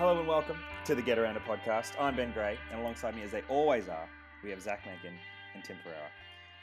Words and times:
Hello 0.00 0.18
and 0.18 0.26
welcome 0.26 0.56
to 0.86 0.94
the 0.94 1.02
Get 1.02 1.18
Around 1.18 1.36
a 1.36 1.40
podcast. 1.40 1.92
I'm 2.00 2.16
Ben 2.16 2.32
Gray, 2.32 2.56
and 2.72 2.80
alongside 2.80 3.14
me, 3.14 3.20
as 3.20 3.32
they 3.32 3.42
always 3.50 3.86
are, 3.90 4.08
we 4.42 4.48
have 4.48 4.62
Zach 4.62 4.86
Menken 4.86 5.12
and 5.54 5.62
Tim 5.62 5.76
Pereira. 5.84 6.08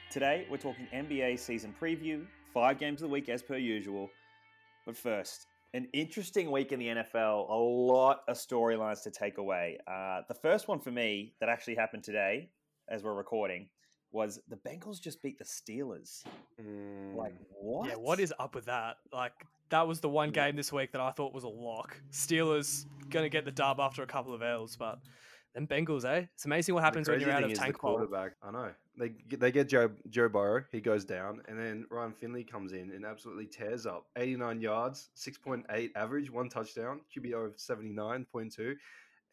Today, 0.09 0.47
we're 0.49 0.57
talking 0.57 0.87
NBA 0.91 1.37
season 1.37 1.75
preview, 1.79 2.25
five 2.51 2.79
games 2.79 3.03
of 3.03 3.09
the 3.09 3.13
week 3.13 3.29
as 3.29 3.43
per 3.43 3.55
usual. 3.55 4.09
But 4.87 4.97
first, 4.97 5.45
an 5.75 5.87
interesting 5.93 6.49
week 6.49 6.71
in 6.71 6.79
the 6.79 6.87
NFL, 6.87 7.47
a 7.47 7.53
lot 7.53 8.21
of 8.27 8.37
storylines 8.37 9.03
to 9.03 9.11
take 9.11 9.37
away. 9.37 9.77
Uh, 9.87 10.21
the 10.27 10.33
first 10.33 10.67
one 10.67 10.79
for 10.79 10.89
me 10.89 11.35
that 11.39 11.47
actually 11.47 11.75
happened 11.75 12.03
today, 12.03 12.49
as 12.89 13.03
we're 13.03 13.13
recording, 13.13 13.69
was 14.11 14.39
the 14.49 14.55
Bengals 14.55 14.99
just 14.99 15.21
beat 15.21 15.37
the 15.37 15.45
Steelers. 15.45 16.23
Like, 17.15 17.35
what? 17.51 17.87
Yeah, 17.87 17.97
what 17.97 18.19
is 18.19 18.33
up 18.39 18.55
with 18.55 18.65
that? 18.65 18.97
Like, 19.13 19.33
that 19.69 19.87
was 19.87 19.99
the 19.99 20.09
one 20.09 20.31
game 20.31 20.55
this 20.55 20.71
week 20.71 20.91
that 20.93 21.01
I 21.01 21.11
thought 21.11 21.33
was 21.33 21.43
a 21.43 21.49
lock. 21.49 21.97
Steelers 22.11 22.85
gonna 23.09 23.29
get 23.29 23.45
the 23.45 23.51
dub 23.51 23.79
after 23.79 24.03
a 24.03 24.07
couple 24.07 24.33
of 24.33 24.41
L's, 24.41 24.75
but 24.75 24.99
then 25.53 25.67
Bengals, 25.67 26.05
eh? 26.05 26.25
It's 26.33 26.45
amazing 26.45 26.75
what 26.75 26.83
happens 26.83 27.07
when 27.09 27.19
you're 27.21 27.29
out 27.31 27.43
of 27.43 27.49
tank 27.59 27.75
quarterback. 27.99 28.33
I 28.43 28.51
know 28.51 28.73
they 28.97 29.09
get- 29.09 29.39
they 29.39 29.51
get 29.51 29.67
Joe 29.69 29.91
Joe 30.09 30.29
Burrow. 30.29 30.63
He 30.71 30.81
goes 30.81 31.05
down, 31.05 31.41
and 31.47 31.59
then 31.59 31.85
Ryan 31.89 32.13
Finley 32.13 32.43
comes 32.43 32.73
in 32.73 32.91
and 32.91 33.05
absolutely 33.05 33.47
tears 33.47 33.85
up. 33.85 34.07
Eighty 34.15 34.35
nine 34.35 34.59
yards, 34.61 35.09
six 35.15 35.37
point 35.37 35.65
eight 35.71 35.91
average, 35.95 36.29
one 36.31 36.49
touchdown, 36.49 37.01
QBR 37.15 37.45
of 37.47 37.59
seventy 37.59 37.91
nine 37.93 38.25
point 38.25 38.53
two, 38.53 38.75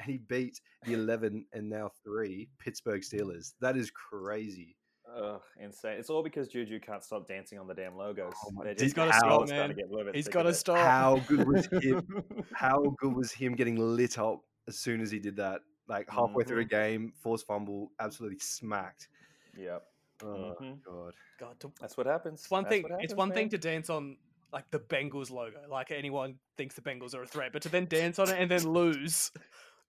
and 0.01 0.11
he 0.11 0.19
beat 0.19 0.61
the 0.85 0.95
eleven 0.95 1.47
and 1.53 1.69
now 1.69 1.91
three 2.05 2.49
Pittsburgh 2.59 3.03
Steelers. 3.03 3.55
That 3.61 3.77
is 3.77 3.91
crazy. 3.91 4.77
Ugh, 5.17 5.41
insane. 5.61 5.99
It's 5.99 6.11
all 6.11 6.23
because 6.23 6.49
Juju 6.49 6.81
can't 6.81 7.03
stop 7.05 7.29
dancing 7.29 7.59
on 7.59 7.67
the 7.69 7.75
damn 7.75 7.97
logos. 7.97 8.33
Oh 8.47 8.51
my- 8.53 8.65
They're 8.65 8.73
He's 8.73 8.83
just- 8.83 8.97
gotta 8.97 9.13
stop, 9.13 9.49
man. 9.49 9.69
to 9.69 9.75
get 9.75 9.87
a 9.87 9.89
little 9.89 10.05
bit 10.07 10.15
He's 10.17 10.29
got 10.29 10.47
of 10.47 10.53
to 10.53 10.59
stop. 10.59 10.79
How 10.79 11.17
good 11.29 11.47
was 11.47 11.67
him? 11.67 12.03
How 12.53 12.83
good 12.99 13.15
was 13.15 13.31
him 13.33 13.55
getting 13.55 13.77
lit 13.77 14.19
up 14.19 14.41
as 14.67 14.77
soon 14.79 15.01
as 15.01 15.11
he 15.11 15.19
did 15.19 15.37
that? 15.37 15.61
Like 15.87 16.09
halfway 16.11 16.45
through 16.45 16.63
a 16.63 16.65
Mhm. 16.65 16.71
game, 16.71 17.13
forced 17.21 17.47
fumble, 17.47 17.93
absolutely 18.01 18.39
smacked. 18.39 19.09
Yep, 19.57 19.87
Oh 20.23 20.57
Mhm. 20.61 20.83
god. 20.83 21.15
God, 21.39 21.61
to- 21.61 21.73
that's 21.81 21.97
what 21.97 22.07
happens. 22.07 22.41
it's 22.41 22.51
one 22.51 22.65
That's 22.65 22.75
thing. 22.75 22.83
what 22.85 22.93
it's 22.93 23.13
happens, 23.13 23.15
one 23.19 23.33
thing 23.33 23.49
to 23.51 23.59
dance 23.59 23.91
on 23.91 24.17
like 24.53 24.71
the 24.71 24.79
Bengals 24.79 25.31
logo, 25.31 25.59
like 25.69 25.91
anyone 25.91 26.39
thinks 26.57 26.75
the 26.77 26.81
Bengals 26.81 27.15
are 27.15 27.23
a 27.23 27.27
threat, 27.27 27.53
but 27.53 27.61
to 27.63 27.69
then 27.69 27.87
dance 27.87 28.19
on 28.21 28.29
it 28.31 28.39
and 28.41 28.49
then 28.51 28.63
lose 28.69 29.31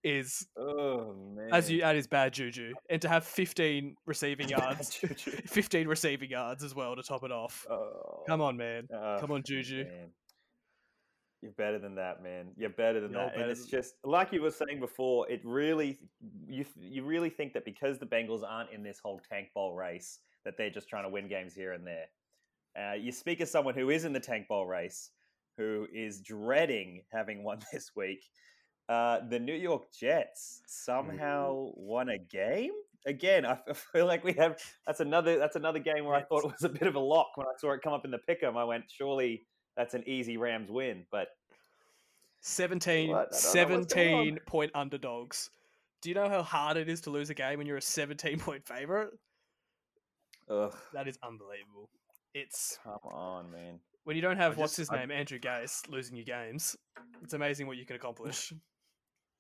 is 0.06 0.48
Oh 0.58 1.14
man, 1.36 1.50
as 1.52 1.70
you 1.70 1.82
that 1.82 1.96
is 1.96 2.06
bad 2.08 2.32
juju. 2.32 2.74
And 2.90 3.02
to 3.02 3.10
have 3.10 3.26
15 3.26 3.96
receiving 4.06 4.48
yards, 4.58 4.94
15 5.48 5.88
receiving 5.88 6.30
yards 6.30 6.64
as 6.64 6.74
well 6.76 6.96
to 6.96 7.04
top 7.04 7.24
it 7.24 7.32
off. 7.32 7.66
Oh, 7.70 8.24
Come 8.28 8.40
on, 8.42 8.56
man. 8.56 8.88
ugh, 8.96 9.20
Come 9.20 9.32
on, 9.32 9.42
Juju. 9.44 9.84
man. 9.84 10.10
You're 11.42 11.52
better 11.54 11.78
than 11.80 11.96
that, 11.96 12.24
man. 12.24 12.48
You're 12.58 12.70
better 12.72 13.00
than 13.02 13.12
You're 13.12 13.22
that. 13.26 13.36
And 13.36 13.52
it's 13.52 13.62
than- 13.62 13.70
just 13.82 13.96
like 14.04 14.32
you 14.32 14.42
were 14.42 14.52
saying 14.52 14.80
before. 14.80 15.30
It 15.30 15.42
really, 15.44 15.98
you 16.48 16.66
you 16.80 17.04
really 17.04 17.30
think 17.30 17.54
that 17.54 17.66
because 17.66 18.00
the 18.00 18.06
Bengals 18.06 18.42
aren't 18.48 18.72
in 18.72 18.84
this 18.84 19.00
whole 19.04 19.20
tank 19.30 19.50
bowl 19.54 19.74
race, 19.76 20.20
that 20.44 20.56
they're 20.58 20.70
just 20.70 20.88
trying 20.88 21.04
to 21.04 21.10
win 21.10 21.28
games 21.28 21.54
here 21.54 21.74
and 21.74 21.86
there. 21.86 22.06
Uh, 22.80 22.94
you 22.94 23.12
speak 23.12 23.42
as 23.42 23.52
someone 23.52 23.74
who 23.76 23.90
is 23.90 24.06
in 24.06 24.14
the 24.14 24.20
tank 24.20 24.48
bowl 24.48 24.66
race, 24.66 25.12
who 25.58 25.88
is 25.94 26.20
dreading 26.22 27.02
having 27.14 27.44
won 27.44 27.60
this 27.74 27.92
week. 27.96 28.24
Uh, 28.88 29.20
the 29.30 29.40
New 29.40 29.54
York 29.56 29.92
Jets 29.98 30.62
somehow 30.68 31.72
won 31.76 32.10
a 32.10 32.18
game 32.20 32.72
again. 33.06 33.46
I 33.46 33.58
feel 33.74 34.06
like 34.06 34.24
we 34.24 34.34
have 34.34 34.60
that's 34.86 35.00
another 35.00 35.38
that's 35.40 35.56
another 35.56 35.80
game 35.80 36.06
where 36.06 36.16
I 36.16 36.22
thought 36.24 36.46
it 36.46 36.52
was 36.52 36.64
a 36.64 36.70
bit 36.70 36.84
of 36.88 36.96
a 36.96 37.00
lock 37.00 37.30
when 37.36 37.48
I 37.48 37.52
saw 37.58 37.72
it 37.72 37.82
come 37.82 37.94
up 37.94 38.06
in 38.06 38.12
the 38.12 38.20
pick'em. 38.30 38.56
I 38.56 38.64
went, 38.64 38.86
surely 38.90 39.46
that's 39.76 39.94
an 39.96 40.04
easy 40.08 40.38
Rams 40.38 40.70
win, 40.70 41.06
but 41.12 41.30
17, 42.42 43.10
What? 43.10 43.18
I 43.18 43.20
don't 43.64 43.70
know 43.72 43.78
what's 43.80 43.94
going 43.94 44.14
on. 44.14 44.24
17 44.26 44.40
point 44.46 44.72
underdogs. 44.76 45.50
Do 46.02 46.10
you 46.10 46.16
know 46.16 46.30
how 46.30 46.44
hard 46.44 46.78
it 46.78 46.88
is 46.88 47.02
to 47.02 47.10
lose 47.10 47.30
a 47.32 47.34
game 47.34 47.58
when 47.58 47.66
you're 47.68 47.78
a 47.78 47.82
17 47.82 48.40
point 48.40 48.66
favorite? 48.68 49.10
ugh, 50.50 50.76
That 50.94 51.08
is 51.08 51.18
unbelievable. 51.24 51.90
It's 52.36 52.78
come 52.84 53.00
on, 53.12 53.50
man. 53.52 53.80
when 54.04 54.16
you 54.16 54.22
don't 54.22 54.38
have 54.38 54.58
what's 54.58 54.76
his 54.76 54.90
I- 54.92 54.98
name, 55.00 55.10
Andrew 55.12 55.40
Gase, 55.40 55.90
losing 55.90 56.16
your 56.16 56.26
games. 56.26 56.76
It's 57.24 57.34
amazing 57.34 57.66
what 57.66 57.78
you 57.78 57.86
can 57.86 57.96
accomplish. 57.96 58.54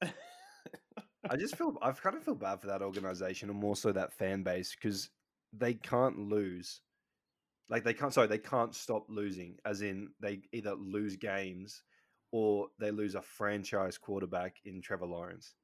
I 1.30 1.36
just 1.38 1.56
feel 1.56 1.78
I 1.82 1.92
kind 1.92 2.16
of 2.16 2.24
feel 2.24 2.36
bad 2.36 2.62
for 2.62 2.68
that 2.68 2.82
organization 2.82 3.50
and 3.50 3.60
more 3.60 3.76
so 3.76 3.92
that 3.92 4.14
fan 4.14 4.44
base 4.44 4.76
because 4.76 5.10
they 5.54 5.74
can't 5.74 6.18
lose. 6.18 6.82
Like 7.70 7.84
they 7.84 7.94
can't 7.94 8.14
sorry, 8.14 8.28
they 8.28 8.38
can't 8.38 8.76
stop 8.76 9.06
losing. 9.10 9.58
As 9.66 9.82
in 9.82 10.10
they 10.20 10.42
either 10.54 10.76
lose 10.76 11.16
games 11.16 11.84
or 12.32 12.68
they 12.80 12.92
lose 12.92 13.16
a 13.16 13.22
franchise 13.22 13.98
quarterback 13.98 14.58
in 14.66 14.82
Trevor 14.82 15.06
Lawrence. 15.06 15.56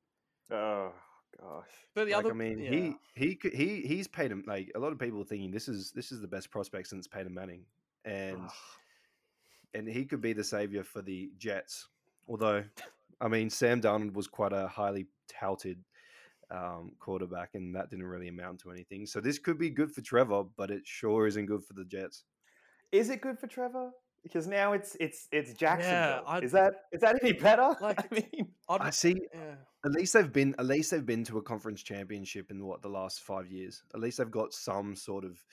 Oh 0.51 0.91
gosh. 1.39 1.67
But 1.93 2.05
the 2.05 2.13
like, 2.13 2.25
other, 2.25 2.31
I 2.31 2.33
mean, 2.33 2.59
yeah. 2.59 2.69
he 2.71 2.95
he 3.13 3.49
he 3.53 3.81
he's 3.81 4.07
paid 4.07 4.31
him 4.31 4.43
like 4.47 4.71
a 4.75 4.79
lot 4.79 4.91
of 4.91 4.99
people 4.99 5.21
are 5.21 5.25
thinking 5.25 5.51
this 5.51 5.67
is 5.67 5.91
this 5.91 6.11
is 6.11 6.21
the 6.21 6.27
best 6.27 6.49
prospect 6.49 6.87
since 6.87 7.07
Peyton 7.07 7.33
Manning, 7.33 7.65
and 8.05 8.37
Ugh. 8.43 8.51
and 9.73 9.87
he 9.87 10.05
could 10.05 10.21
be 10.21 10.33
the 10.33 10.43
savior 10.43 10.83
for 10.83 11.01
the 11.01 11.31
Jets. 11.37 11.87
Although, 12.27 12.63
I 13.21 13.27
mean, 13.27 13.49
Sam 13.49 13.79
Darnold 13.81 14.13
was 14.13 14.27
quite 14.27 14.51
a 14.51 14.67
highly 14.67 15.05
touted 15.29 15.77
um, 16.49 16.91
quarterback, 16.99 17.51
and 17.53 17.75
that 17.75 17.89
didn't 17.89 18.05
really 18.05 18.27
amount 18.27 18.59
to 18.61 18.71
anything. 18.71 19.05
So 19.05 19.21
this 19.21 19.39
could 19.39 19.57
be 19.57 19.69
good 19.69 19.91
for 19.91 20.01
Trevor, 20.01 20.43
but 20.57 20.71
it 20.71 20.81
sure 20.85 21.27
isn't 21.27 21.45
good 21.45 21.63
for 21.63 21.73
the 21.73 21.85
Jets. 21.85 22.23
Is 22.91 23.09
it 23.09 23.21
good 23.21 23.39
for 23.39 23.47
Trevor? 23.47 23.91
Because 24.23 24.47
now 24.47 24.73
it's 24.73 24.95
it's 24.99 25.27
it's 25.31 25.53
Jacksonville. 25.53 26.23
I'd- 26.27 26.45
is 26.45 26.51
that 26.51 26.73
is 26.91 27.01
that 27.01 27.17
any 27.23 27.33
better? 27.33 27.75
Like- 27.81 27.99
I 28.11 28.15
mean, 28.15 28.47
I'd- 28.69 28.83
I 28.83 28.89
see. 28.89 29.15
yeah. 29.33 29.55
At 29.85 29.91
least 29.93 30.13
they've 30.13 30.31
been. 30.31 30.53
At 30.59 30.65
least 30.65 30.91
they've 30.91 31.05
been 31.05 31.23
to 31.23 31.37
a 31.39 31.41
conference 31.41 31.81
championship 31.81 32.51
in 32.51 32.63
what 32.65 32.81
the 32.83 32.89
last 32.89 33.21
five 33.21 33.47
years. 33.47 33.81
At 33.95 33.99
least 33.99 34.17
they've 34.19 34.29
got 34.29 34.53
some 34.53 34.95
sort 34.95 35.23
of. 35.25 35.43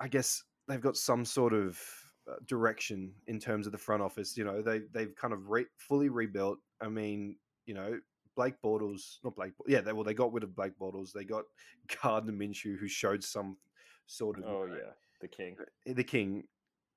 I 0.00 0.08
guess 0.08 0.42
they've 0.68 0.80
got 0.80 0.96
some 0.96 1.24
sort 1.24 1.52
of 1.52 1.78
Uh, 2.26 2.36
direction 2.46 3.12
in 3.26 3.38
terms 3.38 3.66
of 3.66 3.72
the 3.72 3.76
front 3.76 4.02
office. 4.02 4.34
You 4.34 4.44
know, 4.44 4.62
they 4.62 4.80
they've 4.94 5.14
kind 5.14 5.34
of 5.34 5.50
re- 5.50 5.66
fully 5.76 6.08
rebuilt. 6.08 6.58
I 6.80 6.88
mean, 6.88 7.36
you 7.66 7.74
know, 7.74 7.98
Blake 8.34 8.54
Bortles, 8.64 9.18
not 9.22 9.36
Blake. 9.36 9.52
Yeah, 9.66 9.82
they 9.82 9.92
well 9.92 10.04
they 10.04 10.14
got 10.14 10.32
rid 10.32 10.42
of 10.42 10.56
Blake 10.56 10.72
Bortles. 10.80 11.12
They 11.12 11.24
got 11.24 11.44
Gardner 12.02 12.32
Minshew, 12.32 12.78
who 12.78 12.88
showed 12.88 13.22
some 13.22 13.58
sort 14.06 14.38
of 14.38 14.44
oh 14.46 14.62
uh, 14.62 14.74
yeah, 14.74 14.92
the 15.20 15.28
king. 15.28 15.56
Eh, 15.86 15.92
the 15.92 16.02
king, 16.02 16.44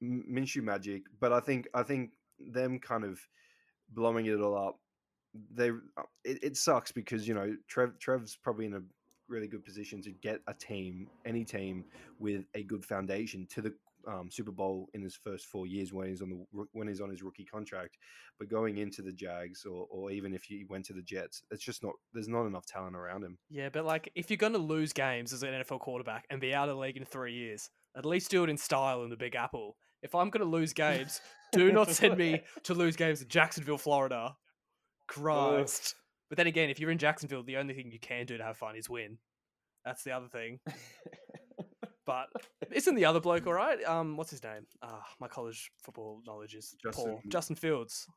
Minshew 0.02 0.64
magic. 0.64 1.04
But 1.20 1.34
I 1.34 1.42
think 1.42 1.68
I 1.74 1.84
think 1.84 2.12
them 2.40 2.80
kind 2.80 3.04
of 3.04 3.20
blowing 3.90 4.28
it 4.28 4.40
all 4.40 4.58
up. 4.58 4.80
They 5.54 5.72
uh, 5.72 6.04
it, 6.24 6.42
it 6.42 6.56
sucks 6.56 6.94
because 6.94 7.28
you 7.28 7.34
know 7.34 7.54
Trev 7.68 8.00
Trev's 8.00 8.38
probably 8.42 8.68
in 8.68 8.76
a 8.76 8.82
really 9.28 9.50
good 9.50 9.66
position 9.66 10.02
to 10.04 10.12
get 10.12 10.40
a 10.48 10.54
team, 10.54 11.10
any 11.26 11.44
team 11.44 11.84
with 12.18 12.46
a 12.56 12.64
good 12.64 12.86
foundation 12.86 13.46
to 13.52 13.62
the 13.62 13.74
um, 14.08 14.30
Super 14.32 14.52
Bowl 14.52 14.88
in 14.94 15.02
his 15.02 15.16
first 15.16 15.46
four 15.48 15.68
years 15.68 15.94
when 15.94 16.08
he's 16.08 16.22
on 16.22 16.30
the 16.30 16.66
when 16.72 16.88
he's 16.88 17.02
on 17.02 17.10
his 17.10 17.22
rookie 17.22 17.46
contract. 17.46 17.98
But 18.40 18.50
going 18.50 18.78
into 18.78 19.02
the 19.02 19.12
Jags 19.12 19.66
or, 19.66 19.88
or 19.90 20.12
even 20.12 20.34
if 20.34 20.44
he 20.44 20.66
went 20.70 20.86
to 20.86 20.94
the 20.94 21.02
Jets, 21.02 21.44
it's 21.52 21.64
just 21.64 21.84
not 21.84 21.94
there's 22.14 22.28
not 22.28 22.46
enough 22.46 22.66
talent 22.66 22.96
around 22.96 23.24
him. 23.24 23.38
Yeah, 23.50 23.70
but 23.70 23.86
like 23.86 24.12
if 24.16 24.30
you're 24.30 24.38
going 24.38 24.54
to 24.54 24.60
lose 24.60 24.94
games 24.94 25.34
as 25.34 25.44
an 25.44 25.50
NFL 25.50 25.80
quarterback 25.80 26.26
and 26.30 26.40
be 26.40 26.54
out 26.54 26.70
of 26.70 26.76
the 26.76 26.82
league 26.82 26.98
in 26.98 27.06
three 27.06 27.34
years, 27.34 27.70
at 27.96 28.06
least 28.06 28.32
do 28.32 28.44
it 28.44 28.50
in 28.50 28.58
style 28.58 29.04
in 29.04 29.10
the 29.10 29.18
Big 29.18 29.36
Apple. 29.36 29.76
If 30.04 30.14
I'm 30.14 30.30
going 30.30 30.46
to 30.46 30.50
lose 30.50 30.74
games, 30.74 31.22
do 31.52 31.72
not 31.72 31.90
send 31.90 32.18
me 32.18 32.42
to 32.64 32.74
lose 32.74 32.96
games 32.96 33.22
in 33.22 33.28
Jacksonville, 33.28 33.80
Florida. 33.80 34.36
Christ. 35.08 35.96
But 36.30 36.38
then 36.38 36.48
again, 36.48 36.70
if 36.70 36.80
you're 36.80 36.92
in 36.92 36.98
Jacksonville, 36.98 37.44
the 37.44 37.58
only 37.58 37.74
thing 37.74 37.92
you 37.92 38.00
can 38.00 38.26
do 38.26 38.38
to 38.38 38.44
have 38.44 38.58
fun 38.58 38.76
is 38.76 38.90
win. 38.90 39.18
That's 39.86 40.04
the 40.04 40.12
other 40.12 40.28
thing. 40.28 40.60
But 42.08 42.30
isn't 42.72 42.96
the 42.96 43.06
other 43.06 43.20
bloke 43.20 43.46
all 43.46 43.54
right? 43.54 43.84
Um, 43.84 44.18
what's 44.18 44.32
his 44.32 44.42
name? 44.44 44.66
Ah, 44.82 45.04
my 45.20 45.28
college 45.28 45.70
football 45.84 46.22
knowledge 46.26 46.56
is 46.56 46.76
poor. 46.84 46.92
Justin- 46.92 47.20
Justin 47.30 47.56
Fields. 47.58 48.08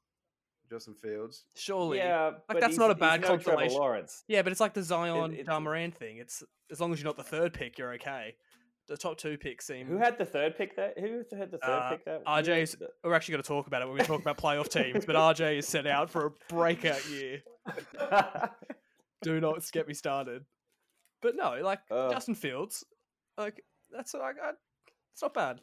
Justin 0.71 0.95
Fields. 0.95 1.45
Surely. 1.57 1.99
yeah, 1.99 2.27
Like, 2.27 2.35
but 2.47 2.61
that's 2.61 2.71
he's- 2.75 2.79
not 2.79 2.91
a 2.93 2.95
bad 2.95 3.21
no 3.21 3.27
Trevor 3.27 3.43
consolation. 3.43 3.79
Lawrence. 3.79 4.25
Yeah, 4.29 4.43
but 4.43 4.53
it's 4.53 4.61
like 4.61 4.73
the 4.73 4.83
Zion 4.85 5.35
it- 5.35 5.47
Ja 5.47 5.59
Morant 5.61 5.97
thing. 5.99 6.19
It's 6.19 6.43
as 6.71 6.81
long 6.81 6.93
as 6.93 7.01
you're 7.01 7.09
not 7.09 7.17
the 7.17 7.25
third 7.25 7.53
pick, 7.53 7.77
you're 7.77 7.93
okay. 7.95 8.37
The 8.87 8.97
top 8.97 9.19
two 9.19 9.37
picks 9.37 9.67
seem. 9.67 9.87
Who 9.89 9.99
had 9.99 10.17
the 10.19 10.25
third 10.25 10.57
pick? 10.57 10.75
That 10.77 10.99
who 10.99 11.25
had 11.37 11.51
the 11.51 11.59
third 11.59 11.71
Uh, 11.71 11.91
pick? 11.91 12.05
That 12.05 12.19
who 12.21 12.33
RJ 12.33 12.79
the- 12.79 12.89
We're 13.05 13.15
actually 13.15 13.33
going 13.33 13.43
to 13.43 13.49
talk 13.49 13.67
about 13.67 13.83
it 13.83 13.89
when 13.89 13.99
we 13.99 14.05
talk 14.05 14.21
about 14.21 14.39
playoff 14.39 14.69
teams, 14.71 15.05
but 15.05 15.17
RJ 15.17 15.59
is 15.59 15.67
set 15.69 15.87
out 15.89 16.09
for 16.11 16.27
a 16.27 16.31
breakout 16.49 17.05
year. 17.09 17.43
Do 19.23 19.41
not 19.41 19.71
get 19.73 19.87
me 19.89 19.95
started. 19.95 20.45
But 21.21 21.37
no, 21.37 21.61
like 21.63 21.81
Ugh. 21.91 22.13
Justin 22.13 22.35
Fields, 22.35 22.85
like 23.37 23.63
that's 23.93 24.15
I, 24.15 24.31
it's 25.13 25.23
not 25.23 25.35
bad. 25.35 25.61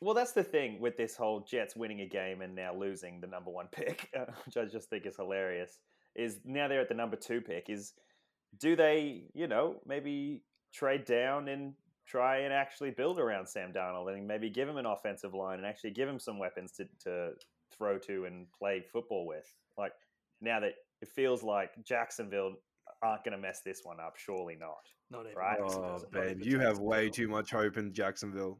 Well, 0.00 0.14
that's 0.14 0.32
the 0.32 0.44
thing 0.44 0.80
with 0.80 0.96
this 0.96 1.16
whole 1.16 1.40
Jets 1.40 1.74
winning 1.74 2.02
a 2.02 2.06
game 2.06 2.40
and 2.40 2.54
now 2.54 2.72
losing 2.72 3.20
the 3.20 3.26
number 3.26 3.50
one 3.50 3.66
pick, 3.72 4.08
uh, 4.18 4.26
which 4.46 4.56
I 4.56 4.64
just 4.64 4.88
think 4.88 5.06
is 5.06 5.16
hilarious. 5.16 5.78
Is 6.14 6.38
now 6.44 6.68
they're 6.68 6.80
at 6.80 6.88
the 6.88 6.94
number 6.94 7.16
two 7.16 7.40
pick. 7.40 7.68
Is 7.68 7.94
do 8.58 8.76
they, 8.76 9.24
you 9.34 9.46
know, 9.46 9.76
maybe 9.86 10.42
trade 10.72 11.04
down 11.04 11.48
and 11.48 11.74
try 12.06 12.38
and 12.38 12.52
actually 12.52 12.90
build 12.90 13.18
around 13.18 13.46
Sam 13.46 13.72
Darnold 13.72 14.12
and 14.12 14.26
maybe 14.26 14.48
give 14.48 14.68
him 14.68 14.78
an 14.78 14.86
offensive 14.86 15.34
line 15.34 15.58
and 15.58 15.66
actually 15.66 15.90
give 15.90 16.08
him 16.08 16.18
some 16.18 16.38
weapons 16.38 16.72
to, 16.72 16.84
to 17.04 17.32
throw 17.76 17.98
to 17.98 18.24
and 18.24 18.46
play 18.58 18.82
football 18.92 19.26
with? 19.26 19.44
Like, 19.76 19.92
now 20.40 20.60
that 20.60 20.72
it 21.02 21.08
feels 21.08 21.42
like 21.42 21.70
Jacksonville 21.84 22.54
aren't 23.02 23.24
going 23.24 23.32
to 23.32 23.38
mess 23.38 23.60
this 23.64 23.80
one 23.84 23.98
up. 24.00 24.16
Surely 24.16 24.56
not. 24.58 24.86
Not 25.10 25.26
even. 25.26 25.36
Right. 25.36 25.58
Oh, 25.62 25.80
not 26.02 26.10
Ben, 26.12 26.40
you 26.40 26.58
have 26.58 26.78
way 26.78 27.08
too 27.08 27.28
much 27.28 27.50
hope 27.50 27.76
in 27.76 27.92
Jacksonville. 27.92 28.58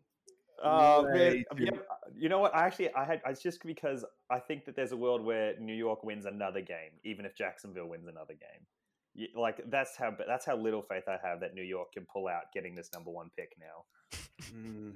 Oh 0.65 1.05
man, 1.05 1.45
yeah, 1.57 1.71
you 2.17 2.29
know 2.29 2.41
what? 2.41 2.53
I 2.53 2.67
actually, 2.67 2.93
I 2.95 3.05
had, 3.05 3.21
it's 3.27 3.41
just 3.41 3.63
because 3.65 4.05
I 4.29 4.41
think 4.41 4.65
that 4.65 4.75
there's 4.75 4.91
a 4.91 4.97
world 4.97 5.25
where 5.25 5.55
New 5.61 5.75
York 5.75 6.03
wins 6.03 6.25
another 6.25 6.61
game, 6.61 6.99
even 7.05 7.25
if 7.25 7.37
Jacksonville 7.37 7.87
wins 7.87 8.09
another 8.09 8.35
game. 8.35 8.67
Y- 9.17 9.41
Like 9.41 9.61
that's 9.71 9.97
how 9.97 10.17
that's 10.27 10.45
how 10.45 10.57
little 10.57 10.83
faith 10.83 11.05
I 11.07 11.17
have 11.25 11.39
that 11.41 11.55
New 11.55 11.63
York 11.63 11.93
can 11.93 12.07
pull 12.13 12.27
out 12.27 12.45
getting 12.53 12.75
this 12.75 12.91
number 12.93 13.11
one 13.13 13.31
pick 13.37 13.53
now. 13.61 14.19
Mm, 14.53 14.95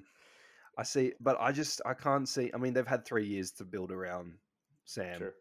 I 0.78 0.82
see, 0.82 1.12
but 1.20 1.36
I 1.40 1.52
just 1.52 1.80
I 1.86 1.94
can't 1.94 2.28
see. 2.28 2.50
I 2.52 2.56
mean, 2.56 2.72
they've 2.72 2.84
had 2.84 3.04
three 3.04 3.26
years 3.26 3.52
to 3.52 3.64
build 3.64 3.92
around 3.92 4.32
Sam. 4.84 5.18
Sure. 5.18 5.34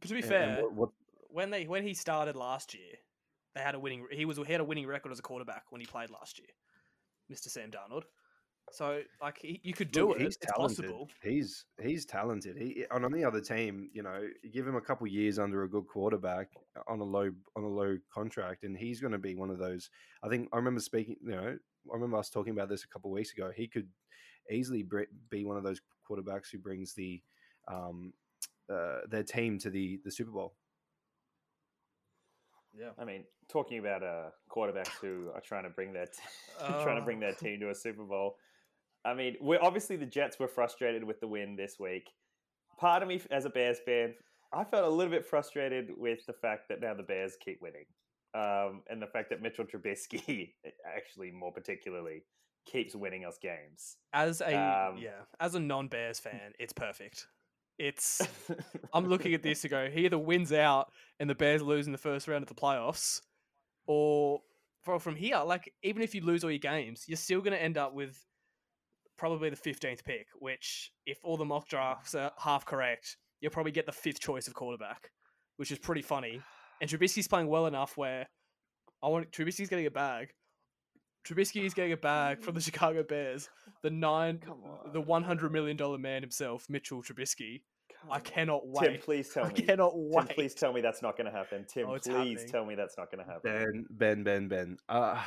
But 0.00 0.08
to 0.08 0.14
be 0.14 0.20
and- 0.20 0.28
fair, 0.28 0.42
and 0.54 0.62
what, 0.62 0.72
what, 0.74 0.88
when 1.30 1.50
they 1.50 1.66
when 1.68 1.84
he 1.84 1.94
started 1.94 2.34
last 2.34 2.74
year, 2.74 2.94
they 3.54 3.60
had 3.60 3.74
a 3.74 3.78
winning. 3.78 4.06
He 4.10 4.24
was 4.24 4.36
he 4.36 4.52
had 4.52 4.60
a 4.60 4.64
winning 4.64 4.86
record 4.86 5.12
as 5.12 5.18
a 5.18 5.22
quarterback 5.22 5.64
when 5.70 5.80
he 5.80 5.86
played 5.86 6.10
last 6.10 6.38
year, 6.38 6.48
Mister 7.28 7.50
Sam 7.50 7.70
Darnold. 7.70 8.02
So 8.72 9.02
like 9.20 9.38
he, 9.42 9.60
you 9.62 9.74
could 9.74 9.90
do 9.90 10.08
look, 10.08 10.16
it. 10.16 10.22
he's 10.22 10.36
It's 10.36 10.52
talented. 10.52 10.86
possible. 10.86 11.10
He's 11.22 11.66
he's 11.82 12.06
talented. 12.06 12.56
He 12.56 12.84
and 12.90 13.04
on 13.04 13.12
the 13.12 13.24
other 13.24 13.40
team, 13.40 13.90
you 13.92 14.02
know, 14.02 14.22
you 14.42 14.50
give 14.50 14.66
him 14.66 14.76
a 14.76 14.80
couple 14.80 15.06
years 15.06 15.38
under 15.38 15.64
a 15.64 15.68
good 15.68 15.86
quarterback 15.86 16.48
on 16.88 16.98
a 16.98 17.04
low 17.04 17.30
on 17.56 17.62
a 17.62 17.68
low 17.68 17.98
contract, 18.12 18.64
and 18.64 18.76
he's 18.76 19.00
going 19.00 19.12
to 19.12 19.18
be 19.18 19.34
one 19.34 19.50
of 19.50 19.58
those. 19.58 19.90
I 20.22 20.28
think 20.28 20.48
I 20.52 20.56
remember 20.56 20.80
speaking. 20.80 21.16
You 21.22 21.30
know, 21.32 21.58
I 21.90 21.94
remember 21.94 22.16
us 22.16 22.30
talking 22.30 22.54
about 22.54 22.68
this 22.70 22.84
a 22.84 22.88
couple 22.88 23.10
weeks 23.10 23.32
ago. 23.32 23.52
He 23.54 23.68
could 23.68 23.88
easily 24.50 24.84
be 25.30 25.44
one 25.44 25.58
of 25.58 25.62
those 25.62 25.80
quarterbacks 26.10 26.50
who 26.50 26.58
brings 26.58 26.94
the 26.94 27.22
um, 27.68 28.14
uh, 28.72 29.00
their 29.08 29.24
team 29.24 29.58
to 29.58 29.70
the 29.70 30.00
the 30.04 30.10
Super 30.10 30.30
Bowl. 30.30 30.54
Yeah. 32.78 32.90
I 32.98 33.04
mean, 33.04 33.24
talking 33.48 33.78
about 33.78 34.02
uh, 34.02 34.30
quarterbacks 34.50 34.92
who 35.00 35.30
are 35.34 35.40
trying 35.40 35.64
to 35.64 35.70
bring 35.70 35.92
their 35.92 36.06
t- 36.06 36.22
trying 36.82 36.96
to 36.96 37.02
bring 37.02 37.18
Oh. 37.18 37.20
their 37.20 37.34
team 37.34 37.60
to 37.60 37.70
a 37.70 37.74
Super 37.74 38.04
Bowl. 38.04 38.36
I 39.04 39.14
mean, 39.14 39.36
we're 39.40 39.60
obviously 39.62 39.96
the 39.96 40.06
Jets 40.06 40.38
were 40.38 40.48
frustrated 40.48 41.04
with 41.04 41.20
the 41.20 41.28
win 41.28 41.56
this 41.56 41.78
week. 41.78 42.08
Part 42.78 43.02
of 43.02 43.08
me, 43.08 43.20
as 43.30 43.44
a 43.44 43.50
Bears 43.50 43.78
fan, 43.84 44.14
I 44.52 44.64
felt 44.64 44.84
a 44.84 44.88
little 44.88 45.10
bit 45.10 45.26
frustrated 45.26 45.90
with 45.96 46.24
the 46.26 46.32
fact 46.32 46.68
that 46.68 46.80
now 46.80 46.94
the 46.94 47.02
Bears 47.02 47.36
keep 47.44 47.60
winning, 47.60 47.84
um, 48.34 48.82
and 48.88 49.00
the 49.00 49.06
fact 49.06 49.30
that 49.30 49.42
Mitchell 49.42 49.64
Trubisky, 49.64 50.54
actually 50.96 51.30
more 51.30 51.52
particularly, 51.52 52.22
keeps 52.66 52.94
winning 52.96 53.24
us 53.24 53.36
games. 53.40 53.96
As 54.14 54.40
a 54.40 54.54
Um, 54.56 54.96
yeah, 54.96 55.20
as 55.38 55.54
a 55.54 55.60
non-Bears 55.60 56.18
fan, 56.18 56.52
it's 56.58 56.72
perfect. 56.72 57.26
It's 57.78 58.26
I'm 58.92 59.08
looking 59.08 59.34
at 59.34 59.42
this 59.42 59.62
to 59.62 59.68
go. 59.68 59.88
He 59.90 60.04
either 60.04 60.18
wins 60.18 60.52
out 60.52 60.92
and 61.18 61.28
the 61.28 61.34
Bears 61.34 61.62
lose 61.62 61.86
in 61.86 61.92
the 61.92 61.98
first 61.98 62.28
round 62.28 62.42
of 62.42 62.48
the 62.48 62.54
playoffs, 62.54 63.20
or 63.86 64.40
well, 64.86 64.98
from 64.98 65.16
here, 65.16 65.40
like 65.44 65.72
even 65.82 66.02
if 66.02 66.14
you 66.14 66.22
lose 66.22 66.44
all 66.44 66.50
your 66.50 66.58
games, 66.58 67.04
you're 67.06 67.16
still 67.16 67.40
going 67.40 67.52
to 67.52 67.62
end 67.62 67.78
up 67.78 67.94
with 67.94 68.24
probably 69.16 69.50
the 69.50 69.56
15th 69.56 70.04
pick. 70.04 70.26
Which, 70.38 70.92
if 71.06 71.18
all 71.24 71.36
the 71.36 71.44
mock 71.44 71.68
drafts 71.68 72.14
are 72.14 72.32
half 72.38 72.64
correct, 72.66 73.16
you'll 73.40 73.52
probably 73.52 73.72
get 73.72 73.86
the 73.86 73.92
fifth 73.92 74.20
choice 74.20 74.46
of 74.46 74.54
quarterback, 74.54 75.10
which 75.56 75.72
is 75.72 75.78
pretty 75.78 76.02
funny. 76.02 76.40
And 76.80 76.90
Trubisky's 76.90 77.28
playing 77.28 77.48
well 77.48 77.66
enough 77.66 77.96
where 77.96 78.26
I 79.02 79.08
want 79.08 79.30
Trubisky's 79.32 79.68
getting 79.68 79.86
a 79.86 79.90
bag. 79.90 80.30
Trubisky 81.24 81.64
is 81.64 81.72
getting 81.74 81.92
a 81.92 81.96
bag 81.96 82.42
from 82.42 82.54
the 82.54 82.60
Chicago 82.60 83.02
Bears. 83.02 83.48
The 83.82 83.90
nine, 83.90 84.38
Come 84.44 84.58
the 84.92 85.00
one 85.00 85.22
hundred 85.24 85.52
million 85.52 85.76
dollar 85.76 85.98
man 85.98 86.22
himself, 86.22 86.66
Mitchell 86.68 87.02
Trubisky. 87.02 87.62
I 88.10 88.20
cannot 88.20 88.66
wait. 88.66 88.86
Tim, 88.92 89.00
please 89.00 89.30
tell 89.34 89.46
I 89.46 89.48
me. 89.48 89.54
cannot 89.62 89.92
Tim, 89.94 90.26
please 90.28 90.54
tell 90.54 90.72
me 90.72 90.80
that's 90.82 91.00
not 91.02 91.16
going 91.16 91.30
to 91.30 91.32
happen. 91.36 91.64
Tim, 91.66 91.86
Oh, 91.88 91.92
please 91.98 92.06
happening. 92.12 92.48
tell 92.48 92.64
me 92.66 92.74
that's 92.74 92.98
not 92.98 93.10
going 93.10 93.24
to 93.24 93.30
happen. 93.32 93.86
Ben, 93.98 94.22
Ben, 94.22 94.22
Ben, 94.24 94.48
Ben. 94.48 94.76
Uh, 94.88 95.22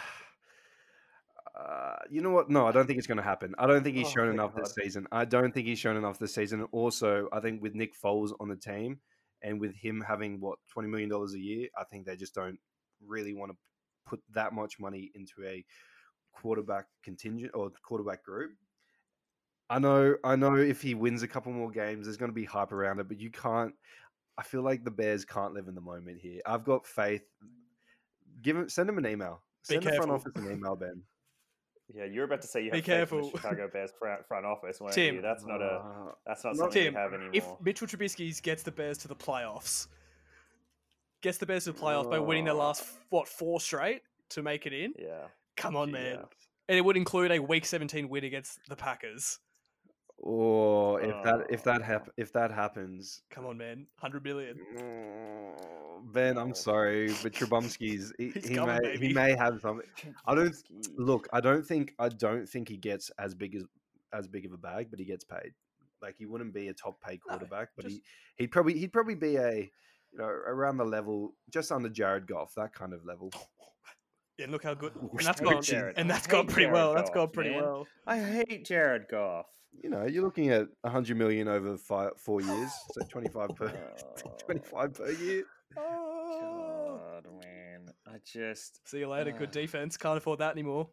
uh, 1.59 1.95
you 2.09 2.21
know 2.21 2.29
what? 2.29 2.49
No, 2.49 2.67
I 2.67 2.71
don't 2.71 2.85
think 2.85 2.99
it's 2.99 3.07
going 3.07 3.17
to 3.17 3.23
happen. 3.23 3.55
I 3.57 3.65
don't 3.65 3.83
think 3.83 3.95
he's 3.95 4.07
Oh, 4.07 4.11
shown 4.11 4.25
thank 4.27 4.33
enough 4.35 4.53
this 4.55 4.75
season. 4.75 5.07
I 5.11 5.25
don't 5.25 5.51
think 5.53 5.65
he's 5.67 5.79
shown 5.79 5.97
enough 5.97 6.19
this 6.19 6.35
season. 6.35 6.67
Also, 6.71 7.27
I 7.33 7.39
think 7.39 7.61
with 7.63 7.73
Nick 7.73 7.93
Foles 7.99 8.31
on 8.39 8.47
the 8.47 8.55
team 8.55 8.99
and 9.41 9.59
with 9.59 9.75
him 9.75 10.03
having 10.07 10.39
what 10.39 10.59
twenty 10.71 10.87
million 10.89 11.09
dollars 11.09 11.33
a 11.33 11.39
year, 11.39 11.69
I 11.75 11.83
think 11.85 12.05
they 12.05 12.15
just 12.15 12.35
don't 12.35 12.59
really 13.03 13.33
want 13.33 13.51
to 13.51 13.57
put 14.07 14.21
that 14.33 14.53
much 14.53 14.79
money 14.79 15.11
into 15.15 15.43
a 15.45 15.63
quarterback 16.33 16.85
contingent 17.03 17.51
or 17.53 17.71
quarterback 17.83 18.23
group. 18.23 18.51
I 19.69 19.79
know, 19.79 20.15
I 20.23 20.35
know. 20.35 20.55
If 20.55 20.81
he 20.81 20.95
wins 20.95 21.23
a 21.23 21.27
couple 21.27 21.51
more 21.51 21.69
games, 21.69 22.05
there's 22.05 22.17
going 22.17 22.31
to 22.31 22.35
be 22.35 22.45
hype 22.45 22.71
around 22.71 22.99
it, 22.99 23.07
but 23.07 23.19
you 23.19 23.29
can't. 23.29 23.73
I 24.37 24.43
feel 24.43 24.61
like 24.61 24.83
the 24.83 24.91
Bears 24.91 25.25
can't 25.25 25.53
live 25.53 25.67
in 25.67 25.75
the 25.75 25.81
moment 25.81 26.19
here. 26.21 26.41
I've 26.45 26.63
got 26.63 26.85
faith. 26.85 27.23
Give 28.41 28.55
him, 28.55 28.69
send 28.69 28.87
him 28.87 28.97
an 28.97 29.07
email. 29.07 29.41
Send 29.63 29.83
the 29.83 29.91
front 29.93 30.11
office 30.11 30.31
an 30.35 30.51
email, 30.51 30.75
Ben. 30.75 31.01
Yeah, 31.93 32.05
you're 32.05 32.25
about 32.25 32.41
to 32.41 32.47
say 32.47 32.63
you 32.63 32.71
have 32.71 32.75
faith 32.75 32.89
in 32.89 32.95
careful. 32.95 33.31
the 33.31 33.37
Chicago 33.37 33.69
Bears 33.71 33.91
front, 33.97 34.25
front 34.27 34.45
office, 34.45 34.79
Tim. 34.91 35.15
you? 35.15 35.21
That's 35.21 35.45
not 35.45 35.61
a 35.61 35.65
Uh, 35.65 36.11
that's 36.25 36.43
not 36.43 36.51
Not 36.51 36.57
something 36.57 36.83
Tim, 36.83 36.93
we 36.93 36.99
have 36.99 37.13
anymore. 37.13 37.31
If 37.33 37.45
Mitchell 37.61 37.87
Trubisky 37.87 38.41
gets 38.41 38.63
the 38.63 38.71
Bears 38.71 38.97
to 38.99 39.07
the 39.07 39.15
playoffs, 39.15 39.87
gets 41.27 41.37
the 41.37 41.45
Bears 41.45 41.65
to 41.65 41.73
the 41.73 41.79
playoffs 41.79 42.09
by 42.09 42.19
winning 42.19 42.45
their 42.45 42.53
last 42.53 42.83
what 43.09 43.27
four 43.27 43.59
straight 43.59 44.01
to 44.29 44.41
make 44.41 44.65
it 44.65 44.73
in, 44.73 44.93
yeah, 44.97 45.27
come 45.57 45.75
on, 45.75 45.91
man! 45.91 46.15
yeah. 46.15 46.25
And 46.69 46.77
it 46.77 46.81
would 46.83 46.97
include 46.97 47.31
a 47.31 47.39
Week 47.39 47.65
17 47.65 48.09
win 48.09 48.23
against 48.23 48.59
the 48.69 48.75
Packers. 48.75 49.39
or 50.17 50.99
if 51.01 51.23
that 51.23 51.45
if 51.49 51.63
that 51.63 51.81
Oh. 51.81 51.83
hap- 51.83 52.09
if 52.17 52.33
that 52.33 52.51
happens, 52.51 53.21
Come 53.29 53.45
on, 53.45 53.57
man! 53.57 53.87
Hundred 53.97 54.23
million. 54.23 54.57
mm, 54.75 56.11
Ben, 56.13 56.37
I'm 56.37 56.51
Oh. 56.51 56.53
sorry, 56.53 57.07
but 57.23 57.33
Trubomsky's 57.33 58.11
he, 58.17 58.29
he 58.31 58.55
coming, 58.55 58.75
may 58.75 58.79
baby. 58.91 59.07
he 59.07 59.13
may 59.13 59.35
have 59.35 59.59
something. 59.61 59.87
I 60.25 60.33
don't- 60.35 60.55
Look, 60.97 61.27
I 61.33 61.39
don't 61.41 61.65
think 61.65 61.93
I 61.99 62.09
don't 62.09 62.47
think 62.47 62.67
he 62.69 62.77
gets 62.77 63.11
as 63.19 63.35
big 63.35 63.55
as 63.55 63.63
as 64.13 64.27
big 64.27 64.45
of 64.45 64.53
a 64.53 64.57
bag, 64.57 64.87
but 64.89 64.99
he 64.99 65.05
gets 65.05 65.23
paid. 65.23 65.53
Like 66.01 66.15
he 66.17 66.25
wouldn't 66.25 66.53
be 66.53 66.67
a 66.69 66.73
top 66.73 66.99
paid 67.01 67.19
No, 67.27 67.31
quarterback, 67.37 67.69
but 67.75 67.85
just- 67.85 67.97
he 67.97 68.43
he'd 68.43 68.51
probably 68.51 68.73
he'd 68.79 68.93
probably 68.93 69.15
be 69.15 69.37
a 69.37 69.71
you 70.17 70.23
know 70.23 70.29
around 70.29 70.77
the 70.77 70.85
level 70.85 71.33
just 71.51 71.71
under 71.71 71.89
Jared 71.89 72.27
Goff, 72.27 72.53
that 72.55 72.73
kind 72.73 72.93
of 72.93 73.05
level. 73.05 73.31
And 74.39 74.51
look 74.51 74.63
how 74.63 74.75
good. 74.75 74.91
Ooh, 74.97 75.09
And 75.17 75.25
that's 75.25 75.41
I 75.41 75.45
gone. 75.45 75.63
Jared. 75.63 75.97
And 75.97 76.07
that's 76.07 76.27
gone 76.27 76.45
pretty 76.45 76.65
Jared 76.65 76.73
well. 76.75 76.93
That's 76.93 77.09
gone 77.09 77.29
pretty 77.29 77.49
man. 77.49 77.63
well. 77.63 77.87
I 78.05 78.19
hate 78.19 78.65
Jared 78.65 79.07
Goff. 79.09 79.47
You 79.83 79.89
know, 79.89 80.05
you're 80.05 80.23
looking 80.23 80.49
at 80.51 80.67
100 80.81 81.17
million 81.17 81.47
over 81.47 81.75
five, 81.75 82.11
four 82.17 82.39
years, 82.41 82.69
so 82.91 83.03
25 83.09 83.49
per 83.55 83.73
Oh, 84.25 84.29
25 84.45 84.93
per 84.93 85.09
year. 85.13 85.43
Oh, 85.75 86.99
God, 87.23 87.25
man, 87.43 87.87
I 88.07 88.17
just 88.23 88.87
See 88.87 88.99
you 88.99 89.07
later. 89.09 89.31
Good 89.31 89.49
uh. 89.49 89.51
defense. 89.53 89.97
Can't 89.97 90.17
afford 90.19 90.37
that 90.37 90.51
anymore. 90.51 90.87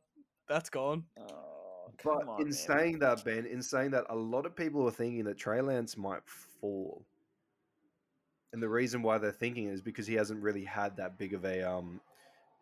That's 0.49 0.71
gone. 0.71 1.05
oh, 1.21 1.91
But 2.03 2.27
on, 2.27 2.41
in 2.41 2.45
man. 2.47 2.53
saying 2.55 2.99
that, 3.01 3.25
Ben, 3.25 3.45
in 3.45 3.61
saying 3.63 3.91
that, 3.91 4.05
a 4.09 4.17
lot 4.17 4.47
of 4.47 4.57
people 4.57 4.87
are 4.89 4.91
thinking 4.91 5.25
that 5.25 5.37
Trey 5.37 5.61
Lance 5.61 5.99
might 5.99 6.23
fall. 6.63 7.05
And 8.55 8.63
the 8.63 8.69
reason 8.69 9.03
why 9.03 9.19
they're 9.19 9.33
thinking 9.33 9.67
is 9.69 9.83
because 9.83 10.07
he 10.07 10.15
hasn't 10.15 10.41
really 10.41 10.65
had 10.65 10.97
that 10.99 11.19
big 11.19 11.35
of 11.35 11.45
a 11.45 11.69
um, 11.69 12.01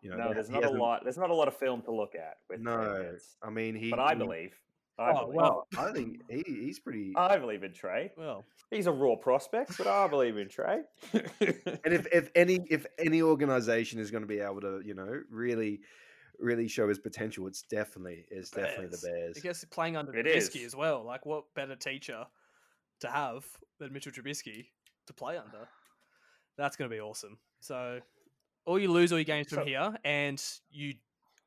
you 0.01 0.09
know. 0.11 0.17
no, 0.17 0.33
there's 0.33 0.49
not 0.51 0.65
a 0.65 0.71
lot. 0.71 1.03
There's 1.05 1.19
not 1.19 1.29
a 1.29 1.35
lot 1.35 1.49
of 1.49 1.57
film 1.57 1.83
to 1.83 1.93
look 1.95 2.15
at 2.15 2.39
with 2.49 2.61
No, 2.61 2.77
Lance. 2.77 3.37
I 3.43 3.51
mean 3.51 3.75
he. 3.75 3.91
but 3.91 4.01
I 4.01 4.15
he- 4.15 4.19
believe. 4.19 4.55
I 4.99 5.11
Oh, 5.11 5.21
believe. 5.27 5.35
well. 5.37 5.67
I 5.79 5.93
think 5.93 6.21
he, 6.31 6.43
he's 6.47 6.79
pretty. 6.79 7.13
I 7.17 7.37
believe 7.39 7.63
in 7.63 7.73
Trey. 7.73 8.11
Well, 8.17 8.45
He's 8.71 8.87
a 8.87 8.93
raw 8.93 9.17
prospect, 9.17 9.77
but 9.79 9.87
I 9.87 10.07
believe 10.09 10.37
in 10.39 10.49
Trey. 10.49 10.81
and 11.13 11.25
if, 11.85 12.07
if 12.13 12.31
any 12.35 12.61
if 12.71 12.87
any 12.99 13.21
organization 13.23 14.01
is 14.01 14.11
going 14.11 14.23
to 14.23 14.27
be 14.27 14.41
able 14.41 14.61
to 14.63 14.81
you 14.85 14.95
know 14.95 15.21
really 15.31 15.81
really 16.39 16.69
show 16.69 16.89
his 16.89 16.99
potential, 16.99 17.47
it's 17.47 17.63
definitely 17.63 18.25
it's 18.31 18.51
definitely 18.51 18.87
the 18.89 18.99
Bears. 19.07 19.37
I 19.37 19.41
guess 19.41 19.63
playing 19.67 19.97
under 19.99 20.15
It 20.17 20.25
Trubisky 20.27 20.61
is. 20.61 20.69
as 20.69 20.77
well. 20.77 21.05
Like, 21.05 21.27
what 21.27 21.45
better 21.55 21.77
teacher 21.77 22.25
to 23.01 23.09
have 23.09 23.45
than 23.79 23.93
Mitchell 23.93 24.13
Trubisky 24.13 24.67
to 25.07 25.13
play 25.13 25.37
under? 25.37 25.69
That's 26.63 26.77
going 26.77 26.89
to 26.89 26.95
be 26.97 27.01
awesome. 27.01 27.39
So, 27.59 27.99
or 28.67 28.79
you 28.79 28.89
lose 28.89 29.11
all 29.11 29.19
your 29.19 29.25
games 29.25 29.49
from 29.49 29.59
So- 29.59 29.65
here, 29.65 29.93
and 30.05 30.41
you 30.71 30.95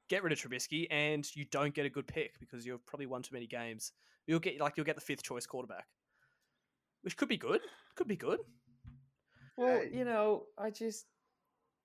get 0.10 0.24
rid 0.24 0.34
of 0.34 0.39
Trubisky, 0.39 0.88
and 0.91 1.25
you 1.36 1.45
don't 1.45 1.74
get 1.74 1.86
a 1.86 1.89
good 1.89 2.05
pick 2.05 2.38
because 2.41 2.65
you've 2.65 2.86
probably 2.86 3.05
won 3.05 3.22
too 3.22 3.34
many 3.34 3.48
games. 3.48 3.93
You'll 4.27 4.39
get 4.39 4.60
like 4.60 4.75
you'll 4.75 4.86
get 4.86 4.95
the 4.95 5.01
fifth 5.01 5.24
choice 5.24 5.45
quarterback, 5.45 5.86
which 7.03 7.15
could 7.15 7.29
be 7.29 7.38
good. 7.38 7.62
Could 7.95 8.10
be 8.10 8.17
good. 8.17 8.39
well, 9.55 9.79
Hey. 9.79 9.91
you 9.93 10.03
know, 10.03 10.43
I 10.57 10.69
just. 10.69 11.05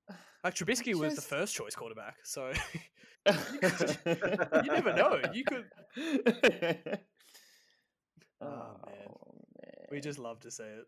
Like 0.43 0.55
Trubisky 0.57 0.95
was 0.97 1.15
the 1.15 1.21
first 1.23 1.55
choice 1.55 1.77
quarterback, 1.77 2.17
so 2.25 2.51
you 3.29 4.73
never 4.73 4.93
know. 4.95 5.21
You 5.33 5.45
could- 5.45 5.67
oh, 5.97 6.03
Oh, 8.41 8.77
man. 8.89 9.09
Oh, 9.09 9.87
we 9.93 10.01
just 10.01 10.19
love 10.19 10.41
to 10.41 10.51
say 10.51 10.65
it. 10.65 10.87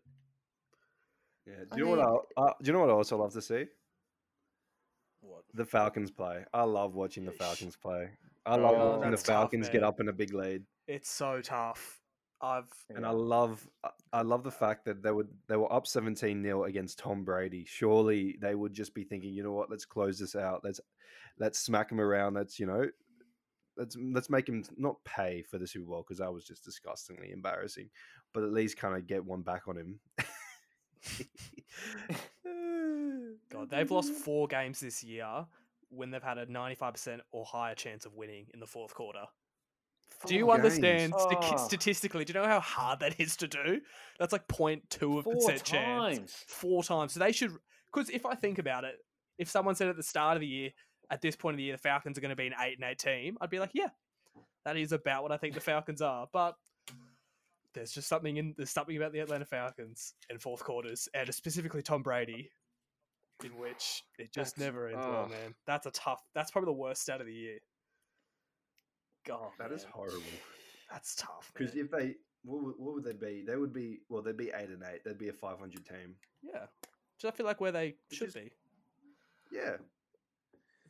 Yeah. 1.45 1.53
I 1.71 1.75
Do 1.75 1.81
you 1.81 1.85
know 1.85 2.03
what? 2.03 2.25
I, 2.37 2.41
uh, 2.41 2.53
do 2.61 2.67
you 2.67 2.73
know 2.73 2.79
what 2.79 2.89
I 2.89 2.93
also 2.93 3.17
love 3.17 3.33
to 3.33 3.41
see? 3.41 3.65
What? 5.21 5.43
The 5.53 5.65
Falcons 5.65 6.11
play. 6.11 6.45
I 6.53 6.63
love 6.63 6.95
watching 6.95 7.25
the 7.25 7.31
Falcons 7.31 7.75
play. 7.75 8.09
I 8.45 8.55
love 8.55 8.75
Oh, 8.75 8.89
watching 8.89 9.01
the 9.03 9.09
that's 9.11 9.23
tough, 9.23 9.35
Falcons 9.35 9.69
get 9.69 9.83
up 9.83 9.99
in 9.99 10.09
a 10.09 10.13
big 10.13 10.33
lead. 10.33 10.63
It's 10.87 11.09
so 11.09 11.41
tough. 11.41 11.99
I've 12.41 12.67
And 12.89 13.05
I 13.05 13.11
love 13.11 13.65
I- 13.85 13.91
I 14.11 14.21
love 14.21 14.43
the 14.43 14.51
fact 14.51 14.83
that 14.85 15.01
they 15.01 15.11
would 15.11 15.29
they 15.47 15.55
were 15.55 15.71
up 15.71 15.87
17 15.87 16.43
0 16.43 16.65
against 16.65 16.99
Tom 16.99 17.23
Brady. 17.23 17.63
Surely 17.65 18.37
they 18.41 18.53
would 18.53 18.73
just 18.73 18.93
be 18.93 19.05
thinking, 19.05 19.33
you 19.33 19.43
know 19.43 19.53
what, 19.53 19.69
let's 19.69 19.85
close 19.85 20.19
this 20.19 20.35
out. 20.35 20.61
Let's 20.63 20.81
let's 21.39 21.59
smack 21.59 21.89
him 21.89 22.01
around. 22.01 22.33
Let's, 22.33 22.59
you 22.59 22.65
know, 22.65 22.89
let's 23.77 23.95
let's 23.97 24.29
make 24.29 24.49
him 24.49 24.65
not 24.77 25.01
pay 25.05 25.41
for 25.43 25.57
the 25.57 25.65
Super 25.65 25.85
Bowl 25.85 26.03
because 26.03 26.17
that 26.19 26.33
was 26.33 26.43
just 26.43 26.65
disgustingly 26.65 27.31
embarrassing, 27.31 27.89
but 28.33 28.43
at 28.43 28.51
least 28.51 28.77
kind 28.77 28.95
of 28.97 29.07
get 29.07 29.23
one 29.23 29.41
back 29.41 29.69
on 29.69 29.77
him. 29.77 29.99
God, 33.51 33.69
they've 33.69 33.89
lost 33.89 34.11
four 34.11 34.47
games 34.47 34.79
this 34.79 35.03
year 35.03 35.45
when 35.89 36.11
they've 36.11 36.23
had 36.23 36.37
a 36.37 36.45
95% 36.45 37.19
or 37.31 37.45
higher 37.45 37.75
chance 37.75 38.05
of 38.05 38.13
winning 38.15 38.47
in 38.53 38.59
the 38.59 38.65
fourth 38.65 38.93
quarter. 38.93 39.25
Do 40.25 40.35
you 40.35 40.45
Four 40.45 40.55
understand 40.55 41.13
Oh. 41.15 41.57
statistically? 41.57 42.23
Do 42.25 42.33
you 42.33 42.39
know 42.39 42.47
how 42.47 42.59
hard 42.61 42.99
that 43.01 43.19
is 43.19 43.35
to 43.37 43.47
do? 43.47 43.81
That's 44.19 44.31
like 44.31 44.47
0.2 44.47 45.17
of 45.17 45.23
Four 45.25 45.33
percent 45.33 45.63
chance. 45.63 46.43
Four 46.47 46.83
times. 46.83 47.13
So 47.13 47.19
they 47.19 47.31
should, 47.31 47.51
because 47.93 48.09
if 48.09 48.25
I 48.25 48.33
think 48.35 48.57
about 48.57 48.85
it, 48.85 48.95
if 49.37 49.49
someone 49.49 49.75
said 49.75 49.89
at 49.89 49.97
the 49.97 50.03
start 50.03 50.37
of 50.37 50.41
the 50.41 50.47
year, 50.47 50.71
at 51.09 51.21
this 51.21 51.35
point 51.35 51.55
of 51.55 51.57
the 51.57 51.63
year, 51.63 51.73
the 51.73 51.81
Falcons 51.81 52.17
are 52.17 52.21
going 52.21 52.29
to 52.29 52.35
be 52.35 52.47
an 52.47 52.53
eight 52.61 52.77
and 52.79 52.89
eight 52.89 52.99
team, 52.99 53.37
I'd 53.41 53.49
be 53.49 53.59
like, 53.59 53.71
yeah, 53.73 53.89
that 54.65 54.77
is 54.77 54.93
about 54.93 55.23
what 55.23 55.31
I 55.33 55.37
think 55.37 55.53
the 55.55 55.59
Falcons 55.59 56.01
are. 56.01 56.27
But 56.31 56.55
there's 57.73 57.91
just 57.91 58.07
something 58.07 58.37
in 58.37 58.53
there's 58.57 58.69
something 58.71 58.95
about 58.97 59.13
the 59.13 59.19
Atlanta 59.19 59.45
Falcons 59.45 60.13
in 60.29 60.37
fourth 60.39 60.63
quarters, 60.63 61.07
and 61.13 61.33
specifically 61.33 61.81
Tom 61.81 62.01
Brady, 62.03 62.49
in 63.43 63.51
which 63.57 64.03
it 64.19 64.31
just 64.33 64.55
That's- 64.55 64.57
never 64.59 64.87
ends 64.87 64.99
well, 65.05 65.25
oh. 65.25 65.29
man. 65.29 65.55
That's 65.65 65.85
a 65.85 65.91
tough. 65.91 66.21
That's 66.35 66.51
probably 66.51 66.67
the 66.73 66.79
worst 66.79 67.01
stat 67.01 67.21
of 67.21 67.27
the 67.27 67.33
year. 67.33 67.59
God, 69.25 69.51
That 69.57 69.71
is 69.71 69.83
man, 69.83 69.91
horrible. 69.95 70.21
That's 70.91 71.15
tough. 71.15 71.51
Because 71.55 71.75
if 71.75 71.89
they, 71.89 72.15
what 72.43 72.61
would, 72.63 72.73
what 72.77 72.93
would 72.95 73.03
they 73.05 73.13
be? 73.13 73.43
They 73.47 73.55
would 73.55 73.73
be 73.73 73.99
well, 74.09 74.21
they'd 74.21 74.35
be 74.37 74.51
eight 74.55 74.69
and 74.69 74.83
eight. 74.93 75.03
They'd 75.05 75.17
be 75.17 75.29
a 75.29 75.33
500 75.33 75.85
team. 75.85 76.15
yeah, 76.43 76.65
so 77.17 77.27
I 77.29 77.31
feel 77.31 77.45
like 77.45 77.61
where 77.61 77.71
they 77.71 77.95
Which 78.09 78.19
should 78.19 78.27
is- 78.29 78.33
be, 78.33 78.51
Yeah, 79.51 79.77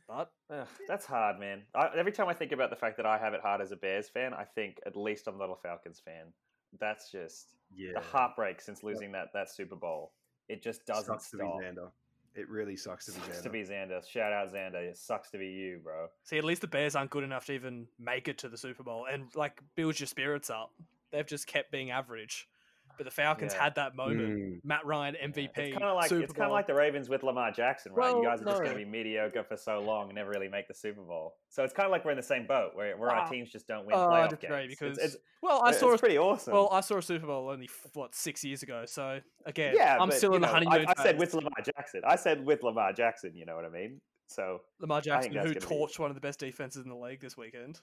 but 0.08 0.32
Ugh, 0.50 0.66
that's 0.88 1.06
hard, 1.06 1.38
man. 1.38 1.62
I, 1.74 1.88
every 1.96 2.12
time 2.12 2.28
I 2.28 2.34
think 2.34 2.52
about 2.52 2.70
the 2.70 2.76
fact 2.76 2.96
that 2.96 3.06
I 3.06 3.18
have 3.18 3.34
it 3.34 3.40
hard 3.40 3.60
as 3.60 3.70
a 3.72 3.76
Bears 3.76 4.08
fan, 4.08 4.34
I 4.34 4.44
think 4.44 4.78
at 4.84 4.96
least 4.96 5.26
I'm 5.28 5.38
not 5.38 5.48
a 5.50 5.56
Falcons 5.56 6.00
fan. 6.04 6.32
That's 6.80 7.10
just 7.10 7.54
yeah. 7.74 7.92
the 7.94 8.00
heartbreak 8.00 8.60
since 8.60 8.82
losing 8.82 9.12
that 9.12 9.28
that 9.34 9.50
Super 9.50 9.76
Bowl. 9.76 10.12
It 10.48 10.62
just 10.62 10.84
doesn't 10.86 11.04
sucks 11.06 11.30
to 11.30 11.38
be. 11.38 11.44
Xander. 11.44 11.90
It 12.34 12.48
really 12.48 12.76
sucks 12.76 13.06
to 13.06 13.12
be 13.12 13.20
Sucks 13.20 13.38
Xander. 13.38 13.42
to 13.44 13.50
be 13.50 13.62
Xander. 13.62 14.08
Shout 14.08 14.32
out 14.32 14.52
Xander. 14.52 14.82
It 14.82 14.96
sucks 14.96 15.30
to 15.30 15.38
be 15.38 15.46
you, 15.46 15.80
bro. 15.82 16.08
See, 16.24 16.36
at 16.36 16.44
least 16.44 16.62
the 16.62 16.66
Bears 16.66 16.96
aren't 16.96 17.10
good 17.10 17.22
enough 17.22 17.46
to 17.46 17.52
even 17.52 17.86
make 17.98 18.26
it 18.26 18.38
to 18.38 18.48
the 18.48 18.58
Super 18.58 18.82
Bowl 18.82 19.06
and 19.10 19.26
like 19.36 19.60
build 19.76 20.00
your 20.00 20.08
spirits 20.08 20.50
up. 20.50 20.72
They've 21.12 21.26
just 21.26 21.46
kept 21.46 21.70
being 21.70 21.92
average. 21.92 22.48
But 22.96 23.04
the 23.04 23.10
Falcons 23.10 23.52
Yeah. 23.54 23.64
had 23.64 23.74
that 23.76 23.96
moment. 23.96 24.20
Mm. 24.38 24.60
Matt 24.64 24.84
Ryan 24.86 25.16
MVP. 25.16 25.50
It's 25.58 25.72
kind 25.72 25.84
of 25.84 25.96
like 25.96 26.08
Super 26.08 26.22
it's 26.24 26.32
kind 26.32 26.46
of 26.46 26.52
like 26.52 26.66
the 26.66 26.74
Ravens 26.74 27.08
with 27.08 27.22
Lamar 27.22 27.50
Jackson, 27.50 27.92
right? 27.92 28.12
Well, 28.12 28.22
you 28.22 28.28
guys 28.28 28.40
are 28.40 28.44
just 28.44 28.58
no. 28.58 28.64
going 28.64 28.78
to 28.78 28.84
be 28.84 28.90
mediocre 28.90 29.42
for 29.44 29.56
so 29.56 29.80
long 29.80 30.06
and 30.06 30.14
never 30.14 30.30
really 30.30 30.48
make 30.48 30.68
the 30.68 30.74
Super 30.74 31.02
Bowl. 31.02 31.36
So 31.48 31.64
it's 31.64 31.72
kind 31.74 31.86
of 31.86 31.90
like 31.92 32.04
we're 32.04 32.12
in 32.12 32.16
the 32.16 32.22
same 32.22 32.46
boat 32.46 32.70
where, 32.74 32.96
where 32.96 33.10
our 33.10 33.22
Ah. 33.26 33.28
teams 33.28 33.50
just 33.50 33.66
don't 33.66 33.86
win 33.86 33.94
I 33.94 33.98
playoff 33.98 34.40
games. 34.40 34.66
because 34.68 34.98
it's, 34.98 35.14
it's, 35.14 35.22
well, 35.42 35.62
I 35.64 35.70
it's 35.70 35.80
saw 35.80 35.92
a, 35.92 35.98
pretty 35.98 36.18
awesome. 36.18 36.52
well, 36.52 36.68
I 36.72 36.80
saw 36.80 36.98
a 36.98 37.02
Super 37.02 37.26
Bowl 37.26 37.48
only 37.50 37.68
what 37.94 38.14
six 38.14 38.44
years 38.44 38.62
ago. 38.62 38.84
So 38.86 39.20
again, 39.46 39.74
yeah, 39.76 39.96
I'm 40.00 40.08
but, 40.08 40.18
still 40.18 40.34
in 40.34 40.40
the 40.42 40.48
honeymoon 40.48 40.86
I, 40.88 40.94
I 40.96 41.02
said 41.02 41.18
with 41.18 41.34
Lamar 41.34 41.50
Jackson. 41.64 42.02
I 42.06 42.16
said 42.16 42.44
with 42.44 42.62
Lamar 42.62 42.92
Jackson. 42.92 43.32
You 43.34 43.44
know 43.46 43.56
what 43.56 43.64
I 43.64 43.70
mean? 43.70 44.00
So 44.26 44.60
Lamar 44.80 45.00
Jackson, 45.00 45.32
who 45.32 45.38
gonna 45.38 45.50
be- 45.54 45.60
torched 45.60 45.98
one 45.98 46.10
of 46.10 46.14
the 46.14 46.20
best 46.20 46.40
defenses 46.40 46.82
in 46.82 46.88
the 46.88 46.96
league 46.96 47.20
this 47.20 47.36
weekend. 47.36 47.80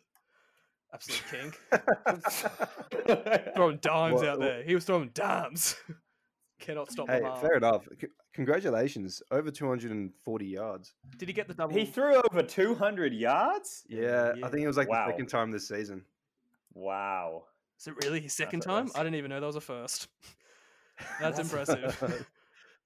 Absolute 0.94 1.24
king. 1.32 1.54
throwing 3.56 3.78
dimes 3.82 4.16
What- 4.16 4.28
out 4.28 4.40
there. 4.40 4.64
He 4.64 4.76
was 4.76 4.86
throwing 4.86 5.10
dimes. 5.14 5.76
Cannot 6.60 6.92
stop 6.92 7.10
hey, 7.10 7.16
Lamar. 7.22 7.38
fair 7.42 7.56
enough. 7.58 7.88
C- 8.00 8.08
congratulations, 8.34 9.24
over 9.32 9.50
240 9.50 10.46
yards. 10.46 10.94
Did 11.18 11.28
he 11.28 11.34
get 11.34 11.48
the 11.48 11.56
double? 11.56 11.76
he 11.76 11.86
threw 11.86 12.16
over 12.32 12.44
200 12.44 13.14
yards. 13.14 13.84
Yeah, 13.90 14.34
Yeah. 14.38 14.46
I 14.46 14.50
think 14.50 14.64
it 14.64 14.68
was 14.68 14.78
like 14.78 14.88
Wow. 14.90 15.08
the 15.08 15.14
second 15.14 15.28
time 15.28 15.50
this 15.52 15.68
season. 15.68 16.04
Wow. 16.76 17.46
Is 17.80 17.88
it 17.88 17.96
really 18.04 18.20
his 18.20 18.34
second 18.34 18.60
That's 18.60 18.68
time? 18.68 18.86
awesome. 18.86 19.00
I 19.00 19.04
didn't 19.04 19.16
even 19.16 19.30
know 19.30 19.40
that 19.40 19.46
was 19.48 19.56
a 19.56 19.62
first. 19.62 20.08
That's 21.20 21.38
That's- 21.38 21.40
impressive. 21.40 22.28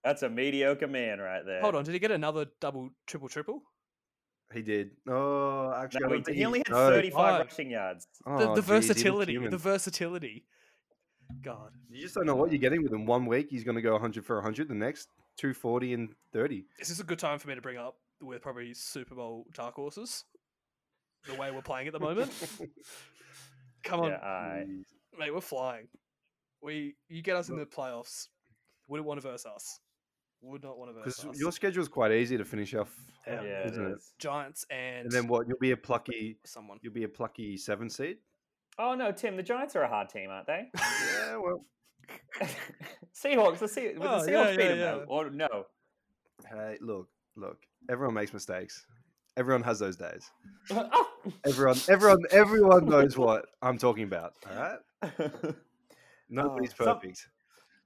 That's 0.06 0.22
a 0.22 0.30
mediocre 0.30 0.88
man 0.88 1.20
right 1.20 1.44
there. 1.46 1.62
Hold 1.62 1.76
on, 1.76 1.84
did 1.84 1.92
he 1.94 2.00
get 2.00 2.12
another 2.12 2.46
double, 2.62 2.92
triple, 3.08 3.28
triple? 3.28 3.62
He 4.54 4.62
did. 4.62 4.92
Oh, 5.10 5.74
actually, 5.76 6.08
No, 6.08 6.16
he, 6.16 6.22
think 6.24 6.38
he 6.38 6.46
only 6.46 6.60
had 6.60 6.70
no. 6.70 6.90
35 6.90 7.14
Five. 7.14 7.46
rushing 7.48 7.72
yards. 7.72 8.08
The, 8.26 8.32
Oh, 8.32 8.56
the 8.56 8.62
geez, 8.62 8.66
versatility, 8.66 9.38
the 9.38 9.58
versatility. 9.58 10.46
God, 11.42 11.72
You 11.90 12.02
just 12.04 12.14
don't 12.16 12.28
know 12.28 12.36
what 12.36 12.52
you're 12.52 12.60
getting 12.60 12.84
with 12.84 12.94
him. 12.94 13.06
One 13.08 13.26
week 13.26 13.48
he's 13.50 13.64
going 13.64 13.76
to 13.76 13.82
go 13.82 13.94
100 13.94 14.24
for 14.26 14.36
100. 14.36 14.68
The 14.68 14.76
next 14.76 15.10
240 15.38 15.94
and 15.94 16.10
30. 16.34 16.66
is 16.80 16.90
this 16.90 17.00
a 17.00 17.04
good 17.04 17.18
time 17.20 17.40
for 17.40 17.48
me 17.48 17.56
to 17.56 17.62
bring 17.62 17.78
up? 17.78 17.98
We're 18.22 18.40
probably 18.40 18.74
Super 18.76 19.16
Bowl 19.16 19.46
dark 19.54 19.74
horses. 19.76 20.24
The 21.28 21.34
way 21.34 21.50
we're 21.52 21.62
playing 21.64 21.88
at 21.88 21.94
the 21.94 22.00
moment. 22.00 22.32
Come 23.84 24.02
on, 24.02 24.12
Yeah, 24.12 24.18
I, 24.24 24.66
Jeez. 24.68 24.84
mate, 25.18 25.34
we're 25.34 25.42
flying. 25.42 25.88
We, 26.62 26.96
you 27.10 27.22
get 27.24 27.36
us 27.36 27.50
in 27.50 27.58
the 27.58 27.66
playoffs. 27.66 28.28
Wouldn't 28.88 29.08
want 29.08 29.20
to 29.22 29.28
verse 29.28 29.46
us. 29.46 29.80
Would 30.46 30.64
not 30.64 30.78
want 30.78 30.90
to 30.92 30.94
verse 31.02 31.18
Because 31.18 31.32
us. 31.36 31.40
your 31.40 31.52
schedule's 31.52 31.88
quite 31.88 32.12
easy 32.12 32.38
to 32.38 32.46
finish 32.46 32.74
off, 32.76 32.94
Yeah. 33.28 33.42
yeah, 33.42 33.50
it 33.62 33.72
isn't 33.72 33.86
it? 33.86 33.96
is. 33.98 34.14
Giants 34.20 34.66
and, 34.70 35.04
And 35.06 35.12
then 35.12 35.28
what? 35.28 35.48
You'll 35.48 35.58
be 35.60 35.72
a 35.72 35.78
plucky. 35.78 36.38
someone. 36.46 36.78
You'll 36.82 36.94
be 36.94 37.04
a 37.04 37.10
plucky 37.10 37.58
seven 37.58 37.90
seed. 37.90 38.18
Oh 38.78 38.94
no, 38.94 39.12
Tim. 39.12 39.36
The 39.38 39.44
Giants 39.44 39.76
are 39.76 39.82
a 39.84 39.88
hard 39.88 40.10
team, 40.10 40.30
aren't 40.30 40.48
they? 40.48 40.70
Yeah, 40.76 41.38
well, 41.38 41.66
Seahawks. 43.14 43.60
The, 43.60 43.68
Se- 43.68 43.94
would 43.98 44.06
Oh, 44.08 44.24
the 44.24 44.32
yeah, 44.32 44.38
Seahawks 44.46 44.58
beat 44.58 44.64
yeah, 44.64 44.68
them 44.70 44.78
though? 44.80 45.00
yeah. 45.00 45.06
Or 45.08 45.30
no? 45.30 45.66
hey, 46.52 46.78
look, 46.82 47.08
look. 47.36 47.58
Everyone 47.90 48.14
makes 48.14 48.34
mistakes. 48.34 48.86
Everyone 49.38 49.64
has 49.64 49.80
those 49.80 49.96
days. 49.98 50.30
Oh! 50.72 51.12
Everyone, 51.46 51.78
everyone, 51.90 52.20
everyone 52.32 52.86
knows 52.86 53.18
what 53.18 53.46
I'm 53.64 53.80
talking 53.80 54.04
about. 54.04 54.34
All 54.48 54.56
right. 54.56 54.78
Nobody's 56.30 56.72
Oh, 56.80 56.86
some- 56.86 56.96
perfect. 57.00 57.28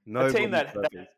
a 0.06 0.10
Nobody's 0.10 0.34
team 0.34 0.50
that, 0.50 0.74
perfect. 0.74 0.94
that 0.94 1.08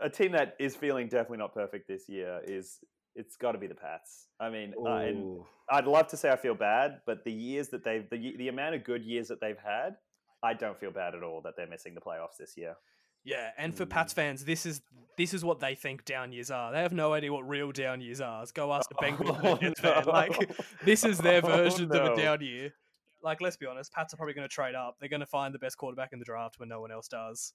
a 0.00 0.08
team 0.10 0.32
that 0.32 0.56
is 0.58 0.74
feeling 0.76 1.06
definitely 1.08 1.38
not 1.38 1.54
perfect 1.54 1.88
this 1.88 2.08
year 2.08 2.40
is 2.46 2.78
it's 3.14 3.36
got 3.36 3.52
to 3.52 3.58
be 3.58 3.66
the 3.66 3.74
Pats. 3.74 4.28
I 4.40 4.50
mean, 4.50 4.74
uh, 4.84 4.88
and 4.96 5.40
I'd 5.70 5.86
love 5.86 6.06
to 6.08 6.16
say 6.16 6.30
I 6.30 6.36
feel 6.36 6.54
bad, 6.54 7.00
but 7.06 7.24
the 7.24 7.32
years 7.32 7.68
that 7.70 7.84
they've 7.84 8.08
the 8.10 8.36
the 8.36 8.48
amount 8.48 8.74
of 8.76 8.84
good 8.84 9.04
years 9.04 9.28
that 9.28 9.40
they've 9.40 9.58
had, 9.58 9.96
I 10.42 10.54
don't 10.54 10.78
feel 10.78 10.90
bad 10.92 11.14
at 11.14 11.22
all 11.22 11.40
that 11.42 11.54
they're 11.56 11.66
missing 11.66 11.94
the 11.94 12.00
playoffs 12.00 12.36
this 12.38 12.54
year. 12.56 12.76
Yeah, 13.24 13.50
and 13.58 13.76
for 13.76 13.84
Mm. 13.84 13.90
Pats 13.90 14.12
fans, 14.12 14.44
this 14.44 14.64
is 14.64 14.80
this 15.18 15.34
is 15.34 15.44
what 15.44 15.58
they 15.60 15.74
think 15.74 16.04
down 16.04 16.30
years 16.32 16.50
are. 16.50 16.70
They 16.72 16.80
have 16.80 16.92
no 16.92 17.12
idea 17.12 17.32
what 17.32 17.46
real 17.48 17.72
down 17.72 18.00
years 18.00 18.20
are. 18.20 18.44
Go 18.54 18.72
ask 18.72 18.88
a 18.92 18.94
Bengals 18.94 19.36
and 19.38 19.46
a 19.46 19.56
Jets 19.58 19.80
fan. 19.80 20.04
Like 20.06 20.50
this 20.84 21.04
is 21.04 21.18
their 21.18 21.40
Oh, 21.44 21.48
version 21.48 21.88
no. 21.88 21.98
of 21.98 22.12
a 22.18 22.22
down 22.22 22.40
year. 22.40 22.72
Like 23.20 23.40
let's 23.40 23.56
be 23.56 23.66
honest, 23.66 23.92
Pats 23.92 24.14
are 24.14 24.16
probably 24.16 24.34
going 24.34 24.48
to 24.48 24.54
trade 24.54 24.76
up. 24.76 24.96
They're 25.00 25.08
going 25.08 25.20
to 25.20 25.26
find 25.26 25.52
the 25.52 25.58
best 25.58 25.76
quarterback 25.76 26.10
in 26.12 26.20
the 26.20 26.24
draft 26.24 26.60
when 26.60 26.68
no 26.68 26.80
one 26.80 26.92
else 26.92 27.08
does, 27.08 27.52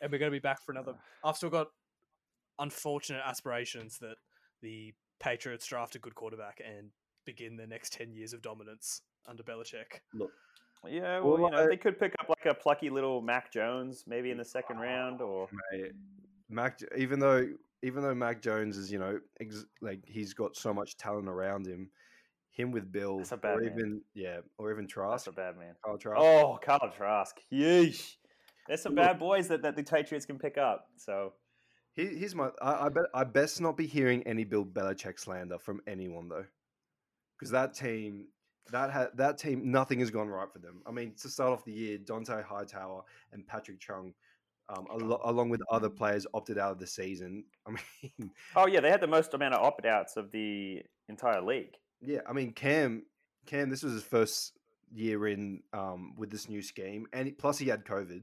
and 0.00 0.10
we're 0.12 0.18
going 0.18 0.30
to 0.30 0.36
be 0.36 0.40
back 0.40 0.62
for 0.64 0.72
another. 0.72 0.94
Ah. 1.24 1.28
I've 1.30 1.36
still 1.36 1.50
got 1.50 1.68
unfortunate 2.58 3.22
aspirations 3.24 3.98
that 3.98 4.16
the 4.62 4.92
Patriots 5.20 5.66
draft 5.66 5.94
a 5.94 5.98
good 5.98 6.14
quarterback 6.14 6.60
and 6.64 6.90
begin 7.24 7.56
their 7.56 7.66
next 7.66 7.92
ten 7.92 8.12
years 8.12 8.32
of 8.32 8.42
dominance 8.42 9.02
under 9.26 9.42
Belichick. 9.42 10.00
Look. 10.14 10.30
Yeah, 10.88 11.18
Well, 11.20 11.38
well, 11.38 11.40
you 11.40 11.50
know, 11.50 11.64
I- 11.64 11.66
they 11.66 11.76
could 11.76 11.98
pick 11.98 12.14
up 12.20 12.28
like 12.28 12.46
a 12.46 12.54
plucky 12.54 12.88
little 12.88 13.20
Mac 13.20 13.52
Jones 13.52 14.04
maybe 14.06 14.30
in 14.30 14.38
the 14.38 14.44
second 14.44 14.76
ah, 14.78 14.82
round, 14.82 15.20
or 15.20 15.48
Mate, 15.72 15.92
Mac, 16.48 16.78
even 16.96 17.18
though 17.18 17.48
even 17.82 18.02
though 18.02 18.14
Mac 18.14 18.40
Jones 18.42 18.76
is 18.76 18.90
you 18.90 18.98
know 18.98 19.18
ex- 19.40 19.66
like 19.82 20.00
he's 20.06 20.34
got 20.34 20.56
so 20.56 20.72
much 20.72 20.96
talent 20.96 21.28
around 21.28 21.66
him, 21.66 21.90
him 22.52 22.70
with 22.70 22.92
Bill 22.92 23.18
That's 23.18 23.32
a 23.32 23.36
bad 23.36 23.56
or 23.56 23.60
man. 23.62 23.72
even 23.72 24.00
yeah 24.14 24.38
or 24.56 24.70
even 24.70 24.84
that's 24.84 24.92
Trask, 24.94 25.26
a 25.26 25.32
bad 25.32 25.56
man. 25.58 25.74
Kyle 25.84 25.98
Trask. 25.98 26.20
Oh, 26.20 26.58
Carl 26.64 26.92
Trask, 26.96 27.36
yeesh. 27.52 28.14
There's 28.68 28.82
some 28.82 28.94
bad 28.94 29.18
boys 29.18 29.48
that, 29.48 29.62
that 29.62 29.74
the 29.76 29.82
Patriots 29.82 30.26
can 30.26 30.38
pick 30.38 30.58
up. 30.58 30.88
So 30.96 31.32
He, 31.94 32.06
here's 32.06 32.34
my 32.34 32.50
I, 32.60 32.86
I 32.86 32.88
bet 32.90 33.04
I 33.14 33.24
best 33.24 33.60
not 33.60 33.76
be 33.76 33.86
hearing 33.86 34.22
any 34.24 34.44
Bill 34.44 34.64
Belichick 34.64 35.18
slander 35.18 35.58
from 35.58 35.80
anyone 35.86 36.28
though, 36.28 36.44
because 37.36 37.50
that 37.50 37.74
team 37.74 38.26
that 38.70 38.90
ha- 38.90 39.08
that 39.14 39.38
team 39.38 39.70
nothing 39.70 40.00
has 40.00 40.10
gone 40.10 40.28
right 40.28 40.52
for 40.52 40.58
them. 40.58 40.82
I 40.86 40.90
mean, 40.90 41.14
to 41.22 41.28
start 41.28 41.52
off 41.52 41.64
the 41.64 41.72
year, 41.72 41.98
Dante 41.98 42.42
Hightower 42.42 43.02
and 43.32 43.46
Patrick 43.46 43.80
Chung. 43.80 44.14
Um, 44.70 44.86
alo- 44.92 45.22
along 45.24 45.48
with 45.48 45.62
other 45.70 45.88
players 45.88 46.26
opted 46.34 46.58
out 46.58 46.72
of 46.72 46.78
the 46.78 46.86
season. 46.86 47.44
I 47.66 47.70
mean, 47.70 48.30
Oh 48.54 48.66
yeah, 48.66 48.80
they 48.80 48.90
had 48.90 49.00
the 49.00 49.06
most 49.06 49.32
amount 49.32 49.54
of 49.54 49.64
opt-outs 49.64 50.18
of 50.18 50.30
the 50.30 50.82
entire 51.08 51.40
league. 51.40 51.74
Yeah, 52.02 52.20
I 52.28 52.34
mean 52.34 52.52
Cam, 52.52 53.04
Cam, 53.46 53.70
this 53.70 53.82
was 53.82 53.94
his 53.94 54.02
first 54.02 54.52
year 54.92 55.26
in 55.28 55.62
um, 55.72 56.12
with 56.18 56.30
this 56.30 56.50
new 56.50 56.60
scheme, 56.60 57.06
and 57.14 57.36
plus 57.38 57.56
he 57.56 57.68
had 57.68 57.86
COVID. 57.86 58.20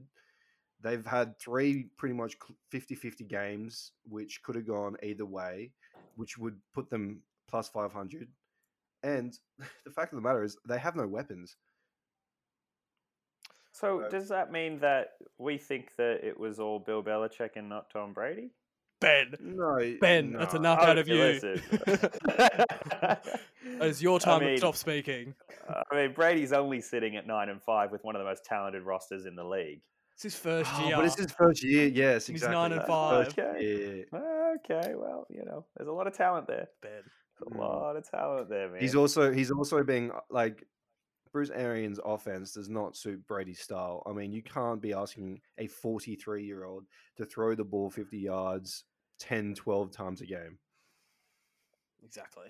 They've 0.82 1.04
had 1.06 1.38
three 1.38 1.88
pretty 1.96 2.14
much 2.14 2.36
50-50 2.72 3.26
games, 3.28 3.92
which 4.04 4.42
could 4.42 4.54
have 4.56 4.66
gone 4.66 4.96
either 5.02 5.24
way, 5.26 5.72
which 6.16 6.36
would 6.38 6.58
put 6.74 6.90
them 6.90 7.22
plus 7.48 7.68
five 7.68 7.92
hundred. 7.92 8.28
And 9.02 9.32
the 9.84 9.90
fact 9.90 10.12
of 10.12 10.16
the 10.16 10.22
matter 10.22 10.42
is, 10.42 10.56
they 10.68 10.78
have 10.78 10.96
no 10.96 11.06
weapons. 11.06 11.56
So 13.72 14.00
Uh, 14.00 14.08
does 14.08 14.28
that 14.28 14.50
mean 14.52 14.78
that 14.80 15.12
we 15.38 15.58
think 15.58 15.90
that 15.98 16.24
it 16.24 16.38
was 16.38 16.58
all 16.58 16.78
Bill 16.78 17.02
Belichick 17.02 17.50
and 17.56 17.68
not 17.68 17.90
Tom 17.90 18.12
Brady? 18.12 18.50
Ben, 19.00 19.34
No, 19.40 19.94
Ben, 20.00 20.32
that's 20.32 20.54
no. 20.54 20.60
enough 20.60 20.78
out 20.80 20.96
of 20.98 21.06
you. 21.08 21.38
It's 23.80 24.00
your 24.00 24.16
I 24.16 24.24
time 24.24 24.40
mean, 24.40 24.50
to 24.52 24.58
stop 24.58 24.76
speaking. 24.76 25.34
I 25.68 25.94
mean, 25.94 26.12
Brady's 26.14 26.52
only 26.52 26.80
sitting 26.80 27.16
at 27.16 27.26
nine 27.26 27.48
and 27.48 27.60
five 27.62 27.90
with 27.92 28.02
one 28.04 28.14
of 28.16 28.20
the 28.20 28.24
most 28.24 28.44
talented 28.44 28.82
rosters 28.84 29.26
in 29.26 29.34
the 29.36 29.44
league. 29.44 29.82
It's 30.16 30.22
his 30.22 30.34
first 30.34 30.70
Oh, 30.74 30.86
year. 30.86 30.96
but 30.96 31.04
it's 31.04 31.18
his 31.18 31.30
first 31.30 31.62
year. 31.62 31.88
Yes, 31.88 32.30
exactly. 32.30 32.32
He's 32.32 32.42
nine 32.42 32.72
and 32.72 32.82
five. 32.86 33.28
Okay. 33.28 34.06
Okay, 34.14 34.94
well, 34.94 35.26
you 35.28 35.44
know, 35.44 35.66
there's 35.76 35.88
a 35.90 35.92
lot 35.92 36.06
of 36.06 36.14
talent 36.16 36.46
there. 36.46 36.68
Ben. 36.80 37.02
A 37.42 37.50
Mm. 37.50 37.58
lot 37.58 37.96
of 37.96 38.08
talent 38.10 38.48
there, 38.48 38.70
man. 38.70 38.80
He's 38.80 38.94
also 38.94 39.30
he's 39.30 39.50
also 39.50 39.82
being 39.84 40.10
uh, 40.10 40.20
like 40.30 40.66
Bruce 41.32 41.50
Arians' 41.50 42.00
offense 42.02 42.52
does 42.52 42.70
not 42.70 42.96
suit 42.96 43.26
Brady's 43.26 43.60
style. 43.60 44.02
I 44.06 44.12
mean, 44.12 44.32
you 44.32 44.42
can't 44.42 44.80
be 44.80 44.94
asking 44.94 45.42
a 45.58 45.66
43 45.66 46.42
year 46.46 46.64
old 46.64 46.86
to 47.16 47.26
throw 47.26 47.54
the 47.54 47.64
ball 47.64 47.90
50 47.90 48.16
yards 48.16 48.84
10, 49.18 49.54
12 49.54 49.90
times 49.90 50.22
a 50.22 50.26
game. 50.26 50.58
Exactly. 52.02 52.46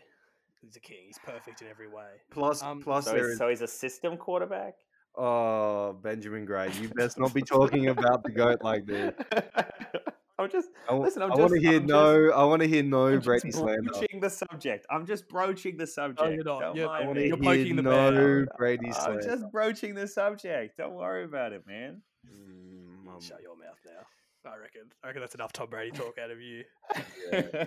He's 0.62 0.76
a 0.76 0.80
king. 0.80 1.02
He's 1.08 1.18
perfect 1.18 1.62
in 1.62 1.68
every 1.68 1.88
way. 1.88 2.20
Plus, 2.30 2.62
Um, 2.62 2.80
plus 2.80 3.06
so, 3.06 3.16
he's, 3.16 3.38
so 3.38 3.48
he's 3.48 3.62
a 3.62 3.66
system 3.66 4.16
quarterback. 4.16 4.74
Oh 5.16 5.94
Benjamin 6.02 6.44
Gray. 6.44 6.70
You 6.80 6.88
best 6.90 7.18
not 7.18 7.32
be 7.34 7.42
talking 7.56 7.88
about 7.88 8.22
the 8.22 8.30
goat 8.30 8.60
like 8.62 8.86
this. 8.86 9.14
I'm 10.38 10.50
just 10.50 10.68
I, 10.84 10.88
w- 10.88 11.04
Listen, 11.06 11.22
I'm 11.22 11.32
I 11.32 11.36
want 11.36 11.52
to 11.54 11.58
hear 11.60 11.76
I'm 11.76 11.88
just- 11.88 11.88
no. 11.88 12.30
I 12.32 12.44
want 12.44 12.60
to 12.60 12.68
hear 12.68 12.82
no 12.82 13.06
I'm 13.06 13.20
Brady 13.20 13.48
just 13.48 13.58
slander. 13.58 13.90
broaching 13.90 14.20
the 14.20 14.28
subject. 14.28 14.86
I'm 14.90 15.06
just 15.06 15.28
broaching 15.28 15.76
the 15.78 15.86
subject. 15.86 16.34
you're 16.34 16.44
not. 16.44 16.60
Don't 16.60 16.76
You're- 16.76 16.88
mind 16.88 17.04
I 17.04 17.06
want 17.06 17.18
to 17.18 17.24
hear 17.24 17.36
poking 17.38 17.76
the 17.76 17.82
no 17.82 18.10
bear. 18.12 18.46
Brady 18.58 18.86
I'm 18.88 18.92
slander. 18.92 19.22
just 19.22 19.50
broaching 19.50 19.94
the 19.94 20.06
subject. 20.06 20.76
Don't 20.76 20.92
worry 20.94 21.24
about 21.24 21.52
it, 21.54 21.66
man. 21.66 22.02
Mm, 22.30 23.08
um, 23.14 23.20
Shut 23.20 23.40
your 23.42 23.56
mouth 23.56 23.78
now. 23.86 24.50
I 24.50 24.56
reckon. 24.58 24.82
I 25.02 25.06
reckon 25.08 25.22
that's 25.22 25.34
enough 25.34 25.52
Tom 25.54 25.68
Brady 25.70 25.90
talk 25.90 26.18
out 26.22 26.30
of 26.30 26.40
you. 26.40 26.64
yeah. 27.32 27.64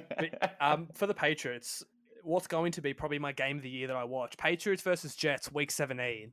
Um, 0.62 0.88
for 0.94 1.08
the 1.08 1.14
Patriots, 1.16 1.84
what's 2.24 2.48
going 2.48 2.72
to 2.74 2.82
be 2.82 2.94
probably 2.94 3.20
my 3.20 3.32
game 3.34 3.58
of 3.58 3.64
the 3.64 3.70
year 3.70 3.88
that 3.88 3.96
I 3.98 4.04
watch? 4.06 4.38
Patriots 4.38 4.82
versus 4.84 5.16
Jets, 5.16 5.52
Week 5.52 5.72
17. 5.72 6.32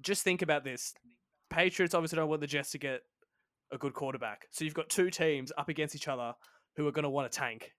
Just 0.00 0.22
think 0.22 0.42
about 0.42 0.64
this. 0.64 0.92
Patriots 1.50 1.94
obviously 1.94 2.16
don't 2.16 2.28
want 2.28 2.40
the 2.40 2.46
Jets 2.46 2.70
to 2.72 2.78
get 2.78 3.00
a 3.72 3.78
good 3.78 3.94
quarterback, 3.94 4.46
so 4.50 4.64
you've 4.64 4.74
got 4.74 4.88
two 4.88 5.10
teams 5.10 5.52
up 5.58 5.68
against 5.68 5.94
each 5.94 6.08
other 6.08 6.32
who 6.76 6.86
are 6.86 6.92
going 6.92 7.04
to 7.04 7.10
want 7.10 7.30
to 7.30 7.38
tank, 7.38 7.72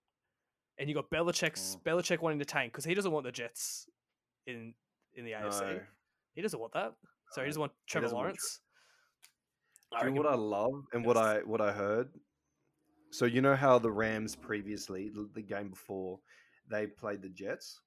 and 0.80 0.90
you've 0.90 0.96
got 0.96 1.10
Belichick's 1.10 1.78
Belichick 1.86 2.22
wanting 2.22 2.40
to 2.40 2.46
tank 2.46 2.72
because 2.74 2.86
he 2.86 2.94
doesn't 2.94 3.12
want 3.12 3.26
the 3.26 3.32
Jets 3.32 3.86
in 4.48 4.74
in 5.16 5.26
the 5.26 5.32
AFC. 5.32 5.62
No. 5.62 5.80
He 6.36 6.42
doesn't 6.42 6.60
want 6.60 6.74
that. 6.74 6.94
So 7.32 7.42
he 7.42 7.48
doesn't 7.48 7.60
want 7.60 7.72
Trevor 7.88 8.06
doesn't 8.06 8.16
want 8.16 8.26
Lawrence. 8.28 8.60
I 9.94 10.00
you 10.06 10.12
know 10.12 10.22
reckon- 10.22 10.24
what 10.24 10.34
I 10.34 10.36
love 10.38 10.84
and 10.94 11.06
what 11.06 11.18
I 11.18 11.38
what 11.40 11.62
I 11.62 11.72
heard? 11.72 12.10
So 13.12 13.26
you 13.26 13.42
know 13.42 13.56
how 13.56 13.80
the 13.80 13.92
Rams 13.92 14.36
previously, 14.36 15.10
the, 15.10 15.30
the 15.34 15.42
game 15.42 15.70
before, 15.70 16.20
they 16.70 16.88
played 16.88 17.22
the 17.22 17.30
Jets. 17.30 17.80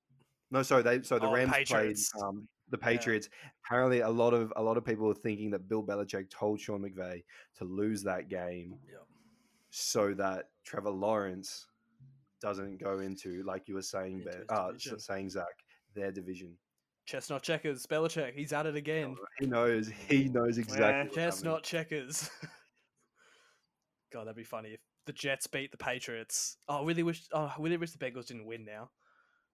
No, 0.50 0.62
sorry, 0.62 0.82
they 0.82 1.02
so 1.02 1.18
the 1.18 1.26
Oh, 1.26 1.34
Rams 1.34 1.52
Patriots. 1.52 2.10
played 2.12 2.24
um, 2.24 2.48
the 2.70 2.78
Patriots. 2.78 3.28
Apparently, 3.64 4.00
a 4.00 4.08
lot 4.08 4.34
of 4.34 4.52
a 4.56 4.62
lot 4.62 4.76
of 4.76 4.84
people 4.84 5.10
are 5.10 5.14
thinking 5.14 5.50
that 5.50 5.68
Bill 5.68 5.82
Belichick 5.82 6.30
told 6.30 6.60
Sean 6.60 6.82
McVay 6.82 7.22
to 7.58 7.64
lose 7.64 8.02
that 8.04 8.28
game 8.28 8.74
so 9.70 10.14
that 10.14 10.48
Trevor 10.64 10.90
Lawrence 10.90 11.66
doesn't 12.40 12.78
go 12.78 13.00
into 13.00 13.42
like 13.44 13.68
you 13.68 13.74
were 13.74 13.82
saying, 13.82 14.22
Ben, 14.24 14.44
uh, 14.48 14.72
saying 14.76 15.30
Zach, 15.30 15.46
their 15.94 16.10
division. 16.10 16.56
Chestnut 17.06 17.42
checkers, 17.42 17.86
Belichick, 17.86 18.34
he's 18.34 18.52
at 18.52 18.66
it 18.66 18.76
again. 18.76 19.16
He 19.38 19.46
knows. 19.46 19.90
He 20.08 20.24
knows 20.32 20.58
exactly. 20.58 20.84
happening. 20.84 21.14
Chestnut 21.14 21.62
checkers. 21.62 22.30
God, 24.12 24.24
that'd 24.24 24.36
be 24.36 24.44
funny 24.44 24.70
if 24.70 24.80
the 25.06 25.12
Jets 25.12 25.46
beat 25.46 25.70
the 25.72 25.76
Patriots. 25.76 26.56
Oh, 26.68 26.82
I 26.82 26.86
really 26.86 27.02
wish. 27.02 27.26
Oh, 27.32 27.44
I 27.46 27.54
really 27.58 27.76
wish 27.76 27.92
the 27.92 27.98
Bengals 27.98 28.26
didn't 28.26 28.46
win 28.46 28.64
now, 28.64 28.90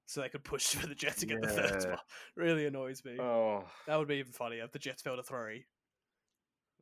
so 0.07 0.21
they 0.21 0.29
could 0.29 0.45
push 0.45 0.67
for 0.75 0.87
the 0.87 0.95
Jets 0.95 1.21
to 1.21 1.27
get 1.27 1.43
the 1.43 1.49
third 1.49 1.83
spot. 1.83 2.01
Really 2.37 2.67
annoys 2.67 3.05
me. 3.05 3.19
oh, 3.21 3.65
That 3.87 3.99
would 3.99 4.09
be 4.09 4.17
even 4.17 4.33
funnier 4.33 4.65
if 4.65 4.73
the 4.73 4.79
Jets 4.79 5.03
fell 5.03 5.17
to 5.17 5.23
three. 5.23 5.67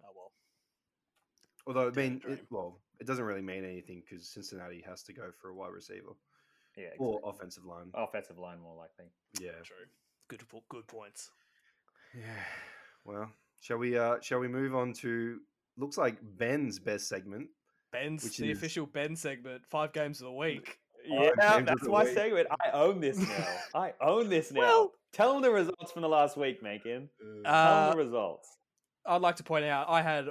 Oh 0.03 0.09
well. 0.15 0.33
Although, 1.67 1.89
I 1.89 1.91
Damn 1.91 2.13
mean, 2.15 2.23
it, 2.29 2.47
well, 2.51 2.81
it 3.01 3.07
doesn't 3.07 3.25
really 3.25 3.43
mean 3.43 3.65
anything 3.65 4.03
because 4.09 4.29
Cincinnati 4.29 4.85
has 4.87 5.03
to 5.05 5.13
go 5.13 5.31
for 5.41 5.49
a 5.49 5.55
wide 5.55 5.73
receiver 5.73 6.13
yeah. 6.77 6.89
or 6.99 7.21
offensive 7.25 7.65
line. 7.65 7.91
offensive 7.95 8.39
line 8.39 8.61
more 8.61 8.77
likely. 8.77 9.07
Yeah. 9.41 9.53
True. 9.63 9.77
Good. 10.29 10.47
po- 10.49 10.63
Good 10.69 10.87
points. 10.87 11.31
Yeah. 12.15 12.23
Well, 13.05 13.31
shall 13.61 13.79
we? 13.79 13.99
Uh, 13.99 14.17
shall 14.21 14.39
we 14.39 14.49
move 14.49 14.75
on 14.75 14.93
to? 14.95 15.41
Looks 15.77 15.99
like 15.99 16.19
Ben's 16.39 16.79
best 16.79 17.09
segment. 17.09 17.49
Ben's 17.93 18.37
the 18.37 18.51
is- 18.51 18.59
official 18.59 18.87
Ben 18.87 19.17
segment. 19.17 19.63
Five 19.67 19.93
games 19.93 20.21
of 20.21 20.27
the 20.27 20.33
week. 20.33 20.79
Yeah, 21.07 21.31
games 21.38 21.59
of 21.61 21.67
that's 21.67 21.83
the 21.83 21.88
my 21.90 22.05
week. 22.05 22.14
segment. 22.14 22.49
I 22.64 22.71
own 22.71 23.01
this 23.01 23.19
now. 23.19 23.47
I 23.75 23.93
own 24.01 24.29
this 24.29 24.51
now. 24.53 24.61
Well- 24.61 24.93
Tell 25.12 25.33
them 25.33 25.43
the 25.43 25.51
results 25.53 25.93
from 25.93 26.03
the 26.03 26.09
last 26.09 26.37
week, 26.37 26.61
Megan. 26.61 27.09
Tell 27.45 27.55
Uh, 27.55 27.87
them 27.90 27.99
the 27.99 28.05
results. 28.05 28.49
I'd 29.07 29.21
like 29.21 29.37
to 29.37 29.45
point 29.45 29.64
out 29.64 29.88
I 29.88 30.03
had 30.03 30.27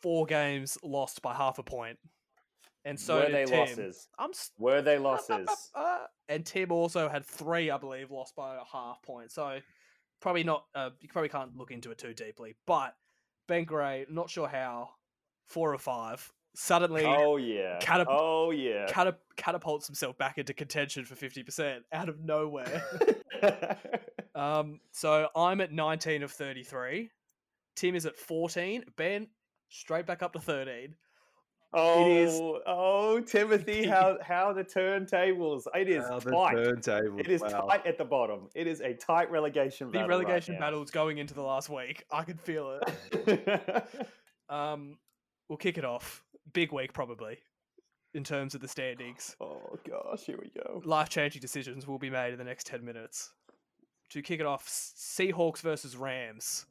four 0.00 0.24
games 0.24 0.78
lost 0.84 1.20
by 1.20 1.34
half 1.34 1.58
a 1.58 1.64
point, 1.64 1.98
and 2.84 3.00
so 3.00 3.16
Were 3.16 3.30
they 3.32 3.44
Tim. 3.44 3.58
losses? 3.58 4.06
I'm 4.16 4.30
s- 4.30 4.52
Were 4.56 4.82
they 4.82 4.98
losses? 4.98 5.48
up, 5.48 5.48
up, 5.48 5.58
uh, 5.74 6.06
and 6.28 6.46
Tim 6.46 6.70
also 6.70 7.08
had 7.08 7.24
three, 7.26 7.70
I 7.72 7.76
believe, 7.76 8.12
lost 8.12 8.36
by 8.36 8.54
a 8.54 8.64
half 8.70 9.02
point. 9.02 9.32
So 9.32 9.58
probably 10.20 10.44
not. 10.44 10.64
Uh, 10.76 10.90
you 11.00 11.08
probably 11.08 11.28
can't 11.30 11.56
look 11.56 11.72
into 11.72 11.90
it 11.90 11.98
too 11.98 12.14
deeply. 12.14 12.54
But 12.68 12.94
Ben 13.48 13.64
Gray, 13.64 14.06
not 14.08 14.30
sure 14.30 14.46
how, 14.46 14.90
four 15.46 15.74
or 15.74 15.78
five, 15.78 16.30
suddenly 16.54 17.04
Oh 17.04 17.36
yeah. 17.36 17.78
Catap- 17.80 18.06
oh 18.08 18.50
yeah. 18.50 18.86
catap- 18.88 19.16
catapults 19.36 19.86
himself 19.86 20.16
back 20.18 20.38
into 20.38 20.54
contention 20.54 21.04
for 21.04 21.14
fifty 21.14 21.42
percent 21.42 21.84
out 21.92 22.08
of 22.08 22.20
nowhere. 22.20 22.82
um, 24.34 24.80
so 24.92 25.28
I'm 25.36 25.60
at 25.60 25.72
nineteen 25.72 26.22
of 26.22 26.32
thirty-three. 26.32 27.10
Tim 27.76 27.94
is 27.94 28.06
at 28.06 28.16
fourteen. 28.16 28.84
Ben 28.96 29.28
straight 29.68 30.06
back 30.06 30.22
up 30.22 30.32
to 30.34 30.38
thirteen. 30.40 30.94
oh, 31.72 32.08
is- 32.16 32.40
oh, 32.66 33.20
Timothy, 33.20 33.84
how 33.88 34.16
how 34.22 34.52
the 34.52 34.62
turntables? 34.62 35.64
It 35.74 35.88
is 35.88 36.04
tight. 36.04 36.54
turntable. 36.54 37.18
It 37.18 37.28
is 37.28 37.40
wow. 37.42 37.66
tight 37.68 37.84
at 37.86 37.98
the 37.98 38.04
bottom. 38.04 38.48
It 38.54 38.66
is 38.68 38.80
a 38.80 38.94
tight 38.94 39.30
relegation 39.30 39.88
The 39.88 39.94
battle. 39.94 40.08
relegation 40.08 40.54
right 40.54 40.60
battle's 40.60 40.90
going 40.92 41.18
into 41.18 41.34
the 41.34 41.42
last 41.42 41.68
week. 41.68 42.04
I 42.12 42.22
can 42.22 42.36
feel 42.38 42.78
it. 42.80 43.84
Um, 44.48 44.98
we'll 45.48 45.56
kick 45.56 45.78
it 45.78 45.84
off. 45.84 46.22
Big 46.52 46.72
week, 46.72 46.92
probably, 46.92 47.38
in 48.12 48.22
terms 48.24 48.54
of 48.54 48.60
the 48.60 48.68
standings. 48.68 49.36
oh 49.40 49.78
gosh, 49.88 50.22
here 50.24 50.38
we 50.40 50.50
go. 50.50 50.82
Life 50.84 51.08
changing 51.08 51.40
decisions 51.40 51.86
will 51.86 51.98
be 51.98 52.10
made 52.10 52.32
in 52.32 52.38
the 52.38 52.44
next 52.44 52.66
10 52.66 52.84
minutes. 52.84 53.32
To 54.10 54.22
kick 54.22 54.40
it 54.40 54.46
off, 54.46 54.68
Seahawks 54.68 55.60
versus 55.60 55.96
Rams, 55.96 56.66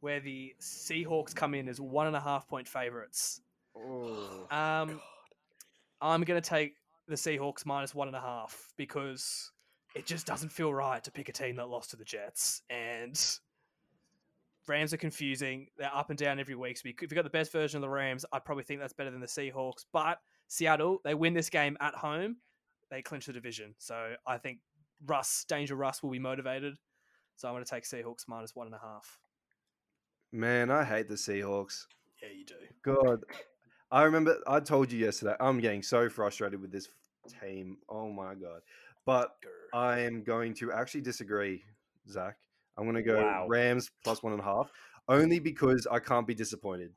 where 0.00 0.20
the 0.20 0.54
Seahawks 0.60 1.34
come 1.34 1.54
in 1.54 1.68
as 1.68 1.80
one 1.80 2.06
and 2.06 2.16
a 2.16 2.20
half 2.20 2.48
point 2.48 2.68
favorites. 2.68 3.40
Oh. 3.76 4.46
Um, 4.50 5.00
I'm 6.00 6.22
going 6.22 6.40
to 6.40 6.46
take 6.46 6.74
the 7.08 7.14
Seahawks 7.14 7.64
minus 7.64 7.94
one 7.94 8.08
and 8.08 8.16
a 8.16 8.20
half 8.20 8.72
because 8.76 9.50
it 9.94 10.06
just 10.06 10.26
doesn't 10.26 10.50
feel 10.50 10.74
right 10.74 11.02
to 11.04 11.10
pick 11.10 11.28
a 11.28 11.32
team 11.32 11.56
that 11.56 11.68
lost 11.68 11.90
to 11.90 11.96
the 11.96 12.04
Jets. 12.04 12.62
And 12.68 13.18
Rams 14.66 14.94
are 14.94 14.98
confusing. 14.98 15.68
They're 15.76 15.94
up 15.94 16.10
and 16.10 16.18
down 16.18 16.38
every 16.38 16.54
week. 16.54 16.78
So 16.78 16.88
if 16.88 17.02
you've 17.02 17.14
got 17.14 17.24
the 17.24 17.30
best 17.30 17.52
version 17.52 17.78
of 17.78 17.82
the 17.82 17.88
Rams, 17.88 18.24
I 18.32 18.38
probably 18.38 18.64
think 18.64 18.80
that's 18.80 18.92
better 18.92 19.10
than 19.10 19.20
the 19.20 19.26
Seahawks. 19.26 19.84
But 19.92 20.18
Seattle, 20.48 21.00
they 21.04 21.14
win 21.14 21.34
this 21.34 21.50
game 21.50 21.76
at 21.80 21.94
home, 21.94 22.36
they 22.90 23.02
clinch 23.02 23.26
the 23.26 23.32
division. 23.32 23.74
So 23.78 24.14
I 24.26 24.38
think 24.38 24.58
Russ, 25.06 25.44
Danger 25.48 25.76
Russ, 25.76 26.02
will 26.02 26.10
be 26.10 26.18
motivated. 26.18 26.74
So 27.36 27.48
I'm 27.48 27.54
going 27.54 27.64
to 27.64 27.70
take 27.70 27.84
Seahawks 27.84 28.28
minus 28.28 28.54
one 28.54 28.66
and 28.66 28.74
a 28.74 28.78
half. 28.78 29.18
Man, 30.32 30.70
I 30.70 30.84
hate 30.84 31.08
the 31.08 31.14
Seahawks. 31.14 31.86
Yeah, 32.22 32.28
you 32.36 32.44
do. 32.44 32.54
God, 32.82 33.24
I 33.90 34.02
remember 34.02 34.38
I 34.46 34.60
told 34.60 34.90
you 34.90 34.98
yesterday. 34.98 35.34
I'm 35.40 35.60
getting 35.60 35.82
so 35.82 36.08
frustrated 36.08 36.60
with 36.60 36.72
this 36.72 36.88
team. 37.40 37.78
Oh 37.88 38.10
my 38.10 38.34
god! 38.34 38.62
But 39.04 39.36
I 39.72 40.00
am 40.00 40.22
going 40.22 40.54
to 40.54 40.72
actually 40.72 41.02
disagree, 41.02 41.64
Zach. 42.08 42.36
I'm 42.76 42.84
going 42.84 42.96
to 42.96 43.02
go 43.02 43.22
Wow. 43.22 43.46
Rams 43.48 43.90
plus 44.02 44.22
one 44.22 44.32
and 44.32 44.40
a 44.40 44.44
half, 44.44 44.70
only 45.08 45.38
because 45.38 45.86
I 45.90 45.98
can't 45.98 46.26
be 46.26 46.34
disappointed. 46.34 46.92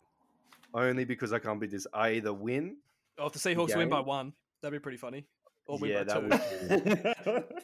Only 0.73 1.05
because 1.05 1.33
I 1.33 1.39
can't 1.39 1.59
be 1.59 1.67
this. 1.67 1.87
I 1.93 2.11
either 2.11 2.33
win. 2.33 2.77
Oh, 3.17 3.27
if 3.27 3.33
the 3.33 3.39
Seahawks 3.39 3.75
win 3.75 3.89
by 3.89 3.99
one, 3.99 4.33
that'd 4.61 4.77
be 4.77 4.81
pretty 4.81 4.97
funny. 4.97 5.25
Or 5.65 5.77
win 5.79 5.91
Yeah, 5.91 6.03
by 6.03 6.13
that 6.29 7.25
two. 7.25 7.33
would 7.33 7.45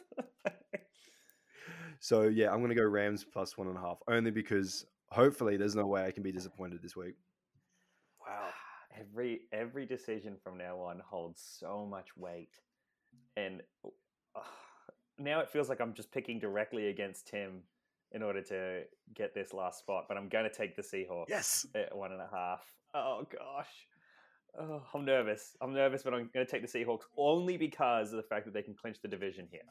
So 2.00 2.22
yeah, 2.22 2.50
I'm 2.52 2.58
going 2.58 2.68
to 2.70 2.74
go 2.74 2.84
Rams 2.84 3.24
plus 3.24 3.56
one 3.56 3.68
and 3.68 3.76
a 3.76 3.80
half, 3.80 3.98
only 4.08 4.30
because 4.30 4.84
hopefully 5.10 5.56
there's 5.56 5.74
no 5.74 5.86
way 5.86 6.04
I 6.04 6.10
can 6.10 6.22
be 6.22 6.32
disappointed 6.32 6.82
this 6.82 6.96
week. 6.96 7.14
Wow. 8.20 8.48
every 8.98 9.42
every 9.52 9.86
decision 9.86 10.36
from 10.42 10.58
now 10.58 10.78
on 10.78 11.00
holds 11.04 11.42
so 11.58 11.86
much 11.88 12.16
weight, 12.16 12.60
and 13.36 13.62
uh, 14.36 14.40
now 15.18 15.40
it 15.40 15.48
feels 15.48 15.68
like 15.68 15.80
I'm 15.80 15.94
just 15.94 16.12
picking 16.12 16.38
directly 16.38 16.88
against 16.88 17.28
Tim 17.28 17.62
in 18.14 18.22
order 18.22 18.40
to 18.40 18.82
get 19.14 19.34
this 19.34 19.52
last 19.52 19.80
spot, 19.80 20.04
but 20.08 20.16
I'm 20.16 20.28
going 20.28 20.44
to 20.48 20.54
take 20.54 20.74
the 20.76 20.82
Seahawks 20.82 21.26
Yes. 21.28 21.66
at 21.74 21.94
one 21.94 22.12
and 22.12 22.20
a 22.22 22.28
half. 22.32 22.64
Oh 22.94 23.26
gosh. 23.30 23.68
Oh, 24.58 24.80
I'm 24.94 25.04
nervous. 25.04 25.56
I'm 25.60 25.74
nervous, 25.74 26.04
but 26.04 26.14
I'm 26.14 26.30
going 26.32 26.46
to 26.46 26.50
take 26.50 26.62
the 26.62 26.78
Seahawks 26.78 27.02
only 27.16 27.56
because 27.56 28.12
of 28.12 28.18
the 28.18 28.22
fact 28.22 28.44
that 28.44 28.54
they 28.54 28.62
can 28.62 28.74
clinch 28.74 28.98
the 29.02 29.08
division 29.08 29.48
here. 29.50 29.62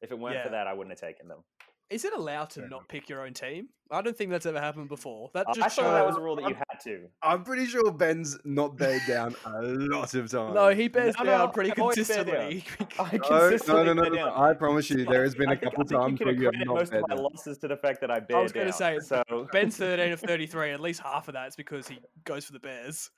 If 0.00 0.10
it 0.10 0.18
weren't 0.18 0.34
Yeah. 0.34 0.42
for 0.42 0.48
that, 0.50 0.66
I 0.66 0.72
wouldn't 0.72 0.98
have 0.98 1.08
taken 1.08 1.28
them. 1.28 1.44
Is 1.90 2.06
it 2.06 2.14
allowed 2.14 2.48
to 2.50 2.66
not 2.68 2.88
pick 2.88 3.10
your 3.10 3.20
own 3.26 3.34
team? 3.34 3.68
I 3.90 4.00
don't 4.00 4.16
think 4.16 4.30
that's 4.30 4.46
ever 4.46 4.58
happened 4.58 4.88
before. 4.88 5.30
That 5.34 5.46
just 5.54 5.78
I 5.78 5.82
thought 5.82 5.92
that 5.92 6.06
was 6.06 6.16
a 6.16 6.20
rule 6.22 6.36
that 6.36 6.48
you 6.48 6.54
had 6.54 6.80
to. 6.84 7.08
I'm 7.22 7.44
pretty 7.44 7.66
sure 7.66 7.92
Ben's 7.92 8.38
not 8.46 8.78
bared 8.78 9.02
down 9.06 9.34
a 9.44 9.60
lot 9.60 10.14
of 10.14 10.30
times. 10.30 10.54
No, 10.54 10.70
he 10.70 10.88
bears 10.88 11.14
No, 11.18 11.24
down 11.26 11.38
no, 11.40 11.48
pretty 11.48 11.72
I've 11.72 11.78
always 11.78 11.96
bear 12.08 12.24
consistently. 12.24 12.64
I 12.98 13.02
No, 13.02 13.18
no, 13.18 13.18
consistently 13.48 13.84
no, 13.84 13.92
no, 13.92 14.02
no, 14.04 14.14
down. 14.14 14.32
I 14.32 14.54
promise 14.54 14.88
you, 14.88 15.04
there 15.04 15.22
has 15.24 15.34
been 15.34 15.50
I 15.50 15.52
a 15.52 15.56
think- 15.56 15.72
couple 15.72 15.84
think 15.86 16.00
times 16.00 16.20
you 16.20 16.26
where 16.26 16.34
you 16.34 16.44
have 16.46 16.54
accredit 16.54 16.66
not 16.68 16.74
most 16.76 16.92
of 16.94 17.02
my 17.08 17.14
down. 17.14 17.24
losses 17.24 17.58
to 17.58 17.68
the 17.68 17.76
fact 17.76 18.00
that 18.00 18.10
I 18.10 18.20
bear 18.20 18.26
down. 18.28 18.38
I 18.38 18.42
was 18.44 18.52
gonna 18.52 18.72
say, 18.72 18.98
so 19.00 19.22
Ben's 19.52 19.76
13 19.76 20.12
of 20.12 20.20
33. 20.20 20.70
At 20.70 20.80
least 20.80 21.00
half 21.00 21.28
of 21.28 21.34
that's 21.34 21.56
because 21.56 21.86
he 21.86 21.98
goes 22.24 22.46
for 22.46 22.52
the 22.54 22.60
Bears. 22.60 23.10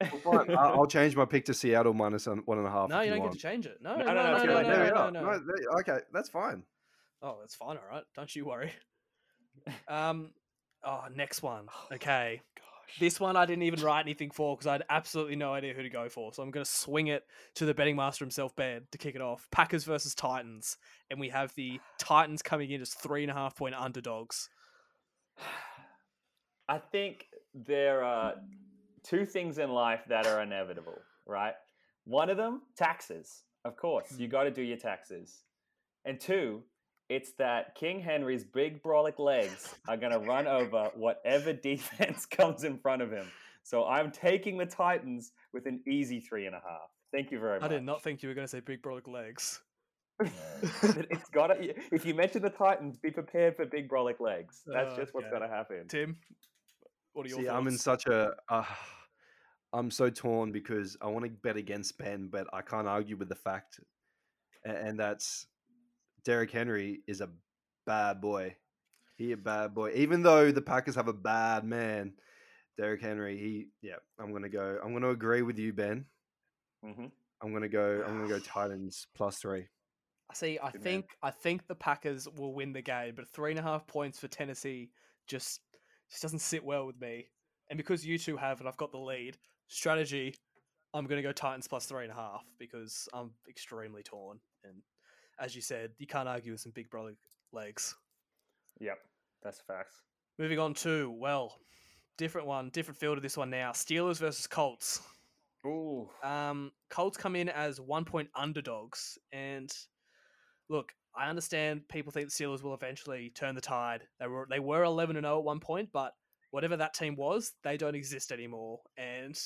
Well, 0.00 0.10
fine, 0.46 0.50
I- 0.56 0.70
I'll 0.70 0.86
change 0.86 1.14
my 1.16 1.26
pick 1.26 1.44
to 1.46 1.52
Seattle 1.54 1.92
minus 1.92 2.26
un- 2.26 2.40
one 2.46 2.56
and 2.56 2.66
a 2.66 2.70
half. 2.70 2.88
No, 2.88 3.00
you 3.00 3.06
you 3.08 3.10
don't 3.10 3.20
want. 3.20 3.32
get 3.32 3.40
to 3.40 3.46
change 3.46 3.66
it. 3.66 3.76
No, 3.82 3.96
No, 3.96 4.04
no, 4.06 4.14
no, 4.14 4.14
no, 4.14 4.22
no, 4.22 4.32
no, 4.32 4.38
feel 4.38 4.46
no, 4.46 4.54
like 4.54 4.66
no, 4.66 5.10
no, 5.10 5.20
no. 5.22 5.38
No, 5.38 5.78
okay, 5.80 5.98
that's 6.14 6.30
fine. 6.30 6.62
Oh, 7.22 7.38
that's 7.40 7.54
fine. 7.54 7.76
All 7.76 7.88
right. 7.90 8.04
Don't 8.14 8.34
you 8.34 8.46
worry. 8.46 8.72
Um. 9.88 10.30
Oh, 10.84 11.02
next 11.14 11.42
one. 11.42 11.66
Okay. 11.92 12.40
Gosh. 12.56 12.98
This 13.00 13.20
one 13.20 13.36
I 13.36 13.44
didn't 13.44 13.64
even 13.64 13.82
write 13.82 14.00
anything 14.00 14.30
for 14.30 14.56
because 14.56 14.66
I 14.66 14.72
had 14.72 14.84
absolutely 14.88 15.36
no 15.36 15.52
idea 15.52 15.74
who 15.74 15.82
to 15.82 15.90
go 15.90 16.08
for. 16.08 16.32
So 16.32 16.42
I'm 16.42 16.50
going 16.50 16.64
to 16.64 16.70
swing 16.70 17.08
it 17.08 17.24
to 17.56 17.66
the 17.66 17.74
betting 17.74 17.96
master 17.96 18.24
himself, 18.24 18.54
Ben, 18.56 18.82
to 18.92 18.98
kick 18.98 19.14
it 19.14 19.20
off. 19.20 19.48
Packers 19.50 19.84
versus 19.84 20.14
Titans, 20.14 20.78
and 21.10 21.20
we 21.20 21.28
have 21.30 21.52
the 21.54 21.80
Titans 21.98 22.40
coming 22.40 22.70
in 22.70 22.80
as 22.80 22.94
three 22.94 23.22
and 23.22 23.30
a 23.30 23.34
half 23.34 23.56
point 23.56 23.74
underdogs. 23.74 24.48
I 26.68 26.78
think 26.78 27.26
there 27.52 28.04
are 28.04 28.34
two 29.02 29.26
things 29.26 29.58
in 29.58 29.70
life 29.70 30.02
that 30.08 30.26
are 30.26 30.42
inevitable, 30.42 30.98
right? 31.26 31.54
One 32.04 32.30
of 32.30 32.36
them, 32.36 32.62
taxes. 32.76 33.42
Of 33.64 33.76
course, 33.76 34.14
you 34.16 34.28
got 34.28 34.44
to 34.44 34.50
do 34.50 34.62
your 34.62 34.76
taxes. 34.76 35.42
And 36.04 36.20
two, 36.20 36.62
it's 37.08 37.32
that 37.38 37.74
King 37.74 38.00
Henry's 38.00 38.44
big 38.44 38.82
brolic 38.82 39.18
legs 39.18 39.74
are 39.88 39.96
going 39.96 40.12
to 40.12 40.18
run 40.18 40.46
over 40.46 40.90
whatever 40.94 41.52
defense 41.70 42.26
comes 42.26 42.64
in 42.64 42.78
front 42.78 43.02
of 43.02 43.10
him. 43.10 43.26
So 43.62 43.84
I'm 43.86 44.10
taking 44.10 44.56
the 44.58 44.66
Titans 44.66 45.32
with 45.52 45.66
an 45.66 45.80
easy 45.86 46.20
three 46.20 46.46
and 46.46 46.54
a 46.54 46.60
half. 46.66 46.90
Thank 47.12 47.30
you 47.30 47.38
very 47.38 47.60
much. 47.60 47.70
I 47.70 47.74
did 47.74 47.82
not 47.82 48.02
think 48.02 48.22
you 48.22 48.28
were 48.28 48.34
going 48.34 48.46
to 48.46 48.50
say 48.50 48.60
big 48.60 48.82
brolic 48.82 49.06
legs. 49.08 49.60
It's 50.20 51.28
got 51.30 51.48
to. 51.48 51.74
If 51.94 52.04
you 52.04 52.14
mention 52.14 52.42
the 52.42 52.50
Titans, 52.50 52.96
be 52.98 53.10
prepared 53.10 53.56
for 53.56 53.64
big 53.66 53.88
brolic 53.88 54.20
legs. 54.20 54.62
That's 54.66 54.96
just 54.96 55.14
what's 55.14 55.26
Okay. 55.26 55.38
going 55.38 55.48
to 55.48 55.54
happen. 55.54 55.86
Tim, 55.88 56.16
what 57.12 57.24
are 57.24 57.28
your 57.28 57.38
See, 57.38 57.44
thoughts? 57.46 57.56
I'm 57.56 57.68
in 57.68 57.78
such 57.78 58.06
a. 58.06 58.32
Uh, 58.48 58.64
I'm 59.72 59.90
so 59.90 60.10
torn 60.10 60.50
because 60.50 60.96
I 61.00 61.06
want 61.06 61.24
to 61.26 61.30
bet 61.30 61.56
against 61.56 61.98
Ben, 61.98 62.28
but 62.28 62.46
I 62.52 62.62
can't 62.62 62.88
argue 62.88 63.16
with 63.16 63.28
the 63.28 63.34
fact, 63.36 63.80
a- 64.66 64.70
and 64.70 64.98
that's 64.98 65.46
Derrick 66.28 66.50
Henry 66.50 67.00
is 67.06 67.22
a 67.22 67.30
bad 67.86 68.20
boy. 68.20 68.54
He 69.16 69.32
a 69.32 69.36
bad 69.38 69.74
boy. 69.74 69.92
Even 69.94 70.22
though 70.22 70.52
the 70.52 70.60
Packers 70.60 70.94
have 70.94 71.08
a 71.08 71.12
bad 71.14 71.64
man, 71.64 72.12
Derrick 72.76 73.00
Henry. 73.00 73.38
He 73.38 73.68
yeah. 73.80 73.96
I'm 74.20 74.34
gonna 74.34 74.50
go. 74.50 74.78
I'm 74.84 74.92
gonna 74.92 75.08
agree 75.08 75.40
with 75.40 75.58
you, 75.58 75.72
Ben. 75.72 76.04
hmm 76.84 77.06
I'm 77.42 77.54
gonna 77.54 77.70
go. 77.70 78.04
I'm 78.06 78.18
gonna 78.18 78.28
go 78.28 78.38
Titans 78.44 79.06
plus 79.16 79.38
three. 79.38 79.68
See, 80.34 80.58
I 80.58 80.70
Good 80.70 80.84
man. 80.84 80.92
think 80.92 81.06
I 81.22 81.30
think 81.30 81.66
the 81.66 81.74
Packers 81.74 82.28
will 82.36 82.52
win 82.52 82.74
the 82.74 82.82
game, 82.82 83.14
but 83.16 83.26
three 83.30 83.52
and 83.52 83.58
a 83.58 83.62
half 83.62 83.86
points 83.86 84.20
for 84.20 84.28
Tennessee 84.28 84.90
just 85.26 85.62
just 86.10 86.20
doesn't 86.20 86.40
sit 86.40 86.62
well 86.62 86.84
with 86.84 87.00
me. 87.00 87.28
And 87.70 87.78
because 87.78 88.04
you 88.04 88.18
two 88.18 88.36
have, 88.36 88.60
and 88.60 88.68
I've 88.68 88.76
got 88.76 88.92
the 88.92 88.98
lead 88.98 89.38
strategy, 89.68 90.34
I'm 90.92 91.06
going 91.06 91.22
to 91.22 91.26
go 91.26 91.32
Titans 91.32 91.68
plus 91.68 91.86
three 91.86 92.04
and 92.04 92.12
a 92.12 92.16
half 92.16 92.44
because 92.58 93.08
I'm 93.14 93.30
extremely 93.48 94.02
torn. 94.02 94.40
And 94.64 94.82
as 95.40 95.54
you 95.54 95.62
said, 95.62 95.90
you 95.98 96.06
can't 96.06 96.28
argue 96.28 96.52
with 96.52 96.60
some 96.60 96.72
big 96.74 96.90
brother 96.90 97.14
legs. 97.52 97.94
Yep, 98.80 98.98
that's 99.42 99.60
facts. 99.60 100.02
Moving 100.38 100.58
on 100.58 100.74
to 100.74 101.10
well, 101.18 101.56
different 102.16 102.46
one, 102.46 102.70
different 102.70 102.98
field 102.98 103.16
of 103.16 103.22
this 103.22 103.36
one 103.36 103.50
now. 103.50 103.72
Steelers 103.72 104.18
versus 104.18 104.46
Colts. 104.46 105.00
Ooh. 105.66 106.08
Um, 106.22 106.70
Colts 106.90 107.16
come 107.16 107.36
in 107.36 107.48
as 107.48 107.80
one 107.80 108.04
point 108.04 108.28
underdogs, 108.36 109.18
and 109.32 109.72
look, 110.68 110.92
I 111.16 111.28
understand 111.28 111.88
people 111.88 112.12
think 112.12 112.30
the 112.30 112.44
Steelers 112.44 112.62
will 112.62 112.74
eventually 112.74 113.32
turn 113.34 113.54
the 113.54 113.60
tide. 113.60 114.02
They 114.20 114.28
were 114.28 114.46
they 114.48 114.60
were 114.60 114.84
eleven 114.84 115.16
and 115.16 115.24
zero 115.24 115.38
at 115.38 115.44
one 115.44 115.60
point, 115.60 115.88
but 115.92 116.12
whatever 116.50 116.76
that 116.76 116.94
team 116.94 117.16
was, 117.16 117.52
they 117.64 117.76
don't 117.76 117.96
exist 117.96 118.32
anymore. 118.32 118.80
And 118.96 119.38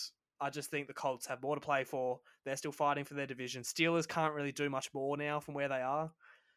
I 0.43 0.51
just 0.51 0.71
think 0.71 0.89
the 0.89 0.93
Colts 0.95 1.27
have 1.27 1.41
more 1.43 1.55
to 1.55 1.61
play 1.61 1.85
for. 1.85 2.21
They're 2.45 2.57
still 2.57 2.73
fighting 2.73 3.05
for 3.05 3.15
their 3.15 3.27
division. 3.27 3.63
Steelers 3.63 4.07
can't 4.09 4.35
really 4.35 4.53
do 4.53 4.69
much 4.69 4.93
more 4.93 5.17
now 5.17 5.39
from 5.41 5.55
where 5.55 5.69
they 5.69 5.81
are, 5.81 6.11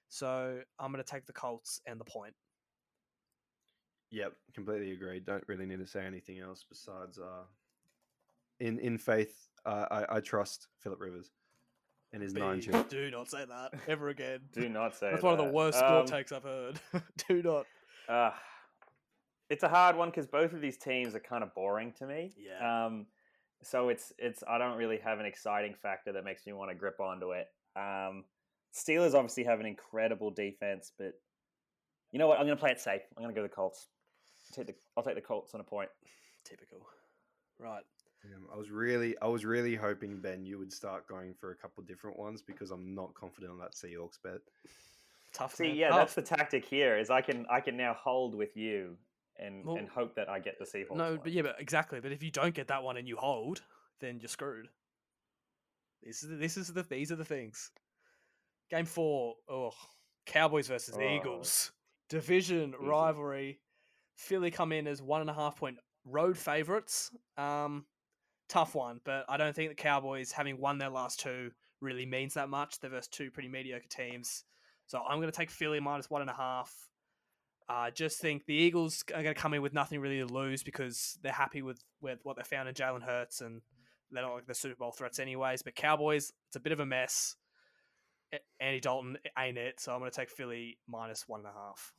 so 0.09 0.59
I'm 0.79 0.91
going 0.91 1.03
to 1.03 1.09
take 1.09 1.25
the 1.25 1.33
Colts 1.33 1.79
and 1.85 1.99
the 1.99 2.05
point. 2.05 2.33
Yep, 4.11 4.33
completely 4.53 4.91
agree. 4.91 5.19
Don't 5.19 5.43
really 5.47 5.65
need 5.65 5.79
to 5.79 5.87
say 5.87 6.05
anything 6.05 6.39
else 6.39 6.65
besides 6.67 7.17
uh, 7.19 7.43
in 8.59 8.79
in 8.79 8.97
faith. 8.97 9.35
Uh, 9.65 9.85
I 9.91 10.17
I 10.17 10.19
trust 10.19 10.67
Philip 10.79 10.99
Rivers 11.01 11.31
and 12.13 12.21
his 12.21 12.33
nine 12.33 12.59
Big. 12.59 12.71
chip. 12.71 12.89
Do 12.89 13.11
not 13.11 13.29
say 13.29 13.45
that 13.45 13.71
ever 13.87 14.09
again. 14.09 14.39
Do 14.53 14.69
not 14.69 14.95
say 14.95 15.07
that. 15.07 15.11
That's 15.13 15.23
one 15.23 15.33
of 15.33 15.39
the 15.39 15.45
that. 15.45 15.53
worst 15.53 15.77
sport 15.79 15.91
Um, 16.01 16.05
takes 16.07 16.31
I've 16.31 16.43
heard. 16.43 16.79
do 17.27 17.41
not. 17.43 17.65
Uh, 18.07 18.31
it's 19.49 19.63
a 19.63 19.67
hard 19.69 19.95
one 19.95 20.09
because 20.09 20.27
both 20.27 20.53
of 20.53 20.61
these 20.61 20.77
teams 20.77 21.13
are 21.15 21.19
kind 21.19 21.43
of 21.43 21.53
boring 21.53 21.91
to 21.99 22.05
me. 22.07 22.33
Yeah. 22.37 22.85
Um, 22.85 23.07
so 23.61 23.89
it's 23.89 24.13
it's 24.17 24.43
I 24.47 24.57
don't 24.57 24.77
really 24.77 24.97
have 24.97 25.19
an 25.19 25.25
exciting 25.25 25.73
factor 25.73 26.11
that 26.13 26.23
makes 26.23 26.45
me 26.45 26.53
want 26.53 26.71
to 26.71 26.75
grip 26.75 26.99
onto 26.99 27.31
it. 27.31 27.47
Um, 27.75 28.23
Steelers 28.73 29.13
obviously 29.13 29.43
have 29.45 29.59
an 29.59 29.65
incredible 29.65 30.31
defense, 30.31 30.91
but 30.97 31.13
you 32.11 32.19
know 32.19 32.27
what? 32.27 32.39
I'm 32.39 32.45
going 32.45 32.57
to 32.57 32.61
play 32.61 32.71
it 32.71 32.79
safe. 32.79 33.01
I'm 33.17 33.23
going 33.23 33.33
to 33.33 33.39
go 33.39 33.43
the 33.43 33.53
Colts. 33.53 33.87
take 34.53 34.67
the 34.67 34.75
I'll 34.95 35.03
take 35.03 35.15
the 35.15 35.21
Colts 35.21 35.53
on 35.53 35.61
a 35.61 35.63
point. 35.63 35.89
Typical. 36.43 36.79
Right. 37.59 37.83
Um, 38.25 38.47
I 38.53 38.57
was 38.57 38.71
really, 38.71 39.15
I 39.21 39.27
was 39.27 39.45
really 39.45 39.75
hoping 39.75 40.19
Ben 40.19 40.45
you 40.45 40.57
would 40.57 40.73
start 40.73 41.07
going 41.07 41.33
for 41.33 41.51
a 41.51 41.55
couple 41.55 41.83
different 41.83 42.17
ones 42.17 42.41
because 42.41 42.71
I'm 42.71 42.95
not 42.95 43.13
confident 43.13 43.51
on 43.51 43.59
that 43.59 43.73
Seahawks 43.73 44.17
bet. 44.23 44.41
Tough. 45.33 45.55
See, 45.55 45.67
man. 45.67 45.75
yeah, 45.75 45.89
Oh, 45.91 45.97
that's 45.97 46.13
the 46.13 46.21
tactic 46.21 46.65
here. 46.65 46.97
Is 46.97 47.09
I 47.09 47.21
can 47.21 47.45
I 47.49 47.59
can 47.59 47.75
now 47.75 47.93
hold 47.93 48.35
with 48.35 48.55
you 48.55 48.97
and 49.37 49.65
Well, 49.65 49.77
and 49.77 49.87
hope 49.89 50.15
that 50.15 50.29
I 50.29 50.39
get 50.39 50.57
the 50.59 50.65
Seahawks. 50.65 50.95
no, 50.95 51.11
one. 51.11 51.19
but 51.23 51.31
yeah, 51.31 51.41
but 51.43 51.55
exactly. 51.59 51.99
But 51.99 52.11
if 52.11 52.23
you 52.23 52.31
don't 52.31 52.53
get 52.55 52.67
that 52.67 52.83
one 52.83 52.97
and 52.97 53.07
you 53.07 53.17
hold, 53.17 53.61
then 53.99 54.19
you're 54.19 54.27
screwed. 54.29 54.67
This 56.03 56.23
is 56.23 56.29
the, 56.29 56.35
this 56.35 56.57
is 56.57 56.71
the 56.73 56.83
these 56.83 57.11
are 57.11 57.15
the 57.15 57.25
things. 57.25 57.71
Game 58.69 58.85
four. 58.85 59.35
Oh, 59.49 59.71
Cowboys 60.25 60.67
versus 60.67 60.95
the 60.95 61.03
Oh. 61.05 61.15
Eagles. 61.15 61.71
Division 62.09 62.73
Easy. 62.79 62.87
rivalry. 62.87 63.59
Philly 64.15 64.51
come 64.51 64.71
in 64.71 64.87
as 64.87 65.01
one 65.01 65.21
and 65.21 65.29
a 65.29 65.33
half 65.33 65.57
point 65.57 65.77
road 66.05 66.37
favorites. 66.37 67.11
Um, 67.37 67.85
tough 68.47 68.75
one, 68.75 69.01
but 69.03 69.25
I 69.27 69.37
don't 69.37 69.55
think 69.55 69.69
the 69.71 69.75
Cowboys 69.75 70.31
having 70.31 70.59
won 70.59 70.77
their 70.77 70.89
last 70.89 71.19
two 71.19 71.51
really 71.81 72.05
means 72.05 72.35
that 72.35 72.47
much. 72.49 72.79
They're 72.79 72.89
versus 72.91 73.07
two 73.09 73.29
pretty 73.31 73.49
mediocre 73.49 73.87
teams. 73.89 74.43
So 74.87 74.99
I'm 75.07 75.17
going 75.17 75.31
to 75.31 75.35
take 75.37 75.49
Philly 75.49 75.79
minus 75.79 76.09
one 76.09 76.21
and 76.21 76.29
a 76.29 76.33
half. 76.35 76.71
I 77.67 77.89
just 77.89 78.19
think 78.19 78.45
the 78.45 78.53
Eagles 78.53 79.03
are 79.13 79.23
going 79.23 79.33
to 79.35 79.41
come 79.41 79.53
in 79.53 79.61
with 79.61 79.73
nothing 79.73 79.99
really 79.99 80.19
to 80.19 80.25
lose 80.25 80.63
because 80.63 81.17
they're 81.23 81.31
happy 81.31 81.61
with, 81.61 81.83
with 82.01 82.19
what 82.23 82.37
they 82.37 82.43
found 82.43 82.69
in 82.69 82.75
Jalen 82.75 83.03
Hurts 83.03 83.41
and 83.41 83.61
they're 84.11 84.23
not 84.23 84.33
like 84.33 84.45
the 84.45 84.53
Super 84.53 84.75
Bowl 84.75 84.91
threats 84.91 85.19
anyways. 85.19 85.63
But 85.63 85.75
Cowboys, 85.75 86.31
it's 86.47 86.55
a 86.55 86.59
bit 86.59 86.73
of 86.73 86.79
a 86.79 86.85
mess. 86.85 87.35
Andy 88.59 88.79
Dalton 88.79 89.17
ain't 89.37 89.57
it, 89.57 89.79
so 89.79 89.93
I'm 89.93 89.99
going 89.99 90.11
to 90.11 90.15
take 90.15 90.29
Philly 90.29 90.77
minus 90.87 91.27
one 91.27 91.41
and 91.41 91.49
a 91.49 91.53
half. 91.53 91.93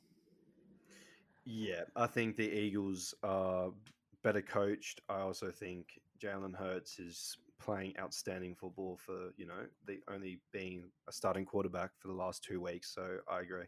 Yeah, 1.45 1.83
I 1.95 2.07
think 2.07 2.37
the 2.37 2.49
Eagles 2.49 3.15
are 3.23 3.71
better 4.23 4.43
coached. 4.43 5.01
I 5.09 5.21
also 5.21 5.51
think 5.51 6.01
Jalen 6.21 6.57
Hurts 6.57 6.99
is 6.99 7.39
playing 7.59 7.95
outstanding 7.99 8.55
football 8.55 8.99
for 9.05 9.31
you 9.37 9.47
know 9.47 9.65
the 9.87 10.01
only 10.13 10.41
being 10.53 10.91
a 11.09 11.13
starting 11.13 11.45
quarterback 11.45 11.91
for 11.99 12.09
the 12.09 12.15
last 12.15 12.43
two 12.43 12.61
weeks. 12.61 12.93
So 12.93 13.19
I 13.31 13.41
agree. 13.41 13.67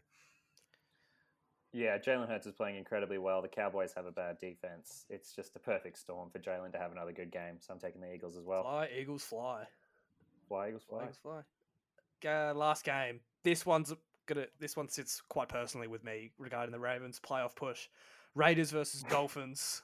Yeah, 1.71 1.97
Jalen 1.99 2.27
Hurts 2.27 2.47
is 2.47 2.53
playing 2.53 2.77
incredibly 2.77 3.19
well. 3.19 3.41
The 3.41 3.47
Cowboys 3.47 3.93
have 3.95 4.07
a 4.07 4.11
bad 4.11 4.39
defense. 4.39 5.05
It's 5.09 5.35
just 5.35 5.55
a 5.55 5.59
perfect 5.59 5.99
storm 5.99 6.29
for 6.31 6.39
Jalen 6.39 6.71
to 6.71 6.79
have 6.79 6.91
another 6.91 7.11
good 7.11 7.31
game. 7.31 7.57
So 7.59 7.73
I'm 7.73 7.79
taking 7.79 8.01
the 8.01 8.11
Eagles 8.11 8.37
as 8.37 8.45
well. 8.45 8.63
Fly, 8.63 8.89
Eagles 8.99 9.23
fly. 9.23 9.65
Fly, 10.47 10.69
Eagles, 10.69 10.83
fly. 10.83 11.01
Eagles 11.03 11.19
fly. 11.21 11.41
Ga- 12.21 12.53
last 12.53 12.83
game. 12.83 13.19
This 13.43 13.65
one's 13.67 13.93
gonna. 14.25 14.47
This 14.59 14.75
one 14.75 14.89
sits 14.89 15.21
quite 15.29 15.47
personally 15.47 15.87
with 15.87 16.03
me 16.03 16.31
regarding 16.39 16.71
the 16.71 16.79
Ravens 16.79 17.19
playoff 17.19 17.55
push. 17.55 17.87
Raiders 18.33 18.71
versus 18.71 19.03
Dolphins. 19.09 19.83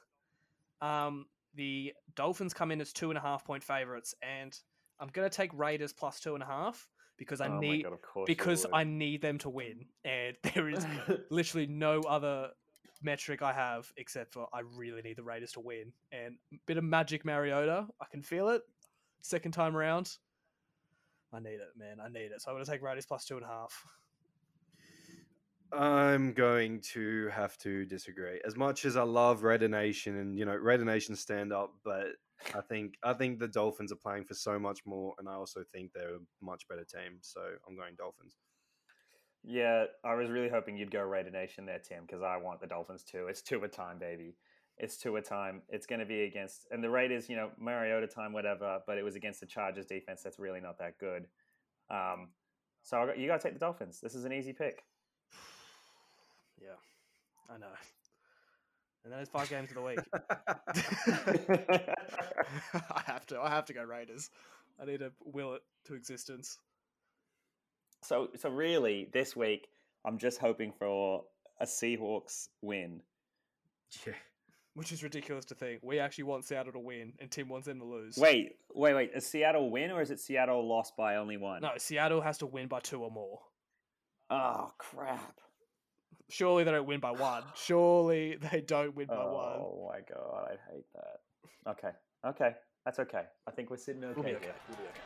Um, 0.82 1.28
the 1.54 1.94
Dolphins 2.16 2.54
come 2.54 2.72
in 2.72 2.82
as 2.82 2.94
two 2.94 3.10
and 3.12 3.18
a 3.18 3.22
half 3.22 3.46
point 3.46 3.64
favorites, 3.64 4.16
and 4.24 4.58
I'm 5.00 5.10
gonna 5.14 5.30
take 5.30 5.52
Raiders 5.54 5.94
plus 5.94 6.20
two 6.20 6.34
and 6.34 6.42
a 6.42 6.48
half 6.48 6.90
because 7.18 7.42
I 7.42 7.48
oh 7.48 7.60
need 7.60 7.84
God, 7.84 7.94
of 7.94 8.02
course 8.02 8.28
you 8.30 8.36
because. 8.36 8.66
I 8.72 8.84
need 8.84 9.22
them 9.22 9.38
to 9.40 9.50
win, 9.50 9.86
and 10.04 10.36
there 10.54 10.70
is 10.70 10.86
literally 11.30 11.68
no 11.68 12.02
other 12.02 12.50
metric 13.02 13.42
I 13.42 13.54
have 13.54 13.92
except 13.98 14.34
for 14.34 14.48
I 14.54 14.62
really 14.76 15.02
need 15.02 15.18
the 15.18 15.24
Raiders 15.24 15.54
to 15.54 15.60
win. 15.60 15.94
And 16.12 16.36
a 16.54 16.58
bit 16.66 16.78
of 16.78 16.84
magic 16.84 17.26
Mariota, 17.26 17.88
I 18.02 18.06
can 18.12 18.22
feel 18.22 18.50
it. 18.50 18.62
Second 19.22 19.52
time 19.52 19.76
around, 19.76 20.18
I 21.34 21.40
need 21.40 21.56
it, 21.56 21.70
man. 21.78 21.98
I 22.04 22.10
need 22.10 22.32
it. 22.32 22.42
So 22.42 22.52
I'm 22.52 22.56
going 22.56 22.66
to 22.66 22.72
take 22.72 22.82
Raiders 22.82 23.06
plus 23.06 23.26
two 23.26 23.38
and 23.38 23.46
a 23.46 23.48
half. 23.48 23.86
I'm 25.74 26.34
going 26.34 26.80
to 26.94 27.30
have 27.30 27.58
to 27.60 27.86
disagree. 27.86 28.40
As 28.46 28.56
much 28.56 28.86
as 28.86 28.96
I 28.96 29.04
love 29.04 29.44
Raider 29.44 29.68
Nation 29.68 30.18
and 30.18 30.38
you 30.38 30.46
know 30.46 30.56
Raider 30.56 30.86
Nation 30.86 31.16
stand 31.16 31.52
up, 31.52 31.74
but 31.84 32.08
I 32.54 32.62
think 32.62 32.96
I 33.04 33.14
think 33.14 33.40
the 33.40 33.48
Dolphins 33.48 33.92
are 33.92 33.98
playing 33.98 34.26
for 34.26 34.34
so 34.34 34.60
much 34.60 34.80
more, 34.86 35.16
and 35.20 35.28
I 35.28 35.34
also 35.34 35.64
think 35.74 35.92
they're 35.94 36.16
a 36.16 36.20
much 36.42 36.68
better 36.68 36.84
team. 36.84 37.20
So 37.22 37.42
I'm 37.68 37.76
going 37.76 37.96
Dolphins. 37.98 38.36
Yeah, 39.44 39.86
I 40.04 40.16
was 40.16 40.30
really 40.30 40.50
hoping 40.50 40.76
you'd 40.76 40.92
go 40.92 41.02
Raider 41.02 41.30
Nation 41.30 41.66
there, 41.66 41.80
Tim, 41.80 42.04
because 42.06 42.24
I 42.24 42.38
want 42.38 42.62
the 42.62 42.68
Dolphins 42.68 43.04
too. 43.04 43.28
It's 43.28 43.42
Tua 43.42 43.68
time, 43.68 44.00
baby. 44.00 44.36
It's 44.78 44.98
Tua 44.98 45.22
time. 45.22 45.62
It's 45.70 45.86
going 45.86 46.00
to 46.00 46.06
be 46.06 46.24
against 46.24 46.68
and 46.72 46.84
the 46.84 46.90
Raiders, 46.90 47.30
you 47.30 47.36
know, 47.36 47.52
Mariota 47.60 48.08
time, 48.08 48.34
whatever. 48.34 48.80
But 48.88 48.98
it 48.98 49.04
was 49.04 49.16
against 49.16 49.40
the 49.40 49.46
Chargers 49.46 49.86
defense. 49.86 50.22
That's 50.24 50.40
really 50.40 50.62
not 50.62 50.80
that 50.80 50.98
good. 50.98 51.28
Um, 51.92 52.30
so 52.82 52.98
I 52.98 53.06
got, 53.06 53.20
you 53.20 53.28
got 53.28 53.40
to 53.40 53.48
take 53.48 53.54
the 53.54 53.60
Dolphins. 53.60 54.00
This 54.02 54.16
is 54.16 54.26
an 54.26 54.34
easy 54.34 54.54
pick. 54.54 54.84
Yeah, 56.58 57.54
I 57.54 57.58
know. 57.58 57.68
And 59.06 59.14
then 59.14 59.20
it's 59.22 59.30
five 59.30 59.48
games 59.50 59.70
of 59.70 59.76
the 59.76 59.82
week. 59.84 60.00
I 62.92 63.02
have 63.06 63.26
to. 63.28 63.40
I 63.40 63.50
have 63.50 63.66
to 63.66 63.74
go 63.74 63.84
Raiders. 63.84 64.32
I 64.82 64.86
need 64.86 65.00
to 65.00 65.12
will 65.24 65.54
it 65.54 65.62
to 65.86 65.94
existence. 65.94 66.58
so, 68.04 68.30
so 68.36 68.50
really, 68.50 69.08
this 69.14 69.36
week 69.36 69.68
I'm 70.06 70.18
just 70.18 70.40
hoping 70.40 70.74
for 70.78 71.24
a 71.62 71.66
Seahawks 71.66 72.48
win. 72.62 73.02
Yeah. 74.06 74.14
Which 74.74 74.92
is 74.92 75.04
ridiculous 75.04 75.46
to 75.46 75.56
think. 75.56 75.82
We 75.84 76.00
actually 76.00 76.26
want 76.26 76.44
Seattle 76.44 76.74
to 76.74 76.80
win, 76.80 77.14
and 77.20 77.32
Tim 77.32 77.48
wants 77.48 77.68
them 77.68 77.80
to 77.80 77.86
lose. 77.86 78.18
Wait, 78.18 78.58
wait, 78.74 78.94
wait. 78.94 79.12
Is 79.16 79.26
Seattle 79.26 79.70
win 79.70 79.90
or 79.92 80.02
is 80.02 80.12
it 80.12 80.20
Seattle 80.20 80.68
lost 80.68 80.98
by 80.98 81.16
only 81.16 81.38
one? 81.38 81.62
No, 81.62 81.72
Seattle 81.78 82.22
has 82.22 82.40
to 82.40 82.46
win 82.46 82.68
by 82.68 82.82
two 82.82 83.02
or 83.02 83.12
more. 83.12 83.40
Oh 84.32 84.72
crap. 84.78 85.40
Surely 86.30 86.64
they 86.64 86.72
don't 86.72 86.88
win 86.88 87.00
by 87.00 87.12
one. 87.12 87.44
Surely 87.56 88.38
they 88.52 88.62
don't 88.62 88.96
win 88.96 89.08
by 89.08 89.16
one. 89.16 89.60
Oh 89.60 89.92
my 89.92 90.00
god, 90.02 90.50
I 90.52 90.74
hate 90.74 90.86
that. 90.94 91.72
Okay, 91.72 91.92
okay, 92.26 92.56
that's 92.86 93.00
okay. 93.00 93.24
I 93.48 93.52
think 93.52 93.70
we're 93.70 93.78
sitting 93.78 94.04
okay, 94.04 94.14
We'll 94.16 94.26
okay. 94.36 94.46
here. 94.46 94.56
We'll 94.70 94.88
okay. 94.88 95.02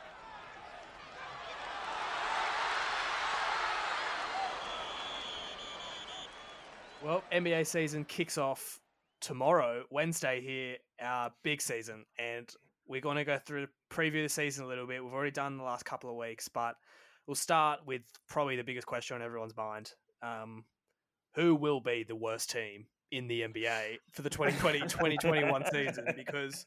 Well, 7.02 7.22
NBA 7.32 7.66
season 7.66 8.04
kicks 8.04 8.36
off 8.36 8.78
tomorrow, 9.22 9.84
Wednesday 9.90 10.42
here, 10.42 10.76
our 11.00 11.32
big 11.42 11.62
season. 11.62 12.04
And 12.18 12.52
we're 12.86 13.00
going 13.00 13.16
to 13.16 13.24
go 13.24 13.38
through 13.38 13.62
the 13.62 13.94
preview 13.94 14.22
the 14.22 14.28
season 14.28 14.66
a 14.66 14.68
little 14.68 14.86
bit. 14.86 15.02
We've 15.02 15.12
already 15.12 15.30
done 15.30 15.56
the 15.56 15.64
last 15.64 15.86
couple 15.86 16.10
of 16.10 16.16
weeks, 16.16 16.48
but 16.48 16.74
we'll 17.26 17.36
start 17.36 17.80
with 17.86 18.02
probably 18.28 18.56
the 18.56 18.64
biggest 18.64 18.86
question 18.86 19.14
on 19.14 19.22
everyone's 19.22 19.56
mind. 19.56 19.92
Um, 20.22 20.64
who 21.34 21.54
will 21.54 21.80
be 21.80 22.04
the 22.06 22.16
worst 22.16 22.50
team 22.50 22.86
in 23.12 23.26
the 23.28 23.42
NBA 23.42 23.98
for 24.12 24.22
the 24.22 24.30
2020-2021 24.30 25.70
season? 25.72 26.06
Because 26.16 26.66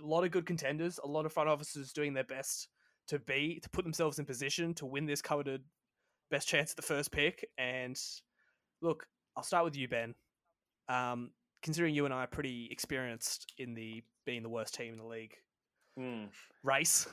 a 0.00 0.06
lot 0.06 0.24
of 0.24 0.30
good 0.30 0.46
contenders, 0.46 0.98
a 1.02 1.06
lot 1.06 1.26
of 1.26 1.32
front 1.32 1.48
offices 1.48 1.92
doing 1.92 2.14
their 2.14 2.24
best 2.24 2.68
to 3.08 3.18
be 3.18 3.60
to 3.62 3.68
put 3.70 3.84
themselves 3.84 4.18
in 4.18 4.24
position 4.24 4.72
to 4.74 4.86
win 4.86 5.04
this 5.04 5.20
coveted 5.20 5.62
best 6.30 6.48
chance 6.48 6.70
at 6.70 6.76
the 6.76 6.82
first 6.82 7.12
pick. 7.12 7.46
And 7.58 8.00
look, 8.80 9.06
I'll 9.36 9.42
start 9.42 9.64
with 9.64 9.76
you, 9.76 9.88
Ben. 9.88 10.14
Um, 10.88 11.30
considering 11.62 11.94
you 11.94 12.04
and 12.04 12.14
I 12.14 12.24
are 12.24 12.26
pretty 12.26 12.68
experienced 12.70 13.52
in 13.58 13.74
the 13.74 14.02
being 14.26 14.42
the 14.42 14.48
worst 14.48 14.74
team 14.74 14.92
in 14.92 14.98
the 14.98 15.06
league 15.06 15.34
Hmm. 15.98 16.24
race, 16.62 17.06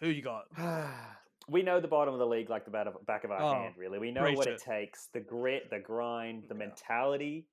who 0.00 0.08
you 0.08 0.22
got? 0.22 0.44
we 1.48 1.62
know 1.62 1.80
the 1.80 1.88
bottom 1.88 2.12
of 2.14 2.18
the 2.20 2.26
league 2.26 2.50
like 2.50 2.64
the 2.64 2.70
back 2.70 2.86
of, 2.86 3.06
back 3.06 3.24
of 3.24 3.30
our 3.30 3.40
Oh, 3.42 3.52
hand, 3.54 3.74
really. 3.76 3.98
We 3.98 4.10
know 4.10 4.32
what 4.32 4.46
it. 4.48 4.54
it 4.54 4.62
takes 4.62 5.08
the 5.12 5.20
grit, 5.20 5.70
the 5.70 5.78
grind, 5.78 6.44
the 6.48 6.54
Yeah. 6.54 6.58
mentality. 6.66 7.46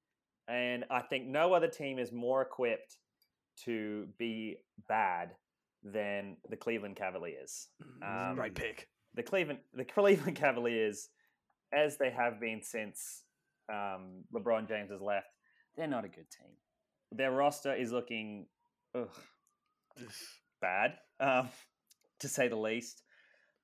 And 0.47 0.83
I 0.89 1.01
think 1.01 1.25
no 1.27 1.53
other 1.53 1.67
team 1.67 1.99
is 1.99 2.11
more 2.11 2.41
equipped 2.41 2.97
to 3.65 4.07
be 4.17 4.57
bad 4.89 5.35
than 5.83 6.37
the 6.49 6.57
Cleveland 6.57 6.95
Cavaliers. 6.95 7.67
Um, 8.01 8.35
Great 8.35 8.55
pick. 8.55 8.89
the 9.13 9.23
Cleveland 9.23 9.59
the 9.73 9.85
Cleveland 9.85 10.35
Cavaliers, 10.43 11.09
as 11.71 11.97
they 11.97 12.09
have 12.09 12.39
been 12.39 12.61
since 12.63 13.23
um, 13.71 14.23
LeBron 14.33 14.67
James 14.67 14.89
has 14.91 15.01
left, 15.01 15.27
they're 15.77 15.87
not 15.87 16.03
a 16.03 16.09
good 16.09 16.29
team. 16.31 16.51
Their 17.11 17.31
roster 17.31 17.73
is 17.73 17.91
looking 17.91 18.47
ugh, 18.95 19.09
bad, 20.61 20.95
um, 21.19 21.49
to 22.19 22.27
say 22.27 22.47
the 22.47 22.55
least. 22.55 23.03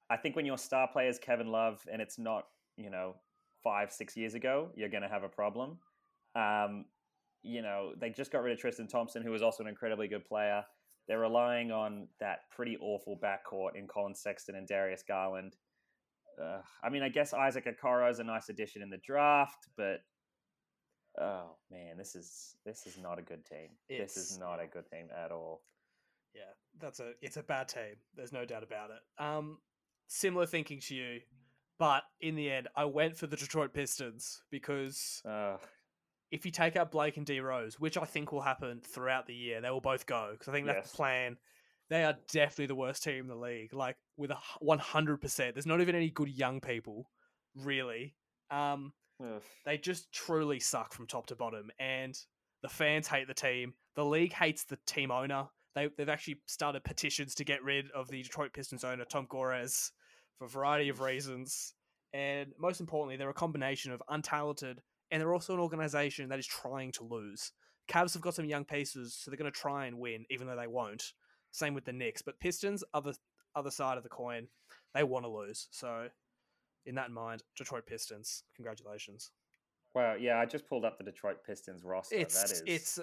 I 0.10 0.18
think 0.18 0.36
when 0.36 0.46
your 0.46 0.58
star 0.58 0.88
player 0.88 1.10
is 1.10 1.20
Kevin 1.20 1.48
Love 1.48 1.80
and 1.92 2.02
it's 2.02 2.18
not, 2.18 2.46
you 2.78 2.90
know, 2.90 3.16
five, 3.64 3.92
six 3.92 4.16
years 4.18 4.34
ago, 4.34 4.70
you're 4.76 4.90
going 4.90 5.04
to 5.04 5.10
have 5.10 5.24
a 5.24 5.30
problem. 5.30 5.78
Um, 6.36 6.86
you 7.44 7.62
know, 7.62 7.94
they 8.00 8.10
just 8.10 8.32
got 8.32 8.44
rid 8.44 8.54
of 8.54 8.60
Tristan 8.60 8.88
Thompson, 8.88 9.24
who 9.24 9.32
was 9.32 9.42
also 9.42 9.64
an 9.64 9.70
incredibly 9.70 10.08
good 10.08 10.26
player. 10.26 10.64
They're 11.08 11.20
relying 11.20 11.72
on 11.72 12.08
that 12.20 12.42
pretty 12.52 12.78
awful 12.78 13.18
backcourt 13.22 13.76
in 13.76 13.88
Collin 13.88 14.16
Sexton 14.16 14.56
and 14.56 14.68
Darius 14.68 15.04
Garland. 15.08 15.56
Uh, 16.42 16.62
I 16.84 16.90
mean, 16.90 17.04
I 17.04 17.10
guess 17.10 17.34
Isaac 17.34 17.66
Okoro 17.66 18.10
is 18.10 18.20
a 18.20 18.24
nice 18.24 18.50
addition 18.50 18.82
in 18.82 18.90
the 18.90 19.00
draft, 19.06 19.68
but 19.76 20.02
oh 21.20 21.56
man, 21.72 21.98
this 21.98 22.16
is 22.16 22.56
this 22.66 22.86
is 22.86 22.98
not 22.98 23.20
a 23.20 23.22
good 23.22 23.46
team. 23.46 23.70
this 23.90 24.18
is 24.18 24.38
not 24.40 24.60
a 24.62 24.68
good 24.68 24.86
team 24.92 25.08
at 25.18 25.32
all. 25.32 25.64
Yeah, 26.34 26.42
that's 26.80 27.00
a 27.00 27.14
it's 27.22 27.38
a 27.38 27.44
bad 27.44 27.68
team. 27.68 27.98
There's 28.16 28.32
no 28.32 28.46
doubt 28.46 28.64
about 28.64 28.92
it. 28.92 29.24
Um, 29.24 29.58
similar 30.10 30.46
thinking 30.46 30.82
to 30.82 30.96
you, 30.96 31.22
but 31.78 32.04
in 32.20 32.36
the 32.36 32.52
end, 32.52 32.68
I 32.76 32.86
went 32.86 33.16
for 33.16 33.28
the 33.28 33.38
Detroit 33.38 33.74
Pistons 33.74 34.44
because 34.52 35.22
Uh, 35.26 35.58
if 36.32 36.46
you 36.46 36.52
take 36.52 36.76
out 36.76 36.92
Blake 36.92 37.18
and 37.18 37.26
D 37.26 37.40
Rose, 37.40 37.80
which 37.80 37.98
I 37.98 38.06
think 38.06 38.32
will 38.32 38.42
happen 38.42 38.82
throughout 38.82 39.26
the 39.26 39.34
year, 39.34 39.62
they 39.62 39.70
will 39.70 39.82
both 39.82 40.06
go 40.06 40.30
because 40.34 40.48
I 40.48 40.52
think 40.52 40.68
that's 40.68 40.92
the 40.92 40.96
plan. 40.98 41.38
They 41.90 42.04
are 42.04 42.18
definitely 42.32 42.68
the 42.68 42.76
worst 42.76 43.04
team 43.04 43.22
in 43.22 43.28
the 43.28 43.36
league, 43.36 43.74
like 43.74 43.96
with 44.18 44.30
a 44.32 44.38
one 44.60 44.78
hundred 44.78 45.22
percent. 45.22 45.56
There's 45.56 45.66
not 45.66 45.82
even 45.82 45.96
any 45.96 46.12
good 46.12 46.30
young 46.30 46.60
people, 46.62 47.10
really. 47.56 48.16
Um, 48.52 48.94
ugh. 49.24 49.42
they 49.66 49.78
just 49.78 50.12
truly 50.12 50.60
suck 50.60 50.94
from 50.94 51.08
top 51.08 51.28
to 51.28 51.36
bottom, 51.36 51.72
and 51.80 52.16
the 52.62 52.70
fans 52.70 53.08
hate 53.08 53.28
the 53.28 53.34
team. 53.34 53.74
The 53.96 54.06
league 54.06 54.34
hates 54.34 54.66
the 54.66 54.78
team 54.86 55.10
owner. 55.10 55.48
They 55.74 55.90
they've 55.98 56.10
actually 56.10 56.42
started 56.46 56.84
petitions 56.84 57.34
to 57.36 57.44
get 57.44 57.64
rid 57.64 57.90
of 57.92 58.08
the 58.10 58.22
Detroit 58.22 58.54
Pistons 58.54 58.84
owner 58.84 59.06
Tom 59.06 59.26
Gores 59.28 59.92
for 60.40 60.46
a 60.46 60.50
variety 60.50 60.90
of 60.90 61.02
reasons, 61.02 61.74
and 62.14 62.54
most 62.58 62.80
importantly, 62.80 63.18
they're 63.18 63.30
a 63.30 63.34
combination 63.34 63.92
of 63.92 64.02
untalented 64.10 64.78
and 65.12 65.22
they're 65.22 65.34
also 65.34 65.54
an 65.54 65.60
organization 65.60 66.30
that 66.30 66.40
is 66.40 66.48
trying 66.48 66.92
to 66.94 67.04
lose. 67.04 67.52
Cavs 67.90 68.14
have 68.14 68.22
got 68.22 68.36
some 68.36 68.46
young 68.46 68.66
pieces, 68.66 69.16
so 69.16 69.32
they're 69.32 69.38
going 69.38 69.52
to 69.52 69.60
try 69.60 69.88
and 69.88 69.98
win, 69.98 70.26
even 70.30 70.48
though 70.48 70.56
they 70.56 70.68
won't. 70.68 71.14
Same 71.52 71.74
with 71.74 71.86
the 71.86 71.94
Knicks, 71.94 72.22
but 72.22 72.40
Pistons, 72.40 72.84
other 72.94 73.14
other 73.56 73.72
side 73.72 73.98
of 73.98 74.04
the 74.04 74.10
coin, 74.10 74.48
they 74.94 75.04
want 75.04 75.26
to 75.26 75.30
lose. 75.30 75.68
So, 75.72 76.08
in 76.86 76.94
that 76.96 77.10
mind, 77.10 77.42
Detroit 77.58 77.88
Pistons, 77.88 78.44
congratulations. 78.56 79.32
Wow, 79.96 80.14
yeah, 80.20 80.38
I 80.38 80.46
just 80.46 80.70
pulled 80.70 80.86
up 80.86 81.00
the 81.00 81.04
Detroit 81.04 81.38
Pistons 81.44 81.84
roster. 81.84 82.16
It's 82.16 82.40
that 82.40 82.52
is, 82.52 82.64
it's 82.68 83.00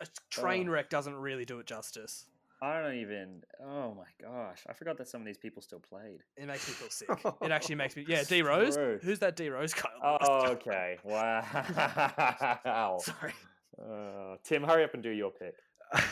a 0.00 0.06
train 0.28 0.68
wreck. 0.68 0.90
Doesn't 0.90 1.14
really 1.14 1.44
do 1.44 1.60
it 1.60 1.66
justice. 1.66 2.26
I 2.66 2.82
don't 2.82 2.96
even. 2.96 3.42
Oh 3.64 3.94
my 3.94 4.04
gosh, 4.20 4.58
I 4.68 4.72
forgot 4.72 4.98
that 4.98 5.08
some 5.08 5.20
of 5.20 5.26
these 5.26 5.38
people 5.38 5.62
still 5.62 5.80
played. 5.80 6.18
It 6.36 6.46
makes 6.46 6.66
me 6.68 6.74
feel 6.74 6.90
sick. 6.90 7.08
it 7.42 7.50
actually 7.52 7.76
makes 7.76 7.96
me. 7.96 8.04
Yeah, 8.08 8.22
D 8.28 8.42
Rose. 8.42 8.76
True. 8.76 8.98
Who's 9.02 9.18
that 9.20 9.36
D 9.36 9.48
Rose 9.48 9.72
guy? 9.74 9.88
Oh, 10.02 10.46
okay. 10.52 10.98
Wow. 11.04 12.98
Sorry. 13.00 13.32
Uh, 13.80 14.36
Tim, 14.44 14.62
hurry 14.62 14.84
up 14.84 14.94
and 14.94 15.02
do 15.02 15.10
your 15.10 15.30
pick. 15.30 15.54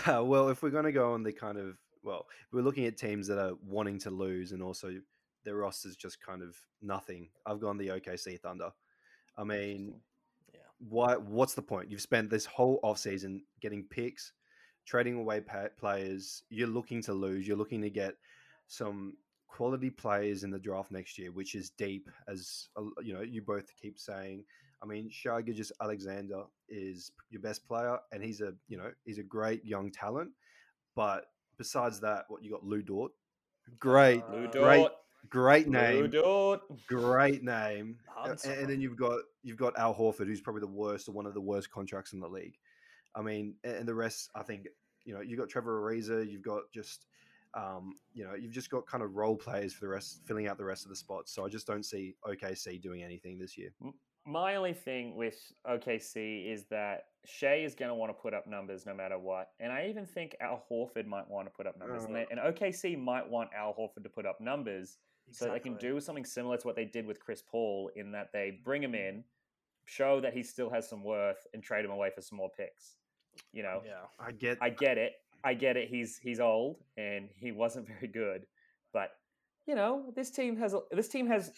well, 0.07 0.49
if 0.49 0.62
we're 0.62 0.71
going 0.71 0.85
to 0.85 0.93
go 0.93 1.12
on 1.14 1.23
the 1.23 1.33
kind 1.33 1.59
of 1.59 1.77
well, 2.03 2.27
we're 2.53 2.62
looking 2.62 2.85
at 2.87 2.97
teams 2.99 3.27
that 3.29 3.38
are 3.38 3.55
wanting 3.67 3.99
to 4.01 4.11
lose 4.11 4.53
and 4.53 4.62
also 4.62 4.93
their 5.45 5.57
roster's 5.57 5.97
just 5.97 6.21
kind 6.21 6.43
of 6.43 6.55
nothing. 6.83 7.31
I've 7.47 7.61
gone 7.61 7.79
the 7.79 7.88
OKC 7.88 8.38
Thunder. 8.40 8.71
I 9.37 9.45
mean, 9.45 9.95
Yeah. 10.53 10.61
why? 10.79 11.17
What's 11.17 11.55
the 11.55 11.62
point? 11.62 11.90
You've 11.90 12.01
spent 12.03 12.31
this 12.31 12.45
whole 12.47 12.79
offseason 12.85 13.40
getting 13.61 13.85
picks, 13.90 14.33
trading 14.85 15.16
away 15.16 15.42
players. 15.79 16.42
You're 16.51 16.68
looking 16.68 17.03
to 17.03 17.12
lose. 17.12 17.47
You're 17.47 17.57
looking 17.57 17.83
to 17.83 17.90
get 17.90 18.14
some 18.66 19.14
quality 19.49 19.90
players 19.90 20.42
in 20.42 20.51
the 20.51 20.59
draft 20.59 20.90
next 20.90 21.18
year, 21.18 21.31
which 21.31 21.55
is 21.55 21.70
deep, 21.70 22.09
as 22.29 22.68
you 23.03 23.14
know. 23.14 23.23
You 23.23 23.42
both 23.42 23.70
keep 23.81 23.99
saying. 23.99 24.44
I 24.83 24.87
mean, 24.87 25.09
Shai 25.11 25.42
Alexander 25.81 26.44
is 26.68 27.12
your 27.31 27.40
best 27.40 27.66
player, 27.66 27.99
and 28.12 28.23
he's 28.23 28.40
a 28.40 28.53
you 28.68 28.77
know 28.77 28.90
he's 29.05 29.18
a 29.18 29.23
great 29.23 29.64
young 29.64 29.90
talent. 29.90 30.31
But 30.94 31.27
besides 31.57 32.01
that, 32.01 32.25
what 32.29 32.42
you 32.42 32.51
got 32.51 32.64
Lu 32.64 32.83
Dort, 32.83 33.12
great, 33.79 34.23
Uh, 34.29 34.35
Lu 34.37 34.49
great, 34.49 34.79
Dort. 34.81 34.92
great 35.29 35.68
name, 35.68 36.11
Dort. 36.11 36.61
great 36.87 37.42
name. 37.42 37.99
Harden 38.07 38.38
And, 38.51 38.68
then 38.68 38.81
you've 38.81 38.97
got 38.97 39.20
you've 39.42 39.57
got 39.57 39.79
Al 39.79 39.94
Horford, 39.94 40.27
who's 40.27 40.40
probably 40.40 40.61
the 40.61 40.66
worst 40.66 41.09
or 41.09 41.12
one 41.12 41.27
of 41.27 41.35
the 41.35 41.40
worst 41.40 41.70
contracts 41.70 42.12
in 42.12 42.20
the 42.20 42.29
league. 42.29 42.57
I 43.14 43.22
mean, 43.22 43.55
and 43.64 43.87
the 43.87 43.94
rest, 43.94 44.31
I 44.35 44.42
think, 44.42 44.66
you 45.05 45.14
know, 45.14 45.20
you've 45.20 45.38
got 45.38 45.48
Trevor 45.48 45.81
Ariza, 45.81 46.29
you've 46.29 46.42
got 46.42 46.62
just, 46.72 47.07
um, 47.55 47.94
you 48.12 48.24
know, 48.24 48.35
you've 48.35 48.53
just 48.53 48.70
got 48.70 48.87
kind 48.87 49.03
of 49.03 49.14
role 49.14 49.37
players 49.37 49.72
for 49.72 49.85
the 49.85 49.88
rest, 49.88 50.22
filling 50.27 50.48
out 50.48 50.59
the 50.59 50.64
rest 50.64 50.85
of 50.85 50.90
the 50.90 50.96
spots. 50.96 51.33
So 51.33 51.44
I 51.44 51.48
just 51.48 51.66
don't 51.66 51.85
see 51.85 52.14
OKC 52.27 52.81
doing 52.81 53.03
anything 53.03 53.38
this 53.38 53.57
year. 53.57 53.70
My 54.27 54.57
only 54.57 54.72
thing 54.72 55.16
with 55.16 55.37
OKC 55.66 56.50
is 56.50 56.64
that 56.70 57.05
Shai 57.27 57.57
is 57.57 57.74
going 57.74 57.90
to 57.90 57.94
want 57.94 58.09
to 58.09 58.14
put 58.14 58.33
up 58.33 58.46
numbers 58.46 58.87
no 58.87 58.94
matter 58.94 59.18
what, 59.18 59.50
and 59.61 59.70
I 59.70 59.87
even 59.88 60.07
think 60.07 60.35
Al 60.40 60.64
Horford 60.70 61.07
might 61.07 61.29
want 61.29 61.46
to 61.46 61.53
put 61.55 61.66
up 61.66 61.79
numbers, 61.79 62.05
and, 62.05 62.16
they, 62.16 62.27
and 62.31 62.40
OKC 62.40 62.98
might 62.98 63.29
want 63.29 63.50
Al 63.55 63.74
Horford 63.74 64.03
to 64.03 64.09
put 64.09 64.24
up 64.24 64.40
numbers 64.40 64.96
so 65.31 65.50
they 65.50 65.59
can 65.61 65.77
do 65.77 66.00
something 66.00 66.24
similar 66.24 66.57
to 66.57 66.66
what 66.66 66.74
they 66.77 66.85
did 66.87 67.07
with 67.07 67.20
Chris 67.20 67.42
Paul 67.46 67.90
in 67.96 68.12
that 68.12 68.31
they 68.33 68.61
bring 68.64 68.83
him 68.83 68.94
in, 68.94 69.24
show 69.85 70.20
that 70.20 70.33
he 70.33 70.42
still 70.42 70.70
has 70.70 70.88
some 70.88 71.05
worth, 71.05 71.46
and 71.53 71.62
trade 71.62 71.85
him 71.85 71.90
away 71.90 72.11
for 72.14 72.22
some 72.22 72.38
more 72.38 72.50
picks. 72.57 72.96
You 73.53 73.62
know, 73.62 73.83
Yeah. 73.87 73.92
I 74.18 74.33
get, 74.33 74.59
I 74.61 74.70
get 74.70 74.99
it. 74.99 75.12
I 75.42 75.55
get 75.55 75.77
it. 75.77 75.88
He's 75.88 76.18
he's 76.18 76.40
old 76.40 76.77
and 76.97 77.29
he 77.37 77.53
wasn't 77.53 77.87
very 77.94 78.09
good, 78.09 78.47
but 78.92 79.11
you 79.66 79.75
know 79.75 80.12
this 80.14 80.31
team 80.31 80.57
has 80.57 80.75
a, 80.75 80.81
this 80.90 81.09
team 81.09 81.27
has 81.27 81.53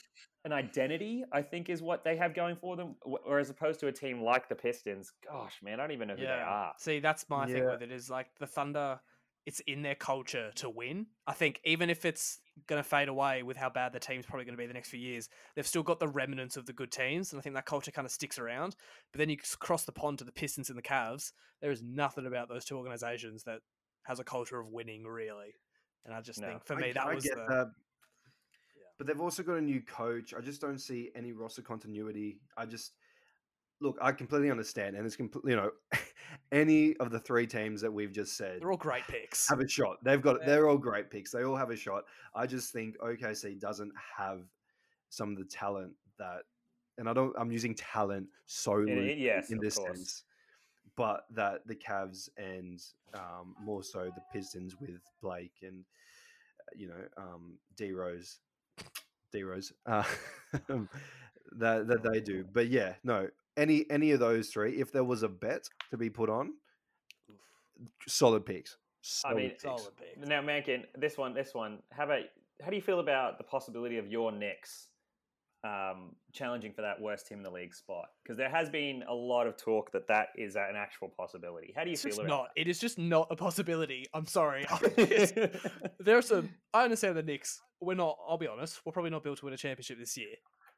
an 0.44 0.52
identity. 0.52 1.24
I 1.32 1.42
think 1.42 1.68
is 1.70 1.82
what 1.82 2.04
they 2.04 2.16
have 2.16 2.34
going 2.34 2.56
for 2.56 2.76
them, 2.76 2.96
or 3.02 3.38
as 3.38 3.50
opposed 3.50 3.80
to 3.80 3.88
a 3.88 3.92
team 3.92 4.22
like 4.22 4.48
the 4.48 4.54
Pistons. 4.54 5.12
Gosh, 5.28 5.60
man, 5.62 5.80
I 5.80 5.84
don't 5.84 5.92
even 5.92 6.08
know 6.08 6.14
who 6.14 6.22
they 6.22 6.28
are. 6.28 6.72
See, 6.78 7.00
that's 7.00 7.28
my 7.28 7.46
thing 7.46 7.64
Yeah. 7.64 7.70
with 7.72 7.82
it 7.82 7.90
is 7.92 8.08
like 8.10 8.28
the 8.38 8.46
Thunder, 8.46 9.00
it's 9.46 9.60
in 9.60 9.82
their 9.82 9.94
culture 9.94 10.50
to 10.56 10.68
win. 10.68 11.06
I 11.26 11.32
think 11.32 11.60
even 11.64 11.88
if 11.88 12.04
it's 12.04 12.40
going 12.66 12.82
to 12.82 12.88
fade 12.88 13.08
away 13.08 13.42
with 13.42 13.56
how 13.56 13.70
bad 13.70 13.92
the 13.92 14.00
team's 14.00 14.26
probably 14.26 14.44
going 14.44 14.56
to 14.56 14.60
be 14.62 14.66
the 14.66 14.74
next 14.74 14.88
few 14.90 14.98
years, 15.00 15.28
they've 15.54 15.66
still 15.66 15.84
got 15.84 16.00
the 16.00 16.08
remnants 16.08 16.56
of 16.56 16.66
the 16.66 16.72
good 16.72 16.90
teams. 16.90 17.32
And 17.32 17.38
I 17.38 17.42
think 17.42 17.54
that 17.54 17.64
culture 17.64 17.92
kind 17.92 18.04
of 18.04 18.10
sticks 18.10 18.38
around. 18.38 18.74
But 19.12 19.20
then 19.20 19.30
you 19.30 19.36
cross 19.60 19.84
the 19.84 19.92
pond 19.92 20.18
to 20.18 20.24
the 20.24 20.32
Pistons 20.32 20.68
and 20.68 20.76
the 20.76 20.82
Cavs. 20.82 21.32
There 21.62 21.70
is 21.70 21.82
nothing 21.82 22.26
about 22.26 22.48
those 22.48 22.64
two 22.64 22.76
organizations 22.76 23.44
that 23.44 23.60
has 24.02 24.18
a 24.18 24.24
culture 24.24 24.58
of 24.58 24.68
winning, 24.70 25.04
really. 25.04 25.54
And 26.04 26.12
I 26.14 26.20
just 26.20 26.40
No. 26.40 26.48
think 26.48 26.64
for 26.64 26.74
I- 26.74 26.80
me, 26.80 26.92
that 26.92 27.06
I 27.06 27.14
was 27.14 27.24
get 27.24 27.36
the. 27.36 27.46
that. 27.48 27.66
But 28.98 29.06
they've 29.06 29.20
also 29.20 29.42
got 29.42 29.58
a 29.58 29.60
new 29.60 29.82
coach. 29.82 30.32
I 30.34 30.40
just 30.40 30.60
don't 30.60 30.78
see 30.78 31.10
any 31.14 31.32
roster 31.32 31.62
continuity. 31.62 32.40
I 32.56 32.64
just 32.66 32.92
look. 33.80 33.96
I 34.00 34.10
completely 34.12 34.50
understand, 34.50 34.96
and 34.96 35.04
it's 35.06 35.16
completely 35.16 35.52
you 35.52 35.56
know, 35.56 35.70
any 36.52 36.96
of 36.98 37.10
the 37.10 37.18
three 37.18 37.46
teams 37.46 37.80
that 37.80 37.92
we've 37.92 38.12
just 38.12 38.36
said 38.36 38.60
They're 38.60 38.70
all 38.70 38.76
great 38.76 39.02
picks. 39.08 39.48
have 39.48 39.60
a 39.60 39.68
shot. 39.68 39.96
They've 40.04 40.20
got. 40.22 40.40
Yeah. 40.40 40.46
They're 40.46 40.68
all 40.68 40.78
great 40.78 41.10
picks. 41.10 41.30
They 41.30 41.44
all 41.44 41.56
have 41.56 41.70
a 41.70 41.76
shot. 41.76 42.04
I 42.34 42.46
just 42.46 42.72
think 42.72 42.96
OKC 42.98 43.58
doesn't 43.60 43.92
have 44.16 44.40
some 45.08 45.32
of 45.32 45.38
the 45.38 45.44
talent 45.44 45.92
that, 46.18 46.42
and 46.98 47.08
I 47.08 47.12
don't. 47.12 47.34
I'm 47.38 47.50
using 47.52 47.74
talent 47.74 48.26
so 48.46 48.78
In- 48.78 48.88
in- 48.90 49.18
yes, 49.18 49.50
in 49.50 49.58
this 49.58 49.76
course. 49.76 49.96
sense, 49.98 50.22
but 50.96 51.24
that 51.34 51.66
the 51.66 51.74
Cavs 51.74 52.28
and 52.38 52.80
um, 53.14 53.54
more 53.60 53.82
so 53.82 54.04
the 54.14 54.22
Pistons 54.32 54.76
with 54.80 55.00
Blake 55.22 55.54
and 55.62 55.84
uh, 56.60 56.72
you 56.76 56.88
know 56.88 57.02
um, 57.16 57.58
D 57.76 57.92
Rose, 57.92 58.38
D 59.32 59.42
Rose, 59.42 59.72
uh, 59.86 60.04
that 61.58 61.86
that 61.88 62.02
they 62.02 62.20
do. 62.20 62.44
But 62.52 62.68
yeah, 62.68 62.94
no, 63.04 63.28
any 63.56 63.86
any 63.90 64.10
of 64.12 64.20
those 64.20 64.48
three, 64.48 64.80
if 64.80 64.92
there 64.92 65.04
was 65.04 65.22
a 65.22 65.28
bet 65.28 65.68
to 65.90 65.96
be 65.96 66.10
put 66.10 66.28
on, 66.30 66.52
solid 68.08 68.44
picks. 68.46 68.76
I 69.24 69.34
mean, 69.34 69.50
picks. 69.50 69.62
Solid 69.62 69.96
pick. 69.96 70.26
Now, 70.26 70.40
Mankin, 70.42 70.84
this 70.96 71.16
one, 71.16 71.34
this 71.34 71.54
one. 71.54 71.78
How 71.92 72.04
about 72.04 72.22
how 72.62 72.70
do 72.70 72.76
you 72.76 72.82
feel 72.82 73.00
about 73.00 73.38
the 73.38 73.44
possibility 73.44 73.98
of 73.98 74.06
your 74.08 74.32
Knicks 74.32 74.88
um, 75.62 76.14
challenging 76.32 76.72
for 76.72 76.82
that 76.82 77.00
worst 77.00 77.26
team 77.26 77.38
in 77.38 77.44
the 77.44 77.50
league 77.50 77.74
spot? 77.74 78.06
Because 78.22 78.36
there 78.36 78.48
has 78.48 78.68
been 78.68 79.04
a 79.08 79.14
lot 79.14 79.46
of 79.46 79.56
talk 79.56 79.92
that 79.92 80.08
that 80.08 80.28
is 80.36 80.56
an 80.56 80.74
actual 80.76 81.08
possibility. 81.08 81.72
How 81.76 81.84
do 81.84 81.90
you 81.90 81.94
It's 81.94 82.02
feel 82.02 82.10
just 82.10 82.20
about 82.20 82.28
not. 82.28 82.48
It 82.56 82.66
is 82.68 82.78
just 82.80 82.98
not 82.98 83.28
a 83.30 83.36
possibility. 83.36 84.06
I'm 84.12 84.26
sorry. 84.26 84.66
I'm 84.70 84.80
just- 84.96 85.34
that? 85.36 85.92
There's 86.00 86.26
some. 86.26 86.50
I 86.74 86.84
understand 86.84 87.16
the 87.16 87.22
Knicks. 87.22 87.60
We're 87.80 87.94
not. 87.94 88.16
I'll 88.28 88.38
be 88.38 88.48
honest. 88.48 88.80
We're 88.84 88.92
probably 88.92 89.10
not 89.10 89.22
built 89.22 89.38
to 89.38 89.44
win 89.44 89.54
a 89.54 89.58
championship 89.58 89.98
this 89.98 90.16
year, 90.16 90.34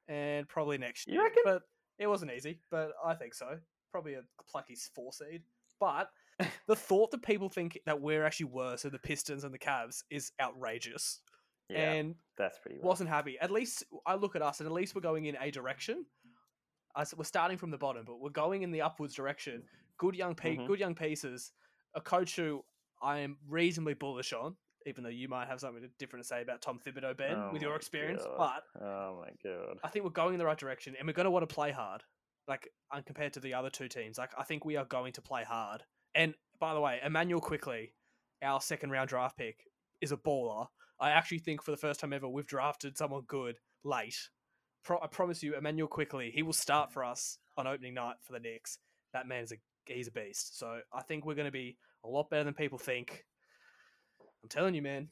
and 0.08 0.46
probably 0.48 0.76
next 0.78 1.06
year. 1.06 1.14
You 1.14 1.20
year. 1.20 1.28
reckon? 1.28 1.42
But 1.44 1.62
it 1.98 2.06
wasn't 2.06 2.32
easy. 2.32 2.60
But 2.70 2.92
I 3.04 3.14
think 3.14 3.34
so. 3.34 3.58
Probably 3.92 4.14
a 4.14 4.22
plucky 4.50 4.76
four 4.94 5.12
seed. 5.12 5.42
But 5.80 6.10
the 6.66 6.76
thought 6.76 7.10
that 7.12 7.22
people 7.22 7.48
think 7.48 7.78
that 7.86 8.00
we're 8.00 8.24
actually 8.24 8.46
worse 8.46 8.82
than 8.82 8.92
the 8.92 8.98
Pistons 8.98 9.44
and 9.44 9.52
the 9.54 9.58
Cavs 9.58 10.02
is 10.10 10.32
outrageous. 10.40 11.20
yeah, 11.68 11.92
And 11.92 12.14
that's 12.36 12.58
pretty. 12.58 12.76
Rough. 12.78 12.84
wasn't 12.84 13.10
happy. 13.10 13.38
At 13.40 13.50
least 13.50 13.84
I 14.06 14.14
look 14.14 14.36
at 14.36 14.42
us, 14.42 14.60
and 14.60 14.66
at 14.66 14.72
least 14.72 14.94
we're 14.94 15.00
going 15.00 15.26
in 15.26 15.36
a 15.40 15.50
direction. 15.50 16.04
We're 17.16 17.24
starting 17.24 17.58
from 17.58 17.70
the 17.70 17.78
bottom, 17.78 18.04
but 18.04 18.18
we're 18.20 18.30
going 18.30 18.62
in 18.62 18.72
the 18.72 18.82
upwards 18.82 19.14
direction. 19.14 19.62
Good 19.98 20.16
young 20.16 20.34
pe- 20.34 20.56
Mhm. 20.56 20.66
good 20.66 20.80
young 20.80 20.94
pieces. 20.96 21.52
A 21.94 22.00
coach 22.00 22.34
who 22.34 22.64
I 23.00 23.18
am 23.20 23.38
reasonably 23.48 23.94
bullish 23.94 24.32
on, 24.32 24.56
even 24.88 25.04
though 25.04 25.10
you 25.10 25.28
might 25.28 25.48
have 25.48 25.60
something 25.60 25.88
different 25.98 26.24
to 26.24 26.28
say 26.28 26.42
about 26.42 26.62
Tom 26.62 26.78
Thibodeau, 26.84 27.16
Ben, 27.16 27.34
Oh 27.36 27.50
with 27.52 27.62
your 27.62 27.76
experience. 27.76 28.22
God. 28.24 28.62
But 28.74 28.82
Oh 28.82 29.20
my 29.20 29.30
god. 29.44 29.78
I 29.84 29.88
think 29.88 30.04
we're 30.04 30.10
going 30.10 30.34
in 30.34 30.38
the 30.38 30.46
right 30.46 30.58
direction, 30.58 30.94
and 30.98 31.06
we're 31.06 31.12
going 31.12 31.24
to 31.24 31.30
want 31.30 31.48
to 31.48 31.54
play 31.54 31.70
hard. 31.70 32.02
Like 32.46 32.68
compared 33.04 33.34
to 33.34 33.40
the 33.40 33.54
other 33.54 33.68
two 33.68 33.88
teams, 33.88 34.16
like 34.16 34.30
I 34.38 34.42
think 34.42 34.64
we 34.64 34.76
are 34.76 34.86
going 34.86 35.12
to 35.12 35.22
play 35.22 35.44
hard. 35.44 35.82
And 36.14 36.34
by 36.58 36.72
the 36.72 36.80
way, 36.80 36.98
Immanuel 37.04 37.40
Quickley, 37.40 37.92
our 38.42 38.60
second 38.60 38.90
round 38.90 39.10
draft 39.10 39.36
pick, 39.36 39.64
is 40.00 40.12
a 40.12 40.16
baller. 40.16 40.66
I 40.98 41.10
actually 41.10 41.40
think 41.40 41.62
for 41.62 41.70
the 41.70 41.76
first 41.76 42.00
time 42.00 42.12
ever, 42.12 42.28
we've 42.28 42.46
drafted 42.46 42.96
someone 42.96 43.22
good 43.28 43.58
late. 43.84 44.16
Pro- 44.82 45.00
I 45.00 45.06
promise 45.08 45.42
you, 45.42 45.54
Immanuel 45.56 45.88
Quickley, 45.88 46.30
he 46.34 46.42
will 46.42 46.52
start 46.54 46.90
for 46.92 47.04
us 47.04 47.38
on 47.56 47.66
opening 47.66 47.94
night 47.94 48.16
for 48.22 48.32
the 48.32 48.40
Knicks. 48.40 48.78
That 49.12 49.28
man 49.28 49.44
is 49.44 49.52
a 49.52 49.56
he's 49.84 50.08
a 50.08 50.12
beast. 50.12 50.58
So 50.58 50.80
I 50.92 51.02
think 51.02 51.24
we're 51.24 51.34
going 51.34 51.46
to 51.46 51.52
be 51.52 51.76
a 52.04 52.08
lot 52.08 52.30
better 52.30 52.44
than 52.44 52.54
people 52.54 52.78
think. 52.78 53.24
I'm 54.42 54.48
telling 54.48 54.74
you, 54.74 54.82
man. 54.82 55.08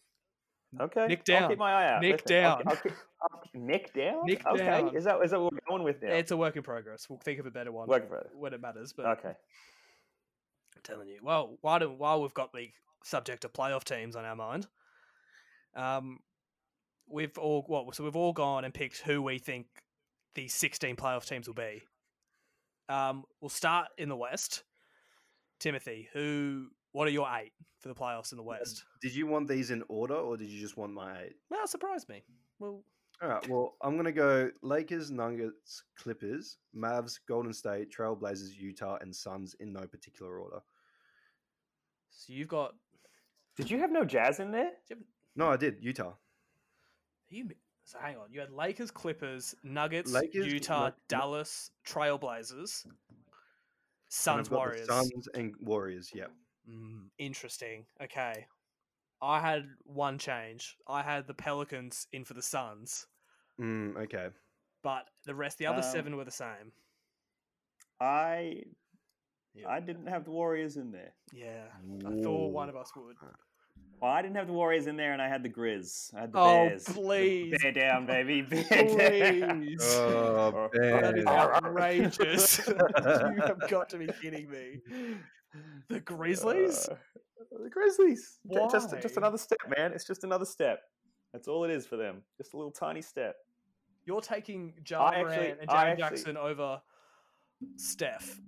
Okay, 0.81 1.07
Nick 1.07 1.21
I'll 1.31 1.41
down. 1.41 1.49
keep 1.51 1.59
my 1.59 1.73
eye 1.73 1.93
out. 1.95 2.03
Nick 2.03 2.23
Listen, 2.27 2.45
I'll- 2.45 2.57
down. 2.59 2.69
I'll 2.69 2.77
keep- 2.77 2.93
I'll 3.23 3.43
Nick 3.55 3.95
down. 3.95 4.27
Nick 4.27 4.47
okay, 4.47 4.65
down. 4.65 4.97
is 4.97 5.05
that 5.05 5.23
is 5.25 5.31
that 5.31 5.41
what 5.41 5.53
we're 5.53 5.59
going 5.69 5.83
with 5.85 6.03
now? 6.03 6.12
It's 6.12 6.31
a 6.33 6.37
work 6.37 6.57
in 6.57 6.62
progress. 6.62 7.09
We'll 7.09 7.19
think 7.21 7.39
of 7.41 7.47
a 7.47 7.51
better 7.51 7.73
one 7.73 7.89
Working 7.89 8.09
for 8.09 8.19
it. 8.19 8.31
when 8.35 8.53
it 8.53 8.61
matters. 8.61 8.93
But 8.93 9.07
Okay. 9.19 9.29
I'm 10.75 10.83
telling 10.83 11.09
you. 11.09 11.19
Well, 11.23 11.57
while 11.62 11.81
while 11.97 12.21
we've 12.21 12.35
got 12.35 12.53
the 12.53 12.71
subject 13.05 13.45
of 13.45 13.53
playoff 13.53 13.85
teams 13.85 14.17
on 14.17 14.25
our 14.25 14.37
mind, 14.37 14.67
um, 15.75 16.19
we've 17.09 17.37
all 17.39 17.62
what 17.69 17.95
so 17.95 18.05
we've 18.05 18.17
all 18.17 18.33
gone 18.35 18.65
and 18.65 18.75
picked 18.75 18.99
who 18.99 19.23
we 19.23 19.39
think 19.39 19.67
the 20.35 20.49
16 20.49 20.97
playoff 20.97 21.27
teams 21.27 21.47
will 21.47 21.55
be. 21.55 21.83
Um, 22.91 23.25
we'll 23.41 23.49
start 23.49 23.89
in 23.97 24.09
the 24.11 24.17
West. 24.17 24.65
Timothy, 25.59 26.09
who? 26.12 26.69
What 26.97 27.07
are 27.07 27.11
your 27.11 27.29
eight 27.39 27.53
for 27.79 27.89
the 27.89 27.95
playoffs 27.95 28.33
in 28.33 28.39
the 28.39 28.43
West? 28.43 28.87
Did 29.03 29.15
you 29.15 29.27
want 29.27 29.49
these 29.49 29.71
in 29.71 29.85
order, 29.89 30.15
or 30.15 30.39
did 30.39 30.49
you 30.49 30.59
just 30.59 30.79
want 30.79 30.95
my 30.95 31.25
eight? 31.25 31.35
Well, 31.51 31.67
surprise 31.67 32.09
me. 32.09 32.25
Well, 32.59 32.83
All 33.21 33.29
right. 33.29 33.49
Well, 33.51 33.75
I'm 33.83 33.99
gonna 33.99 34.13
go 34.13 34.51
Lakers, 34.63 35.11
Nuggets, 35.11 35.83
Clippers, 35.99 36.57
Mavs, 36.75 37.19
Golden 37.29 37.53
State, 37.53 37.93
Trailblazers, 37.95 38.57
Utah, 38.59 38.97
and 39.03 39.15
Suns 39.15 39.55
in 39.61 39.75
no 39.75 39.81
particular 39.87 40.39
order. 40.39 40.61
so 42.09 42.33
you've 42.33 42.49
got 42.49 42.73
Did 43.57 43.71
you 43.71 43.79
have 43.81 43.93
no 43.93 44.07
jazz 44.07 44.41
in 44.41 44.51
there? 44.51 44.71
No, 45.35 45.49
I 45.51 45.59
did 45.59 45.77
Utah. 45.83 46.15
you. 47.29 47.51
So 47.85 47.99
hang 48.01 48.17
on, 48.17 48.33
you 48.33 48.41
had 48.41 48.51
Lakers, 48.51 48.91
Clippers, 48.91 49.55
Nuggets, 49.63 50.11
Lakers, 50.13 50.47
Utah, 50.47 50.89
Nug- 50.89 50.95
Dallas, 51.09 51.73
Trailblazers, 51.87 52.87
Suns, 54.09 54.49
I've 54.49 54.51
got 54.51 54.51
the 54.51 54.57
Warriors. 54.57 54.87
Suns 54.87 55.29
and 55.35 55.55
Warriors. 55.61 56.11
Yeah. 56.15 56.29
Mm, 56.68 57.09
interesting. 57.18 57.87
Okay. 58.02 58.46
I 59.22 59.40
had 59.40 59.66
one 59.85 60.18
change. 60.18 60.76
I 60.87 61.02
had 61.02 61.26
the 61.26 61.35
Pelicans 61.35 62.07
in 62.12 62.24
for 62.24 62.35
the 62.35 62.42
Suns, 62.42 63.07
Mm, 63.61 63.96
okay. 63.96 64.29
but 64.83 65.09
the 65.24 65.35
rest, 65.35 65.57
the 65.59 65.66
other 65.66 65.79
Um, 65.79 65.83
seven 65.92 66.16
were 66.16 66.24
the 66.24 66.31
same. 66.31 66.73
I 68.00 68.62
Yeah. 69.54 69.69
I 69.71 69.81
didn't 69.81 70.06
have 70.08 70.25
the 70.27 70.31
Warriors 70.33 70.77
in 70.77 70.90
there. 70.92 71.14
Yeah, 71.33 71.69
I 72.04 72.23
thought 72.23 72.48
one 72.52 72.69
of 72.69 72.77
us 72.77 72.94
would. 72.94 73.17
Well, 73.98 74.10
I 74.12 74.21
didn't 74.21 74.37
have 74.37 74.46
the 74.46 74.52
Warriors 74.52 74.87
in 74.87 74.96
there, 74.96 75.14
and 75.14 75.23
I 75.23 75.29
had 75.29 75.42
the 75.42 75.48
Grizz. 75.48 76.12
I 76.14 76.21
had 76.21 76.33
the 76.33 76.38
Oh, 76.38 76.67
Bears. 76.69 76.85
The 76.85 76.92
please. 76.92 77.62
Bear 77.62 77.73
down, 77.73 78.04
baby. 78.04 78.42
Bear 78.42 78.60
down. 79.40 79.62
Please. 79.62 79.94
Oh, 79.96 80.69
that 80.75 81.17
is 81.17 81.25
Ben. 81.25 81.29
outrageous. 81.35 82.58
you 82.69 82.75
have 83.46 83.67
got 83.71 83.88
to 83.90 83.96
be 83.98 84.08
kidding 84.21 84.50
me. 84.50 84.83
The 85.88 86.01
Grizzlies? 86.01 86.88
Uh, 86.88 86.97
the 87.63 87.71
Grizzlies. 87.71 88.38
Ju- 88.53 88.69
Just, 88.71 88.90
just 89.01 89.17
another 89.17 89.38
step, 89.38 89.59
man. 89.77 89.92
It's 89.92 90.05
just 90.07 90.25
another 90.25 90.44
step. 90.44 90.81
That's 91.33 91.49
all 91.49 91.65
it 91.65 91.71
is 91.71 91.87
for 91.87 91.97
them. 91.97 92.23
Just 92.38 92.55
a 92.55 92.57
little 92.57 92.73
tiny 92.73 93.03
step. 93.03 93.37
You're 94.05 94.21
taking 94.21 94.75
actually- 94.90 95.51
and 95.51 95.71
actually- 95.71 95.97
Jackson 96.03 96.37
over 96.37 96.81
Steph. 97.77 98.38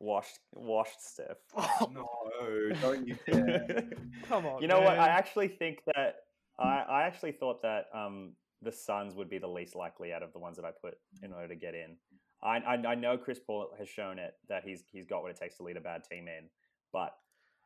Washed, 0.00 0.38
washed 0.52 1.00
Steph. 1.00 1.38
Oh, 1.56 1.90
No, 1.92 2.70
don't 2.80 3.06
you 3.06 3.16
dare. 3.26 3.88
come 4.28 4.46
on. 4.46 4.62
you 4.62 4.68
know 4.68 4.80
what? 4.80 4.98
I 4.98 5.08
actually 5.08 5.48
think 5.48 5.80
that 5.94 6.16
I, 6.58 6.84
I 6.88 7.02
actually 7.02 7.32
thought 7.32 7.62
that 7.62 7.86
um, 7.92 8.34
the 8.62 8.70
Suns 8.70 9.14
would 9.16 9.28
be 9.28 9.38
the 9.38 9.48
least 9.48 9.74
likely 9.74 10.12
out 10.12 10.22
of 10.22 10.32
the 10.32 10.38
ones 10.38 10.56
that 10.56 10.64
I 10.64 10.70
put 10.82 10.94
in 11.22 11.32
order 11.32 11.48
to 11.48 11.56
get 11.56 11.74
in. 11.74 11.96
I, 12.42 12.58
I, 12.58 12.74
I 12.74 12.94
know 12.94 13.16
Chris 13.18 13.38
Paul 13.38 13.68
has 13.78 13.88
shown 13.88 14.18
it 14.18 14.34
that 14.48 14.62
he's 14.64 14.84
he's 14.92 15.06
got 15.06 15.22
what 15.22 15.30
it 15.30 15.36
takes 15.36 15.56
to 15.56 15.62
lead 15.62 15.76
a 15.76 15.80
bad 15.80 16.04
team 16.04 16.28
in, 16.28 16.48
but 16.92 17.14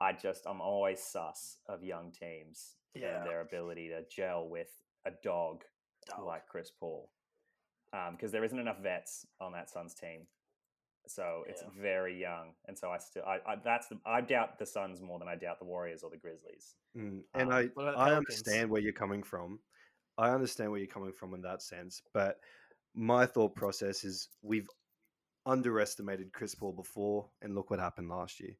I 0.00 0.12
just 0.12 0.46
I'm 0.46 0.60
always 0.60 1.02
sus 1.02 1.58
of 1.68 1.84
young 1.84 2.10
teams 2.12 2.76
Yeah. 2.94 3.18
and 3.18 3.26
their 3.26 3.40
ability 3.42 3.88
to 3.88 4.02
gel 4.14 4.48
with 4.48 4.70
a 5.06 5.10
dog, 5.22 5.64
Dog. 6.08 6.24
like 6.26 6.46
Chris 6.48 6.70
Paul, 6.70 7.10
because 8.12 8.32
there 8.32 8.44
isn't 8.44 8.58
enough 8.58 8.80
vets 8.80 9.26
on 9.40 9.52
that 9.52 9.68
Suns 9.70 9.94
team. 9.94 10.26
So 11.06 11.44
it's 11.48 11.62
Yeah. 11.62 11.68
very 11.82 12.18
young, 12.18 12.54
and 12.66 12.78
so 12.78 12.90
I 12.90 12.98
still 12.98 13.24
I, 13.24 13.40
I 13.46 13.56
that's 13.56 13.88
the, 13.88 13.98
I 14.06 14.20
doubt 14.20 14.58
the 14.58 14.66
Suns 14.66 15.00
more 15.02 15.18
than 15.18 15.28
I 15.28 15.34
doubt 15.34 15.58
the 15.58 15.64
Warriors 15.64 16.02
or 16.02 16.10
the 16.10 16.16
Grizzlies. 16.16 16.76
Mm, 16.96 17.24
And 17.34 17.48
Um, 17.50 17.52
I, 17.52 17.64
what 17.74 17.88
about 17.88 17.94
the 17.94 18.00
I 18.12 18.14
understand 18.14 18.70
where 18.70 18.80
you're 18.80 18.92
coming 18.92 19.22
from. 19.22 19.58
I 20.18 20.30
understand 20.30 20.70
where 20.70 20.78
you're 20.78 20.86
coming 20.86 21.12
from 21.12 21.34
in 21.34 21.40
that 21.42 21.60
sense. 21.62 22.02
But 22.12 22.38
my 22.94 23.26
thought 23.26 23.54
process 23.54 24.04
is 24.04 24.28
we've 24.42 24.68
underestimated 25.46 26.32
Chris 26.32 26.54
Paul 26.54 26.72
before, 26.72 27.28
and 27.42 27.54
look 27.54 27.70
what 27.70 27.78
happened 27.80 28.08
last 28.08 28.38
year. 28.40 28.56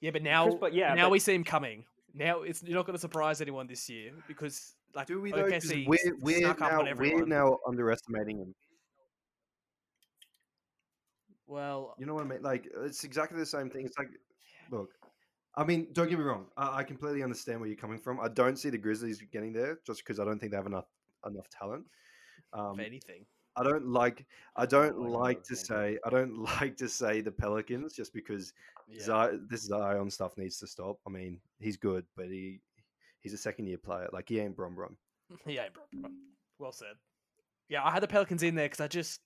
Yeah, 0.00 0.10
but 0.12 0.22
now, 0.22 0.44
Chris- 0.44 0.56
but 0.60 0.74
yeah, 0.74 0.94
now 0.94 1.06
but- 1.06 1.12
we 1.12 1.18
see 1.18 1.34
him 1.34 1.44
coming. 1.44 1.84
Now 2.12 2.42
it's 2.42 2.62
you're 2.62 2.74
not 2.74 2.86
going 2.86 2.96
to 2.96 3.00
surprise 3.00 3.40
anyone 3.40 3.66
this 3.68 3.88
year 3.88 4.12
because 4.26 4.74
like 4.96 5.06
Do 5.06 5.20
we 5.20 5.30
though? 5.30 5.48
'Cause 5.48 5.64
OKC 5.70 5.86
we're 5.86 6.16
we're 6.20 6.38
snuck 6.40 6.60
up 6.60 6.72
now, 6.72 6.80
on 6.80 6.96
we're 6.98 7.24
now 7.24 7.58
underestimating 7.68 8.38
him. 8.38 8.54
well, 11.46 11.94
You 11.98 12.06
know 12.06 12.14
what 12.14 12.24
I 12.24 12.28
mean? 12.28 12.42
Like 12.42 12.66
it's 12.84 13.04
exactly 13.04 13.38
the 13.38 13.46
same 13.46 13.70
thing. 13.70 13.86
It's 13.86 13.96
like, 13.98 14.08
look, 14.70 14.90
I 15.54 15.64
mean, 15.64 15.88
don't 15.92 16.08
get 16.08 16.18
me 16.18 16.24
wrong. 16.24 16.46
I, 16.56 16.78
I 16.78 16.82
completely 16.84 17.22
understand 17.22 17.60
where 17.60 17.68
you're 17.68 17.76
coming 17.76 17.98
from. 18.00 18.18
I 18.20 18.28
don't 18.28 18.56
see 18.58 18.70
the 18.70 18.78
Grizzlies 18.78 19.22
getting 19.32 19.52
there 19.52 19.78
just 19.86 20.04
because 20.04 20.18
I 20.20 20.24
don't 20.24 20.38
think 20.38 20.50
they 20.52 20.56
have 20.56 20.66
enough 20.66 20.86
enough 21.26 21.48
talent. 21.50 21.84
Um, 22.52 22.78
if 22.80 22.86
anything, 22.86 23.24
I 23.56 23.62
don't 23.62 23.88
like. 23.88 24.26
I 24.56 24.66
don't 24.66 24.98
like 24.98 25.20
like 25.20 25.42
to 25.44 25.56
say. 25.56 25.98
I 26.04 26.10
don't 26.10 26.42
like 26.60 26.76
to 26.78 26.88
say 26.88 27.20
the 27.20 27.32
Pelicans 27.32 27.94
just 27.94 28.12
because 28.12 28.52
yeah. 28.88 29.02
Zi- 29.02 29.38
this 29.48 29.62
Zion 29.62 30.10
stuff 30.10 30.36
needs 30.36 30.58
to 30.58 30.66
stop. 30.66 30.98
I 31.06 31.10
mean, 31.10 31.40
he's 31.58 31.76
good, 31.76 32.04
but 32.16 32.26
he 32.26 32.60
he's 33.20 33.32
a 33.32 33.38
second 33.38 33.66
year 33.66 33.78
player. 33.78 34.08
Like 34.12 34.28
he 34.28 34.40
ain't 34.40 34.56
Brom 34.56 34.74
Brom. 34.74 34.96
Yeah, 35.46 35.68
bro, 35.74 35.82
bro. 36.00 36.10
Well 36.58 36.72
said. 36.72 36.96
Yeah, 37.68 37.84
I 37.84 37.92
had 37.92 38.02
the 38.02 38.08
Pelicans 38.08 38.42
in 38.42 38.56
there 38.56 38.66
because 38.66 38.80
I 38.80 38.88
just, 38.88 39.20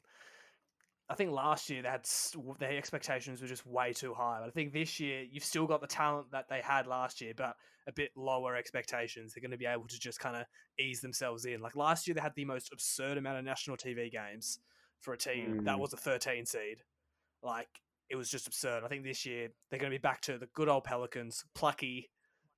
I 1.15 1.17
think 1.17 1.31
last 1.31 1.71
year 1.71 1.81
they 1.83 1.89
had 1.89 2.01
s- 2.01 2.35
their 2.59 2.77
expectations 2.77 3.41
were 3.41 3.47
just 3.49 3.65
way 3.67 3.93
too 3.93 4.13
high. 4.15 4.39
But 4.41 4.49
I 4.49 4.51
think 4.51 4.73
this 4.73 4.99
year 4.99 5.23
you've 5.23 5.45
still 5.45 5.67
got 5.67 5.81
the 5.81 5.87
talent 5.87 6.33
that 6.33 6.49
they 6.49 6.61
had 6.61 6.87
last 6.87 7.21
year, 7.21 7.33
but 7.37 7.55
a 7.87 7.93
bit 7.93 8.11
lower 8.17 8.57
expectations. 8.57 9.33
They're 9.33 9.41
going 9.43 9.51
to 9.53 9.57
be 9.57 9.67
able 9.67 9.87
to 9.89 9.99
just 9.99 10.19
kind 10.19 10.37
of 10.37 10.45
ease 10.79 11.01
themselves 11.01 11.45
in. 11.45 11.61
Like 11.61 11.77
last 11.77 12.07
year, 12.07 12.15
they 12.15 12.21
had 12.21 12.35
the 12.35 12.45
most 12.45 12.71
absurd 12.73 13.17
amount 13.19 13.39
of 13.39 13.45
national 13.45 13.77
TV 13.77 14.11
games 14.11 14.59
for 15.01 15.15
a 15.15 15.19
team 15.19 15.65
that 15.65 15.77
Mm. 15.77 15.81
was 15.81 15.93
a 15.93 15.97
13 15.97 16.47
seed. 16.47 16.83
Like 17.43 17.69
it 18.11 18.17
was 18.17 18.29
just 18.29 18.47
absurd. 18.47 18.83
I 18.85 18.89
think 18.89 19.05
this 19.05 19.25
year 19.25 19.51
they're 19.71 19.79
going 19.79 19.93
to 19.93 19.99
be 19.99 20.01
back 20.03 20.21
to 20.23 20.37
the 20.39 20.47
good 20.55 20.69
old 20.69 20.85
Pelicans, 20.85 21.45
plucky, 21.55 22.11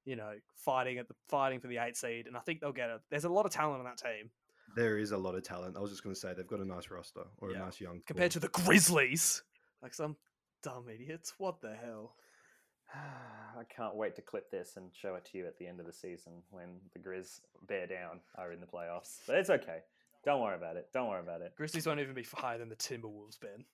you 0.04 0.16
know, 0.16 0.34
fighting 0.54 0.98
at 0.98 1.09
the 1.09 1.14
fighting 1.28 1.61
for 1.61 1.66
the 1.68 1.78
eight 1.78 1.96
seed, 1.96 2.26
and 2.26 2.36
I 2.36 2.40
think 2.40 2.61
they'll 2.61 2.72
get 2.72 2.90
it. 2.90 3.00
There's 3.11 3.24
a 3.24 3.28
lot 3.28 3.44
of 3.46 3.52
talent 3.52 3.80
on 3.80 3.84
that 3.84 3.98
team 3.98 4.30
There 4.77 4.99
is 4.99 5.11
a 5.12 5.16
lot 5.18 5.35
of 5.35 5.43
talent. 5.43 5.77
I 5.77 5.81
was 5.81 5.91
just 5.91 6.05
going 6.05 6.14
to 6.14 6.20
say 6.20 6.35
they've 6.35 6.47
got 6.47 6.61
a 6.61 6.64
nice 6.64 6.91
roster 6.91 7.24
or 7.39 7.51
Yeah. 7.51 7.57
a 7.57 7.61
nice 7.64 7.81
young 7.81 8.03
compared 8.07 8.31
core. 8.31 8.35
to 8.35 8.41
the 8.41 8.49
Grizzlies. 8.49 9.43
Like 9.83 9.95
some 9.95 10.16
dumb 10.62 10.87
idiots. 10.93 11.35
What 11.39 11.61
the 11.61 11.74
hell? 11.74 12.14
I 12.95 13.64
can't 13.74 13.97
wait 13.97 14.14
to 14.16 14.22
clip 14.22 14.51
this 14.51 14.74
and 14.77 14.95
show 14.95 15.14
it 15.16 15.24
to 15.33 15.39
you 15.39 15.47
at 15.47 15.59
the 15.59 15.66
end 15.66 15.81
of 15.81 15.87
the 15.87 15.93
season 15.93 16.43
when 16.51 16.79
the 16.93 16.99
Grizz 17.01 17.41
bear 17.66 17.87
down 17.87 18.20
are 18.37 18.53
in 18.53 18.61
the 18.61 18.66
playoffs. 18.66 19.20
But 19.27 19.37
it's 19.37 19.51
okay. 19.51 19.79
Don't 20.24 20.41
worry 20.43 20.57
about 20.57 20.77
it. 20.77 20.89
Don't 20.93 21.09
worry 21.09 21.20
about 21.20 21.41
it. 21.41 21.55
Grizzlies 21.57 21.87
won't 21.87 22.01
even 22.01 22.14
be 22.14 22.24
higher 22.35 22.59
than 22.59 22.68
the 22.68 22.77
Timberwolves, 22.77 23.39
Ben. 23.41 23.64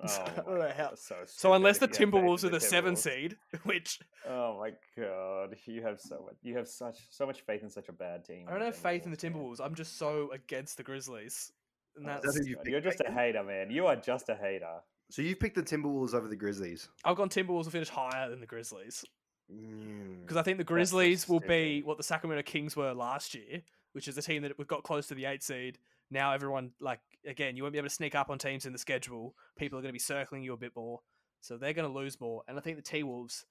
Oh, 0.00 0.24
I 0.24 0.40
don't 0.42 0.58
know 0.58 0.72
how- 0.76 0.94
So, 0.94 1.16
So 1.26 1.52
unless 1.54 1.78
the 1.78 1.86
stupid 1.86 1.94
if 1.94 2.00
you 2.00 2.06
have 2.06 2.12
faith 2.12 2.24
Timberwolves 2.24 2.44
are 2.44 2.48
the 2.50 2.60
seven 2.60 2.94
Timberwolves. 2.94 2.98
seed, 2.98 3.36
which 3.64 4.00
Oh 4.28 4.58
my 4.58 4.72
god, 4.96 5.56
you 5.66 5.82
have 5.82 6.00
so 6.00 6.22
much. 6.26 6.36
You 6.42 6.56
have 6.56 6.68
such 6.68 6.96
so 7.10 7.26
much 7.26 7.40
faith 7.42 7.62
in 7.62 7.70
such 7.70 7.88
a 7.88 7.92
bad 7.92 8.24
team. 8.24 8.46
I 8.48 8.52
don't 8.52 8.60
have 8.62 8.76
faith 8.76 9.04
in 9.06 9.10
the 9.12 9.18
man. 9.22 9.32
Timberwolves. 9.32 9.60
I'm 9.60 9.74
just 9.74 9.96
so 9.98 10.30
against 10.32 10.76
the 10.76 10.82
Grizzlies. 10.82 11.52
And 11.96 12.06
Oh, 12.10 12.20
that's 12.22 12.36
who 12.38 12.44
you 12.44 12.56
God, 12.56 12.64
picked, 12.64 12.72
You're 12.72 12.80
just 12.82 13.00
a 13.00 13.10
hater, 13.10 13.42
man. 13.42 13.70
You 13.70 13.86
are 13.86 13.96
just 13.96 14.28
a 14.28 14.34
hater. 14.34 14.80
So 15.10 15.22
you've 15.22 15.40
picked 15.40 15.54
the 15.54 15.62
Timberwolves 15.62 16.14
over 16.14 16.28
the 16.28 16.36
Grizzlies. 16.36 16.88
I've 17.04 17.16
gone 17.16 17.28
Timberwolves 17.30 17.64
will 17.64 17.70
finish 17.70 17.88
higher 17.88 18.28
than 18.28 18.40
the 18.40 18.46
Grizzlies. 18.46 19.04
Mm. 19.50 20.20
Because 20.22 20.36
I 20.36 20.42
think 20.42 20.58
the 20.58 20.64
That's 20.64 20.68
so 20.68 20.74
Grizzlies 20.96 21.28
will 21.28 21.40
be 21.40 21.82
what 21.82 21.96
the 21.96 22.02
Sacramento 22.02 22.42
Kings 22.42 22.76
were 22.76 22.92
last 22.92 23.34
year, 23.34 23.62
which 23.92 24.08
is 24.08 24.18
a 24.18 24.22
team 24.22 24.42
that 24.42 24.58
we 24.58 24.64
got 24.64 24.82
close 24.82 25.06
to 25.06 25.14
the 25.14 25.24
eight 25.24 25.42
seed. 25.42 25.78
Now 26.10 26.32
everyone 26.32 26.70
like 26.80 27.00
again, 27.26 27.56
you 27.56 27.62
won't 27.62 27.72
be 27.72 27.78
able 27.78 27.88
to 27.88 27.94
sneak 27.94 28.14
up 28.14 28.30
on 28.30 28.38
teams 28.38 28.66
in 28.66 28.72
the 28.72 28.78
schedule. 28.78 29.34
People 29.58 29.78
are 29.78 29.82
going 29.82 29.90
to 29.90 29.92
be 29.94 29.98
circling 29.98 30.42
you 30.42 30.52
a 30.52 30.56
bit 30.56 30.72
more, 30.76 31.00
so 31.40 31.56
they're 31.56 31.72
going 31.72 31.88
to 31.88 31.92
lose 31.94 32.20
more. 32.20 32.42
And 32.48 32.56
I 32.56 32.60
think 32.60 32.76
the 32.76 32.82
T 32.82 33.02
Wolves, 33.02 33.44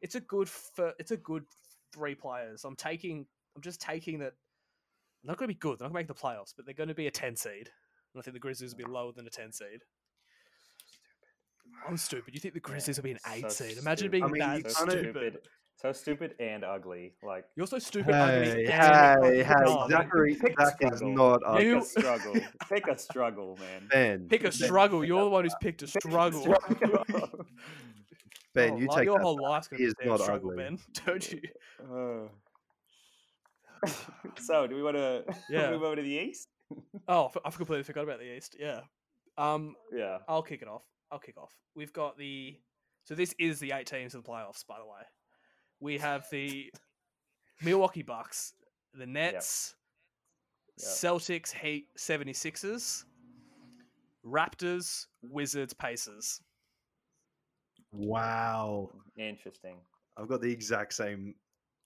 it's 0.00 0.14
a 0.14 0.20
good 0.20 0.48
for 0.48 0.92
it's 0.98 1.10
a 1.10 1.16
good 1.16 1.44
three 1.92 2.14
players. 2.14 2.64
I'm 2.64 2.76
taking 2.76 3.26
I'm 3.56 3.62
just 3.62 3.80
taking 3.80 4.18
that. 4.20 4.32
They're 5.22 5.30
not 5.30 5.38
going 5.38 5.48
to 5.48 5.54
be 5.54 5.58
good. 5.58 5.78
They're 5.78 5.86
not 5.88 5.92
going 5.94 6.04
to 6.06 6.12
make 6.12 6.18
the 6.18 6.22
playoffs, 6.26 6.52
but 6.56 6.66
they're 6.66 6.74
going 6.74 6.88
to 6.88 6.94
be 6.94 7.06
a 7.06 7.10
ten 7.10 7.36
seed. 7.36 7.70
And 8.14 8.20
I 8.20 8.22
think 8.22 8.34
the 8.34 8.40
Grizzlies 8.40 8.74
will 8.74 8.84
be 8.86 8.92
lower 8.92 9.12
than 9.12 9.26
a 9.26 9.30
ten 9.30 9.52
seed. 9.52 9.82
I'm 11.88 11.96
stupid. 11.96 12.34
You 12.34 12.40
think 12.40 12.54
the 12.54 12.60
Grizzlies 12.60 12.96
will 12.98 13.04
be 13.04 13.12
an 13.12 13.18
so 13.24 13.32
eight 13.32 13.52
seed? 13.52 13.78
Imagine 13.78 14.10
being 14.10 14.24
I 14.24 14.26
mean, 14.28 14.38
that 14.40 14.70
So 14.70 14.84
kinda- 14.86 14.98
stupid. 15.02 15.38
So 15.76 15.90
stupid 15.92 16.34
and 16.38 16.64
ugly. 16.64 17.14
Like 17.24 17.44
You're 17.56 17.66
so 17.66 17.78
stupid. 17.80 18.14
ugly, 18.14 18.66
Hey, 18.66 18.66
and 18.66 19.24
hey, 19.24 19.42
hey! 19.42 19.86
Zachary, 19.90 20.36
Pick 20.36 20.54
Zach 20.60 20.76
is 20.80 21.02
not 21.02 21.40
ugly. 21.44 21.64
You- 21.66 21.78
a 21.78 21.82
struggle. 21.82 22.34
pick 22.68 22.86
a 22.86 22.96
struggle, 22.98 23.58
man. 23.60 23.88
Ben. 23.90 24.28
Pick 24.28 24.42
a 24.42 24.44
Ben, 24.44 24.52
struggle. 24.52 25.04
You're 25.04 25.24
the 25.24 25.30
one 25.30 25.44
who's 25.44 25.56
picked 25.60 25.82
a 25.82 25.86
struggle. 25.88 26.40
struggle. 26.40 27.04
Ben, 28.54 28.76
you 28.76 28.86
li- 28.86 28.94
take 28.94 29.04
your 29.06 29.16
that 29.18 29.24
whole 29.24 29.36
back. 29.38 29.48
life's 29.48 29.68
gonna 29.68 29.78
He 29.78 29.84
be 29.86 29.88
is 29.88 29.94
a 30.02 30.06
not 30.06 30.20
struggle, 30.20 30.50
ugly. 30.50 30.62
Ben. 30.62 30.78
Don't 31.06 31.32
you? 31.32 31.40
Uh. 31.82 32.28
so, 34.38 34.66
do 34.66 34.76
we 34.76 34.82
want 34.82 34.96
to 34.96 35.24
Yeah. 35.50 35.70
move 35.70 35.82
over 35.82 35.96
to 35.96 36.02
the 36.02 36.08
east? 36.08 36.48
Oh, 37.08 37.30
I've 37.44 37.56
completely 37.56 37.82
forgot 37.82 38.04
about 38.04 38.18
the 38.18 38.34
East. 38.36 38.56
Yeah. 38.58 38.80
Um, 39.36 39.74
Yeah. 39.92 40.18
I'll 40.28 40.42
kick 40.42 40.62
it 40.62 40.68
off. 40.68 40.82
I'll 41.10 41.18
kick 41.18 41.36
off. 41.38 41.52
We've 41.74 41.92
got 41.92 42.16
the. 42.16 42.58
So 43.04 43.14
this 43.14 43.34
is 43.38 43.58
the 43.58 43.72
eight 43.72 43.86
teams 43.86 44.14
of 44.14 44.22
the 44.22 44.28
playoffs, 44.30 44.64
by 44.66 44.78
the 44.78 44.84
way. 44.86 45.02
We 45.82 45.98
have 45.98 46.26
the 46.30 46.72
Milwaukee 47.60 48.02
Bucks, 48.02 48.54
the 48.94 49.04
Nets, 49.04 49.74
Yep. 50.78 50.88
Celtics, 50.88 51.52
Heat, 51.52 51.88
76ers, 51.98 53.04
Raptors, 54.24 55.06
Wizards, 55.22 55.74
Pacers. 55.74 56.40
Wow. 57.90 58.90
Interesting. 59.18 59.78
I've 60.16 60.28
got 60.28 60.40
the 60.40 60.52
exact 60.52 60.94
same, 60.94 61.34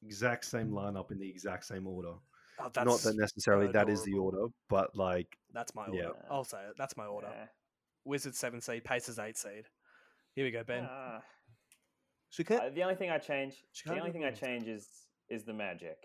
exact 0.05 0.44
same 0.44 0.72
lineup 0.72 1.11
in 1.11 1.18
the 1.18 1.28
exact 1.28 1.64
same 1.64 1.86
order. 1.86 2.12
Oh, 2.59 2.70
that's 2.72 2.86
Not 2.86 3.01
that 3.01 3.16
necessarily 3.16 3.72
that 3.72 3.88
is 3.88 4.05
the 4.05 4.12
order, 4.14 4.47
but 4.68 4.94
like 4.94 5.38
That's 5.55 5.74
my 5.74 5.86
order. 5.86 5.97
Yeah. 5.97 6.07
order. 6.09 6.26
I'll 6.30 6.44
say 6.44 6.59
it. 6.59 6.74
That's 6.76 6.99
my 6.99 7.07
order. 7.07 7.28
Yeah. 7.34 7.47
Wizards 8.05 8.38
seven 8.38 8.61
seed, 8.61 8.84
Pacers 8.84 9.18
eight 9.18 9.38
seed. 9.38 9.64
Here 10.34 10.44
we 10.44 10.51
go, 10.51 10.62
Ben. 10.64 10.86
Ah. 10.86 11.22
Chicago 12.31 12.66
Uh, 12.66 12.70
the 12.70 12.83
only 12.83 12.95
thing 12.97 13.11
I 13.11 13.18
change, 13.18 13.64
Chicago 13.72 13.97
the 13.97 14.01
only 14.03 14.12
thing 14.12 14.24
I 14.24 14.31
Bulls. 14.31 14.41
change 14.41 14.66
is 14.68 14.89
is 15.29 15.45
the 15.45 15.53
Magic. 15.53 15.99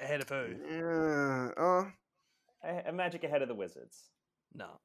ahead 0.00 0.20
of 0.20 0.28
who? 0.28 0.54
yeah, 0.70 1.48
uh, 1.56 1.84
A, 2.64 2.88
a 2.88 2.92
Magic 2.92 3.24
ahead 3.24 3.42
of 3.42 3.48
the 3.48 3.54
Wizards. 3.54 4.10
No. 4.54 4.80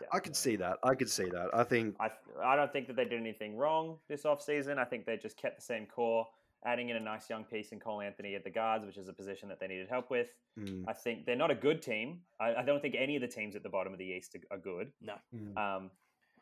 Yeah, 0.00 0.08
I 0.12 0.18
could 0.20 0.34
see 0.36 0.56
that. 0.56 0.78
I 0.82 0.94
could 0.94 1.08
see 1.10 1.24
that. 1.24 1.48
I 1.54 1.62
think 1.64 1.96
I 2.00 2.10
I 2.42 2.56
don't 2.56 2.72
think 2.72 2.86
that 2.88 2.96
they 2.96 3.04
did 3.04 3.20
anything 3.20 3.56
wrong 3.56 3.98
this 4.08 4.24
offseason. 4.24 4.78
I 4.78 4.84
think 4.84 5.06
they 5.06 5.16
just 5.16 5.36
kept 5.36 5.56
the 5.56 5.62
same 5.62 5.86
core, 5.86 6.26
adding 6.66 6.88
in 6.88 6.96
a 6.96 7.00
nice 7.00 7.30
young 7.30 7.44
piece 7.44 7.70
in 7.72 7.78
Cole 7.80 8.00
Anthony 8.00 8.34
at 8.34 8.42
the 8.44 8.50
guards, 8.50 8.84
which 8.84 8.96
is 8.96 9.08
a 9.08 9.12
position 9.12 9.48
that 9.50 9.60
they 9.60 9.68
needed 9.68 9.88
help 9.88 10.10
with. 10.10 10.30
mm, 10.58 10.84
I 10.88 10.92
think 10.94 11.26
they're 11.26 11.36
not 11.36 11.50
a 11.52 11.54
good 11.54 11.80
team. 11.80 12.20
I, 12.40 12.54
I 12.56 12.62
don't 12.64 12.80
think 12.82 12.96
any 12.98 13.14
of 13.16 13.22
the 13.22 13.28
teams 13.28 13.54
at 13.54 13.62
the 13.62 13.68
bottom 13.68 13.92
of 13.92 13.98
the 14.00 14.04
East 14.06 14.34
are, 14.36 14.56
are 14.56 14.58
good. 14.58 14.90
mm, 15.34 15.56
Um, 15.56 15.90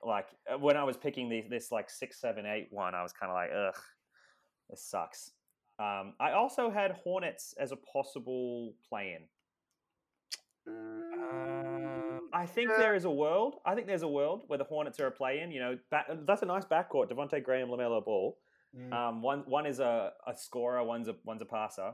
like 0.02 0.26
uh, 0.52 0.58
when 0.58 0.76
I 0.76 0.84
was 0.84 0.96
picking 0.96 1.28
the, 1.28 1.44
this 1.48 1.70
like 1.72 1.88
six, 1.90 2.20
seven, 2.20 2.46
eight 2.46 2.68
one, 2.70 2.94
I 2.94 3.02
was 3.02 3.12
kind 3.12 3.30
of 3.30 3.34
like, 3.34 3.50
ugh, 3.54 3.80
this 4.70 4.84
sucks. 4.88 5.30
Um, 5.78 6.14
I 6.20 6.32
also 6.32 6.70
had 6.70 6.92
Hornets 7.02 7.54
as 7.58 7.72
a 7.72 7.76
possible 7.76 8.74
play-in. 8.88 9.22
Um, 10.68 12.28
I 12.32 12.46
think 12.46 12.70
Yeah. 12.70 12.76
there 12.78 12.94
is 12.94 13.04
a 13.04 13.10
world. 13.10 13.60
I 13.64 13.74
think 13.74 13.86
there's 13.86 14.02
a 14.02 14.08
world 14.08 14.44
where 14.46 14.58
the 14.58 14.64
Hornets 14.64 15.00
are 15.00 15.06
a 15.06 15.10
play-in. 15.10 15.50
You 15.50 15.60
know, 15.60 15.78
back, 15.90 16.06
that's 16.26 16.42
a 16.42 16.46
nice 16.46 16.64
backcourt. 16.64 17.10
Devonte 17.10 17.42
Graham, 17.42 17.68
Lamelo 17.68 18.04
Ball. 18.04 18.38
mm. 18.76 18.92
Um, 18.92 19.22
one 19.22 19.40
one 19.46 19.66
is 19.66 19.80
a, 19.80 20.12
a 20.26 20.34
scorer. 20.36 20.82
One's 20.84 21.08
a 21.08 21.16
one's 21.24 21.42
a 21.42 21.46
passer. 21.46 21.92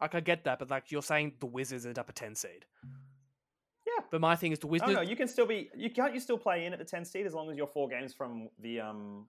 like 0.00 0.14
I 0.14 0.20
get 0.20 0.44
that, 0.44 0.58
but 0.58 0.70
like 0.70 0.90
you're 0.90 1.02
saying 1.02 1.34
the 1.40 1.46
Wizards 1.46 1.86
end 1.86 1.98
up 1.98 2.08
a 2.08 2.12
ten 2.12 2.34
seed. 2.34 2.66
Yeah. 4.12 4.18
But 4.18 4.20
my 4.20 4.36
thing 4.36 4.52
is 4.52 4.58
the 4.58 4.66
Wizards. 4.66 4.90
Oh 4.90 4.94
no, 4.94 5.00
you 5.00 5.16
can 5.16 5.26
still 5.28 5.46
be. 5.46 5.70
You 5.76 5.90
can't. 5.90 6.12
You 6.14 6.20
still 6.20 6.38
play 6.38 6.66
in 6.66 6.72
at 6.72 6.78
the 6.78 6.84
ten 6.84 7.04
seed 7.04 7.26
as 7.26 7.34
long 7.34 7.50
as 7.50 7.56
you're 7.56 7.66
four 7.66 7.88
games 7.88 8.12
from 8.14 8.48
the 8.60 8.80
um 8.80 9.26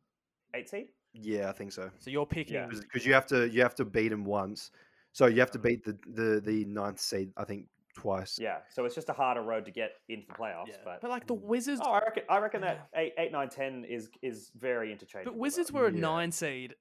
eight 0.53 0.69
seed. 0.69 0.87
yeah, 1.13 1.49
I 1.49 1.53
think 1.53 1.71
so. 1.71 1.89
so 1.99 2.09
you're 2.09 2.25
picking. 2.25 2.55
Yeah. 2.55 2.67
Because 2.69 3.05
you 3.05 3.13
have 3.13 3.25
to 3.27 3.49
you 3.49 3.61
have 3.61 3.75
to 3.75 3.85
beat 3.85 4.09
them 4.09 4.25
once 4.25 4.71
So 5.13 5.27
you 5.27 5.39
have 5.39 5.51
to 5.51 5.59
beat 5.59 5.83
the 5.83 5.97
the 6.13 6.41
the 6.41 6.65
ninth 6.65 6.99
seed, 6.99 7.31
I 7.37 7.43
think, 7.45 7.67
twice. 7.95 8.37
Yeah, 8.39 8.57
so 8.69 8.83
it's 8.85 8.95
just 8.95 9.09
a 9.09 9.13
harder 9.13 9.41
road 9.43 9.65
to 9.65 9.71
get 9.71 9.91
into 10.09 10.25
the 10.27 10.33
playoffs. 10.33 10.67
Yeah. 10.69 10.75
But, 10.83 11.01
But 11.01 11.09
like 11.11 11.27
the 11.27 11.33
Wizards, 11.35 11.79
oh, 11.83 11.91
I 11.91 11.99
reckon 11.99 12.23
I 12.29 12.37
reckon 12.39 12.61
that 12.61 12.87
eight, 12.95 13.13
eight, 13.17 13.31
nine, 13.31 13.49
ten 13.49 13.85
is 13.85 14.09
is 14.21 14.51
very 14.55 14.91
interchangeable. 14.91 15.33
but 15.33 15.39
Wizards 15.39 15.69
though. 15.69 15.79
were 15.79 15.87
a 15.87 15.93
Yeah. 15.93 15.99
nine 16.01 16.31
seed 16.31 16.75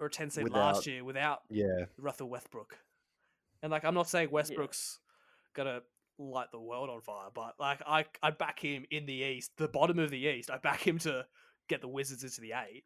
or 0.00 0.06
a 0.06 0.10
ten 0.10 0.28
seed 0.30 0.44
Without- 0.44 0.74
last 0.74 0.86
year 0.86 1.02
without 1.04 1.40
Yeah, 1.48 1.86
Russell 1.96 2.28
Westbrook. 2.28 2.76
And 3.62 3.70
like 3.72 3.84
I'm 3.84 3.94
not 3.94 4.08
saying 4.08 4.30
Westbrook's 4.30 4.98
gonna 5.54 5.80
light 6.18 6.50
the 6.52 6.60
world 6.60 6.90
on 6.90 7.00
fire, 7.00 7.28
but 7.34 7.54
like 7.58 7.80
I 7.86 8.04
I 8.22 8.30
back 8.30 8.58
him 8.60 8.84
in 8.90 9.06
the 9.06 9.12
East, 9.12 9.52
the 9.56 9.68
bottom 9.68 9.98
of 9.98 10.10
the 10.10 10.18
East. 10.18 10.50
I 10.50 10.58
back 10.58 10.86
him 10.86 10.98
to 11.00 11.26
get 11.68 11.80
the 11.80 11.88
Wizards 11.88 12.22
into 12.24 12.40
the 12.40 12.52
eight. 12.52 12.84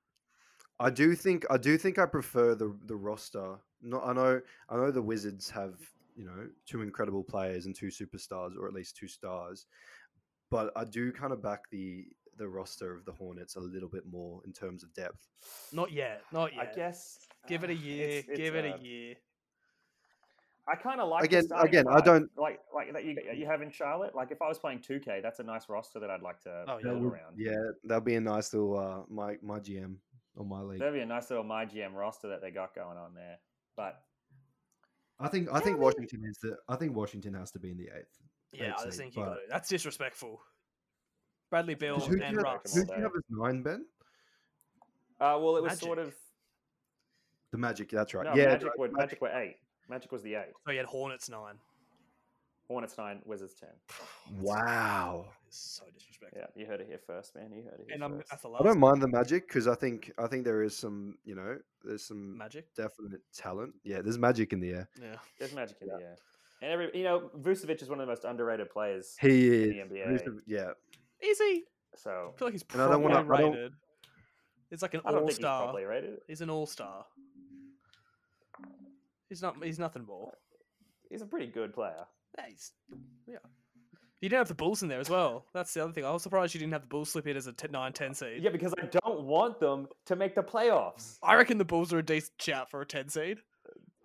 I 0.80 0.90
do 0.90 1.14
think 1.14 1.44
I 1.50 1.58
do 1.58 1.76
think 1.76 1.98
I 1.98 2.06
prefer 2.06 2.54
the 2.54 2.76
the 2.86 2.96
roster. 2.96 3.56
Not 3.82 4.04
I 4.06 4.12
know 4.12 4.40
I 4.68 4.76
know 4.76 4.90
the 4.90 5.02
Wizards 5.02 5.50
have 5.50 5.74
you 6.16 6.24
know 6.24 6.48
two 6.66 6.82
incredible 6.82 7.24
players 7.24 7.66
and 7.66 7.74
two 7.74 7.88
superstars, 7.88 8.56
or 8.56 8.66
at 8.66 8.74
least 8.74 8.96
two 8.96 9.08
stars, 9.08 9.66
but 10.50 10.72
I 10.76 10.84
do 10.84 11.12
kind 11.12 11.32
of 11.32 11.42
back 11.42 11.60
the 11.70 12.04
the 12.36 12.48
roster 12.48 12.94
of 12.94 13.04
the 13.04 13.12
Hornets 13.12 13.56
a 13.56 13.60
little 13.60 13.88
bit 13.88 14.04
more 14.08 14.40
in 14.46 14.52
terms 14.52 14.84
of 14.84 14.94
depth. 14.94 15.26
Not 15.72 15.90
yet, 15.90 16.22
not 16.32 16.54
yet. 16.54 16.70
I 16.72 16.74
guess 16.76 17.18
Give 17.48 17.64
it 17.64 17.70
a 17.70 17.72
uh, 17.72 17.76
year. 17.76 18.08
it's- 18.08 18.24
it's, 18.28 18.38
give 18.38 18.54
it 18.54 18.64
uh, 18.64 18.76
a 18.76 18.80
year. 18.80 19.14
I 20.70 20.76
kind 20.76 21.00
of 21.00 21.08
like 21.08 21.22
the 21.22 21.26
Again- 21.28 21.42
starting 21.46 21.68
again, 21.68 21.84
I 21.88 22.00
don't- 22.00 22.30
like 22.36 22.60
like 22.74 22.92
that 22.92 23.04
you 23.04 23.16
you 23.34 23.46
have 23.46 23.62
in 23.62 23.70
Charlotte. 23.70 24.14
Like 24.14 24.30
if 24.30 24.42
I 24.42 24.48
was 24.48 24.58
playing 24.58 24.80
two 24.82 25.00
K, 25.00 25.20
that's 25.22 25.38
a 25.40 25.42
nice 25.44 25.68
roster 25.68 25.98
that 26.00 26.10
I'd 26.10 26.22
like 26.22 26.40
to 26.42 26.64
Oh, 26.68 26.76
yeah. 26.78 26.82
build 26.82 27.02
would- 27.02 27.12
around. 27.12 27.38
Yeah, 27.38 27.56
that'll 27.84 28.02
be 28.04 28.16
a 28.16 28.20
nice 28.20 28.52
little 28.52 28.78
uh, 28.78 29.02
my 29.08 29.38
my 29.42 29.58
GM 29.60 29.96
on 30.36 30.48
my 30.48 30.60
league. 30.60 30.78
That'd 30.80 30.94
be 30.94 31.00
a 31.00 31.06
nice 31.06 31.30
little 31.30 31.44
my 31.44 31.64
GM 31.64 31.94
roster 31.94 32.28
that 32.28 32.40
they 32.42 32.50
got 32.50 32.74
going 32.74 32.98
on 32.98 33.14
there. 33.14 33.38
But 33.76 34.02
I 35.20 35.28
think 35.28 35.48
I 35.52 35.60
think 35.60 35.76
I 35.78 35.80
Washington 35.80 36.24
is 36.24 36.38
the 36.38 36.58
I 36.68 36.76
think 36.76 36.94
Washington 36.94 37.34
has 37.34 37.50
to 37.52 37.58
be 37.58 37.70
in 37.70 37.76
the 37.78 37.88
eighth. 37.96 38.18
Yeah, 38.52 38.74
I 38.78 38.84
just 38.84 38.98
think 38.98 39.16
you 39.16 39.24
got 39.24 39.36
it. 39.38 39.44
That's 39.48 39.68
disrespectful. 39.68 40.40
Bradley 41.50 41.74
Beal 41.74 41.94
'Cause 41.96 42.06
Who 42.08 42.16
do 42.16 42.22
and 42.22 42.32
you 42.32 42.38
have, 42.44 42.44
Russ. 42.62 42.74
who 42.74 42.84
do 42.84 42.92
you 42.94 43.02
have 43.02 43.12
as 43.16 43.22
nine, 43.30 43.62
Ben? 43.62 43.86
uh, 45.20 45.38
well, 45.40 45.56
it 45.56 45.62
was 45.62 45.78
sort 45.78 45.98
of 45.98 46.14
The 47.52 47.58
Magic. 47.58 47.88
That's 47.90 48.12
right. 48.14 48.24
no, 48.26 48.34
yeah, 48.34 48.46
Magic, 48.48 48.66
no, 48.66 48.72
were, 48.76 48.90
Magic 48.90 49.20
were 49.22 49.30
eight. 49.30 49.56
Magic 49.88 50.12
was 50.12 50.22
the 50.22 50.34
eight. 50.34 50.52
So 50.64 50.70
he 50.72 50.76
had 50.76 50.86
Hornets 50.86 51.28
nine. 51.30 51.54
Hornets 52.68 52.98
nine, 52.98 53.20
Wizards 53.24 53.54
ten. 53.54 53.70
Wow. 54.40 55.26
So 55.48 55.84
disrespectful. 55.94 56.40
Yeah, 56.42 56.46
you 56.54 56.66
heard 56.66 56.80
it 56.82 56.86
here 56.86 56.98
first, 57.06 57.34
man. 57.34 57.50
You 57.50 57.62
heard 57.62 57.80
it 57.80 57.86
here 57.86 57.94
And 57.94 58.04
I'm 58.04 58.18
first. 58.18 58.44
I 58.60 58.62
don't 58.62 58.78
mind 58.78 59.00
the 59.00 59.08
Magic 59.08 59.48
because 59.48 59.66
I 59.66 59.74
think 59.74 60.12
I 60.18 60.26
think 60.26 60.44
there 60.44 60.62
is 60.62 60.76
some 60.76 61.16
you 61.24 61.34
know 61.34 61.56
there's 61.82 62.04
some 62.04 62.36
Magic. 62.36 62.66
definite 62.74 63.22
talent. 63.34 63.72
Yeah, 63.84 64.02
there's 64.02 64.18
magic 64.18 64.52
in 64.52 64.60
the 64.60 64.70
air. 64.70 64.88
Yeah. 65.00 65.16
There's 65.38 65.54
magic 65.54 65.78
in 65.80 65.88
the 65.88 65.94
air. 65.94 66.16
And 66.60 66.70
every 66.72 66.90
you 66.92 67.04
know, 67.04 67.30
Vucevic 67.38 67.80
is 67.80 67.88
one 67.88 68.00
of 68.00 68.06
the 68.06 68.10
most 68.12 68.24
underrated 68.24 68.68
players. 68.68 69.16
He 69.20 69.46
in 69.46 69.62
is. 69.62 69.68
the 69.70 69.94
NBA. 69.94 70.08
Who's 70.26 70.40
yeah, 70.46 70.70
Is 71.22 71.38
he? 71.38 71.64
So 71.94 72.32
I 72.34 72.38
feel 72.38 72.48
like 72.48 72.52
he's 72.52 72.64
And 72.74 72.82
I 72.82 72.90
don't 72.90 73.02
wanna- 73.02 73.14
I 73.14 73.18
don't- 73.40 73.52
rated. 73.52 73.72
He's 74.68 74.82
like 74.82 74.92
an 74.92 75.00
all 75.06 75.12
think 75.14 75.28
he's 75.30 75.36
star. 75.36 75.62
properly 75.62 75.84
rated. 75.84 76.18
He's 76.26 76.42
an 76.42 76.50
all 76.50 76.66
star. 76.66 77.06
He's 79.28 79.42
not. 79.42 79.62
He's 79.62 79.78
nothing 79.78 80.04
more. 80.04 80.32
He's 81.10 81.22
a 81.22 81.26
pretty 81.26 81.46
good 81.46 81.72
player. 81.72 82.06
Yeah, 82.36 82.44
he's, 82.48 82.72
yeah. 83.26 83.36
You 84.20 84.28
didn't 84.28 84.40
have 84.40 84.48
the 84.48 84.54
Bulls 84.54 84.82
in 84.82 84.88
there 84.88 84.98
as 84.98 85.08
well. 85.08 85.44
That's 85.54 85.72
the 85.72 85.82
other 85.82 85.92
thing. 85.92 86.04
I 86.04 86.10
was 86.10 86.24
surprised 86.24 86.52
you 86.52 86.58
didn't 86.58 86.72
have 86.72 86.82
the 86.82 86.88
Bulls 86.88 87.10
slip 87.10 87.26
in 87.28 87.36
as 87.36 87.46
a 87.46 87.54
9 87.70 87.92
10 87.92 88.14
seed. 88.14 88.42
Yeah, 88.42 88.50
because 88.50 88.74
I 88.82 88.86
don't 88.86 89.22
want 89.22 89.60
them 89.60 89.86
to 90.06 90.16
make 90.16 90.34
the 90.34 90.42
playoffs. 90.42 91.18
I 91.22 91.36
reckon 91.36 91.56
the 91.56 91.64
Bulls 91.64 91.92
are 91.92 91.98
a 91.98 92.02
decent 92.02 92.32
shout 92.40 92.68
for 92.68 92.80
a 92.80 92.86
10 92.86 93.08
seed. 93.08 93.38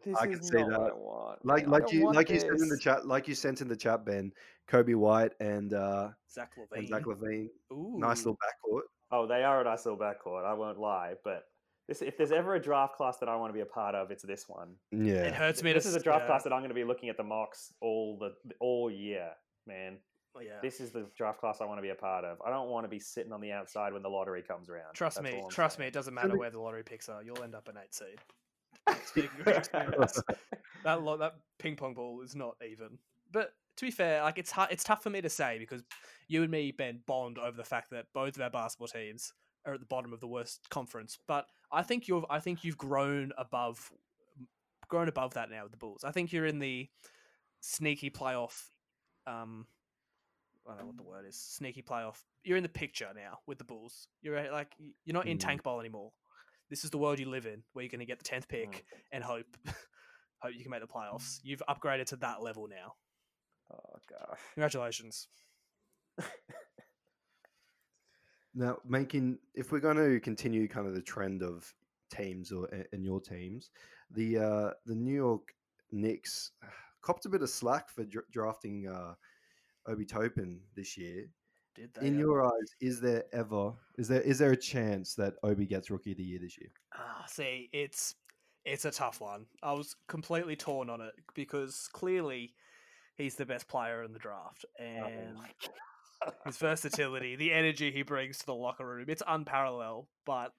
This 0.06 0.16
I 0.18 0.28
can 0.28 0.44
see 0.44 0.58
that. 0.58 1.38
Like 1.44 1.66
like 1.68 1.92
you 1.92 2.04
want 2.04 2.18
like 2.18 2.30
you 2.30 2.40
said 2.40 2.50
in 2.50 2.68
the 2.68 2.78
chat 2.80 3.08
like 3.08 3.28
you 3.28 3.36
sent 3.36 3.62
in 3.62 3.68
the 3.68 3.76
chat, 3.76 4.06
Ben. 4.06 4.34
Coby 4.70 4.96
White 4.96 5.32
and 5.40 5.74
uh 5.74 6.10
Zach 6.32 6.52
LaVine. 6.58 6.80
and 6.80 6.88
Zach 6.90 7.04
LaVine. 7.04 7.48
Ooh. 7.72 7.96
Nice 7.98 8.20
little 8.20 8.36
backcourt. 8.38 8.82
Oh, 9.12 9.26
they 9.28 9.44
are 9.44 9.62
a 9.62 9.64
nice 9.64 9.86
little 9.86 10.00
backcourt. 10.00 10.46
I 10.46 10.54
won't 10.54 10.78
lie, 10.78 11.14
but 11.24 11.46
this, 11.88 12.02
if 12.02 12.18
there's 12.18 12.32
ever 12.32 12.56
a 12.56 12.62
draft 12.62 12.96
class 12.96 13.18
that 13.18 13.28
I 13.28 13.36
want 13.36 13.50
to 13.50 13.54
be 13.54 13.62
a 13.62 13.66
part 13.66 13.96
of, 13.96 14.10
it's 14.12 14.24
this 14.24 14.46
one. 14.48 14.76
Yeah. 14.92 15.24
It 15.24 15.34
hurts 15.34 15.64
me 15.64 15.74
This 15.74 15.84
to 15.84 15.90
is 15.90 15.96
a 15.96 16.00
draft 16.00 16.24
yeah. 16.24 16.28
class 16.28 16.44
that 16.44 16.54
I'm 16.54 16.60
going 16.60 16.70
to 16.70 16.76
be 16.76 16.84
looking 16.84 17.10
at 17.10 17.18
the 17.18 17.24
mocks 17.24 17.74
all 17.82 18.18
the 18.18 18.34
all 18.60 18.90
year, 18.90 19.32
man. 19.68 19.98
Oh, 20.36 20.40
yeah. 20.40 20.60
This 20.62 20.80
is 20.80 20.92
the 20.92 21.08
draft 21.16 21.40
class 21.40 21.60
I 21.62 21.66
want 21.66 21.78
to 21.78 21.84
be 21.84 21.90
a 21.90 21.96
part 21.96 22.26
of. 22.26 22.38
I 22.46 22.50
don't 22.50 22.70
want 22.70 22.86
to 22.86 22.90
be 22.90 23.00
sitting 23.00 23.32
on 23.32 23.42
the 23.42 23.52
outside 23.52 23.94
when 23.94 24.02
the 24.02 24.10
lottery 24.10 24.42
comes 24.42 24.70
around. 24.70 24.94
Trust 24.94 25.22
That's 25.22 25.32
me, 25.32 25.40
all 25.40 25.46
I'm 25.46 25.52
trust 25.52 25.78
me, 25.78 25.86
it 25.86 25.94
doesn't 25.94 26.14
matter 26.14 26.38
where 26.38 26.50
the 26.50 26.60
lottery 26.60 26.84
picks 26.84 27.08
are. 27.10 27.22
You'll 27.22 27.44
end 27.44 27.54
up 27.54 27.68
an 27.68 27.76
8 27.82 27.94
seed. 27.94 28.98
Speaking 29.06 29.30
of 29.42 29.48
experience. 29.48 30.20
that 30.84 31.04
lo- 31.04 31.18
that 31.18 31.36
ping 31.60 31.76
pong 31.76 31.94
ball 31.94 32.22
is 32.22 32.36
not 32.36 32.56
even. 32.68 32.98
But 33.32 33.54
to 33.78 33.86
be 33.86 33.92
fair, 33.92 34.24
like 34.24 34.38
it's 34.38 34.52
hard, 34.52 34.70
it's 34.72 34.84
tough 34.84 35.04
for 35.04 35.10
me 35.10 35.22
to 35.22 35.30
say 35.30 35.58
because 35.60 35.84
you 36.28 36.42
and 36.42 36.52
me, 36.52 36.72
Ben, 36.72 37.02
bond 37.06 37.38
over 37.38 37.56
the 37.56 37.64
fact 37.64 37.92
that 37.92 38.06
both 38.14 38.36
of 38.36 38.42
our 38.42 38.50
basketball 38.50 38.88
teams 38.88 39.34
are 39.66 39.74
at 39.74 39.80
the 39.80 39.86
bottom 39.86 40.14
of 40.14 40.20
the 40.20 40.28
worst 40.28 40.70
conference. 40.70 41.18
But 41.28 41.46
I 41.74 41.84
think 41.84 42.08
you've 42.08 42.26
I 42.30 42.40
think 42.40 42.64
you've 42.64 42.78
grown 42.78 43.32
above 43.38 43.92
grown 44.88 45.08
above 45.08 45.34
that 45.34 45.50
now 45.50 45.64
with 45.64 45.72
the 45.72 45.78
Bulls. 45.78 46.04
I 46.04 46.12
think 46.12 46.32
you're 46.32 46.46
in 46.46 46.60
the 46.60 46.88
sneaky 47.62 48.10
playoff. 48.10 48.62
Um, 49.26 49.66
I 50.68 50.72
don't 50.72 50.80
know 50.82 50.86
what 50.88 50.98
the 50.98 51.04
word 51.04 51.26
is. 51.28 51.36
Sneaky 51.38 51.82
playoff. 51.82 52.18
You're 52.44 52.58
in 52.58 52.64
the 52.64 52.70
picture 52.70 53.10
now 53.16 53.40
with 53.48 53.58
the 53.58 53.64
Bulls. 53.64 54.08
You're 54.22 54.52
like 54.52 54.74
you're 55.04 55.14
not 55.14 55.28
in 55.28 55.38
Mm. 55.38 55.42
tank 55.42 55.64
ball 55.64 55.80
anymore. 55.80 56.12
This 56.70 56.84
is 56.84 56.90
the 56.92 56.98
world 56.98 57.20
you 57.20 57.30
live 57.30 57.46
in, 57.46 57.64
where 57.74 57.84
you're 57.84 57.90
going 57.90 58.00
to 58.00 58.06
get 58.06 58.20
the 58.20 58.24
tenth 58.26 58.48
pick 58.48 58.72
Mm. 58.72 58.82
and 59.14 59.24
hope 59.24 59.58
hope 60.40 60.54
you 60.54 60.62
can 60.62 60.72
make 60.72 60.82
the 60.82 60.88
playoffs. 60.88 61.40
You've 61.44 61.64
upgraded 61.70 62.06
to 62.08 62.16
that 62.18 62.42
level 62.44 62.68
now. 62.68 62.94
Oh 63.72 63.98
gosh. 64.10 64.40
Congratulations. 64.54 65.28
Now, 68.56 68.78
making 68.88 69.40
if 69.56 69.72
we're 69.72 69.80
going 69.80 69.98
to 69.98 70.20
continue 70.20 70.68
kind 70.68 70.88
of 70.88 70.94
the 70.94 71.02
trend 71.02 71.42
of 71.42 71.74
teams 72.12 72.52
or 72.52 72.68
in 72.92 73.04
your 73.04 73.20
teams, 73.20 73.72
the 74.12 74.38
uh, 74.38 74.72
the 74.86 74.96
New 74.96 75.16
York 75.16 75.54
Knicks 75.92 76.52
copped 77.02 77.26
a 77.26 77.30
bit 77.30 77.42
of 77.42 77.50
slack 77.50 77.90
for 77.90 78.04
dra- 78.04 78.24
drafting 78.32 78.88
uh, 78.88 79.14
Obi 79.88 80.06
Toppin 80.06 80.60
this 80.76 80.98
year. 80.98 81.26
Did 81.76 81.94
they? 81.94 82.08
In 82.08 82.20
your 82.20 82.46
eyes, 82.46 82.76
is 82.80 83.02
there 83.02 83.24
ever 83.34 83.74
is 83.98 84.08
there 84.08 84.22
is 84.22 84.38
there 84.38 84.52
a 84.52 84.58
chance 84.58 85.16
that 85.16 85.34
Obi 85.44 85.66
gets 85.66 85.90
Rookie 85.90 86.12
of 86.12 86.18
the 86.18 86.24
Year 86.24 86.40
this 86.40 86.58
year? 86.58 86.70
Ah, 86.96 87.26
see, 87.28 87.70
it's 87.74 88.16
it's 88.66 88.86
a 88.86 88.92
tough 88.92 89.20
one. 89.22 89.46
I 89.62 89.74
was 89.74 89.96
completely 90.08 90.56
torn 90.56 90.90
on 90.90 91.02
it 91.02 91.14
because 91.34 91.90
clearly 91.92 92.54
he's 93.16 93.36
the 93.36 93.46
best 93.46 93.68
player 93.68 94.04
in 94.04 94.14
the 94.14 94.20
draft, 94.20 94.66
and 94.80 95.38
his 96.46 96.58
versatility, 96.58 97.36
the 97.36 97.52
energy 97.52 97.92
he 97.92 98.02
brings 98.02 98.38
to 98.40 98.46
the 98.46 98.56
locker 98.56 98.86
room, 98.86 99.06
it's 99.08 99.24
unparalleled. 99.28 100.08
But 100.26 100.52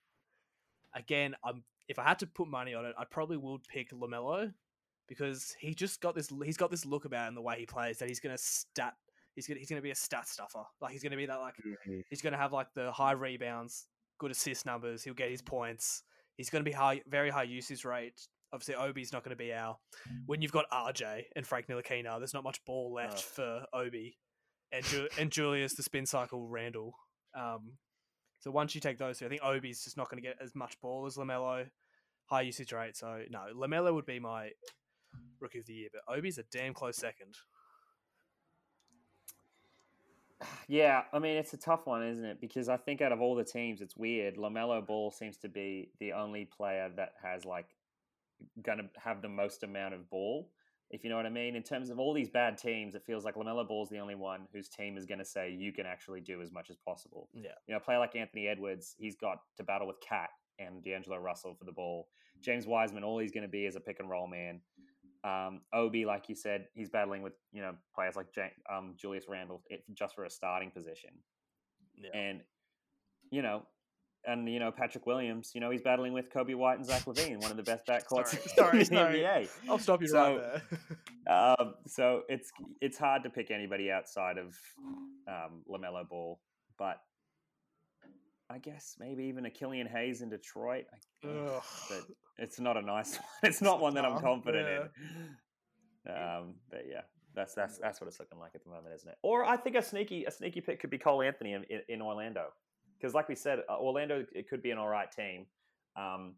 again, 0.94 1.34
I'm 1.44 1.64
if 1.88 1.98
I 1.98 2.04
had 2.04 2.18
to 2.20 2.26
put 2.26 2.48
money 2.48 2.74
on 2.74 2.86
it, 2.86 2.94
I 2.98 3.04
probably 3.04 3.36
would 3.36 3.62
pick 3.68 3.90
Lamelo 3.92 4.52
because 5.08 5.54
he 5.58 5.74
just 5.74 6.00
got 6.00 6.14
this. 6.14 6.30
He's 6.44 6.56
got 6.56 6.70
this 6.70 6.86
look 6.86 7.04
about 7.04 7.28
him 7.28 7.34
the 7.34 7.42
way 7.42 7.56
he 7.58 7.66
plays 7.66 7.98
that 7.98 8.08
he's 8.08 8.20
gonna 8.20 8.38
stat. 8.38 8.94
He's 9.34 9.46
gonna 9.46 9.60
he's 9.60 9.68
gonna 9.68 9.82
be 9.82 9.90
a 9.90 9.96
stat 9.96 10.28
stuffer. 10.28 10.64
Like 10.80 10.92
he's 10.92 11.02
gonna 11.02 11.16
be 11.16 11.26
that 11.26 11.40
like 11.40 11.54
mm-hmm. 11.56 12.00
he's 12.08 12.22
gonna 12.22 12.38
have 12.38 12.52
like 12.52 12.68
the 12.74 12.90
high 12.92 13.12
rebounds, 13.12 13.86
good 14.18 14.30
assist 14.30 14.66
numbers. 14.66 15.02
He'll 15.02 15.14
get 15.14 15.30
his 15.30 15.42
points. 15.42 16.02
He's 16.36 16.50
gonna 16.50 16.64
be 16.64 16.72
high, 16.72 17.02
very 17.08 17.30
high 17.30 17.44
usage 17.44 17.84
rate. 17.84 18.20
Obviously, 18.52 18.76
Obi's 18.76 19.12
not 19.12 19.24
going 19.24 19.36
to 19.36 19.36
be 19.36 19.52
our. 19.52 19.76
Mm. 20.08 20.22
When 20.26 20.40
you've 20.40 20.52
got 20.52 20.70
RJ 20.70 21.24
and 21.34 21.44
Frank 21.44 21.66
Ntilikina, 21.66 22.18
there's 22.18 22.32
not 22.32 22.44
much 22.44 22.64
ball 22.64 22.94
left 22.94 23.20
for 23.20 23.64
Obi, 23.72 24.16
and 24.74 24.84
Ju- 24.84 25.08
and 25.18 25.30
Julius 25.30 25.74
the 25.74 25.82
spin 25.82 26.06
cycle 26.06 26.48
Randle. 26.48 26.94
Um, 27.34 27.72
so 28.40 28.50
once 28.50 28.74
you 28.74 28.80
take 28.80 28.98
those 28.98 29.18
two, 29.18 29.26
I 29.26 29.28
think 29.28 29.42
Obi's 29.42 29.84
just 29.84 29.96
not 29.96 30.10
going 30.10 30.22
to 30.22 30.28
get 30.28 30.36
as 30.42 30.54
much 30.54 30.80
ball 30.80 31.06
as 31.06 31.16
Lamelo. 31.16 31.66
High 32.26 32.42
usage 32.42 32.72
rate, 32.72 32.96
so 32.96 33.22
no, 33.30 33.46
Lamelo 33.54 33.92
would 33.94 34.06
be 34.06 34.18
my 34.18 34.50
rookie 35.40 35.58
of 35.58 35.66
the 35.66 35.74
year, 35.74 35.88
but 35.92 36.02
Obi's 36.12 36.38
a 36.38 36.44
damn 36.50 36.72
close 36.72 36.96
second. 36.96 37.36
Yeah, 40.68 41.02
I 41.12 41.18
mean 41.18 41.36
it's 41.36 41.52
a 41.52 41.58
tough 41.58 41.86
one, 41.86 42.02
isn't 42.06 42.24
it? 42.24 42.40
Because 42.40 42.68
I 42.68 42.76
think 42.76 43.00
out 43.02 43.12
of 43.12 43.20
all 43.20 43.34
the 43.34 43.44
teams, 43.44 43.80
it's 43.80 43.96
weird. 43.96 44.36
Lamelo 44.36 44.84
Ball 44.86 45.10
seems 45.10 45.36
to 45.38 45.48
be 45.48 45.90
the 46.00 46.12
only 46.12 46.46
player 46.46 46.90
that 46.96 47.12
has 47.22 47.44
like 47.44 47.66
gonna 48.62 48.88
have 49.02 49.22
the 49.22 49.28
most 49.28 49.62
amount 49.62 49.94
of 49.94 50.08
ball. 50.10 50.48
If 50.94 51.02
you 51.02 51.10
know 51.10 51.16
what 51.16 51.26
I 51.26 51.30
mean. 51.30 51.56
In 51.56 51.64
terms 51.64 51.90
of 51.90 51.98
all 51.98 52.14
these 52.14 52.30
bad 52.30 52.56
teams, 52.56 52.94
it 52.94 53.02
feels 53.04 53.24
like 53.24 53.34
Lamelo 53.34 53.66
Ball's 53.66 53.88
the 53.90 53.98
only 53.98 54.14
one 54.14 54.46
whose 54.52 54.68
team 54.68 54.96
is 54.96 55.04
going 55.04 55.18
to 55.18 55.24
say 55.24 55.50
you 55.50 55.72
can 55.72 55.86
actually 55.86 56.20
do 56.20 56.40
as 56.40 56.52
much 56.52 56.70
as 56.70 56.76
possible. 56.76 57.28
Yeah. 57.34 57.50
You 57.66 57.74
know, 57.74 57.78
a 57.78 57.80
player 57.80 57.98
like 57.98 58.14
Anthony 58.14 58.46
Edwards, 58.46 58.94
he's 58.96 59.16
got 59.16 59.38
to 59.56 59.64
battle 59.64 59.88
with 59.88 59.96
KAT 60.08 60.30
and 60.60 60.84
D'Angelo 60.84 61.16
Russell 61.16 61.56
for 61.58 61.64
the 61.64 61.72
ball. 61.72 62.06
James 62.42 62.64
Wiseman, 62.64 63.02
all 63.02 63.18
he's 63.18 63.32
going 63.32 63.42
to 63.42 63.48
be 63.48 63.66
is 63.66 63.74
a 63.74 63.80
pick 63.80 63.98
and 63.98 64.08
roll 64.08 64.28
man. 64.28 64.60
Um, 65.24 65.62
Obi, 65.72 66.04
like 66.04 66.28
you 66.28 66.36
said, 66.36 66.66
he's 66.74 66.90
battling 66.90 67.22
with 67.22 67.32
you 67.50 67.60
know 67.60 67.72
players 67.92 68.14
like 68.14 68.32
Jan- 68.32 68.50
um, 68.72 68.94
Julius 68.96 69.24
Randle 69.28 69.62
it, 69.68 69.82
just 69.94 70.14
for 70.14 70.24
a 70.24 70.30
starting 70.30 70.70
position. 70.70 71.10
Yeah. 71.96 72.16
And 72.16 72.40
you 73.30 73.42
know, 73.42 73.62
and 74.26 74.48
you 74.48 74.58
know 74.58 74.70
Patrick 74.70 75.06
Williams, 75.06 75.52
you 75.54 75.60
know 75.60 75.70
he's 75.70 75.82
battling 75.82 76.12
with 76.12 76.30
Coby 76.32 76.54
White 76.54 76.78
and 76.78 76.86
Zach 76.86 77.04
LaVine, 77.04 77.40
one 77.40 77.50
of 77.50 77.56
the 77.56 77.62
best 77.62 77.86
backcourts 77.86 78.36
Sorry, 78.56 78.80
in 78.80 78.84
sorry, 78.86 79.20
the 79.20 79.26
NBA. 79.26 79.48
I'll 79.68 79.78
stop 79.78 80.00
you 80.02 80.08
So- 80.08 80.36
right 80.36 80.40
there. 80.40 80.62
Um, 81.26 81.72
so 81.86 82.20
it's 82.28 82.50
it's 82.82 82.98
hard 82.98 83.22
to 83.22 83.30
pick 83.30 83.50
anybody 83.50 83.90
outside 83.90 84.36
of 84.36 84.54
um, 85.26 85.62
Lamelo 85.66 86.06
Ball, 86.06 86.38
but 86.78 87.00
I 88.50 88.58
guess 88.58 88.96
maybe 89.00 89.24
even 89.24 89.46
a 89.46 89.50
Killian 89.50 89.86
Hayes 89.86 90.20
in 90.20 90.28
Detroit. 90.28 90.84
I, 91.24 91.26
Ugh. 91.28 91.62
but 91.88 92.00
it's 92.36 92.60
not 92.60 92.76
a 92.76 92.82
nice 92.82 93.16
one. 93.16 93.24
It's 93.42 93.62
not 93.62 93.80
one 93.80 93.94
that 93.94 94.04
I'm 94.04 94.16
No, 94.16 94.20
confident 94.20 94.68
in. 94.68 96.12
Um, 96.12 96.56
but 96.70 96.82
yeah, 96.90 97.00
that's 97.34 97.54
that's 97.54 97.78
that's 97.78 98.02
what 98.02 98.08
it's 98.08 98.20
looking 98.20 98.38
like 98.38 98.52
at 98.54 98.62
the 98.62 98.68
moment, 98.68 98.94
isn't 98.94 99.08
it? 99.08 99.16
Or 99.22 99.46
I 99.46 99.56
think 99.56 99.76
a 99.76 99.82
sneaky 99.82 100.26
a 100.26 100.30
sneaky 100.30 100.60
pick 100.60 100.78
could 100.78 100.90
be 100.90 100.98
Cole 100.98 101.22
Anthony 101.22 101.54
in, 101.54 101.64
in, 101.70 101.80
in 101.88 102.02
Orlando, 102.02 102.48
because 103.04 103.14
like 103.14 103.28
we 103.28 103.34
said, 103.34 103.58
uh, 103.68 103.76
Orlando 103.76 104.24
it 104.32 104.48
could 104.48 104.62
be 104.62 104.70
an 104.70 104.78
all 104.78 104.88
right 104.88 105.12
team, 105.12 105.44
um, 105.94 106.36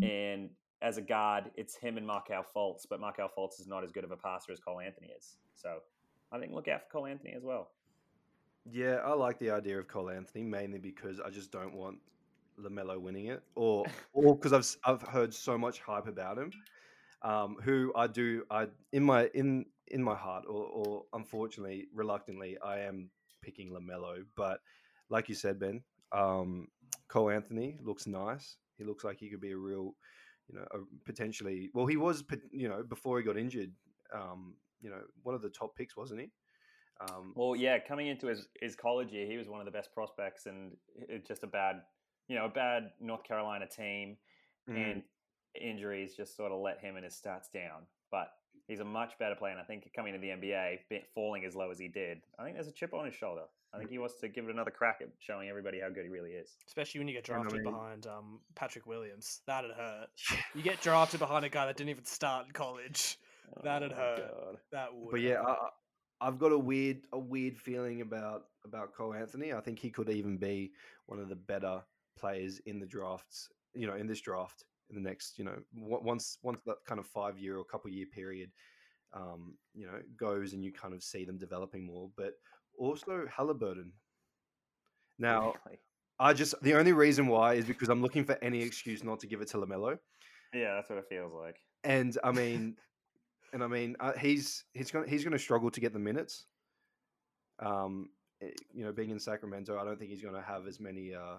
and 0.00 0.48
as 0.80 0.96
a 0.96 1.02
guard, 1.02 1.50
it's 1.56 1.74
him 1.74 1.96
and 1.96 2.06
Markelle 2.06 2.46
Fultz, 2.54 2.86
but 2.88 3.00
Markelle 3.00 3.30
Fultz 3.36 3.58
is 3.58 3.66
not 3.66 3.82
as 3.82 3.90
good 3.90 4.04
of 4.04 4.12
a 4.12 4.16
passer 4.16 4.52
as 4.52 4.60
Cole 4.60 4.78
Anthony 4.78 5.08
is. 5.16 5.38
So 5.56 5.78
I 6.30 6.38
think 6.38 6.52
look 6.52 6.68
out 6.68 6.82
for 6.82 6.98
Cole 6.98 7.06
Anthony 7.06 7.34
as 7.36 7.42
well. 7.42 7.72
Yeah, 8.70 8.98
I 9.04 9.12
like 9.14 9.40
the 9.40 9.50
idea 9.50 9.76
of 9.76 9.88
Cole 9.88 10.08
Anthony 10.08 10.44
mainly 10.44 10.78
because 10.78 11.18
I 11.18 11.30
just 11.30 11.50
don't 11.50 11.74
want 11.74 11.98
Lamelo 12.60 13.00
winning 13.00 13.26
it, 13.26 13.42
or 13.56 13.84
or 14.12 14.36
because 14.36 14.52
I've 14.52 14.60
s- 14.60 14.76
I've 14.84 15.02
heard 15.02 15.34
so 15.34 15.58
much 15.58 15.80
hype 15.80 16.06
about 16.06 16.38
him. 16.38 16.52
Um, 17.22 17.56
who 17.60 17.92
I 17.96 18.06
do 18.06 18.44
I 18.52 18.68
in 18.92 19.02
my 19.02 19.28
in 19.34 19.66
in 19.88 20.00
my 20.00 20.14
heart, 20.14 20.44
or, 20.46 20.64
or 20.66 21.02
unfortunately, 21.12 21.88
reluctantly, 21.92 22.56
I 22.64 22.80
am 22.80 23.10
picking 23.42 23.72
Lamelo. 23.72 24.24
But 24.36 24.60
like 25.10 25.28
you 25.28 25.34
said, 25.34 25.58
Ben, 25.58 25.82
um, 26.14 26.68
Cole 27.08 27.30
Anthony 27.30 27.76
looks 27.82 28.06
nice. 28.06 28.56
He 28.78 28.84
looks 28.84 29.04
like 29.04 29.18
he 29.18 29.28
could 29.28 29.40
be 29.40 29.52
a 29.52 29.56
real, 29.56 29.94
you 30.48 30.56
know, 30.56 30.66
a 30.72 30.78
potentially. 31.04 31.70
Well, 31.74 31.86
he 31.86 31.96
was, 31.96 32.24
you 32.52 32.68
know, 32.68 32.82
before 32.82 33.18
he 33.18 33.24
got 33.24 33.36
injured. 33.36 33.72
Um, 34.14 34.54
you 34.80 34.90
know, 34.90 35.00
one 35.22 35.34
of 35.34 35.42
the 35.42 35.48
top 35.48 35.74
picks, 35.76 35.96
wasn't 35.96 36.20
he? 36.20 36.30
Um, 37.00 37.32
Well, 37.34 37.56
yeah, 37.56 37.78
coming 37.78 38.08
into 38.08 38.26
his, 38.26 38.48
his 38.60 38.76
college 38.76 39.10
year, 39.12 39.26
he 39.26 39.36
was 39.36 39.48
one 39.48 39.60
of 39.60 39.64
the 39.64 39.72
best 39.72 39.92
prospects, 39.92 40.46
and 40.46 40.76
just 41.26 41.42
a 41.42 41.46
bad, 41.46 41.76
you 42.28 42.36
know, 42.36 42.44
a 42.44 42.50
bad 42.50 42.90
North 43.00 43.24
Carolina 43.24 43.66
team, 43.66 44.16
mm. 44.68 44.76
and 44.76 45.02
injuries 45.60 46.14
just 46.16 46.36
sort 46.36 46.52
of 46.52 46.60
let 46.60 46.80
him 46.80 46.96
and 46.96 47.04
his 47.04 47.14
stats 47.14 47.50
down. 47.52 47.86
But 48.14 48.28
he's 48.68 48.78
a 48.78 48.84
much 48.84 49.18
better 49.18 49.34
player, 49.34 49.50
and 49.50 49.60
I 49.60 49.64
think 49.64 49.90
coming 49.96 50.12
to 50.12 50.20
the 50.20 50.28
NBA, 50.28 50.78
falling 51.16 51.44
as 51.44 51.56
low 51.56 51.70
as 51.72 51.80
he 51.80 51.88
did, 51.88 52.18
I 52.38 52.44
think 52.44 52.54
there's 52.54 52.68
a 52.68 52.72
chip 52.72 52.94
on 52.94 53.04
his 53.06 53.14
shoulder. 53.14 53.42
I 53.74 53.78
think 53.78 53.90
he 53.90 53.98
wants 53.98 54.14
to 54.20 54.28
give 54.28 54.44
it 54.44 54.52
another 54.52 54.70
crack 54.70 54.98
at 55.02 55.08
showing 55.18 55.48
everybody 55.48 55.80
how 55.80 55.88
good 55.88 56.04
he 56.04 56.08
really 56.08 56.30
is. 56.30 56.50
Especially 56.68 57.00
when 57.00 57.08
you 57.08 57.14
get 57.14 57.28
And 57.28 57.38
I 57.38 57.40
drafted 57.40 57.62
mean- 57.64 57.72
behind 57.72 58.06
um, 58.06 58.38
Patrick 58.54 58.86
Williams. 58.86 59.40
That'd 59.48 59.72
hurt. 59.72 60.06
You 60.54 60.62
get 60.62 60.80
drafted 60.80 61.18
behind 61.18 61.44
a 61.44 61.48
guy 61.48 61.66
that 61.66 61.76
didn't 61.76 61.90
even 61.90 62.04
start 62.04 62.46
in 62.46 62.52
college. 62.52 63.18
That'd 63.64 63.92
Oh, 63.92 63.96
hurt. 63.96 64.18
God. 64.30 64.56
That 64.70 64.94
would. 64.94 65.10
but 65.10 65.20
yeah. 65.20 65.40
I, 65.42 65.50
I- 65.50 65.68
I've 66.20 66.38
got 66.38 66.52
a 66.52 66.58
weird 66.58 66.98
a 67.12 67.18
weird 67.18 67.58
feeling 67.58 68.00
about 68.00 68.44
about 68.64 68.94
Cole 68.94 69.12
Anthony. 69.12 69.52
I 69.52 69.60
think 69.60 69.80
he 69.80 69.90
could 69.90 70.08
even 70.08 70.36
be 70.38 70.70
one 71.06 71.18
of 71.18 71.28
the 71.28 71.34
better 71.34 71.82
players 72.16 72.60
in 72.66 72.78
the 72.78 72.86
drafts. 72.86 73.48
You 73.74 73.88
know, 73.88 73.94
in 73.96 74.06
this 74.06 74.20
draft 74.20 74.62
in 74.90 74.96
the 74.96 75.08
next 75.08 75.38
you 75.38 75.44
know 75.44 75.56
once 75.74 76.38
once 76.42 76.60
that 76.66 76.76
kind 76.86 76.98
of 76.98 77.06
five 77.06 77.38
year 77.38 77.58
or 77.58 77.64
couple 77.64 77.90
year 77.90 78.06
period, 78.12 78.50
um, 79.14 79.54
you 79.74 79.86
know, 79.86 80.00
goes 80.16 80.52
and 80.52 80.64
you 80.64 80.72
kind 80.72 80.94
of 80.94 81.02
see 81.02 81.24
them 81.24 81.38
developing 81.38 81.84
more. 81.86 82.10
But 82.16 82.34
also 82.78 83.26
Halliburton. 83.34 83.92
Now? 85.18 85.54
I 86.18 86.32
just 86.32 86.54
the 86.62 86.74
only 86.74 86.92
reason 86.92 87.26
why 87.26 87.54
is 87.54 87.64
because 87.64 87.88
I'm 87.88 88.02
looking 88.02 88.24
for 88.24 88.38
any 88.42 88.62
excuse 88.62 89.02
not 89.02 89.20
to 89.20 89.26
give 89.26 89.40
it 89.40 89.48
to 89.48 89.58
Lamelo. 89.58 89.98
yeah, 90.52 90.74
that's 90.74 90.88
what 90.88 90.98
it 90.98 91.06
feels 91.08 91.32
like. 91.32 91.56
and 91.82 92.16
I 92.22 92.30
mean, 92.30 92.76
and 93.52 93.62
I 93.62 93.66
mean, 93.66 93.96
uh, 94.00 94.12
he's 94.12 94.64
he's 94.74 94.90
gonna 94.90 95.08
he's 95.08 95.24
going 95.24 95.32
to 95.32 95.38
struggle 95.38 95.70
to 95.70 95.80
get 95.80 95.92
the 95.92 95.98
minutes. 95.98 96.46
Um, 97.58 98.10
eh, 98.42 98.50
you 98.72 98.84
know, 98.84 98.92
being 98.92 99.10
in 99.10 99.18
Sacramento, 99.18 99.78
I 99.78 99.84
don't 99.84 99.98
think 99.98 100.10
he's 100.10 100.22
going 100.22 100.34
to 100.34 100.42
have 100.42 100.66
as 100.68 100.78
many 100.78 101.14
uh 101.14 101.38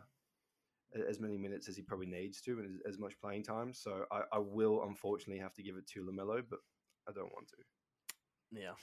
as 1.03 1.19
many 1.19 1.37
minutes 1.37 1.67
as 1.69 1.75
he 1.75 1.81
probably 1.81 2.07
needs 2.07 2.41
to, 2.41 2.59
and 2.59 2.65
as, 2.65 2.93
as 2.93 2.99
much 2.99 3.19
playing 3.19 3.43
time. 3.43 3.73
So 3.73 4.05
I, 4.11 4.21
I 4.33 4.39
will 4.39 4.83
unfortunately 4.87 5.41
have 5.41 5.53
to 5.55 5.63
give 5.63 5.75
it 5.75 5.87
to 5.87 6.01
Lamelo, 6.03 6.41
but 6.49 6.59
I 7.07 7.11
don't 7.11 7.31
want 7.33 7.47
to. 7.49 8.59
yeah. 8.61 8.73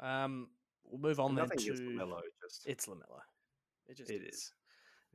Um, 0.00 0.48
we'll 0.84 1.00
move 1.00 1.20
on 1.20 1.34
then 1.34 1.48
to 1.48 1.54
against 1.54 1.82
Lamelo, 1.82 2.20
just 2.42 2.66
it's 2.66 2.86
Lamelo. 2.86 3.20
It 3.88 3.96
just 3.96 4.10
it 4.10 4.22
is. 4.22 4.34
is. 4.34 4.52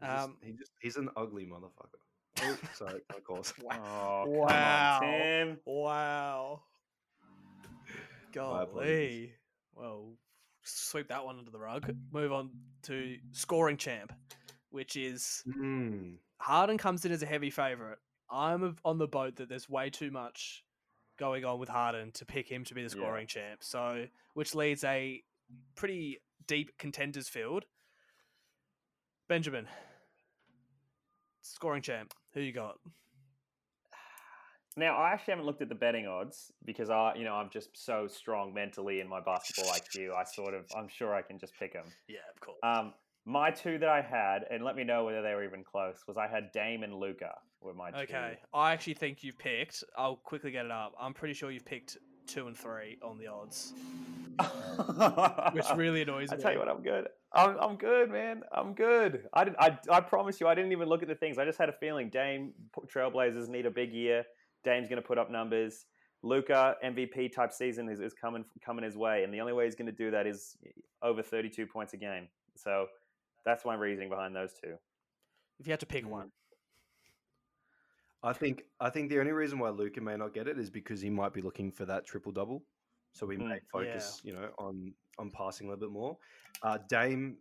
He's 0.02 0.10
Um, 0.10 0.38
he 0.44 0.52
just 0.54 0.72
he's 0.82 0.96
an 0.98 1.10
ugly 1.18 1.46
motherfucker. 1.46 2.00
Oh, 2.42 2.58
sorry, 2.74 3.02
of 3.16 3.24
course. 3.24 3.54
Oh, 3.72 4.24
Wow. 4.28 5.00
on, 5.02 5.58
Wow. 5.66 6.62
My. 8.36 8.44
Golly. 8.66 9.34
Well, 9.74 10.14
sweep 10.64 11.08
that 11.10 11.26
one 11.26 11.40
under 11.40 11.50
the 11.52 11.60
rug. 11.60 11.92
Move 12.12 12.32
on 12.32 12.52
to 12.84 13.18
scoring 13.32 13.78
champ, 13.78 14.14
which 14.70 14.96
is 14.96 15.44
Mm. 15.48 16.18
Harden 16.40 16.78
comes 16.78 17.04
in 17.06 17.12
as 17.12 17.24
a 17.24 17.26
heavy 17.26 17.50
favorite. 17.50 18.00
I'm 18.30 18.78
on 18.86 18.98
the 18.98 19.08
boat 19.08 19.38
that 19.38 19.50
there's 19.50 19.70
way 19.70 19.90
too 19.90 20.12
much 20.12 20.64
going 21.18 21.44
on 21.46 21.58
with 21.60 21.70
Harden 21.70 22.12
to 22.14 22.26
pick 22.26 22.48
him 22.48 22.64
to 22.66 22.74
be 22.76 22.84
the 22.84 22.96
Yeah. 22.96 23.02
scoring 23.02 23.28
champ. 23.28 23.64
So, 23.64 24.08
which 24.34 24.54
leads 24.54 24.84
a 24.84 25.24
pretty 25.76 26.20
deep 26.46 26.78
contenders 26.78 27.28
field. 27.30 27.66
Benjamin, 29.28 29.68
scoring 31.42 31.82
champ. 31.82 32.14
Who 32.34 32.42
you 32.42 32.52
got? 32.54 32.80
Now, 34.76 34.96
I 34.98 35.12
actually 35.12 35.32
haven't 35.32 35.46
looked 35.48 35.64
at 35.64 35.70
the 35.70 35.76
betting 35.76 36.06
odds 36.06 36.52
because 36.64 36.92
I, 36.92 37.16
you 37.16 37.24
know, 37.24 37.34
I'm 37.34 37.50
just 37.50 37.76
so 37.76 38.08
strong 38.08 38.54
mentally 38.54 39.00
in 39.00 39.08
my 39.10 39.20
basketball 39.20 39.74
IQ. 39.74 40.14
I 40.16 40.24
sort 40.24 40.54
of, 40.54 40.70
I'm 40.78 40.88
sure 40.88 41.16
I 41.16 41.24
can 41.24 41.40
just 41.40 41.54
pick 41.58 41.74
them. 41.74 41.86
Yeah, 42.08 42.20
of 42.34 42.40
course. 42.40 42.60
Um, 42.62 42.94
my 43.28 43.52
two 43.52 43.78
that 43.78 43.90
I 43.90 44.02
had, 44.02 44.46
and 44.50 44.64
let 44.64 44.78
me 44.78 44.86
know 44.86 45.04
whether 45.04 45.22
they 45.22 45.34
were 45.34 45.44
even 45.44 45.62
close, 45.62 45.98
was 46.08 46.16
I 46.16 46.28
had 46.28 46.50
Dame 46.54 46.84
and 46.84 46.96
Luka 46.96 47.34
were 47.62 47.74
my 47.74 47.92
two. 47.92 47.98
Okay, 47.98 48.38
I 48.54 48.72
actually 48.72 48.94
think 48.94 49.22
you've 49.22 49.38
picked. 49.38 49.84
I'll 49.98 50.16
quickly 50.16 50.50
get 50.50 50.66
it 50.66 50.72
up. 50.72 50.94
I'm 51.00 51.14
pretty 51.14 51.34
sure 51.34 51.52
you've 51.52 51.66
picked 51.66 51.98
two 52.26 52.48
and 52.48 52.58
three 52.58 52.98
on 53.04 53.18
the 53.18 53.28
odds, 53.28 53.74
which 55.54 55.66
really 55.76 56.04
annoys 56.04 56.32
me. 56.32 56.38
I 56.38 56.40
tell 56.40 56.54
you 56.54 56.60
what, 56.60 56.70
I'm 56.70 56.82
good. 56.82 57.10
I'm, 57.34 57.58
I'm 57.60 57.76
good, 57.76 58.10
man. 58.10 58.44
I'm 58.54 58.74
good. 58.74 59.28
I 59.34 59.44
didn't. 59.44 59.58
I, 59.60 59.78
I 59.92 60.00
promise 60.00 60.40
you, 60.40 60.48
I 60.48 60.56
didn't 60.56 60.72
even 60.72 60.88
look 60.88 61.02
at 61.02 61.10
the 61.10 61.16
things. 61.16 61.38
I 61.38 61.44
just 61.44 61.60
had 61.60 61.68
a 61.68 61.74
feeling. 61.74 62.10
Dame 62.10 62.54
Trailblazers 62.88 63.50
need 63.50 63.66
a 63.66 63.72
big 63.72 63.92
year. 63.92 64.26
Dame's 64.64 64.88
going 64.88 65.02
to 65.02 65.08
put 65.08 65.18
up 65.18 65.30
numbers. 65.30 65.86
Luka 66.24 66.76
MVP 66.84 67.34
type 67.34 67.52
season 67.52 67.90
is, 67.90 68.00
is 68.00 68.14
coming 68.14 68.46
coming 68.64 68.86
his 68.86 68.96
way, 68.96 69.26
and 69.26 69.34
the 69.34 69.42
only 69.42 69.54
way 69.54 69.66
he's 69.66 69.76
going 69.76 69.86
to 69.86 69.92
do 69.92 70.12
that 70.12 70.26
is 70.26 70.56
over 71.04 71.22
32 71.22 71.68
points 71.68 71.94
a 71.94 71.98
game. 71.98 72.30
So 72.56 72.88
that's 73.48 73.64
my 73.66 73.76
reasoning 73.76 74.10
behind 74.10 74.36
those 74.36 74.52
two. 74.62 74.76
If 75.60 75.66
you 75.68 75.72
had 75.72 75.80
to 75.80 75.86
pick 75.86 76.08
one, 76.08 76.32
I 78.24 78.34
think 78.34 78.64
I 78.80 78.90
think 78.90 79.10
the 79.10 79.20
only 79.20 79.32
reason 79.32 79.58
why 79.58 79.70
Luka 79.70 80.02
may 80.02 80.18
not 80.18 80.34
get 80.34 80.48
it 80.48 80.60
is 80.60 80.70
because 80.70 81.00
he 81.02 81.10
might 81.10 81.34
be 81.34 81.42
looking 81.42 81.72
for 81.72 81.86
that 81.86 82.06
triple 82.06 82.32
double. 82.34 82.64
So 83.14 83.26
we 83.26 83.38
Mm, 83.38 83.48
may 83.50 83.60
focus, 83.72 84.22
you 84.24 84.34
know, 84.34 84.50
on 84.60 84.94
on 85.18 85.32
passing 85.32 85.68
a 85.68 85.70
little 85.70 85.88
bit 85.88 85.94
more. 85.94 86.18
Uh, 86.62 86.78
Dame, 86.90 87.38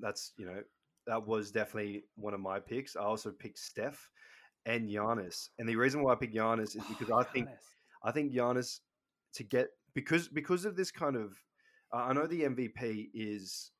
that's 0.00 0.32
you 0.36 0.46
know, 0.46 0.62
that 1.06 1.24
was 1.24 1.52
definitely 1.52 2.04
one 2.16 2.34
of 2.34 2.40
my 2.40 2.58
picks. 2.58 2.96
I 2.96 3.02
also 3.02 3.30
picked 3.30 3.58
Steph 3.58 4.10
and 4.66 4.88
Giannis, 4.88 5.50
and 5.58 5.68
the 5.68 5.76
reason 5.76 6.02
why 6.02 6.12
I 6.12 6.16
picked 6.16 6.34
Giannis 6.34 6.74
is 6.76 6.82
because 6.88 7.10
I 7.10 7.22
think 7.32 7.48
Giannis. 7.48 7.58
I 8.02 8.10
think 8.10 8.32
Giannis 8.32 8.80
to 9.34 9.44
get 9.44 9.68
because 9.94 10.28
because 10.28 10.64
of 10.64 10.74
this 10.76 10.90
kind 10.90 11.14
of 11.16 11.36
uh, 11.94 11.98
I 11.98 12.12
know 12.12 12.26
the 12.26 12.42
MVP 12.42 13.10
is 13.14 13.70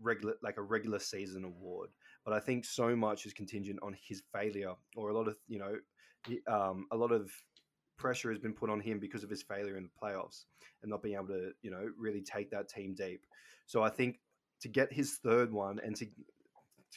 regular 0.00 0.34
like 0.42 0.56
a 0.56 0.62
regular 0.62 0.98
season 0.98 1.44
award, 1.44 1.90
but 2.24 2.34
I 2.34 2.40
think 2.40 2.64
so 2.64 2.94
much 2.96 3.26
is 3.26 3.32
contingent 3.32 3.78
on 3.82 3.96
his 4.02 4.22
failure 4.32 4.74
or 4.96 5.10
a 5.10 5.16
lot 5.16 5.28
of 5.28 5.36
you 5.48 5.58
know 5.58 5.76
um, 6.48 6.86
a 6.92 6.96
lot 6.96 7.12
of 7.12 7.30
pressure 7.96 8.30
has 8.30 8.38
been 8.38 8.54
put 8.54 8.70
on 8.70 8.80
him 8.80 8.98
because 8.98 9.22
of 9.22 9.30
his 9.30 9.42
failure 9.42 9.76
in 9.76 9.84
the 9.84 9.90
playoffs 10.02 10.44
and 10.82 10.90
not 10.90 11.02
being 11.02 11.16
able 11.16 11.28
to 11.28 11.52
you 11.62 11.70
know 11.70 11.88
really 11.98 12.22
take 12.22 12.50
that 12.50 12.68
team 12.68 12.94
deep. 12.94 13.26
So 13.66 13.82
I 13.82 13.90
think 13.90 14.18
to 14.60 14.68
get 14.68 14.92
his 14.92 15.18
third 15.22 15.52
one 15.52 15.80
and 15.84 15.96
to 15.96 16.06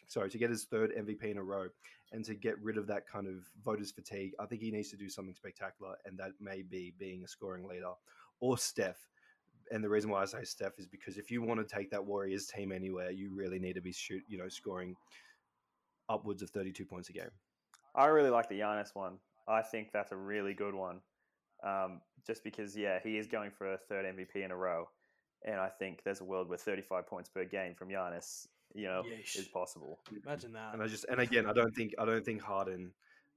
sorry 0.08 0.30
to 0.30 0.38
get 0.38 0.50
his 0.50 0.66
third 0.66 0.92
MVP 0.98 1.24
in 1.26 1.38
a 1.38 1.44
row 1.44 1.68
and 2.12 2.24
to 2.26 2.36
get 2.36 2.62
rid 2.62 2.78
of 2.78 2.88
that 2.88 3.08
kind 3.08 3.28
of 3.28 3.44
voters 3.64 3.92
fatigue, 3.92 4.34
I 4.40 4.46
think 4.46 4.62
he 4.62 4.72
needs 4.72 4.90
to 4.92 4.98
do 4.98 5.10
something 5.10 5.34
spectacular, 5.34 5.96
and 6.06 6.18
that 6.20 6.32
may 6.40 6.62
be 6.62 6.94
being 7.00 7.24
a 7.24 7.28
scoring 7.28 7.68
leader 7.68 7.92
or 8.40 8.58
Steph. 8.58 9.08
And 9.72 9.84
the 9.84 9.90
reason 9.90 10.10
why 10.10 10.22
I 10.22 10.26
say 10.26 10.44
Steph 10.44 10.78
is 10.78 10.88
because 10.88 11.18
if 11.18 11.32
you 11.32 11.42
want 11.42 11.68
to 11.68 11.76
take 11.76 11.90
that 11.92 12.06
Warriors 12.06 12.48
team 12.48 12.72
anywhere, 12.72 13.12
you 13.12 13.34
really 13.34 13.60
need 13.60 13.74
to 13.74 13.82
be 13.82 13.92
shoot, 13.92 14.24
you 14.28 14.38
know, 14.38 14.50
scoring 14.50 14.96
upwards 16.10 16.42
of 16.42 16.50
thirty-two 16.50 16.86
points 16.86 17.10
a 17.10 17.14
game. 17.14 17.32
I 17.96 18.08
really 18.08 18.30
like 18.30 18.50
the 18.50 18.60
Giannis 18.60 18.94
one. 18.94 19.18
I 19.48 19.62
think 19.62 19.92
that's 19.92 20.12
a 20.12 20.18
really 20.18 20.54
good 20.54 20.74
one. 20.74 21.02
Um, 21.64 22.02
just 22.26 22.44
because, 22.44 22.76
yeah, 22.76 23.00
he 23.04 23.18
is 23.18 23.28
going 23.28 23.52
for 23.52 23.74
a 23.74 23.78
third 23.78 24.06
MVP 24.06 24.44
in 24.44 24.52
a 24.52 24.56
row. 24.56 24.90
And 25.46 25.56
I 25.56 25.70
think 25.70 26.02
there's 26.04 26.22
a 26.22 26.26
world 26.26 26.50
where 26.50 26.58
35 26.58 27.08
points 27.08 27.30
per 27.30 27.46
game 27.46 27.76
from 27.76 27.90
Giannis 27.90 28.48
you 28.74 28.86
know, 28.86 29.04
Yeesh. 29.06 29.38
is 29.38 29.48
possible. 29.48 30.00
Imagine 30.26 30.54
that. 30.54 30.74
And 30.74 30.82
I 30.82 30.88
just 30.88 31.06
and 31.10 31.20
again, 31.20 31.46
I 31.46 31.54
don't 31.54 31.74
think 31.76 31.94
I 32.00 32.06
don't 32.06 32.26
think 32.26 32.42
Harden, 32.42 32.92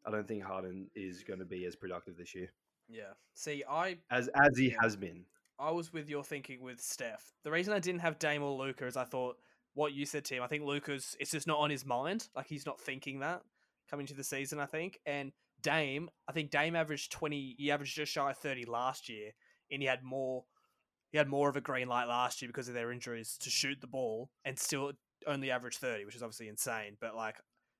I 0.06 0.10
don't 0.10 0.26
think 0.26 0.42
Harden 0.42 0.88
is 0.94 1.22
going 1.22 1.38
to 1.40 1.44
be 1.44 1.64
as 1.66 1.76
productive 1.76 2.16
this 2.16 2.34
year 2.34 2.50
Yeah. 2.88 3.12
See, 3.34 3.62
I 3.68 3.98
as 4.10 4.28
as 4.34 4.56
he 4.56 4.74
has 4.80 4.96
been. 4.96 5.24
I 5.58 5.70
was 5.70 5.92
with 5.92 6.08
your 6.08 6.24
thinking 6.24 6.62
with 6.62 6.80
Steph. 6.80 7.32
The 7.44 7.50
reason 7.50 7.72
I 7.72 7.78
didn't 7.78 8.00
have 8.00 8.18
Dame 8.18 8.42
or 8.42 8.56
Luka 8.56 8.86
is 8.86 8.96
I 8.96 9.04
thought 9.04 9.36
what 9.74 9.92
you 9.92 10.06
said, 10.06 10.24
Tim. 10.24 10.42
I 10.42 10.46
think 10.46 10.64
Luka's 10.64 11.16
it's 11.20 11.30
just 11.30 11.46
not 11.46 11.58
on 11.58 11.70
his 11.70 11.84
mind. 11.84 12.28
Like 12.34 12.46
he's 12.46 12.66
not 12.66 12.80
thinking 12.80 13.20
that 13.20 13.42
coming 13.90 14.06
to 14.06 14.14
the 14.14 14.24
season. 14.24 14.58
I 14.58 14.66
think 14.66 14.98
and 15.06 15.32
Dame, 15.62 16.10
I 16.28 16.32
think 16.32 16.50
Dame 16.50 16.76
averaged 16.76 17.12
twenty. 17.12 17.54
He 17.58 17.70
averaged 17.70 17.96
just 17.96 18.12
shy 18.12 18.30
of 18.30 18.36
thirty 18.38 18.64
last 18.64 19.08
year, 19.08 19.30
and 19.70 19.80
he 19.82 19.88
had 19.88 20.02
more. 20.02 20.44
He 21.12 21.18
had 21.18 21.28
more 21.28 21.48
of 21.48 21.56
a 21.56 21.60
green 21.60 21.88
light 21.88 22.08
last 22.08 22.42
year 22.42 22.48
because 22.48 22.68
of 22.68 22.74
their 22.74 22.92
injuries 22.92 23.38
to 23.40 23.50
shoot 23.50 23.80
the 23.80 23.86
ball, 23.86 24.30
and 24.44 24.58
still 24.58 24.92
only 25.26 25.50
averaged 25.50 25.78
thirty, 25.78 26.04
which 26.04 26.16
is 26.16 26.22
obviously 26.22 26.48
insane. 26.48 26.96
But 27.00 27.16
like 27.16 27.36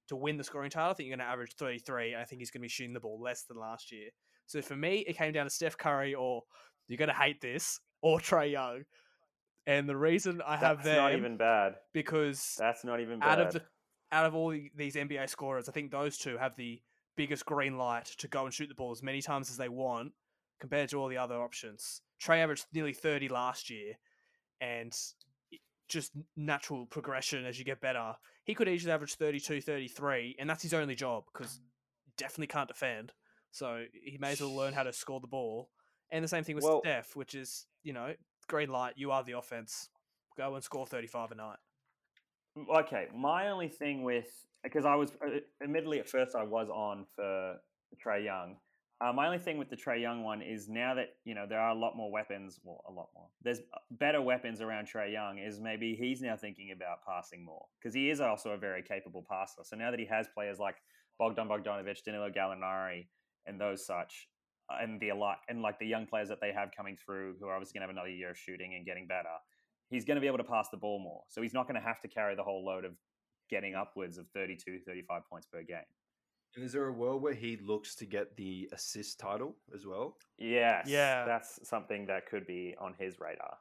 to 0.08 0.16
win 0.16 0.36
the 0.36 0.44
scoring 0.44 0.70
title, 0.70 0.90
I 0.90 0.94
think 0.94 1.08
you're 1.08 1.16
going 1.16 1.26
to 1.26 1.32
average 1.32 1.54
thirty 1.58 1.78
three. 1.78 2.14
I 2.14 2.24
think 2.24 2.40
he's 2.40 2.50
going 2.50 2.60
to 2.60 2.64
be 2.64 2.68
shooting 2.68 2.94
the 2.94 3.00
ball 3.00 3.20
less 3.20 3.42
than 3.42 3.58
last 3.58 3.92
year. 3.92 4.08
So 4.46 4.62
for 4.62 4.76
me, 4.76 5.04
it 5.08 5.18
came 5.18 5.32
down 5.32 5.44
to 5.44 5.50
Steph 5.50 5.76
Curry 5.76 6.14
or 6.14 6.42
you're 6.88 6.98
going 6.98 7.08
to 7.08 7.14
hate 7.14 7.40
this 7.40 7.80
or 8.02 8.18
Trae 8.18 8.52
Young. 8.52 8.82
And 9.66 9.88
the 9.88 9.96
reason 9.96 10.40
I 10.46 10.56
have 10.56 10.78
That's 10.78 10.84
them 10.84 10.96
not 10.96 11.14
even 11.14 11.36
bad. 11.36 11.74
because 11.92 12.56
That's 12.58 12.84
not 12.84 13.00
even 13.00 13.18
bad. 13.18 13.40
out 13.40 13.46
of 13.46 13.52
the 13.52 13.62
out 14.12 14.24
of 14.26 14.34
all 14.36 14.50
the, 14.50 14.70
these 14.76 14.94
NBA 14.94 15.28
scorers, 15.28 15.68
I 15.68 15.72
think 15.72 15.90
those 15.90 16.16
two 16.16 16.36
have 16.38 16.54
the 16.56 16.80
biggest 17.16 17.44
green 17.44 17.76
light 17.76 18.04
to 18.18 18.28
go 18.28 18.44
and 18.44 18.54
shoot 18.54 18.68
the 18.68 18.74
ball 18.74 18.92
as 18.92 19.02
many 19.02 19.20
times 19.20 19.50
as 19.50 19.56
they 19.56 19.68
want 19.68 20.12
compared 20.60 20.88
to 20.90 20.98
all 20.98 21.08
the 21.08 21.18
other 21.18 21.34
options. 21.34 22.02
Trae 22.22 22.38
averaged 22.38 22.66
nearly 22.72 22.92
30 22.92 23.28
last 23.28 23.68
year 23.68 23.94
and 24.60 24.96
just 25.88 26.12
natural 26.36 26.86
progression 26.86 27.44
as 27.44 27.58
you 27.58 27.64
get 27.64 27.80
better. 27.80 28.12
He 28.44 28.54
could 28.54 28.68
easily 28.68 28.92
average 28.92 29.14
32, 29.14 29.60
33 29.60 30.36
and 30.38 30.48
that's 30.48 30.62
his 30.62 30.74
only 30.74 30.94
job 30.94 31.24
because 31.32 31.60
definitely 32.16 32.46
can't 32.48 32.68
defend. 32.68 33.12
So 33.50 33.84
he 33.92 34.18
may 34.18 34.32
as 34.32 34.40
well 34.40 34.54
learn 34.54 34.74
how 34.74 34.82
to 34.82 34.92
score 34.92 35.20
the 35.20 35.26
ball. 35.26 35.70
And 36.10 36.22
the 36.22 36.28
same 36.28 36.44
thing 36.44 36.54
with 36.54 36.64
Well- 36.64 36.80
Steph, 36.80 37.16
which 37.16 37.34
is, 37.34 37.66
you 37.82 37.92
know, 37.92 38.14
green 38.48 38.70
light, 38.70 38.94
you 38.96 39.10
are 39.10 39.24
the 39.24 39.32
offense. 39.32 39.90
Go 40.36 40.54
and 40.54 40.62
score 40.62 40.86
35 40.86 41.32
a 41.32 41.34
night. 41.34 41.58
okay, 42.70 43.08
my 43.14 43.48
only 43.48 43.68
thing 43.68 44.02
with 44.02 44.46
because 44.62 44.84
I 44.84 44.94
was 44.94 45.12
uh, 45.22 45.38
admittedly 45.62 46.00
at 46.00 46.08
first 46.08 46.34
I 46.34 46.42
was 46.42 46.68
on 46.68 47.04
for 47.14 47.60
Trae 48.02 48.24
Young. 48.24 48.56
Uh, 48.98 49.12
my 49.12 49.26
only 49.26 49.38
thing 49.38 49.58
with 49.58 49.68
the 49.68 49.76
Trae 49.76 50.00
Young 50.00 50.22
one 50.22 50.40
is 50.40 50.68
now 50.68 50.94
that 50.94 51.16
you 51.24 51.34
know 51.34 51.46
there 51.46 51.60
are 51.60 51.70
a 51.70 51.74
lot 51.74 51.96
more 51.96 52.10
weapons, 52.10 52.58
well, 52.64 52.82
a 52.88 52.92
lot 52.92 53.08
more. 53.14 53.28
There's 53.42 53.58
uh, 53.58 53.78
better 53.90 54.22
weapons 54.22 54.60
around 54.62 54.88
Trae 54.88 55.12
Young. 55.12 55.38
Is 55.38 55.60
maybe 55.60 55.94
he's 55.94 56.22
now 56.22 56.36
thinking 56.36 56.72
about 56.72 57.04
passing 57.06 57.44
more 57.44 57.66
because 57.78 57.94
he 57.94 58.08
is 58.10 58.20
also 58.20 58.50
a 58.50 58.56
very 58.56 58.82
capable 58.82 59.24
passer. 59.28 59.62
So 59.62 59.76
now 59.76 59.90
that 59.90 60.00
he 60.00 60.06
has 60.06 60.26
players 60.34 60.58
like 60.58 60.76
Bogdan 61.18 61.48
Bogdanovic, 61.48 62.02
Danilo 62.04 62.30
Gallinari, 62.30 63.06
and 63.44 63.60
those 63.60 63.84
such, 63.86 64.28
and 64.70 65.00
the 65.00 65.12
like, 65.12 65.38
and 65.48 65.62
like 65.62 65.78
the 65.78 65.86
young 65.86 66.06
players 66.06 66.28
that 66.28 66.40
they 66.40 66.52
have 66.52 66.70
coming 66.76 66.96
through, 66.96 67.36
who 67.40 67.46
are 67.46 67.54
obviously 67.54 67.78
going 67.78 67.88
to 67.88 67.92
have 67.92 67.96
another 67.96 68.14
year 68.14 68.30
of 68.30 68.38
shooting 68.38 68.74
and 68.74 68.84
getting 68.84 69.06
better 69.06 69.28
he's 69.88 70.04
going 70.04 70.16
to 70.16 70.20
be 70.20 70.26
able 70.26 70.38
to 70.38 70.44
pass 70.44 70.68
the 70.68 70.76
ball 70.76 70.98
more. 70.98 71.22
So 71.28 71.42
he's 71.42 71.54
not 71.54 71.66
going 71.66 71.80
to 71.80 71.86
have 71.86 72.00
to 72.00 72.08
carry 72.08 72.34
the 72.34 72.42
whole 72.42 72.64
load 72.64 72.84
of 72.84 72.92
getting 73.50 73.74
upwards 73.74 74.18
of 74.18 74.26
32, 74.34 74.80
35 74.86 75.22
points 75.30 75.46
per 75.46 75.62
game. 75.62 75.78
And 76.54 76.64
is 76.64 76.72
there 76.72 76.86
a 76.86 76.92
world 76.92 77.22
where 77.22 77.34
he 77.34 77.58
looks 77.58 77.94
to 77.96 78.06
get 78.06 78.36
the 78.36 78.68
assist 78.72 79.20
title 79.20 79.56
as 79.74 79.86
well? 79.86 80.16
Yes. 80.38 80.86
Yeah. 80.88 81.24
That's 81.24 81.60
something 81.68 82.06
that 82.06 82.26
could 82.26 82.46
be 82.46 82.74
on 82.80 82.94
his 82.98 83.20
radar. 83.20 83.58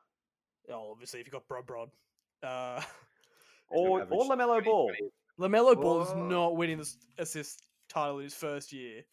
Oh, 0.71 0.91
obviously, 0.91 1.19
if 1.19 1.27
you've 1.27 1.33
got 1.33 1.47
Brod 1.47 1.65
Brod. 1.65 1.89
Uh, 2.41 2.81
Or, 3.67 4.01
or 4.01 4.01
average 4.03 4.19
LaMelo 4.19 4.63
Ball. 4.63 4.91
20. 5.39 5.57
LaMelo 5.57 5.81
Ball 5.81 6.03
is 6.03 6.13
not 6.15 6.55
winning 6.55 6.77
the 6.77 6.87
assist 7.17 7.63
title 7.95 8.17
in 8.19 8.25
his 8.25 8.33
first 8.33 8.71
year. 8.73 9.03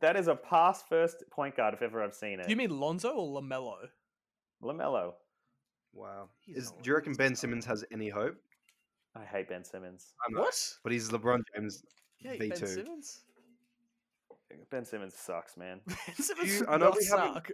That 0.00 0.16
is 0.16 0.28
a 0.28 0.34
pass 0.34 0.82
first 0.82 1.22
point 1.30 1.56
guard 1.56 1.74
if 1.74 1.82
ever 1.82 2.02
I've 2.02 2.14
seen 2.14 2.40
it. 2.40 2.44
Do 2.44 2.50
you 2.50 2.56
mean 2.56 2.70
Lonzo 2.80 3.10
or 3.10 3.40
LaMelo? 3.40 3.74
LaMelo. 4.62 5.12
Wow. 5.92 6.28
He's 6.40 6.56
Is, 6.56 6.72
do 6.82 6.90
you 6.90 6.94
reckon 6.96 7.12
Ben 7.14 7.36
Simmons 7.36 7.64
has 7.66 7.84
any 7.92 8.08
hope? 8.08 8.36
I 9.14 9.24
hate 9.24 9.48
Ben 9.48 9.62
Simmons. 9.64 10.12
I 10.26 10.32
know, 10.32 10.40
What? 10.40 10.72
But 10.82 10.92
he's 10.92 11.08
LeBron 11.10 11.42
James 11.54 11.84
Yeah, 12.20 12.32
V 12.32 12.48
Ben 12.48 12.58
two. 12.58 12.66
Simmons? 12.66 13.20
Ben 14.70 14.84
Simmons 14.84 15.14
sucks, 15.14 15.56
man. 15.56 15.80
Ben 15.86 16.16
Simmons 16.16 16.60
You- 16.60 16.66
I 16.68 16.76
know 16.78 16.86
not 16.86 16.96
we 16.96 17.02
suck. 17.04 17.50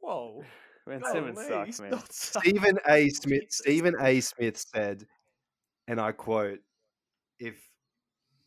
Whoa. 0.00 0.42
Ben 0.86 1.00
golly, 1.00 1.12
Simmons 1.12 1.46
sucks, 1.46 1.80
man. 1.80 2.00
Stephen 2.10 2.78
A. 2.88 3.08
Smith. 3.10 3.42
Stephen 3.50 3.94
A. 4.00 4.20
Smith 4.20 4.64
said, 4.74 5.04
and 5.86 6.00
I 6.00 6.12
quote: 6.12 6.60
"If 7.38 7.60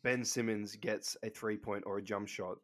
Ben 0.04 0.24
Simmons 0.24 0.76
gets 0.76 1.16
a 1.22 1.30
three 1.30 1.56
point 1.56 1.84
or 1.86 1.98
a 1.98 2.02
jump 2.02 2.28
shot, 2.28 2.56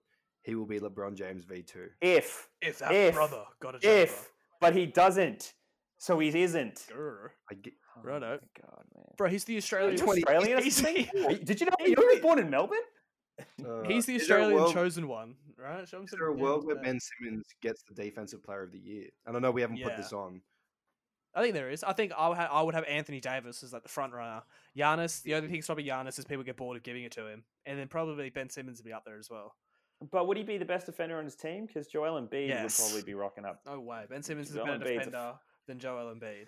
he 0.43 0.55
will 0.55 0.67
be 0.67 0.81
LeBron 0.81 1.15
James 1.15 1.45
v 1.45 1.63
two. 1.63 1.89
If, 2.01 2.49
If 2.61 2.79
that 2.81 2.93
If- 2.93 3.15
brother 3.15 3.45
got 3.61 3.75
a 3.77 3.79
jumper. 3.79 3.97
if, 3.97 4.31
but 4.61 4.75
he 4.75 4.87
doesn't. 4.87 5.55
So 5.99 6.19
he 6.21 6.29
isn't. 6.43 6.87
Grr. 6.93 7.31
I 7.51 7.55
get, 7.55 7.75
Oh 7.97 8.01
Righto. 8.03 8.39
my 8.41 8.63
God, 8.63 8.85
man. 8.95 9.05
Bro, 9.17 9.29
he's 9.31 9.45
the 9.45 9.53
Are 9.53 9.55
you 9.55 9.59
Australian. 9.59 9.97
20 9.99 10.23
Australian 10.23 10.59
or 10.59 10.63
he's- 10.63 10.79
he- 10.79 11.39
Did 11.45 11.61
you 11.61 11.67
know 11.67 11.73
he 11.81 11.91
you 11.91 11.97
were 12.15 12.21
born 12.21 12.39
in 12.39 12.49
Melbourne? 12.51 12.79
uh, 13.67 13.83
He's 13.83 14.07
the 14.07 14.15
is 14.17 14.27
there 14.29 14.39
a 14.39 14.41
Australian 14.43 14.55
world- 14.55 14.75
chosen 14.75 15.09
one, 15.09 15.35
right? 15.57 15.89
Show 15.89 15.99
him 15.99 16.05
Is 16.05 16.11
some 16.11 16.19
there 16.21 16.29
a 16.29 16.33
world 16.33 16.65
where 16.67 16.77
yeah. 16.77 16.83
Ben 16.83 16.99
Simmons 17.01 17.47
gets 17.61 17.83
the 17.83 17.95
Defensive 17.95 18.43
Player 18.45 18.63
of 18.63 18.71
the 18.73 18.79
Year? 18.79 19.09
And 19.27 19.37
I 19.37 19.41
know 19.41 19.51
we 19.51 19.61
haven't 19.61 19.83
put 19.83 19.97
this 19.97 20.13
on. 20.13 20.41
I 21.35 21.43
think 21.43 21.55
there 21.55 21.71
is. 21.71 21.85
I 21.85 21.93
think 21.93 22.13
I 22.17 22.29
would, 22.29 22.39
ha- 22.39 22.49
I 22.51 22.63
would 22.63 22.75
have 22.75 22.85
Anthony 22.85 23.21
Davis 23.21 23.63
as 23.63 23.73
like 23.73 23.83
the 23.83 23.89
front 23.89 24.13
runner. 24.13 24.43
Giannis, 24.77 25.23
the 25.23 25.35
only 25.35 25.49
thing 25.49 25.59
is 25.59 25.67
probably 25.67 25.85
Giannis 25.85 26.19
is 26.19 26.25
people 26.25 26.43
get 26.45 26.57
bored 26.57 26.77
of 26.77 26.83
giving 26.83 27.05
it 27.05 27.13
to 27.13 27.27
him, 27.27 27.45
and 27.67 27.79
then 27.79 27.87
probably 27.89 28.31
Ben 28.31 28.49
Simmons 28.51 28.79
would 28.79 28.85
be 28.87 28.93
up 28.93 29.05
there 29.05 29.19
as 29.19 29.29
well. 29.31 29.55
But 30.11 30.27
would 30.29 30.37
he 30.37 30.43
be 30.45 30.59
the 30.59 30.65
best 30.65 30.87
defender 30.87 31.19
on 31.19 31.25
his 31.25 31.35
team? 31.37 31.67
Because 31.67 31.87
Joel 31.89 32.21
Embiid 32.21 32.49
Yes. 32.49 32.79
would 32.79 32.87
probably 32.87 33.03
be 33.03 33.15
rocking 33.15 33.45
up. 33.45 33.61
No 33.67 33.81
way. 33.81 34.05
Ben 34.09 34.23
Simmons 34.23 34.49
is 34.51 34.57
a 34.57 34.61
better 34.65 34.79
Embiid's 34.79 34.85
a 34.85 34.95
f- 35.01 35.05
defender 35.07 35.33
than 35.67 35.79
Joel 35.79 36.15
Embiid. 36.15 36.47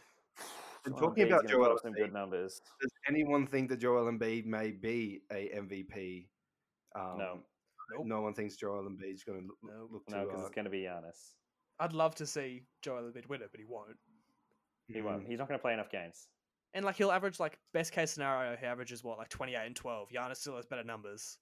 And 0.86 0.94
Joel 0.96 1.08
talking 1.08 1.24
Embiid's 1.26 1.30
about 1.32 1.48
Joel 1.48 1.72
up 1.72 1.78
some 1.82 1.92
good 1.92 2.12
numbers. 2.12 2.60
Does 2.80 2.92
anyone 3.08 3.46
think 3.46 3.68
that 3.70 3.78
Joel 3.80 4.10
Embiid 4.10 4.46
may 4.46 4.70
be 4.70 5.22
a 5.32 5.48
MVP? 5.56 6.28
Um, 6.94 7.18
No, 7.18 7.38
Nope. 7.92 8.06
No 8.06 8.20
one 8.22 8.34
thinks 8.34 8.56
Joel 8.56 8.84
Embiid's 8.84 9.24
going 9.24 9.40
to 9.42 9.46
look, 9.48 9.58
Nope. 9.64 9.90
look 9.92 10.02
no, 10.08 10.24
because 10.26 10.40
uh, 10.42 10.46
it's 10.46 10.54
going 10.54 10.64
to 10.64 10.70
be 10.70 10.82
Giannis. 10.82 11.34
I'd 11.80 11.92
love 11.92 12.14
to 12.16 12.26
see 12.26 12.62
Joel 12.82 13.02
Embiid 13.10 13.28
win 13.28 13.42
it, 13.42 13.48
but 13.50 13.58
he 13.58 13.66
won't. 13.66 13.96
He 14.92 15.00
won't. 15.02 15.24
mm, 15.24 15.28
He's 15.28 15.38
not 15.38 15.48
going 15.48 15.58
to 15.58 15.62
play 15.62 15.72
enough 15.72 15.90
games. 15.90 16.28
And 16.74 16.84
like 16.84 16.96
he'll 16.96 17.10
average 17.12 17.40
like 17.40 17.58
best 17.72 17.92
case 17.92 18.12
scenario, 18.12 18.56
he 18.56 18.64
averages 18.66 19.02
what 19.02 19.18
like 19.18 19.28
twenty 19.28 19.54
eight 19.54 19.66
and 19.66 19.74
twelve. 19.74 20.08
Giannis 20.10 20.36
still 20.36 20.56
has 20.56 20.66
better 20.66 20.84
numbers. 20.84 21.38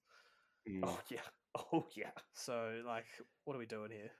mm. 0.68 0.80
Oh 0.84 0.98
yeah. 1.10 1.20
Oh 1.72 1.86
yeah. 1.96 2.10
So 2.34 2.82
like, 2.86 3.06
what 3.44 3.56
are 3.56 3.58
we 3.58 3.66
doing 3.66 3.90
here? 3.90 4.10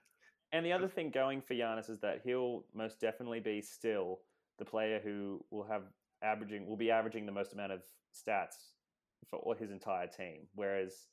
And 0.51 0.65
the 0.65 0.73
other 0.73 0.87
thing 0.87 1.09
going 1.11 1.41
for 1.41 1.53
Giannis 1.53 1.89
is 1.89 1.99
that 2.01 2.21
he'll 2.23 2.65
most 2.73 2.99
definitely 2.99 3.39
be 3.39 3.61
still 3.61 4.19
the 4.57 4.65
player 4.65 4.99
who 5.01 5.39
will 5.51 5.63
have 5.63 5.83
averaging 6.23 6.67
will 6.67 6.75
be 6.75 6.91
averaging 6.91 7.25
the 7.25 7.31
most 7.31 7.53
amount 7.53 7.71
of 7.71 7.81
stats 8.13 8.55
for 9.29 9.37
all 9.39 9.53
his 9.53 9.71
entire 9.71 10.07
team. 10.07 10.47
Whereas 10.55 11.05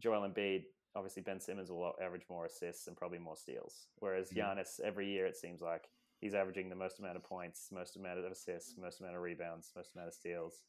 Joel 0.00 0.28
Embiid, 0.28 0.64
obviously 0.96 1.22
Ben 1.22 1.38
Simmons 1.38 1.70
will 1.70 1.92
average 2.02 2.24
more 2.28 2.46
assists 2.46 2.86
and 2.88 2.96
probably 2.96 3.18
more 3.18 3.36
steals. 3.36 3.86
Whereas 3.98 4.30
Mhm. 4.30 4.38
Giannis, 4.38 4.80
every 4.80 5.06
year 5.10 5.26
it 5.26 5.36
seems 5.36 5.60
like 5.60 5.88
he's 6.22 6.34
averaging 6.34 6.70
the 6.70 6.76
most 6.76 7.00
amount 7.00 7.16
of 7.16 7.24
points, 7.24 7.68
most 7.70 7.96
amount 7.96 8.18
of 8.18 8.24
assists, 8.24 8.76
most 8.78 9.00
amount 9.00 9.16
of 9.16 9.20
rebounds, 9.20 9.72
most 9.76 9.90
amount 9.94 10.08
of 10.08 10.14
steals, 10.14 10.62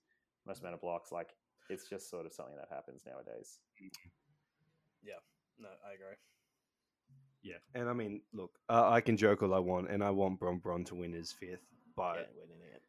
most 0.45 0.59
amount 0.59 0.73
of 0.73 0.81
blocks. 0.81 1.13
Like 1.13 1.29
it's 1.69 1.87
just 1.87 2.09
sort 2.09 2.25
of 2.25 2.33
something 2.33 2.55
that 2.57 2.67
happens 2.69 3.03
nowadays. 3.05 3.59
Yeah, 5.01 5.21
no, 5.59 5.69
I 5.87 5.93
agree. 5.93 6.17
Yeah, 7.43 7.57
and 7.75 7.89
I 7.89 7.93
mean, 7.93 8.21
look, 8.33 8.51
uh, 8.69 8.89
I 8.89 9.01
can 9.01 9.15
joke 9.15 9.43
all 9.43 9.53
I 9.53 9.59
want, 9.59 9.89
and 9.89 10.03
I 10.03 10.09
want 10.09 10.39
Bron 10.39 10.57
Bron 10.57 10.83
to 10.85 10.95
win 10.95 11.13
his 11.13 11.31
fifth, 11.31 11.67
but 11.95 12.29
winning 12.35 12.63
it. 12.73 12.81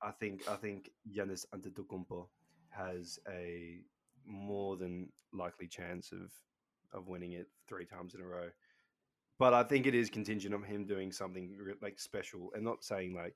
I 0.00 0.12
think 0.12 0.48
I 0.48 0.56
think 0.56 0.90
Giannis 1.14 1.44
Antetokounmpo 1.54 2.26
has 2.70 3.18
a 3.28 3.80
more 4.24 4.76
than 4.76 5.10
likely 5.32 5.66
chance 5.66 6.12
of 6.12 6.32
of 6.92 7.08
winning 7.08 7.32
it 7.32 7.48
three 7.68 7.84
times 7.84 8.14
in 8.14 8.20
a 8.20 8.24
row. 8.26 8.48
But 9.38 9.54
I 9.54 9.62
think 9.64 9.86
it 9.86 9.94
is 9.94 10.10
contingent 10.10 10.54
on 10.54 10.62
him 10.62 10.86
doing 10.86 11.10
something 11.12 11.56
like 11.80 11.98
special, 11.98 12.50
and 12.54 12.64
not 12.64 12.84
saying 12.84 13.14
like 13.14 13.34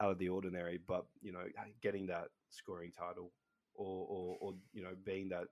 out 0.00 0.10
of 0.10 0.18
the 0.18 0.28
ordinary, 0.28 0.80
but 0.86 1.06
you 1.22 1.32
know, 1.32 1.44
getting 1.82 2.06
that 2.08 2.28
scoring 2.50 2.92
title, 2.92 3.32
or 3.74 4.06
or, 4.08 4.36
or 4.40 4.54
you 4.72 4.82
know, 4.82 4.94
being 5.04 5.28
that 5.28 5.44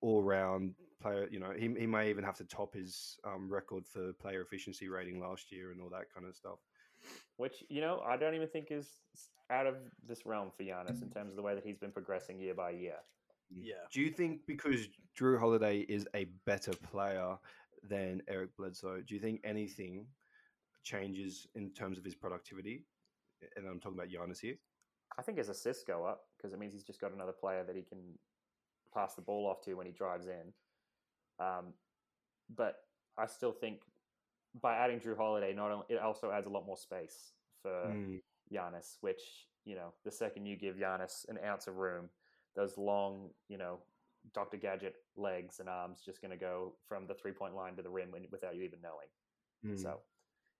all 0.00 0.22
round 0.22 0.74
player. 1.00 1.26
You 1.30 1.40
know, 1.40 1.52
he 1.56 1.74
he 1.78 1.86
may 1.86 2.10
even 2.10 2.24
have 2.24 2.36
to 2.36 2.44
top 2.44 2.74
his 2.74 3.18
um, 3.24 3.50
record 3.50 3.86
for 3.86 4.12
player 4.14 4.42
efficiency 4.42 4.88
rating 4.88 5.20
last 5.20 5.50
year 5.50 5.72
and 5.72 5.80
all 5.80 5.90
that 5.90 6.12
kind 6.14 6.26
of 6.26 6.36
stuff. 6.36 6.58
which 7.36 7.64
you 7.68 7.80
know 7.80 8.02
I 8.06 8.16
don't 8.16 8.34
even 8.34 8.48
think 8.48 8.70
is 8.70 8.88
out 9.50 9.66
of 9.66 9.76
this 10.06 10.24
realm 10.24 10.50
for 10.56 10.62
Giannis 10.62 11.02
in 11.02 11.10
terms 11.10 11.30
of 11.30 11.36
the 11.36 11.42
way 11.42 11.54
that 11.54 11.64
he's 11.64 11.78
been 11.78 11.92
progressing 11.92 12.38
year 12.38 12.54
by 12.54 12.70
year. 12.70 12.96
Yeah. 13.50 13.74
Do 13.92 14.00
you 14.00 14.10
think 14.10 14.40
because 14.46 14.88
Jrue 15.18 15.38
Holiday 15.38 15.80
is 15.80 16.08
a 16.14 16.26
better 16.46 16.72
player 16.72 17.36
than 17.88 18.22
Eric 18.28 18.56
Bledsoe, 18.56 19.02
do 19.06 19.14
you 19.14 19.20
think 19.20 19.40
anything 19.44 20.06
changes 20.82 21.46
in 21.54 21.70
terms 21.70 21.98
of 21.98 22.04
his 22.04 22.14
productivity? 22.14 22.84
And 23.56 23.66
I'm 23.66 23.80
talking 23.80 23.98
about 23.98 24.10
Giannis 24.10 24.40
here. 24.40 24.56
I 25.18 25.22
think 25.22 25.38
his 25.38 25.48
assists 25.48 25.84
go 25.84 26.04
up 26.04 26.22
because 26.36 26.52
it 26.52 26.58
means 26.58 26.72
he's 26.72 26.84
just 26.84 27.00
got 27.00 27.12
another 27.12 27.32
player 27.32 27.62
that 27.64 27.76
he 27.76 27.82
can 27.82 28.18
pass 28.92 29.14
the 29.14 29.22
ball 29.22 29.46
off 29.46 29.60
to 29.62 29.74
when 29.74 29.86
he 29.86 29.92
drives 29.92 30.26
in. 30.26 30.52
Um, 31.38 31.74
but 32.54 32.76
I 33.18 33.26
still 33.26 33.52
think 33.52 33.80
by 34.60 34.76
adding 34.76 35.00
Jrue 35.00 35.16
Holiday, 35.16 35.52
not 35.52 35.70
only 35.70 35.86
it 35.88 35.98
also 35.98 36.30
adds 36.30 36.46
a 36.46 36.50
lot 36.50 36.66
more 36.66 36.76
space 36.76 37.32
for 37.62 37.86
Mm. 37.88 38.22
Giannis, 38.52 38.98
which 39.00 39.48
you 39.64 39.74
know 39.74 39.92
the 40.04 40.10
second 40.10 40.46
you 40.46 40.56
give 40.56 40.76
Giannis 40.76 41.28
an 41.28 41.38
ounce 41.44 41.66
of 41.66 41.76
room, 41.76 42.10
those 42.54 42.76
long 42.76 43.30
you 43.48 43.58
know 43.58 43.80
Dr. 44.32 44.56
Gadget 44.56 44.94
legs 45.16 45.60
and 45.60 45.68
arms 45.68 45.98
just 46.04 46.20
going 46.20 46.30
to 46.30 46.36
go 46.36 46.74
from 46.88 47.06
the 47.06 47.14
three 47.14 47.32
point 47.32 47.54
line 47.54 47.76
to 47.76 47.82
the 47.82 47.90
rim 47.90 48.08
without 48.30 48.54
you 48.54 48.62
even 48.62 48.80
knowing. 48.82 49.74
Mm. 49.76 49.80
So 49.80 50.00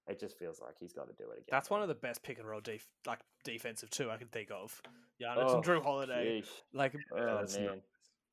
it 0.07 0.21
just 0.21 0.39
feels 0.39 0.61
like 0.61 0.75
he's 0.79 0.93
got 0.93 1.07
to 1.09 1.15
do 1.15 1.31
it 1.31 1.39
again. 1.39 1.47
That's 1.51 1.71
one 1.71 1.83
of 1.83 1.89
the 1.89 1.95
best 1.95 2.23
pick 2.23 2.39
and 2.39 2.47
roll 2.47 2.61
def- 2.61 2.89
like 3.07 3.21
defensive 3.45 3.91
two 3.91 4.11
I 4.11 4.17
can 4.17 4.29
think 4.29 4.51
of. 4.51 4.81
Yeah, 5.19 5.35
Oh, 5.37 5.57
and 5.57 5.65
Jrue 5.65 5.83
Holiday. 5.83 6.43
sheesh. 6.43 6.49
Like 6.73 6.95
Oh 7.17 7.37
that's 7.39 7.57
man, 7.57 7.81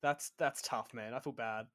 that's 0.02 0.32
that's 0.38 0.62
tough, 0.62 0.94
man. 0.94 1.14
I 1.14 1.20
feel 1.20 1.34
bad 1.34 1.68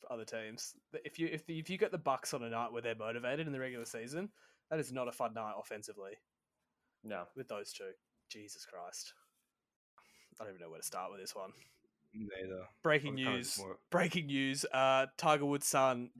for 0.00 0.12
other 0.12 0.24
teams. 0.24 0.74
If 1.04 1.18
you 1.18 1.28
if 1.30 1.46
the, 1.46 1.58
if 1.58 1.70
you 1.70 1.78
get 1.78 1.92
the 1.92 1.98
Bucks 1.98 2.34
on 2.34 2.42
a 2.42 2.50
night 2.50 2.72
where 2.72 2.82
they're 2.82 2.94
motivated 2.94 3.46
in 3.46 3.52
the 3.52 3.60
regular 3.60 3.84
season, 3.84 4.30
that 4.70 4.80
is 4.80 4.92
not 4.92 5.08
a 5.08 5.12
fun 5.12 5.34
night 5.34 5.54
offensively 5.58 6.12
no. 7.04 7.24
with 7.36 7.48
those 7.48 7.72
two. 7.72 7.90
Jesus 8.30 8.66
Christ. 8.66 9.14
I 10.40 10.44
don't 10.44 10.54
even 10.54 10.60
know 10.60 10.70
where 10.70 10.80
to 10.80 10.86
start 10.86 11.10
with 11.10 11.20
this 11.20 11.34
one. 11.34 11.50
Neither. 12.14 12.64
Breaking 12.82 13.14
news. 13.14 13.60
Breaking 13.90 14.26
news. 14.26 14.64
Uh, 14.72 15.06
Tiger 15.16 15.44
Woods' 15.44 15.66
son 15.66 16.10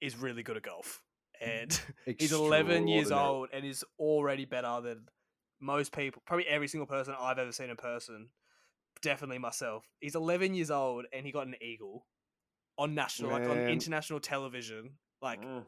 is 0.00 0.16
really 0.16 0.42
good 0.42 0.56
at 0.56 0.62
golf, 0.62 1.02
and 1.40 1.78
he's 2.18 2.32
11 2.32 2.88
years 2.88 3.10
old 3.10 3.48
and 3.52 3.64
is 3.64 3.84
already 3.98 4.44
better 4.44 4.80
than 4.82 5.06
most 5.60 5.92
people. 5.92 6.22
Probably 6.26 6.46
every 6.46 6.68
single 6.68 6.86
person 6.86 7.14
I've 7.18 7.38
ever 7.38 7.52
seen 7.52 7.70
in 7.70 7.76
person. 7.76 8.28
Definitely 9.02 9.38
myself. 9.38 9.84
He's 10.00 10.14
11 10.14 10.54
years 10.54 10.70
old 10.70 11.06
and 11.12 11.24
he 11.24 11.32
got 11.32 11.46
an 11.46 11.54
eagle 11.62 12.06
on 12.76 12.94
national, 12.94 13.30
like 13.30 13.48
on 13.48 13.58
international 13.58 14.20
television. 14.20 14.98
Like, 15.22 15.40
Mm. 15.42 15.64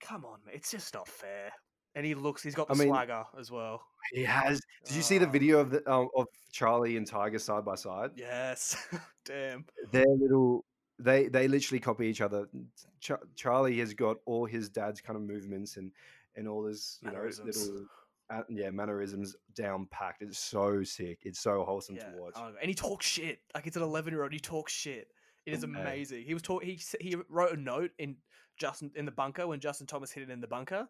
come 0.00 0.24
on, 0.24 0.40
man, 0.44 0.54
it's 0.54 0.70
just 0.70 0.94
not 0.94 1.08
fair. 1.08 1.52
And 1.96 2.04
he 2.06 2.14
looks, 2.14 2.42
he's 2.42 2.54
got 2.54 2.70
I 2.70 2.74
the 2.74 2.78
mean- 2.80 2.88
swagger 2.88 3.24
as 3.40 3.50
well. 3.50 3.82
He 4.12 4.22
has. 4.22 4.60
Did 4.84 4.94
you 4.94 5.02
see 5.02 5.18
the 5.18 5.26
Ah. 5.26 5.30
video 5.30 5.58
of 5.58 5.70
the 5.70 5.90
um, 5.90 6.08
of 6.14 6.26
Charlie 6.52 6.96
and 6.96 7.04
Tiger 7.06 7.38
side 7.40 7.64
by 7.64 7.74
side? 7.74 8.10
Yes, 8.14 8.76
damn. 9.24 9.64
Their 9.90 10.06
little. 10.06 10.64
They 11.00 11.26
they 11.28 11.48
literally 11.48 11.80
copy 11.80 12.06
each 12.06 12.20
other. 12.20 12.46
Ch- 13.00 13.12
Charlie 13.34 13.78
has 13.80 13.92
got 13.94 14.18
all 14.26 14.46
his 14.46 14.68
dad's 14.68 15.00
kind 15.00 15.16
of 15.16 15.22
movements 15.24 15.76
and 15.76 15.90
and 16.36 16.46
all 16.46 16.64
his 16.66 16.98
you 17.02 17.08
know 17.08 17.14
Mannerisms. 17.14 17.68
little 17.68 17.86
uh, 18.30 18.42
yeah 18.48 18.70
mannerisms 18.70 19.34
down 19.54 19.86
packed. 19.90 20.22
It's 20.22 20.38
so 20.38 20.82
sick. 20.84 21.20
It's 21.24 21.40
so 21.40 21.64
wholesome 21.64 21.96
Yeah, 21.96 22.10
to 22.12 22.16
watch. 22.16 22.34
I 22.36 22.48
and 22.60 22.68
he 22.68 22.74
talks 22.74 23.06
shit. 23.06 23.40
Like 23.54 23.66
it's 23.66 23.76
an 23.76 23.82
11 23.82 24.12
year 24.12 24.22
old. 24.22 24.32
He 24.32 24.38
talks 24.38 24.72
shit. 24.72 25.08
It 25.46 25.52
is 25.54 25.64
amazing. 25.64 26.24
He 26.24 26.32
was 26.34 26.42
talk. 26.42 26.62
He 26.62 26.78
he 27.00 27.16
wrote 27.28 27.52
a 27.52 27.56
note 27.60 27.90
in 27.98 28.16
Justin 28.56 28.90
in 28.94 29.04
the 29.04 29.12
bunker 29.12 29.46
when 29.46 29.58
Justin 29.60 29.86
Thomas 29.86 30.10
hit 30.12 30.22
it 30.22 30.30
in 30.30 30.40
the 30.40 30.46
bunker, 30.46 30.88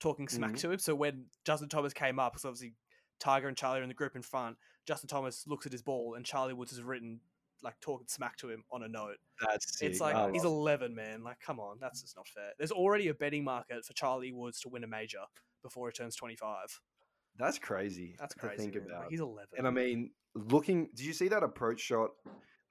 talking 0.00 0.28
smack 0.28 0.52
Mhm. 0.52 0.58
to 0.60 0.70
him. 0.72 0.78
So 0.78 0.94
when 0.94 1.26
Justin 1.44 1.68
Thomas 1.68 1.92
came 1.92 2.18
up, 2.18 2.32
because 2.32 2.44
obviously 2.44 2.74
Tiger 3.18 3.48
and 3.48 3.56
Charlie 3.56 3.80
are 3.80 3.82
in 3.82 3.88
the 3.88 3.94
group 3.94 4.14
in 4.16 4.22
front, 4.22 4.58
Justin 4.86 5.08
Thomas 5.08 5.46
looks 5.46 5.66
at 5.66 5.72
his 5.72 5.82
ball 5.82 6.14
and 6.14 6.24
Charlie 6.24 6.52
Woods 6.54 6.70
has 6.72 6.82
written 6.82 7.20
like 7.62 7.80
talking 7.80 8.06
smack 8.06 8.36
to 8.36 8.50
him 8.50 8.62
on 8.70 8.82
a 8.82 8.88
note. 8.88 9.16
That's 9.40 9.78
sick. 9.78 9.90
It's 9.90 10.00
like 10.00 10.32
he's 10.34 10.44
11, 10.44 10.94
man. 10.94 11.22
Like 11.24 11.40
come 11.40 11.58
on, 11.58 11.78
that's 11.80 12.02
just 12.02 12.14
not 12.16 12.28
fair. 12.28 12.52
There's 12.58 12.70
already 12.72 13.08
a 13.08 13.14
betting 13.14 13.44
market 13.44 13.84
for 13.84 13.94
Charlie 13.94 14.32
Woods 14.32 14.60
to 14.60 14.68
win 14.68 14.84
a 14.84 14.86
major 14.86 15.24
before 15.62 15.88
he 15.88 15.92
turns 15.92 16.14
25. 16.16 16.80
That's 17.38 17.58
crazy. 17.58 18.16
That's 18.18 18.34
to 18.34 18.40
crazy. 18.40 18.70
think 18.70 18.86
man. 18.88 18.98
Like, 19.00 19.08
he's 19.10 19.20
11. 19.20 19.48
And 19.58 19.66
I 19.66 19.70
mean, 19.70 20.10
looking. 20.34 20.90
Did 20.94 21.06
you 21.06 21.12
see 21.14 21.28
that 21.28 21.42
approach 21.42 21.80
shot? 21.80 22.10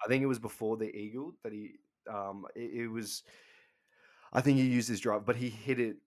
I 0.03 0.07
think 0.07 0.21
it 0.23 0.27
was 0.27 0.39
before 0.39 0.77
the 0.77 0.95
eagle 0.95 1.35
that 1.43 1.51
he. 1.51 1.75
Um, 2.07 2.45
it, 2.55 2.83
it 2.83 2.87
was. 2.87 3.23
I 4.33 4.41
think 4.41 4.57
he 4.57 4.65
used 4.67 4.87
his 4.89 4.99
drive, 4.99 5.25
but 5.25 5.35
he 5.35 5.49
hit 5.49 5.79
it. 5.79 5.97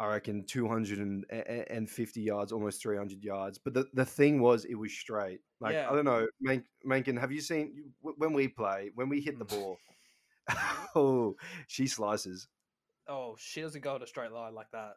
I 0.00 0.06
reckon 0.06 0.44
two 0.44 0.66
hundred 0.66 0.98
and 0.98 1.88
fifty 1.90 2.22
yards, 2.22 2.52
almost 2.52 2.80
three 2.80 2.96
hundred 2.96 3.22
yards. 3.22 3.58
But 3.58 3.74
the, 3.74 3.84
the 3.92 4.04
thing 4.04 4.40
was, 4.40 4.64
it 4.64 4.74
was 4.74 4.92
straight. 4.92 5.40
Like 5.60 5.74
Yeah. 5.74 5.90
I 5.90 5.94
don't 5.94 6.06
know, 6.06 6.26
Man- 6.40 6.64
Mankin. 6.86 7.20
Have 7.20 7.30
you 7.30 7.42
seen 7.42 7.92
when 8.00 8.32
we 8.32 8.48
play 8.48 8.90
when 8.94 9.10
we 9.10 9.20
hit 9.20 9.38
the 9.38 9.44
ball? 9.56 9.76
oh, 10.94 11.36
she 11.66 11.86
slices. 11.86 12.48
Oh, 13.06 13.36
she 13.38 13.60
doesn't 13.60 13.82
go 13.82 13.94
in 13.96 14.02
a 14.02 14.06
straight 14.06 14.32
line 14.32 14.54
like 14.54 14.70
that. 14.72 14.94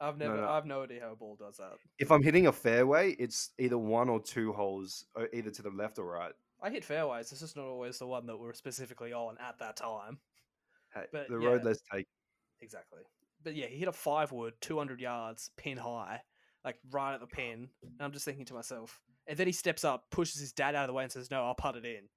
I've 0.00 0.18
never, 0.18 0.38
no. 0.38 0.48
I've 0.48 0.66
no 0.66 0.82
idea 0.82 1.02
how 1.02 1.12
a 1.12 1.16
ball 1.16 1.36
does 1.38 1.58
that. 1.58 1.74
If 1.98 2.10
I'm 2.10 2.22
hitting 2.22 2.46
a 2.48 2.52
fairway, 2.52 3.12
it's 3.12 3.50
either 3.58 3.78
one 3.78 4.08
or 4.08 4.20
two 4.20 4.52
holes, 4.52 5.04
uh, 5.14 5.26
either 5.32 5.50
to 5.50 5.62
the 5.62 5.70
left 5.70 5.98
or 5.98 6.06
right. 6.06 6.32
I 6.62 6.70
hit 6.70 6.84
fairways. 6.84 7.30
It's 7.30 7.40
just 7.40 7.56
not 7.56 7.66
always 7.66 7.98
the 7.98 8.06
one 8.06 8.26
that 8.26 8.36
we're 8.36 8.54
specifically 8.54 9.12
on 9.12 9.36
at 9.38 9.58
that 9.60 9.76
time. 9.76 10.18
Hey, 10.94 11.04
But 11.12 11.28
the 11.28 11.38
road 11.38 11.60
yeah. 11.62 11.68
less 11.68 11.78
take. 11.92 12.06
Exactly. 12.62 13.02
But 13.42 13.54
yeah, 13.54 13.66
he 13.66 13.76
hit 13.78 13.88
a 13.88 13.92
five 13.92 14.32
wood, 14.32 14.54
200 14.60 15.00
yards, 15.00 15.50
pin 15.56 15.76
high, 15.78 16.20
like 16.64 16.76
right 16.90 17.14
at 17.14 17.20
the 17.20 17.26
pin. 17.26 17.68
And 17.82 18.00
I'm 18.00 18.12
just 18.12 18.24
thinking 18.24 18.44
to 18.46 18.54
myself, 18.54 19.00
and 19.26 19.36
then 19.38 19.46
he 19.46 19.52
steps 19.52 19.84
up, 19.84 20.04
pushes 20.10 20.40
his 20.40 20.52
dad 20.52 20.74
out 20.74 20.84
of 20.84 20.88
the 20.88 20.92
way, 20.94 21.02
and 21.04 21.12
says, 21.12 21.30
"No, 21.30 21.44
I'll 21.44 21.54
putt 21.54 21.76
it 21.76 21.84
in." 21.84 22.08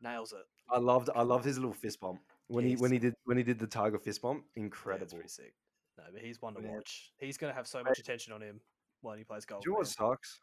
Nails 0.00 0.32
it. 0.32 0.44
I 0.68 0.78
loved 0.78 1.10
I 1.14 1.22
loved 1.22 1.44
his 1.44 1.58
little 1.58 1.72
fist 1.72 2.00
bump 2.00 2.20
when 2.48 2.64
he 2.64 2.74
when 2.74 2.90
he 2.90 2.98
did 2.98 3.14
when 3.24 3.36
he 3.36 3.42
did 3.44 3.58
the 3.58 3.66
tiger 3.68 3.98
fist 3.98 4.20
bump. 4.20 4.44
Incredible. 4.56 5.04
it's 5.04 5.14
pretty 5.14 5.28
sick. 5.28 5.54
No, 5.96 6.04
but 6.12 6.22
he's 6.22 6.42
one 6.42 6.54
to 6.54 6.60
Man. 6.60 6.72
watch. 6.72 7.12
He's 7.18 7.36
gonna 7.38 7.52
have 7.52 7.68
so 7.68 7.82
much 7.84 7.98
attention 8.00 8.32
on 8.32 8.40
him 8.42 8.60
while 9.02 9.16
he 9.16 9.22
plays 9.24 9.44
golf. 9.44 9.62
Do 9.62 9.70
you 9.70 9.74
know 9.74 9.78
what 9.78 9.86
sucks? 9.86 10.40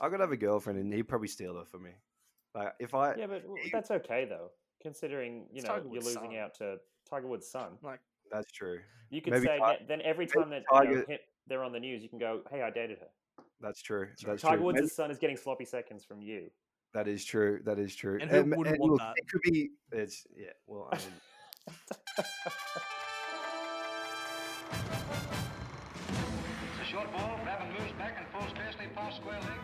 I 0.00 0.08
could 0.08 0.20
have 0.20 0.32
a 0.32 0.36
girlfriend 0.36 0.78
and 0.78 0.92
he'd 0.92 1.02
probably 1.08 1.28
steal 1.28 1.56
her 1.58 1.64
for 1.66 1.78
me. 1.78 1.90
Like 2.54 2.72
if 2.80 2.94
I 2.94 3.14
Yeah, 3.16 3.26
but 3.26 3.44
that's 3.72 3.90
okay 3.90 4.24
though, 4.24 4.50
considering 4.80 5.46
you 5.52 5.56
It's 5.58 5.64
know 5.64 5.74
Tiger 5.74 5.84
you're 5.84 5.92
Woods' 5.94 6.06
losing 6.06 6.30
son. 6.30 6.36
out 6.36 6.54
to 6.56 6.76
Tiger 7.10 7.26
Woods' 7.26 7.48
son. 7.50 7.78
Like, 7.82 8.00
that's 8.32 8.50
true. 8.50 8.80
You 9.10 9.20
could 9.20 9.34
Maybe 9.34 9.46
say 9.46 9.58
Ti- 9.58 9.84
then 9.86 10.00
every 10.02 10.26
time 10.26 10.48
that 10.50 10.62
you 10.72 10.94
know, 10.96 11.04
hit, 11.06 11.20
they're 11.46 11.62
on 11.64 11.72
the 11.72 11.80
news, 11.80 12.02
you 12.02 12.08
can 12.08 12.18
go, 12.18 12.40
"Hey, 12.50 12.62
I 12.62 12.70
dated 12.70 12.98
her." 12.98 13.08
That's 13.60 13.80
true. 13.82 14.06
That's 14.08 14.24
right. 14.24 14.30
That's 14.32 14.42
Tiger 14.42 14.56
true. 14.56 14.64
Woods' 14.66 14.76
Maybe- 14.80 14.88
son 14.88 15.10
is 15.10 15.18
getting 15.18 15.36
sloppy 15.36 15.64
seconds 15.66 16.04
from 16.04 16.22
you. 16.22 16.50
that 16.94 17.06
is 17.08 17.24
true. 17.24 17.60
That 17.64 17.78
is 17.78 17.94
true. 17.94 18.18
And 18.20 18.30
who 18.30 18.40
Um, 18.40 18.50
wouldn't 18.56 18.78
want 18.80 18.92
look, 18.92 19.00
that? 19.00 19.14
It 19.16 19.28
could 19.30 19.40
be. 19.42 19.70
It's 19.92 20.26
yeah. 20.34 20.52
Well, 20.66 20.88
I 20.92 20.96
mean, 20.96 21.12
It's 26.70 26.80
a 26.80 26.84
short 26.90 27.12
ball. 27.12 27.38
Bravin 27.44 27.68
moves 27.78 27.92
back 27.98 28.16
and 28.18 28.26
full 28.28 28.48
scarcely 28.54 28.86
past 28.94 29.16
square 29.16 29.40
leg. 29.40 29.60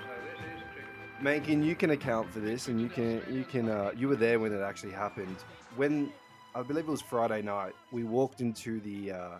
So 0.00 0.08
this 0.24 0.38
is 0.40 0.62
tricky. 0.72 1.22
Mankin, 1.22 1.64
you 1.64 1.74
can 1.74 1.90
account 1.90 2.30
for 2.30 2.40
this, 2.40 2.68
and 2.68 2.80
you 2.80 2.88
can 2.88 3.22
you 3.30 3.44
can 3.44 3.68
uh, 3.68 3.90
you 3.96 4.08
were 4.08 4.16
there 4.16 4.38
when 4.40 4.52
it 4.52 4.60
actually 4.60 4.92
happened. 4.92 5.36
When 5.76 6.12
I 6.56 6.62
believe 6.62 6.88
it 6.88 6.90
was 6.90 7.02
Friday 7.02 7.42
night, 7.42 7.74
we 7.92 8.02
walked 8.02 8.40
into 8.40 8.80
the 8.80 9.12
uh, 9.12 9.38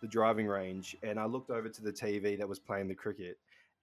the 0.00 0.06
driving 0.06 0.46
range, 0.46 0.96
and 1.02 1.18
I 1.18 1.24
looked 1.24 1.50
over 1.50 1.68
to 1.68 1.82
the 1.82 1.92
TV 1.92 2.38
that 2.38 2.48
was 2.48 2.60
playing 2.60 2.86
the 2.86 2.94
cricket, 2.94 3.36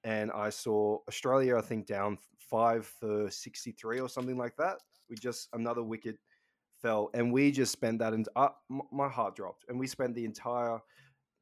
and 0.06 0.32
I 0.32 0.50
saw 0.50 1.00
Australia, 1.10 1.58
I 1.58 1.62
think, 1.62 1.88
down 1.88 2.18
five 2.38 2.88
for 2.88 3.30
sixty 3.30 3.74
three 3.74 4.00
or 4.00 4.08
something 4.08 4.38
like 4.38 4.56
that. 4.56 4.78
We 5.10 5.18
just 5.18 5.50
another 5.52 5.84
wicket 5.84 6.20
fell, 6.82 7.10
and 7.14 7.34
we 7.34 7.52
just 7.52 7.74
spent 7.74 8.00
that, 8.00 8.14
and 8.14 8.30
uh, 8.38 8.48
my 8.94 9.10
heart 9.10 9.36
dropped, 9.36 9.66
and 9.68 9.78
we 9.78 9.86
spent 9.86 10.16
the 10.16 10.24
entire 10.24 10.80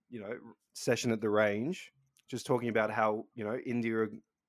you 0.10 0.20
know 0.20 0.40
session 0.74 1.12
at 1.12 1.22
the 1.22 1.30
range 1.30 1.92
just 2.28 2.48
talking 2.48 2.70
about 2.70 2.90
how 2.90 3.26
you 3.36 3.44
know 3.44 3.58
India 3.64 4.08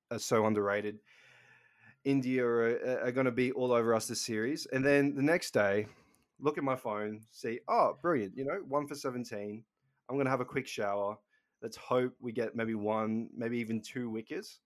are, 0.09 0.17
so 0.17 0.47
underrated. 0.47 0.97
India 2.03 2.43
are, 2.43 3.03
are 3.03 3.11
going 3.11 3.25
to 3.25 3.31
be 3.31 3.51
all 3.51 3.73
over 3.73 3.93
us 3.93 4.07
this 4.07 4.21
series. 4.21 4.65
And 4.73 4.83
then 4.83 5.13
the 5.13 5.21
next 5.21 5.53
day, 5.53 5.85
look 6.39 6.57
at 6.57 6.63
my 6.63 6.75
phone, 6.75 7.21
see, 7.31 7.59
oh, 7.67 7.97
brilliant. 8.01 8.35
You 8.37 8.45
know, 8.45 8.59
one 8.67 8.87
for 8.87 8.95
17. 8.95 9.63
I'm 10.09 10.15
going 10.15 10.25
to 10.25 10.31
have 10.31 10.41
a 10.41 10.45
quick 10.45 10.67
shower. 10.67 11.17
Let's 11.61 11.77
hope 11.77 12.13
we 12.19 12.31
get 12.31 12.55
maybe 12.55 12.75
one, 12.75 13.29
maybe 13.35 13.57
even 13.59 13.81
two 13.81 14.09
wickets. 14.09 14.59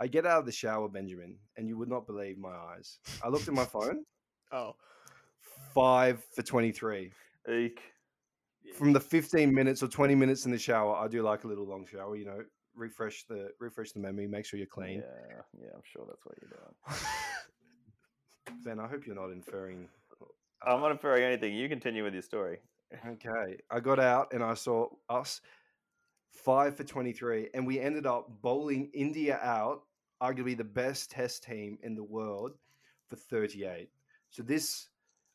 I 0.00 0.06
get 0.06 0.26
out 0.26 0.40
of 0.40 0.46
the 0.46 0.52
shower, 0.52 0.88
Benjamin, 0.88 1.36
and 1.56 1.68
you 1.68 1.76
would 1.76 1.88
not 1.88 2.06
believe 2.06 2.38
my 2.38 2.54
eyes. 2.54 2.98
I 3.24 3.28
looked 3.28 3.48
at 3.48 3.54
my 3.54 3.64
phone, 3.64 4.04
oh, 4.52 4.76
five 5.74 6.22
for 6.34 6.42
23. 6.42 7.10
Eek. 7.52 7.80
From 8.74 8.92
the 8.92 9.00
15 9.00 9.52
minutes 9.52 9.82
or 9.82 9.88
20 9.88 10.14
minutes 10.14 10.44
in 10.44 10.52
the 10.52 10.58
shower, 10.58 10.94
I 10.94 11.08
do 11.08 11.22
like 11.22 11.44
a 11.44 11.48
little 11.48 11.66
long 11.66 11.86
shower, 11.90 12.14
you 12.16 12.26
know, 12.26 12.42
refresh 12.76 13.24
the 13.24 13.50
refresh 13.58 13.92
the 13.92 13.98
memory, 13.98 14.28
make 14.28 14.44
sure 14.44 14.58
you're 14.58 14.66
clean. 14.66 14.98
Yeah, 14.98 15.40
yeah, 15.58 15.70
I'm 15.74 15.82
sure 15.84 16.04
that's 16.06 16.24
what 16.24 16.36
you're 16.40 16.50
doing. 16.50 17.00
Ben, 18.64 18.78
I 18.78 18.86
hope 18.86 19.06
you're 19.06 19.16
not 19.16 19.30
inferring 19.30 19.88
I'm 20.62 20.80
not 20.80 20.90
inferring 20.90 21.24
anything. 21.24 21.54
You 21.54 21.68
continue 21.68 22.04
with 22.04 22.14
your 22.14 22.22
story. 22.22 22.58
Okay. 23.06 23.58
I 23.70 23.80
got 23.80 23.98
out 23.98 24.32
and 24.32 24.42
I 24.42 24.54
saw 24.54 24.88
us 25.08 25.40
five 26.32 26.76
for 26.76 26.84
23, 26.84 27.48
and 27.54 27.66
we 27.66 27.80
ended 27.80 28.06
up 28.06 28.28
bowling 28.42 28.90
India 28.94 29.38
out, 29.42 29.82
arguably 30.22 30.56
the 30.56 30.64
best 30.64 31.10
test 31.10 31.44
team 31.44 31.78
in 31.82 31.94
the 31.94 32.02
world, 32.02 32.52
for 33.08 33.16
38. 33.16 33.88
So, 34.30 34.42
this, 34.42 34.88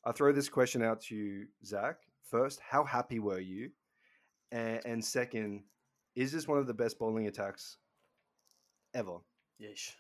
I 0.05 0.11
throw 0.11 0.31
this 0.31 0.49
question 0.49 0.83
out 0.83 1.01
to 1.03 1.15
you, 1.15 1.47
Zach. 1.65 1.97
First, 2.23 2.59
how 2.67 2.83
happy 2.83 3.19
were 3.19 3.39
you? 3.39 3.69
And, 4.51 4.81
and 4.85 5.03
second, 5.03 5.63
is 6.15 6.31
this 6.31 6.47
one 6.47 6.59
of 6.59 6.67
the 6.67 6.73
best 6.73 6.99
bowling 6.99 7.27
attacks 7.27 7.77
ever? 8.93 9.17
Yeesh. 9.61 9.93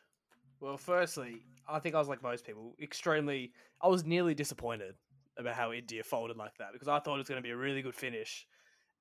Well, 0.59 0.77
firstly, 0.77 1.41
I 1.67 1.79
think 1.79 1.95
I 1.95 1.99
was 1.99 2.07
like 2.07 2.21
most 2.21 2.45
people, 2.45 2.75
extremely. 2.81 3.51
I 3.81 3.87
was 3.87 4.05
nearly 4.05 4.33
disappointed 4.33 4.95
about 5.37 5.55
how 5.55 5.71
India 5.71 6.03
folded 6.03 6.37
like 6.37 6.55
that 6.57 6.69
because 6.73 6.87
I 6.87 6.99
thought 6.99 7.15
it 7.15 7.19
was 7.19 7.27
going 7.29 7.41
to 7.41 7.43
be 7.43 7.51
a 7.51 7.57
really 7.57 7.81
good 7.81 7.95
finish, 7.95 8.45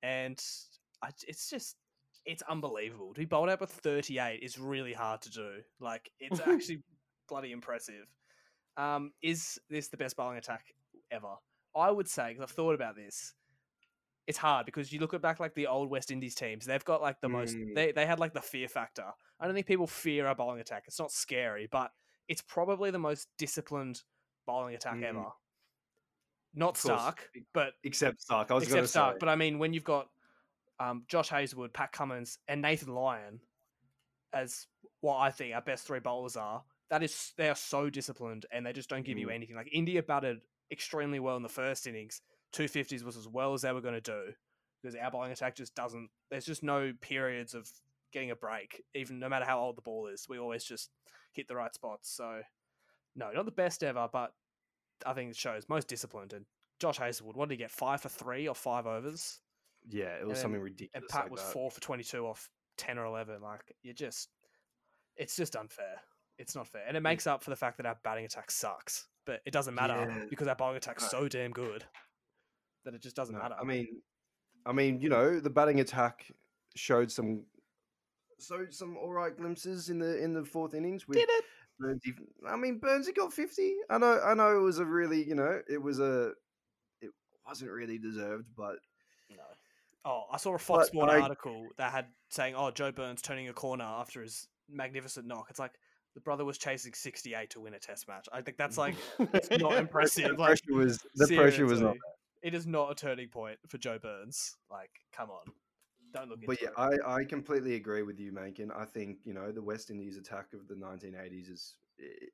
and 0.01 0.41
I, 1.03 1.09
it's 1.27 1.49
just 1.49 1.75
it's 2.25 2.41
unbelievable 2.43 3.13
to 3.13 3.19
be 3.19 3.25
bowled 3.25 3.49
out 3.49 3.59
with 3.59 3.69
38 3.69 4.39
is 4.41 4.57
really 4.57 4.93
hard 4.93 5.21
to 5.21 5.29
do. 5.31 5.49
Like 5.79 6.09
it's 6.19 6.39
actually 6.47 6.83
bloody 7.27 7.51
impressive. 7.51 8.05
Um, 8.77 9.11
is 9.21 9.59
this 9.69 9.89
the 9.89 9.97
best 9.97 10.15
bowling 10.15 10.37
attack 10.37 10.63
ever? 11.11 11.35
I 11.75 11.91
would 11.91 12.07
say 12.07 12.29
because 12.29 12.43
I've 12.43 12.55
thought 12.55 12.75
about 12.75 12.95
this. 12.95 13.33
It's 14.25 14.37
hard 14.37 14.65
because 14.65 14.93
you 14.93 14.99
look 15.01 15.13
at 15.13 15.21
back 15.21 15.41
like 15.41 15.53
the 15.53 15.67
old 15.67 15.89
West 15.89 16.09
Indies 16.09 16.33
teams. 16.33 16.65
They've 16.65 16.85
got 16.85 17.01
like 17.01 17.19
the 17.19 17.27
most. 17.27 17.57
Mm. 17.57 17.75
They 17.75 17.91
they 17.91 18.05
had 18.05 18.19
like 18.19 18.33
the 18.33 18.41
fear 18.41 18.69
factor. 18.69 19.05
I 19.39 19.45
don't 19.45 19.53
think 19.53 19.67
people 19.67 19.87
fear 19.87 20.27
our 20.27 20.35
bowling 20.35 20.61
attack. 20.61 20.83
It's 20.87 20.99
not 20.99 21.11
scary, 21.11 21.67
but 21.69 21.91
it's 22.29 22.41
probably 22.41 22.89
the 22.89 22.99
most 22.99 23.27
disciplined 23.37 24.01
bowling 24.47 24.75
attack 24.75 24.95
Mm. 24.95 25.03
ever. 25.03 25.25
Not 26.53 26.77
Stark, 26.77 27.29
but 27.53 27.73
Except 27.83 28.21
Stark. 28.21 28.51
I 28.51 28.53
was 28.53 28.67
going 28.67 28.79
except 28.79 28.89
Stark. 28.89 29.15
say. 29.15 29.17
But 29.19 29.29
I 29.29 29.35
mean, 29.35 29.59
when 29.59 29.73
you've 29.73 29.83
got 29.83 30.07
um, 30.79 31.03
Josh 31.07 31.29
Hazlewood, 31.29 31.73
Pat 31.73 31.91
Cummins, 31.91 32.37
and 32.47 32.61
Nathan 32.61 32.93
Lyon 32.93 33.39
as 34.33 34.67
what 35.01 35.17
I 35.17 35.31
think 35.31 35.53
our 35.53 35.61
best 35.61 35.85
three 35.85 35.99
bowlers 35.99 36.35
are, 36.35 36.63
that 36.89 37.03
is 37.03 37.33
they 37.37 37.49
are 37.49 37.55
so 37.55 37.89
disciplined 37.89 38.45
and 38.51 38.65
they 38.65 38.73
just 38.73 38.89
don't 38.89 39.05
give 39.05 39.17
you 39.17 39.27
Mm. 39.27 39.33
anything. 39.35 39.55
Like 39.55 39.69
India 39.71 40.01
batted 40.03 40.41
extremely 40.71 41.19
well 41.19 41.37
in 41.37 41.43
the 41.43 41.49
first 41.49 41.87
innings. 41.87 42.21
Two 42.51 42.67
fifties 42.67 43.03
was 43.03 43.17
as 43.17 43.27
well 43.27 43.53
as 43.53 43.61
they 43.63 43.71
were 43.71 43.81
going 43.81 43.93
to 43.95 44.01
do 44.01 44.33
because 44.81 44.95
our 44.95 45.09
bowling 45.09 45.31
attack 45.31 45.55
just 45.55 45.73
doesn't. 45.75 46.09
There's 46.29 46.45
just 46.45 46.61
no 46.63 46.93
periods 47.01 47.53
of 47.55 47.69
getting 48.11 48.31
a 48.31 48.35
break, 48.35 48.83
even 48.93 49.17
no 49.17 49.27
matter 49.29 49.45
how 49.45 49.59
old 49.59 49.75
the 49.77 49.81
ball 49.81 50.07
is. 50.07 50.27
We 50.29 50.37
always 50.37 50.63
just 50.63 50.91
hit 51.33 51.47
the 51.47 51.55
right 51.55 51.73
spots. 51.73 52.11
So 52.15 52.41
no, 53.15 53.31
not 53.31 53.45
the 53.45 53.51
best 53.51 53.83
ever, 53.83 54.07
but 54.11 54.33
I 55.05 55.13
think 55.13 55.31
it 55.31 55.35
shows 55.37 55.67
most 55.69 55.87
disciplined. 55.87 56.33
And 56.33 56.45
Josh 56.79 56.97
Hazlewood, 56.97 57.35
what 57.35 57.49
did 57.49 57.53
he 57.55 57.57
get? 57.57 57.71
Five 57.71 58.01
for 58.01 58.09
three 58.09 58.47
or 58.47 58.55
five 58.55 58.85
overs? 58.87 59.39
yeah, 59.89 60.15
it 60.15 60.21
was 60.25 60.37
and 60.37 60.43
something 60.43 60.53
then- 60.59 60.63
ridiculous. 60.63 60.91
and 60.95 61.07
Pat 61.09 61.23
like 61.23 61.31
was 61.31 61.41
that. 61.41 61.51
four 61.53 61.69
for 61.71 61.81
twenty-two 61.81 62.25
off 62.25 62.49
ten 62.77 62.97
or 62.97 63.05
eleven. 63.05 63.41
Like 63.41 63.61
you 63.83 63.93
just, 63.93 64.29
it's 65.17 65.35
just 65.35 65.55
unfair. 65.55 65.99
It's 66.39 66.55
not 66.55 66.67
fair, 66.67 66.83
and 66.87 66.97
it 66.97 67.01
makes 67.01 67.27
up 67.27 67.43
for 67.43 67.49
the 67.51 67.55
fact 67.55 67.77
that 67.77 67.85
our 67.85 67.97
batting 68.03 68.25
attack 68.25 68.49
sucks. 68.49 69.07
But 69.25 69.41
it 69.45 69.51
doesn't 69.51 69.75
matter 69.75 69.93
Yeah. 69.93 70.25
because 70.29 70.47
our 70.47 70.55
bowling 70.55 70.77
attack's 70.77 71.03
No. 71.03 71.19
so 71.21 71.27
damn 71.29 71.51
good 71.51 71.85
that 72.85 72.93
it 72.93 73.01
just 73.01 73.15
doesn't 73.15 73.35
No, 73.35 73.41
matter. 73.41 73.55
I 73.59 73.63
mean, 73.63 74.01
I 74.65 74.73
mean, 74.73 74.99
you 74.99 75.07
know, 75.09 75.39
the 75.39 75.49
batting 75.49 75.79
attack 75.79 76.29
showed 76.75 77.09
some, 77.11 77.45
showed 78.39 78.73
some 78.73 78.97
all 78.97 79.13
right 79.13 79.35
glimpses 79.37 79.89
in 79.89 79.99
the 79.99 80.21
in 80.21 80.33
the 80.33 80.43
fourth 80.43 80.73
innings. 80.73 81.07
With 81.07 81.19
did? 81.79 81.85
Burns, 81.85 82.01
even- 82.05 82.27
I 82.47 82.55
mean, 82.55 82.79
Burns 82.79 83.07
he 83.07 83.13
got 83.13 83.33
fifty. 83.33 83.75
I 83.89 83.97
know, 83.97 84.19
I 84.21 84.33
know, 84.33 84.55
it 84.57 84.61
was 84.61 84.79
a 84.79 84.85
really, 84.85 85.23
you 85.27 85.35
know, 85.35 85.61
it 85.69 85.81
was 85.81 85.99
a, 85.99 86.31
it 87.01 87.11
wasn't 87.47 87.71
really 87.71 87.97
deserved, 87.97 88.47
but 88.55 88.75
No. 89.29 89.43
Oh, 90.05 90.23
I 90.31 90.37
saw 90.37 90.53
a 90.55 90.57
Fox 90.57 90.85
But 90.85 90.87
Sport 90.87 91.09
I- 91.09 91.19
article 91.21 91.67
that 91.77 91.91
had 91.91 92.07
saying, 92.29 92.55
"Oh, 92.55 92.71
Joe 92.71 92.91
Burns 92.91 93.21
turning 93.21 93.47
a 93.49 93.53
corner 93.53 93.85
after 93.85 94.21
his 94.21 94.47
magnificent 94.69 95.25
knock." 95.27 95.47
It's 95.49 95.59
like 95.59 95.71
the 96.13 96.19
brother 96.19 96.43
was 96.45 96.57
chasing 96.57 96.93
sixty-eight 96.93 97.51
to 97.51 97.61
win 97.61 97.73
a 97.73 97.79
Test 97.79 98.07
match. 98.09 98.27
I 98.33 98.41
think 98.41 98.57
that's 98.57 98.77
like 98.77 98.95
it's 99.19 99.49
not 99.49 99.77
impressive. 99.77 100.23
The 100.35 100.41
Like, 100.41 100.47
pressure 100.61 100.73
was 100.77 100.99
the 101.15 101.27
pressure 101.35 101.65
was 101.65 101.79
not. 101.81 101.95
It 102.41 102.53
is 102.53 102.67
not 102.67 102.91
a 102.91 102.95
turning 102.95 103.29
point 103.29 103.57
for 103.69 103.77
Joe 103.77 103.97
Burns. 103.97 104.57
Like, 104.69 104.91
come 105.15 105.29
on, 105.29 105.45
don't 106.13 106.29
look. 106.29 106.39
But 106.45 106.61
yeah, 106.61 106.69
it. 106.77 106.99
I, 107.05 107.19
I 107.21 107.25
completely 107.25 107.75
agree 107.75 108.03
with 108.03 108.19
you, 108.19 108.31
Mankin. 108.31 108.71
I 108.75 108.85
think 108.85 109.19
you 109.25 109.33
know 109.33 109.51
the 109.51 109.61
West 109.61 109.89
Indies 109.89 110.17
attack 110.17 110.47
of 110.53 110.67
the 110.67 110.75
1980s 110.75 111.51
is 111.51 111.75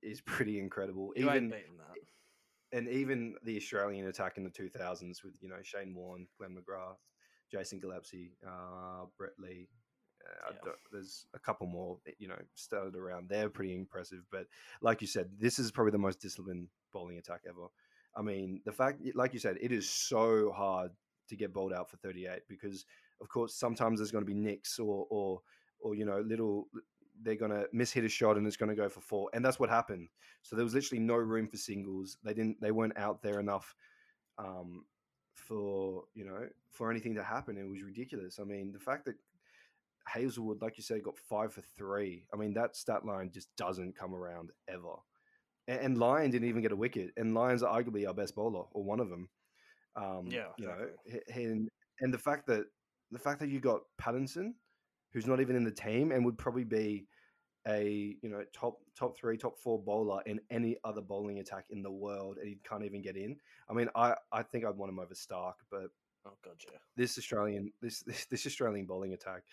is 0.02 0.22
pretty 0.22 0.60
incredible. 0.60 1.14
you 1.16 1.26
ain't 1.28 1.36
even 1.38 1.50
beating 1.50 1.78
that. 1.78 2.78
and 2.78 2.88
even 2.88 3.36
the 3.44 3.58
Australian 3.58 4.08
attack 4.08 4.38
in 4.38 4.44
the 4.44 4.50
2000s 4.50 5.24
with 5.24 5.36
you 5.42 5.50
know 5.50 5.62
Shane 5.64 5.94
Warne, 5.96 6.28
Glenn 6.38 6.56
McGrath, 6.56 6.98
Jason 7.52 7.80
Gillespie, 7.80 8.34
uh, 8.46 9.06
Brett 9.18 9.34
Lee. 9.40 9.70
Uh, 10.46 10.52
Yeah. 10.66 10.72
there's 10.92 11.26
a 11.34 11.40
couple 11.40 11.66
more, 11.66 11.98
you 12.18 12.28
know, 12.28 12.38
started 12.54 12.96
around. 12.96 13.30
They're 13.30 13.50
pretty 13.50 13.74
impressive, 13.74 14.24
but 14.32 14.48
like 14.82 15.02
you 15.02 15.08
said, 15.08 15.30
this 15.40 15.60
is 15.60 15.72
probably 15.72 15.92
the 15.92 15.98
most 15.98 16.20
disciplined 16.20 16.68
bowling 16.92 17.18
attack 17.18 17.42
ever. 17.48 17.68
I 18.16 18.22
mean, 18.22 18.62
the 18.66 18.72
fact, 18.74 19.02
like 19.16 19.34
you 19.34 19.40
said, 19.40 19.58
it 19.62 19.72
is 19.72 19.90
so 19.90 20.52
hard 20.52 20.92
to 21.30 21.36
get 21.38 21.54
bowled 21.54 21.72
out 21.74 21.90
for 21.90 21.98
38 21.98 22.42
because, 22.50 22.86
of 23.22 23.30
course, 23.30 23.56
sometimes 23.56 24.00
there's 24.00 24.12
going 24.12 24.24
to 24.24 24.32
be 24.32 24.38
nicks 24.38 24.80
or, 24.80 25.06
or, 25.10 25.42
or 25.80 25.96
you 25.96 26.06
know, 26.06 26.20
little. 26.22 26.68
They're 27.22 27.36
going 27.36 27.52
to 27.52 27.66
miss 27.74 27.92
hit 27.92 28.06
a 28.06 28.10
shot 28.10 28.38
and 28.38 28.48
it's 28.48 28.56
going 28.56 28.70
to 28.70 28.76
go 28.76 28.88
for 28.88 29.02
four, 29.02 29.30
and 29.34 29.44
that's 29.44 29.60
what 29.60 29.70
happened. 29.70 30.08
So 30.42 30.56
there 30.56 30.64
was 30.64 30.74
literally 30.74 31.04
no 31.04 31.16
room 31.16 31.48
for 31.48 31.58
singles. 31.58 32.18
They 32.24 32.34
didn't. 32.34 32.62
They 32.62 32.72
weren't 32.72 32.98
out 32.98 33.22
there 33.22 33.40
enough 33.42 33.76
um, 34.38 34.86
for 35.36 36.06
you 36.14 36.26
know 36.26 36.48
for 36.72 36.90
anything 36.90 37.16
to 37.16 37.24
happen. 37.24 37.58
It 37.58 37.68
was 37.68 37.84
ridiculous. 37.84 38.40
I 38.40 38.46
mean, 38.46 38.72
the 38.72 38.80
fact 38.80 39.06
that 39.06 39.16
Hazlewood, 40.08 40.62
like 40.62 40.78
you 40.78 40.84
said, 40.84 41.04
got 41.04 41.18
five 41.18 41.54
for 41.54 41.62
three. 41.62 42.26
I 42.34 42.38
mean, 42.38 42.54
that 42.54 42.76
stat 42.76 43.06
line 43.06 43.32
just 43.34 43.54
doesn't 43.58 43.98
come 43.98 44.16
around 44.16 44.52
ever. 44.68 44.96
And, 45.68 45.80
and 45.82 45.98
Lyon 45.98 46.32
didn't 46.32 46.48
even 46.48 46.62
get 46.62 46.72
a 46.72 46.76
wicket, 46.76 47.12
and 47.18 47.34
Lyon's 47.34 47.64
arguably 47.64 48.08
our 48.08 48.14
best 48.14 48.36
bowler 48.36 48.64
or 48.72 48.84
one 48.84 49.00
of 49.00 49.10
them. 49.10 49.30
Um, 49.96 50.28
Yeah, 50.28 50.48
you 50.58 50.68
know, 50.68 50.88
and 51.34 51.70
and 52.00 52.14
the 52.14 52.18
fact 52.18 52.48
that 52.48 52.66
the 53.12 53.20
fact 53.20 53.40
that 53.40 53.50
you 53.50 53.60
got 53.60 53.82
Pattinson, 54.02 54.54
who's 55.14 55.26
not 55.28 55.40
even 55.42 55.56
in 55.56 55.64
the 55.64 55.72
team 55.72 56.12
and 56.12 56.24
would 56.26 56.38
probably 56.38 56.64
be 56.64 57.08
a 57.68 58.16
you 58.22 58.30
know 58.30 58.42
top 58.54 58.78
top 58.98 59.18
three 59.18 59.36
top 59.38 59.58
four 59.60 59.78
bowler 59.78 60.22
in 60.26 60.40
any 60.50 60.78
other 60.86 61.02
bowling 61.02 61.40
attack 61.40 61.66
in 61.72 61.82
the 61.84 61.92
world 61.92 62.38
and 62.38 62.48
he 62.48 62.58
can't 62.68 62.86
even 62.86 63.02
get 63.02 63.18
in 63.18 63.36
i 63.70 63.74
mean 63.74 63.90
i 63.96 64.16
i 64.32 64.42
think 64.42 64.64
i'd 64.64 64.78
want 64.78 64.90
him 64.90 64.98
over 64.98 65.14
stark 65.14 65.58
but 65.70 65.88
Oh 66.26 66.32
god, 66.44 66.54
yeah. 66.72 66.78
this 66.96 67.18
australian 67.18 67.72
this 67.82 68.00
this, 68.04 68.26
this 68.32 68.46
australian 68.46 68.86
bowling 68.86 69.12
attack 69.12 69.44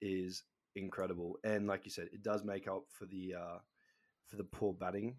is 0.00 0.44
incredible 0.76 1.38
and 1.44 1.66
like 1.66 1.84
you 1.84 1.90
said 1.90 2.08
it 2.10 2.22
does 2.22 2.42
make 2.42 2.66
up 2.68 2.84
for 2.88 3.04
the 3.04 3.34
uh 3.38 3.58
for 4.28 4.36
the 4.36 4.44
poor 4.44 4.72
batting 4.72 5.14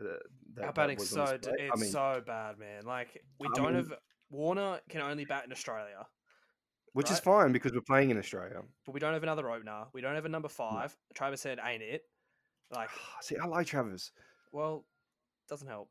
uh, 0.00 0.16
that, 0.54 0.64
Our 0.64 0.72
batting's 0.72 1.08
so 1.08 1.36
d- 1.40 1.48
it's 1.58 1.72
i 1.72 1.80
mean 1.80 1.90
so 1.92 2.20
bad, 2.26 2.58
man. 2.58 2.84
Like 2.86 3.22
we 3.38 3.46
I 3.46 3.50
don't 3.54 3.66
mean- 3.74 3.84
have 3.84 3.92
Warner 4.30 4.80
can 4.88 5.00
only 5.00 5.24
bat 5.24 5.44
in 5.46 5.52
Australia, 5.52 6.06
which 6.98 7.10
is 7.10 7.20
fine 7.20 7.52
because 7.52 7.72
we're 7.72 7.80
playing 7.80 8.10
in 8.10 8.18
australia 8.18 8.60
but 8.84 8.92
we 8.92 9.00
don't 9.00 9.14
have 9.14 9.22
another 9.22 9.50
opener. 9.50 9.84
We 9.92 10.00
don't 10.00 10.14
have 10.14 10.24
a 10.24 10.28
number 10.28 10.48
five. 10.48 10.96
Travis 11.14 11.40
said, 11.40 11.58
"Ain't 11.64 11.82
it?" 11.82 12.02
Like, 12.74 12.90
ah, 12.92 13.16
see 13.20 13.36
i 13.36 13.46
like 13.46 13.66
travis 13.66 14.12
well, 14.52 14.84
doesn't 15.48 15.68
help. 15.68 15.90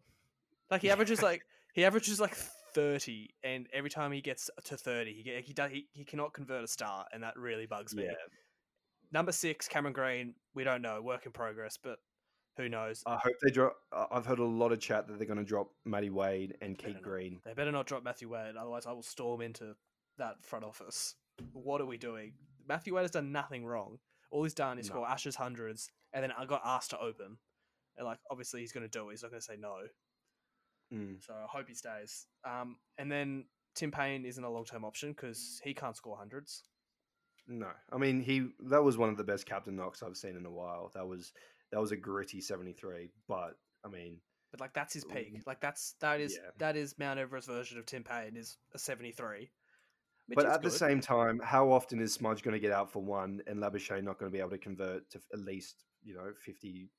Like 0.70 0.82
he 0.82 0.90
averages 0.90 1.22
like 1.22 1.42
he 1.74 1.86
averages 1.86 2.20
like 2.20 2.36
thirty, 2.74 3.30
and 3.44 3.68
every 3.74 3.90
time 3.90 4.12
he 4.12 4.22
gets 4.22 4.50
to 4.66 4.78
thirty, 4.78 5.14
he 5.14 5.24
get, 5.24 5.44
he 5.44 5.54
does 5.54 5.72
he, 5.72 5.88
he 5.94 6.04
cannot 6.04 6.34
convert 6.34 6.64
a 6.64 6.68
star, 6.68 7.06
and 7.14 7.24
that 7.24 7.38
really 7.38 7.66
bugs 7.66 7.96
me. 7.96 8.04
Yeah. 8.04 8.14
Number 9.12 9.32
six, 9.32 9.68
Cameron 9.68 9.94
Green. 9.94 10.36
We 10.54 10.64
don't 10.64 10.82
know, 10.82 11.02
work 11.02 11.26
in 11.26 11.32
progress, 11.32 11.78
but 11.82 12.00
who 12.58 12.68
knows? 12.68 13.04
i 13.06 13.16
hope 13.16 13.36
they 13.44 13.52
drop 13.52 13.76
i've 14.12 14.26
heard 14.26 14.40
a 14.40 14.44
lot 14.44 14.72
of 14.72 14.80
chat 14.80 15.08
that 15.08 15.20
they're 15.20 15.28
going 15.28 15.38
to 15.38 15.46
drop 15.46 15.70
matty 15.86 16.10
wade 16.10 16.58
and 16.60 16.76
keith 16.76 16.96
not. 16.96 17.04
green 17.04 17.40
They 17.46 17.54
better 17.54 17.72
not 17.72 17.86
drop 17.86 18.04
Matthew 18.04 18.30
Wade, 18.30 18.56
otherwise 18.60 18.88
I 18.88 18.94
will 18.94 19.04
storm 19.04 19.42
into 19.42 19.76
that 20.18 20.44
front 20.44 20.66
office. 20.66 21.16
What 21.54 21.82
are 21.82 21.86
we 21.86 21.98
doing? 21.98 22.34
Matthew 22.68 22.96
Wade 22.96 23.04
has 23.04 23.12
done 23.12 23.32
nothing 23.32 23.66
wrong. 23.66 24.00
All 24.32 24.44
he's 24.44 24.54
done 24.54 24.78
is 24.80 24.88
No. 24.90 24.96
score 24.96 25.08
Ashes 25.08 25.36
hundreds, 25.36 25.90
and 26.14 26.24
then 26.24 26.32
I 26.38 26.46
got 26.46 26.62
asked 26.66 26.90
to 26.92 27.00
open. 27.00 27.38
And 27.98 28.06
like, 28.06 28.20
obviously 28.30 28.62
he's 28.62 28.72
going 28.72 28.88
to 28.88 28.90
do 28.90 29.08
it. 29.10 29.14
He's 29.14 29.24
not 29.24 29.32
going 29.32 29.42
to 29.42 29.46
say 29.46 29.58
no. 29.58 29.76
Mm. 30.94 31.24
So 31.24 31.34
I 31.34 31.46
hope 31.48 31.68
he 31.68 31.74
stays. 31.74 32.28
Um, 32.46 32.78
and 32.98 33.12
then 33.12 33.46
Tim 33.76 33.92
Paine 33.92 34.26
isn't 34.26 34.44
a 34.44 34.50
long 34.50 34.66
term 34.66 34.86
option 34.86 35.12
because 35.12 35.62
he 35.64 35.74
can't 35.74 35.96
score 35.96 36.18
hundreds. 36.18 36.64
No, 37.48 37.70
I 37.92 37.98
mean 37.98 38.20
he. 38.22 38.50
That 38.70 38.84
was 38.84 38.98
one 38.98 39.10
of 39.10 39.18
the 39.18 39.24
best 39.24 39.46
captain 39.46 39.76
knocks 39.76 40.04
I've 40.04 40.18
seen 40.18 40.36
in 40.36 40.46
a 40.46 40.52
while. 40.52 40.92
That 40.94 41.08
was 41.08 41.32
that 41.72 41.80
was 41.80 41.92
a 41.92 41.96
gritty 41.98 42.42
seventy 42.42 42.74
three. 42.74 43.10
But 43.28 43.58
I 43.86 43.90
mean, 43.90 44.20
But 44.52 44.60
like 44.60 44.74
that's 44.74 44.94
his 44.94 45.06
peak. 45.06 45.42
Like 45.46 45.62
that's 45.62 45.96
that 46.02 46.20
is 46.20 46.38
yeah. 46.42 46.50
that 46.58 46.76
is 46.76 46.98
Mount 47.00 47.20
Everest 47.20 47.48
version 47.48 47.78
of 47.78 47.86
Tim 47.86 48.04
Paine 48.04 48.36
is 48.36 48.58
a 48.74 48.80
seventy 48.80 49.12
three. 49.12 49.50
But 50.36 50.46
at 50.46 50.62
the 50.62 50.72
same 50.72 51.00
time, 51.00 51.40
how 51.44 51.72
often 51.72 52.00
is 52.00 52.14
Smudge 52.14 52.44
going 52.44 52.54
to 52.54 52.60
get 52.60 52.72
out 52.72 52.92
for 52.92 53.02
one 53.02 53.42
and 53.48 53.60
Labuschagne 53.60 54.04
not 54.04 54.20
going 54.20 54.32
to 54.32 54.34
be 54.34 54.40
able 54.40 54.52
to 54.52 54.58
convert 54.58 55.10
to 55.12 55.22
at 55.34 55.40
least 55.40 55.86
you 56.04 56.14
know 56.16 56.32
fifty? 56.44 56.92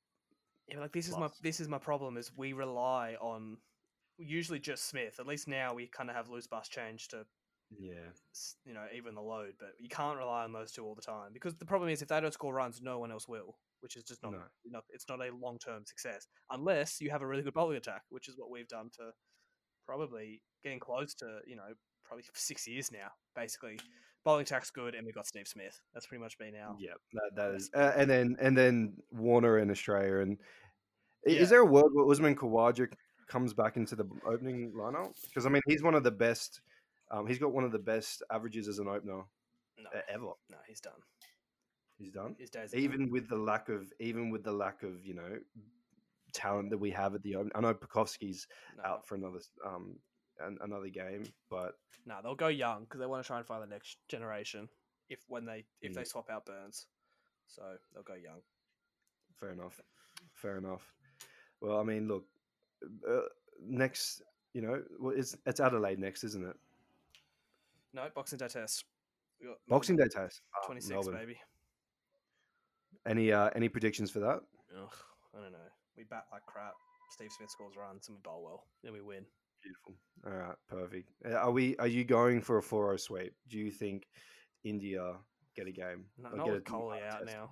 Yeah, 0.66 0.80
like 0.80 0.92
this 0.92 1.08
is 1.08 1.16
my 1.16 1.28
this 1.42 1.60
is 1.60 1.68
my 1.68 1.78
problem 1.78 2.16
is 2.16 2.30
we 2.36 2.52
rely 2.52 3.16
on 3.20 3.58
usually 4.18 4.58
just 4.58 4.88
Smith. 4.88 5.16
At 5.20 5.26
least 5.26 5.48
now 5.48 5.74
we 5.74 5.86
kind 5.86 6.10
of 6.10 6.16
have 6.16 6.28
Labuschagne 6.28 7.06
to 7.08 7.26
Yeah, 7.70 8.12
you 8.64 8.72
know 8.74 8.86
even 8.94 9.14
the 9.14 9.20
load, 9.20 9.54
but 9.58 9.72
you 9.78 9.88
can't 9.88 10.16
rely 10.18 10.44
on 10.44 10.52
those 10.52 10.72
two 10.72 10.84
all 10.84 10.94
the 10.94 11.02
time 11.02 11.32
because 11.32 11.54
the 11.56 11.66
problem 11.66 11.90
is 11.90 12.00
if 12.02 12.08
they 12.08 12.20
don't 12.20 12.32
score 12.32 12.54
runs, 12.54 12.80
no 12.80 12.98
one 12.98 13.12
else 13.12 13.28
will, 13.28 13.58
which 13.80 13.94
is 13.96 14.04
just 14.04 14.22
not, 14.22 14.32
No. 14.32 14.42
not 14.64 14.84
it's 14.90 15.08
not 15.08 15.20
a 15.20 15.30
long 15.36 15.58
term 15.58 15.84
success 15.84 16.26
unless 16.50 17.00
you 17.00 17.10
have 17.10 17.22
a 17.22 17.26
really 17.26 17.42
good 17.42 17.54
bowling 17.54 17.76
attack, 17.76 18.02
which 18.08 18.28
is 18.28 18.38
what 18.38 18.50
we've 18.50 18.68
done 18.68 18.88
to 18.96 19.10
probably 19.86 20.42
getting 20.62 20.78
close 20.80 21.14
to 21.14 21.40
you 21.46 21.56
know 21.56 21.72
probably 22.08 22.24
six 22.34 22.66
years 22.66 22.90
now. 22.90 23.08
Basically, 23.36 23.78
bowling 24.24 24.42
attack's 24.42 24.70
good, 24.70 24.94
and 24.94 25.04
we've 25.06 25.14
got 25.14 25.26
Steve 25.26 25.46
Smith. 25.46 25.80
That's 25.94 26.06
pretty 26.06 26.22
much 26.22 26.38
been 26.38 26.54
our. 26.56 26.76
Yeah, 26.80 26.94
that, 27.12 27.30
that 27.36 27.54
is, 27.54 27.70
uh, 27.74 27.92
and 27.96 28.10
then 28.10 28.36
and 28.40 28.56
then 28.56 28.94
Warner 29.12 29.58
in 29.58 29.70
Australia, 29.70 30.18
and 30.18 30.38
Yeah. 31.26 31.40
is 31.40 31.50
there 31.50 31.60
a 31.60 31.66
world 31.66 31.90
where 31.92 32.10
Usman 32.10 32.34
Khawaja 32.36 32.92
comes 33.28 33.52
back 33.54 33.76
into 33.76 33.94
the 33.94 34.06
opening 34.26 34.72
lineup? 34.72 35.14
Because 35.26 35.46
I 35.46 35.50
mean, 35.50 35.62
he's 35.66 35.82
one 35.82 35.94
of 35.94 36.02
the 36.02 36.10
best. 36.10 36.60
Um, 37.10 37.26
he's 37.26 37.38
got 37.38 37.52
one 37.52 37.64
of 37.64 37.72
the 37.72 37.78
best 37.78 38.22
averages 38.30 38.68
as 38.68 38.78
an 38.80 38.88
opener 38.88 39.22
No, 39.78 39.90
ever. 40.08 40.24
no, 40.50 40.56
he's 40.66 40.80
done. 40.80 41.00
He's 41.98 42.12
done. 42.12 42.36
His 42.38 42.50
days. 42.50 42.72
are 42.72 42.76
done. 42.76 42.84
Even 42.84 43.10
with 43.10 43.28
the 43.28 43.36
lack 43.36 43.68
of, 43.70 43.90
even 43.98 44.30
with 44.30 44.44
the 44.44 44.52
lack 44.52 44.82
of, 44.82 45.04
you 45.06 45.14
know, 45.14 45.38
talent 46.34 46.68
that 46.70 46.78
we 46.78 46.90
have 46.90 47.14
at 47.14 47.22
the 47.22 47.34
open. 47.36 47.50
I 47.54 47.60
know 47.60 47.72
Pucovski's 47.74 48.46
no, 48.76 48.84
out 48.84 49.06
for 49.06 49.14
another 49.14 49.38
um 49.66 49.96
an, 50.40 50.58
another 50.60 50.88
game, 50.88 51.24
but 51.50 51.78
no, 52.06 52.16
they'll 52.22 52.34
go 52.34 52.48
young 52.48 52.84
because 52.84 53.00
they 53.00 53.06
want 53.06 53.22
to 53.22 53.26
try 53.26 53.38
and 53.38 53.46
find 53.46 53.62
the 53.62 53.66
next 53.66 53.98
generation. 54.08 54.68
If 55.08 55.20
when 55.28 55.44
they 55.44 55.64
if 55.80 55.92
Mm. 55.92 55.94
they 55.96 56.04
swap 56.04 56.28
out 56.30 56.44
Burns, 56.46 56.86
so 57.46 57.62
they'll 57.94 58.02
go 58.02 58.14
young. 58.14 58.40
Fair 59.40 59.50
enough. 59.52 59.80
Fair 60.34 60.58
enough. 60.58 60.92
Well, 61.60 61.78
I 61.78 61.82
mean, 61.82 62.08
look, 62.08 62.24
uh, 63.08 63.20
next, 63.60 64.22
you 64.52 64.60
know, 64.62 64.82
well, 65.00 65.14
it's 65.16 65.36
it's 65.46 65.60
Adelaide 65.60 65.98
next, 65.98 66.24
isn't 66.24 66.46
it? 66.46 66.56
No, 67.94 68.08
Boxing 68.14 68.38
Day 68.38 68.48
test. 68.48 68.84
Boxing 69.68 69.96
Day 69.96 70.08
test. 70.08 70.42
Ah, 70.56 70.66
26, 70.66 70.90
Melbourne. 70.90 71.14
baby. 71.14 71.38
Any 73.06 73.32
uh, 73.32 73.50
any 73.54 73.68
predictions 73.68 74.10
for 74.10 74.20
that? 74.20 74.40
Ugh, 74.76 74.94
I 75.36 75.40
don't 75.40 75.52
know. 75.52 75.58
We 75.96 76.04
bat 76.04 76.26
like 76.32 76.44
crap. 76.46 76.74
Steve 77.10 77.30
Smith 77.32 77.50
scores 77.50 77.74
runs 77.76 78.08
and 78.08 78.16
we 78.18 78.20
bowl 78.22 78.42
well. 78.44 78.64
Then 78.82 78.92
we 78.92 79.00
win. 79.00 79.24
Beautiful. 79.68 79.94
All 80.26 80.32
right, 80.32 80.56
perfect. 80.68 81.10
Are 81.26 81.50
we? 81.50 81.76
Are 81.76 81.86
you 81.86 82.04
going 82.04 82.40
for 82.40 82.58
a 82.58 82.62
4-0 82.62 82.98
sweep? 83.00 83.34
Do 83.48 83.58
you 83.58 83.70
think 83.70 84.06
India 84.64 85.14
get 85.54 85.66
a 85.66 85.70
game? 85.72 86.06
No, 86.18 86.30
not 86.30 86.44
get 86.46 86.54
with 86.54 86.64
Kohli 86.64 86.98
test? 87.00 87.16
out 87.16 87.26
now. 87.26 87.50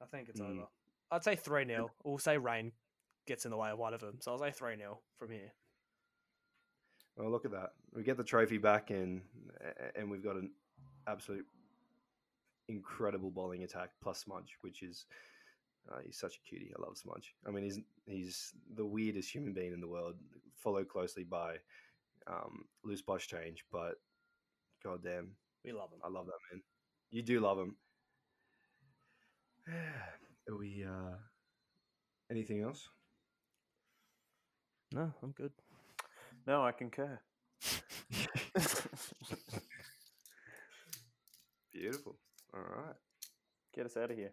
I 0.00 0.06
think 0.06 0.28
it's 0.28 0.40
Mm. 0.40 0.50
over. 0.60 0.66
I'd 1.10 1.24
say 1.24 1.34
3 1.36 1.66
0. 1.66 1.90
We'll 2.04 2.18
say 2.18 2.38
rain 2.38 2.72
gets 3.26 3.44
in 3.44 3.50
the 3.50 3.56
way 3.56 3.70
of 3.70 3.78
one 3.78 3.92
of 3.92 4.00
them. 4.00 4.18
So 4.20 4.32
I'll 4.32 4.38
say 4.38 4.52
3 4.52 4.76
0 4.76 5.00
from 5.18 5.30
here. 5.30 5.52
Well, 7.16 7.30
look 7.30 7.44
at 7.44 7.50
that. 7.50 7.74
We 7.92 8.02
get 8.04 8.16
the 8.16 8.24
trophy 8.24 8.58
back 8.58 8.90
in, 8.90 9.22
and 9.96 10.10
we've 10.10 10.22
got 10.22 10.36
an 10.36 10.52
absolute 11.06 11.44
incredible 12.68 13.30
bowling 13.30 13.64
attack 13.64 13.90
plus 14.00 14.20
Smudge, 14.20 14.56
which 14.62 14.82
is 14.82 15.06
uh, 15.90 15.98
he's 16.04 16.18
such 16.18 16.36
a 16.36 16.48
cutie. 16.48 16.72
I 16.76 16.82
love 16.82 16.96
Smudge. 16.96 17.34
I 17.46 17.50
mean, 17.50 17.64
he's 17.64 17.80
he's 18.06 18.52
the 18.76 18.84
weirdest 18.84 19.30
human 19.34 19.52
being 19.52 19.72
in 19.72 19.80
the 19.80 19.88
world, 19.88 20.14
followed 20.56 20.88
closely 20.88 21.24
by 21.24 21.56
um, 22.26 22.64
Labuschagne. 22.86 23.56
But 23.72 23.94
goddamn, 24.84 25.32
We 25.64 25.72
love 25.72 25.90
him. 25.92 26.00
I 26.04 26.08
love 26.08 26.26
that 26.26 26.38
man. 26.52 26.62
You 27.10 27.22
do 27.22 27.40
love 27.40 27.58
him. 27.58 27.76
Are 30.48 30.56
we? 30.56 30.84
Uh, 30.84 31.16
anything 32.30 32.62
else? 32.62 32.88
No, 34.92 35.12
I'm 35.22 35.32
good. 35.32 35.52
No, 36.46 36.64
I 36.64 36.72
concur. 36.72 37.20
Beautiful. 41.72 42.16
All 42.54 42.60
right. 42.60 42.96
Get 43.74 43.86
us 43.86 43.96
out 43.96 44.10
of 44.10 44.16
here. 44.16 44.32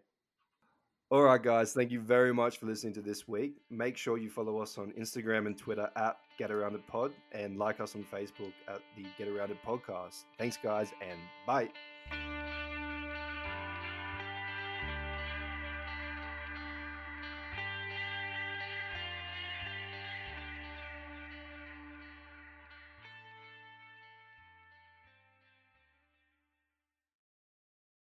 All 1.10 1.22
right, 1.22 1.42
guys. 1.42 1.72
Thank 1.72 1.90
you 1.90 2.00
very 2.00 2.34
much 2.34 2.58
for 2.58 2.66
listening 2.66 2.92
to 2.94 3.00
this 3.00 3.26
week. 3.26 3.54
Make 3.70 3.96
sure 3.96 4.18
you 4.18 4.28
follow 4.28 4.58
us 4.60 4.76
on 4.76 4.92
Instagram 4.92 5.46
and 5.46 5.56
Twitter 5.56 5.88
at 5.96 6.18
Get 6.38 6.50
Around 6.50 6.86
Pod 6.86 7.12
and 7.32 7.56
like 7.56 7.80
us 7.80 7.94
on 7.94 8.04
Facebook 8.12 8.52
at 8.68 8.82
the 8.94 9.06
Get 9.16 9.26
Around 9.26 9.56
Podcast. 9.66 10.24
Thanks, 10.36 10.58
guys, 10.62 10.92
and 11.00 11.18
bye. 11.46 11.70